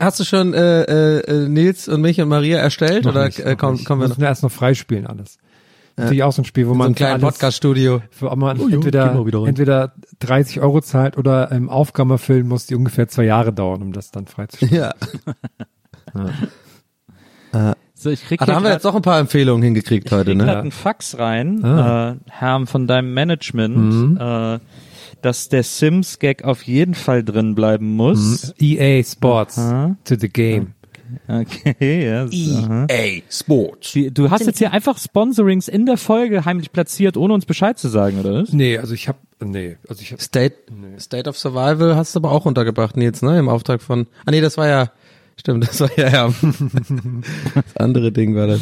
Hast 0.00 0.20
du 0.20 0.24
schon 0.24 0.54
äh, 0.54 0.82
äh, 0.84 1.18
äh, 1.20 1.48
Nils 1.48 1.86
und 1.88 2.00
mich 2.00 2.18
und 2.20 2.28
Maria 2.28 2.58
erstellt 2.58 3.04
Noch 3.04 3.12
oder 3.12 3.26
nicht, 3.26 3.40
äh, 3.40 3.50
noch 3.50 3.58
komm, 3.58 3.72
nicht. 3.74 3.84
kommen 3.84 4.00
wir 4.00 4.08
Müssen 4.08 4.20
noch? 4.20 4.24
wir 4.24 4.28
erst 4.28 4.42
noch 4.42 4.52
freispielen 4.52 5.06
alles. 5.06 5.38
Natürlich 5.98 6.22
auch 6.22 6.32
so 6.32 6.42
ein 6.42 6.44
Spiel, 6.44 6.66
wo 6.66 6.70
So 6.72 6.78
man 6.78 6.88
ein 6.88 6.94
kleinen 6.94 7.14
alles- 7.22 7.34
Podcast-Studio. 7.34 8.02
für 8.10 8.30
ob 8.30 8.38
man 8.38 8.58
Oh, 8.60 8.68
jo, 8.68 8.76
entweder, 8.76 9.14
entweder 9.46 9.92
30 10.20 10.60
Euro 10.60 10.80
zahlt 10.80 11.18
oder 11.18 11.50
ähm, 11.52 11.68
Aufgaben 11.68 12.10
erfüllen 12.10 12.46
muss, 12.48 12.66
die 12.66 12.74
ungefähr 12.74 13.08
zwei 13.08 13.24
Jahre 13.24 13.52
dauern, 13.52 13.82
um 13.82 13.92
das 13.92 14.10
dann 14.10 14.26
freizustellen. 14.26 14.74
Ja. 14.74 14.94
So, 17.94 18.10
ich 18.10 18.24
krieg 18.24 18.40
Ah, 18.40 18.46
da 18.46 18.54
haben 18.54 18.62
wir 18.64 18.70
jetzt 18.72 18.86
auch 18.86 18.94
ein 18.94 19.02
paar 19.02 19.18
Empfehlungen 19.18 19.62
hingekriegt 19.62 20.12
heute, 20.12 20.30
krieg 20.32 20.38
grad 20.38 20.46
ne? 20.56 20.60
einen 20.60 20.70
Fax 20.70 21.18
rein, 21.18 21.64
Ah. 21.64 22.12
äh, 22.12 22.16
Herr 22.30 22.64
von 22.66 22.86
deinem 22.86 23.12
Management, 23.12 23.76
Mhm. 23.76 24.18
äh, 24.20 24.58
dass 25.22 25.48
der 25.48 25.64
Sims-Gag 25.64 26.44
auf 26.44 26.62
jeden 26.62 26.94
Fall 26.94 27.24
drin 27.24 27.56
bleiben 27.56 27.96
muss. 27.96 28.54
EA 28.60 29.00
E 29.00 29.02
Sports 29.04 29.58
Aha. 29.58 29.96
to 30.04 30.14
the 30.18 30.28
game. 30.28 30.74
Okay, 31.26 32.06
ja. 32.06 32.26
aha. 32.58 32.86
EA 32.90 33.22
Sports. 33.30 33.92
Die- 33.92 34.10
Du 34.10 34.30
hast 34.30 34.44
jetzt 34.46 34.58
hier 34.58 34.72
einfach 34.72 34.98
Sponsorings 34.98 35.68
in 35.68 35.86
der 35.86 35.96
Folge 35.96 36.44
heimlich 36.44 36.72
platziert, 36.72 37.16
ohne 37.16 37.34
uns 37.34 37.46
Bescheid 37.46 37.78
zu 37.78 37.88
sagen, 37.88 38.20
oder 38.20 38.42
was? 38.42 38.52
Nee, 38.52 38.78
also 38.78 38.94
ich 38.94 39.08
habe 39.08 39.18
nee, 39.44 39.76
also 39.88 40.02
ich 40.02 40.12
habe 40.12 40.22
State, 40.22 40.56
State 40.98 41.28
of 41.28 41.38
Survival 41.38 41.96
hast 41.96 42.14
du 42.14 42.20
aber 42.20 42.32
auch 42.32 42.44
untergebracht, 42.46 42.96
Nils, 42.96 43.22
ne? 43.22 43.38
Im 43.38 43.48
Auftrag 43.48 43.80
von. 43.82 44.06
Ah 44.26 44.30
nee, 44.30 44.40
das 44.40 44.56
war 44.56 44.68
ja. 44.68 44.90
Stimmt, 45.36 45.68
das 45.68 45.80
war 45.80 45.90
ja, 45.96 46.08
ja. 46.08 46.34
das 47.54 47.76
andere 47.76 48.10
Ding 48.12 48.34
war 48.34 48.46
das. 48.48 48.60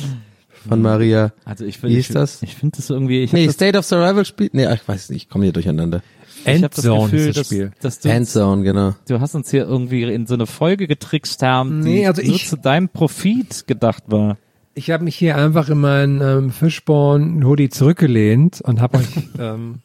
Von 0.69 0.83
Maria. 0.83 1.33
Also 1.45 1.65
ich 1.65 1.81
Wie 1.83 1.97
ist 1.97 2.15
das? 2.15 2.43
Ich 2.43 2.57
finde 2.57 2.77
das 2.77 2.91
irgendwie, 2.91 3.23
ich 3.23 3.33
Nee, 3.33 3.43
hab 3.43 3.47
das, 3.47 3.55
State 3.55 3.79
of 3.79 3.85
Survival 3.85 4.25
Spiel. 4.25 4.51
Nee, 4.53 4.67
ich 4.75 4.87
weiß 4.87 5.11
nicht, 5.11 5.23
ich 5.23 5.29
komme 5.29 5.45
hier 5.45 5.53
durcheinander. 5.53 6.03
Ich 6.47 6.63
hab 6.63 6.75
das 6.75 6.85
Endzone 6.85 7.11
Gefühl, 7.11 7.19
ist 7.21 7.27
das 7.29 7.35
dass, 7.37 7.47
Spiel. 7.47 7.71
dass 7.81 8.01
du, 8.01 8.09
Endzone, 8.09 8.63
genau. 8.63 8.95
du 9.09 9.21
hast 9.21 9.35
uns 9.35 9.51
hier 9.51 9.65
irgendwie 9.67 10.03
in 10.05 10.27
so 10.27 10.35
eine 10.35 10.47
Folge 10.47 10.87
getrickst, 10.87 11.43
haben, 11.43 11.83
die 11.85 11.91
Nee, 11.91 12.07
also 12.07 12.23
nur 12.23 12.35
ich- 12.37 12.49
zu 12.49 12.57
deinem 12.57 12.89
Profit 12.89 13.67
gedacht 13.67 14.05
war. 14.07 14.37
Ich 14.75 14.91
habe 14.91 15.05
mich 15.05 15.17
hier 15.17 15.37
einfach 15.37 15.69
in 15.71 15.79
meinen 15.79 16.21
ähm, 16.21 16.51
Fishborn 16.51 17.43
Hoodie 17.45 17.71
zurückgelehnt 17.71 18.61
und 18.61 18.81
habe 18.83 18.99
euch 18.99 19.07
ähm, 19.39 19.81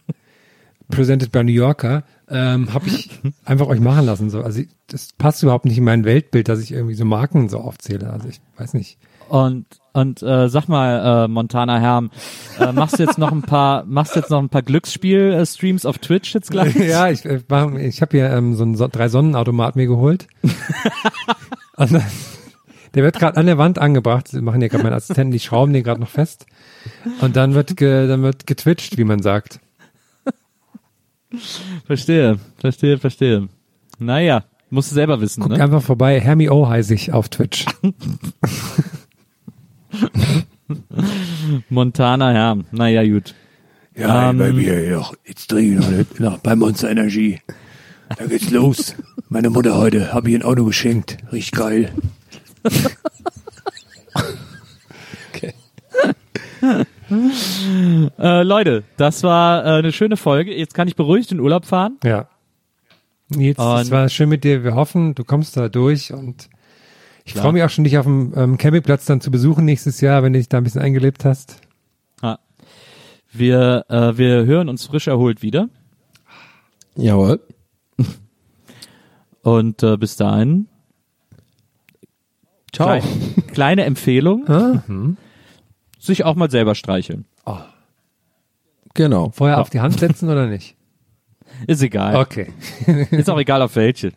presented 0.90 1.32
by 1.32 1.44
New 1.46 1.52
Yorker, 1.54 2.04
ähm, 2.30 2.74
habe 2.74 2.88
ich 2.90 3.10
einfach 3.46 3.68
euch 3.68 3.80
machen 3.80 4.06
lassen. 4.06 4.30
So, 4.30 4.42
also 4.42 4.60
ich, 4.62 4.68
das 4.88 5.10
passt 5.18 5.42
überhaupt 5.44 5.64
nicht 5.66 5.78
in 5.78 5.86
mein 5.86 6.04
Weltbild, 6.04 6.50
dass 6.50 6.60
ich 6.62 6.74
irgendwie 6.74 6.96
so 6.96 7.06
Marken 7.06 7.48
so 7.48 7.60
aufzähle. 7.60 8.10
Also 8.12 8.28
ich 8.28 8.42
weiß 8.58 8.74
nicht. 8.74 8.98
Und 9.32 9.66
und 9.94 10.22
äh, 10.24 10.48
sag 10.50 10.68
mal, 10.68 11.26
äh, 11.26 11.28
Montana 11.28 11.80
Herm, 11.80 12.12
äh, 12.60 12.72
machst 12.72 12.98
du 13.00 13.04
jetzt 13.04 13.18
noch 13.18 13.32
ein 13.32 13.42
paar, 13.42 13.84
machst 13.88 14.16
du 14.16 14.20
jetzt 14.20 14.30
noch 14.30 14.40
ein 14.40 14.50
paar 14.50 14.62
Glücksspiel-Streams 14.62 15.86
auf 15.86 15.98
Twitch 16.00 16.34
jetzt 16.34 16.50
gleich? 16.52 16.76
ja, 16.80 17.10
ich, 17.10 17.26
äh, 17.26 17.42
mach- 17.50 17.74
ich 17.76 18.02
habe 18.02 18.18
hier 18.18 18.30
ähm, 18.30 18.56
so 18.56 18.64
einen 18.64 18.76
so 18.76 18.88
drei 18.90 19.10
Sonnenautomat 19.10 19.76
mir 19.76 19.88
geholt. 19.88 20.28
und 21.78 21.92
dann, 21.94 22.04
der 22.94 23.04
wird 23.04 23.20
gerade 23.20 23.38
an 23.38 23.46
der 23.46 23.58
Wand 23.58 23.80
angebracht. 23.80 24.28
Sie 24.30 24.42
machen 24.42 24.60
hier 24.62 24.70
gerade 24.70 24.84
meine 24.84 24.96
Assistenten, 24.96 25.32
die 25.32 25.40
schrauben 25.40 25.74
den 25.74 25.84
gerade 25.84 26.00
noch 26.02 26.10
fest. 26.10 26.46
Und 27.22 27.36
dann 27.38 27.54
wird 27.54 27.76
ge, 27.78 28.08
dann 28.08 28.22
wird 28.22 28.48
getwitcht, 28.48 28.98
wie 28.98 29.06
man 29.06 29.22
sagt. 29.22 29.60
Verstehe, 31.86 32.38
verstehe, 32.58 32.98
verstehe. 32.98 33.48
Naja, 34.00 34.44
musst 34.70 34.92
du 34.92 34.96
selber 34.96 35.20
wissen, 35.22 35.42
Guck 35.42 35.52
ne? 35.54 35.64
einfach 35.64 35.82
vorbei. 35.82 36.20
Hermi 36.20 36.50
O 36.50 36.68
heiße 36.68 36.94
ich 36.94 37.12
auf 37.14 37.28
Twitch. 37.30 37.66
Montana 41.70 42.32
Herm. 42.32 42.66
Naja, 42.72 43.04
gut. 43.04 43.36
Ja, 43.96 44.30
Ähm, 44.30 44.38
bei 44.38 44.52
mir 44.54 44.92
noch, 44.92 45.14
jetzt 45.26 45.48
trinke 45.50 45.74
ich 45.74 45.80
noch, 45.80 45.90
nicht, 45.90 46.20
noch 46.20 46.38
bei 46.40 46.56
Monster 46.56 46.90
Energy. 46.90 47.42
Da 48.18 48.26
geht's 48.26 48.50
los. 48.52 48.96
Meine 49.30 49.50
Mutter 49.50 49.78
heute 49.78 50.14
habe 50.14 50.30
ich 50.30 50.36
ein 50.36 50.44
Auto 50.44 50.66
geschenkt. 50.66 51.18
Riecht 51.32 51.54
geil. 51.54 51.92
Äh, 58.20 58.44
Leute, 58.44 58.84
das 58.98 59.24
war 59.24 59.66
äh, 59.66 59.70
eine 59.80 59.92
schöne 59.92 60.16
Folge. 60.18 60.56
Jetzt 60.56 60.74
kann 60.74 60.88
ich 60.88 60.96
beruhigt 60.96 61.32
in 61.32 61.40
Urlaub 61.40 61.66
fahren. 61.66 61.98
Ja. 62.04 62.28
Nils, 63.30 63.58
es 63.60 63.64
Und- 63.66 63.92
war 63.92 64.10
schön 64.10 64.30
mit 64.30 64.44
dir. 64.44 64.64
Wir 64.64 64.76
hoffen, 64.76 65.16
du 65.16 65.24
kommst 65.24 65.58
da 65.58 65.68
durch 65.70 66.14
und 66.14 66.50
ich 67.32 67.36
Klar. 67.36 67.44
freue 67.46 67.54
mich 67.54 67.64
auch 67.64 67.70
schon, 67.70 67.86
dich 67.86 67.98
auf 67.98 68.04
dem 68.06 68.34
ähm, 68.36 68.58
Campingplatz 68.58 69.06
dann 69.06 69.22
zu 69.22 69.32
besuchen 69.32 69.64
nächstes 69.64 70.02
Jahr, 70.02 70.22
wenn 70.22 70.34
du 70.34 70.40
dich 70.40 70.50
da 70.50 70.58
ein 70.58 70.66
bisschen 70.66 70.82
eingelebt 70.82 71.24
hast. 71.24 71.62
Ja. 72.22 72.40
Wir, 73.32 73.86
äh, 73.88 74.18
wir 74.18 74.44
hören 74.44 74.68
uns 74.68 74.86
frisch 74.86 75.08
erholt 75.08 75.42
wieder. 75.42 75.70
Jawohl. 76.98 77.40
Und 79.44 79.82
äh, 79.82 79.96
bis 79.96 80.18
dahin. 80.18 80.68
Ciao. 82.74 83.00
Klei 83.00 83.02
kleine 83.54 83.86
Empfehlung. 83.86 84.46
Ah, 84.50 84.84
Sich 86.00 86.26
auch 86.26 86.36
mal 86.36 86.52
selber 86.52 86.76
streicheln. 86.76 87.24
Genau. 88.94 89.30
Vorher 89.30 89.62
auf 89.62 89.70
die 89.70 89.80
Hand 89.80 90.00
setzen 90.00 90.28
oder 90.28 90.48
nicht? 90.48 90.76
Ist 91.68 91.82
egal. 91.82 92.18
Okay. 92.18 92.52
Ist 93.12 93.30
auch 93.30 93.40
egal 93.40 93.62
auf 93.62 93.78
welche. 93.78 94.12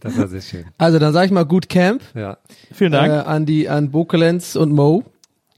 Das 0.00 0.16
war 0.18 0.28
sehr 0.28 0.40
schön. 0.40 0.64
Also 0.78 0.98
dann 0.98 1.12
sage 1.12 1.26
ich 1.26 1.32
mal 1.32 1.44
gut 1.44 1.68
Camp 1.68 2.02
Ja. 2.14 2.38
Vielen 2.72 2.92
Dank. 2.92 3.12
äh, 3.12 3.16
an 3.28 3.46
die 3.46 3.68
an 3.68 3.90
Bokelenz 3.90 4.56
und 4.56 4.72
Mo. 4.72 5.04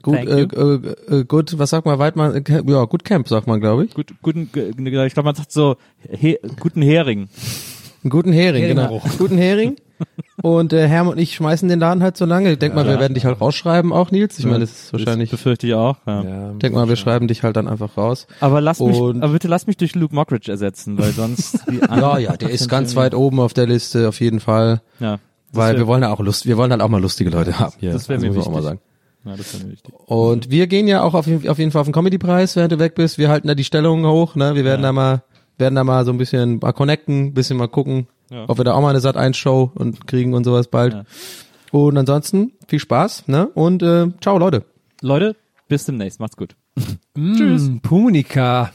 Gut, 0.01 0.17
äh, 0.17 0.41
äh, 0.43 1.19
äh, 1.19 1.23
gut, 1.25 1.59
was 1.59 1.69
sagt 1.69 1.85
man 1.85 1.99
Weidmann? 1.99 2.33
Äh, 2.35 2.41
Camp- 2.41 2.67
Ja, 2.69 2.85
gut 2.85 3.03
Camp 3.05 3.27
sagt 3.27 3.45
man, 3.47 3.59
glaube 3.61 3.85
ich. 3.85 3.93
Gut, 3.93 4.13
guten, 4.23 4.51
ge- 4.51 4.69
ich 5.05 5.13
glaube, 5.13 5.25
man 5.27 5.35
sagt 5.35 5.51
so 5.51 5.75
he, 6.09 6.39
guten 6.59 6.81
Hering. 6.81 7.29
Einen 8.03 8.09
guten 8.09 8.33
Hering, 8.33 8.67
genau. 8.67 8.81
Heringbruch. 8.83 9.17
Guten 9.19 9.37
Hering. 9.37 9.75
Und 10.41 10.73
äh, 10.73 10.87
Herm 10.87 11.07
und 11.09 11.19
ich 11.19 11.35
schmeißen 11.35 11.69
den 11.69 11.79
Laden 11.79 12.01
halt 12.01 12.17
so 12.17 12.25
lange. 12.25 12.51
Ich 12.53 12.59
denk 12.59 12.73
mal, 12.73 12.85
wir 12.87 12.99
werden 12.99 13.13
dich 13.13 13.25
halt 13.25 13.39
rausschreiben 13.39 13.93
auch, 13.93 14.09
Nils. 14.11 14.39
Ich 14.39 14.45
meine, 14.45 14.59
das 14.59 14.71
ist 14.71 14.93
wahrscheinlich. 14.93 15.29
Das 15.29 15.39
befürchte 15.39 15.67
ich 15.67 15.73
auch. 15.75 15.97
Ja. 16.07 16.23
ja. 16.23 16.51
Denk 16.53 16.73
mal, 16.73 16.89
wir 16.89 16.95
schreiben 16.95 17.27
dich 17.27 17.43
halt 17.43 17.55
dann 17.55 17.67
einfach 17.67 17.95
raus. 17.97 18.25
Aber 18.39 18.59
lass 18.61 18.79
mich, 18.79 18.97
aber 18.99 19.27
bitte 19.29 19.47
lass 19.47 19.67
mich 19.67 19.77
durch 19.77 19.93
Luke 19.93 20.15
Mockridge 20.15 20.49
ersetzen, 20.51 20.97
weil 20.97 21.11
sonst 21.11 21.59
die 21.69 21.77
Ja, 21.89 22.17
ja, 22.17 22.37
der 22.37 22.49
ist 22.49 22.67
ganz 22.69 22.95
weit 22.95 23.13
oben 23.13 23.39
auf 23.39 23.53
der 23.53 23.67
Liste, 23.67 24.07
auf 24.09 24.19
jeden 24.19 24.39
Fall. 24.39 24.81
Ja. 24.99 25.19
Weil 25.53 25.77
wir 25.77 25.85
wollen 25.85 26.01
ja 26.01 26.11
auch 26.11 26.19
Lust, 26.21 26.45
wir 26.47 26.57
wollen 26.57 26.71
halt 26.71 26.81
auch 26.81 26.89
mal 26.89 27.01
lustige 27.01 27.29
Leute 27.29 27.59
haben. 27.59 27.73
Hier. 27.79 27.91
Das 27.91 28.09
wäre 28.09 28.17
Also 28.17 28.27
mir 28.27 28.31
man 28.33 28.37
auch 28.41 28.45
wichtig. 28.47 28.53
mal 28.55 28.63
sagen. 28.63 28.79
Ja, 29.25 29.35
das 29.35 29.53
wäre 29.53 29.65
mir 29.65 29.71
wichtig. 29.73 29.93
Und 30.07 30.49
wir 30.49 30.65
gehen 30.67 30.87
ja 30.87 31.03
auch 31.03 31.13
auf, 31.13 31.27
jeden- 31.27 31.47
auf 31.47 31.59
jeden 31.59 31.71
Fall 31.71 31.81
auf 31.81 31.87
den 31.87 31.93
Comedy-Preis, 31.93 32.55
während 32.55 32.71
du 32.71 32.79
weg 32.79 32.95
bist. 32.95 33.17
Wir 33.19 33.29
halten 33.29 33.47
da 33.47 33.53
die 33.53 33.63
Stellungen 33.63 34.09
hoch, 34.09 34.35
ne? 34.35 34.55
Wir 34.55 34.63
werden 34.63 34.81
da 34.81 34.91
mal, 34.91 35.21
werden 35.59 35.75
da 35.75 35.83
mal 35.83 36.05
so 36.05 36.11
ein 36.11 36.17
bisschen 36.17 36.57
mal 36.59 36.71
connecten, 36.71 37.33
bisschen 37.35 37.57
mal 37.57 37.67
gucken, 37.67 38.07
Ja. 38.31 38.45
ob 38.47 38.57
wir 38.57 38.63
da 38.63 38.73
auch 38.73 38.81
mal 38.81 38.89
eine 38.91 39.01
Sat 39.01 39.17
1 39.17 39.35
Show 39.37 39.71
und 39.75 40.07
kriegen 40.07 40.33
und 40.33 40.45
sowas 40.45 40.67
bald. 40.69 40.93
Ja. 40.93 41.03
Und 41.71 41.97
ansonsten 41.97 42.53
viel 42.67 42.79
Spaß, 42.79 43.27
ne? 43.27 43.47
Und 43.47 43.83
äh, 43.83 44.07
ciao 44.21 44.37
Leute. 44.37 44.63
Leute, 45.01 45.35
bis 45.67 45.85
demnächst. 45.85 46.19
Macht's 46.19 46.37
gut. 46.37 46.55
Tschüss. 47.15 47.69
Punika. 47.83 48.71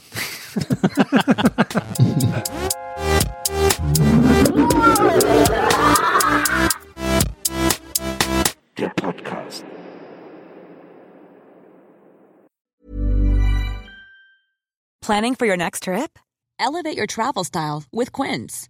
Der 8.77 8.89
Podcast. 8.89 9.65
Planning 15.01 15.35
for 15.35 15.47
your 15.47 15.57
next 15.57 15.83
trip? 15.83 16.19
Elevate 16.59 16.97
your 16.97 17.07
travel 17.07 17.43
style 17.43 17.83
with 17.91 18.11
Quince. 18.11 18.69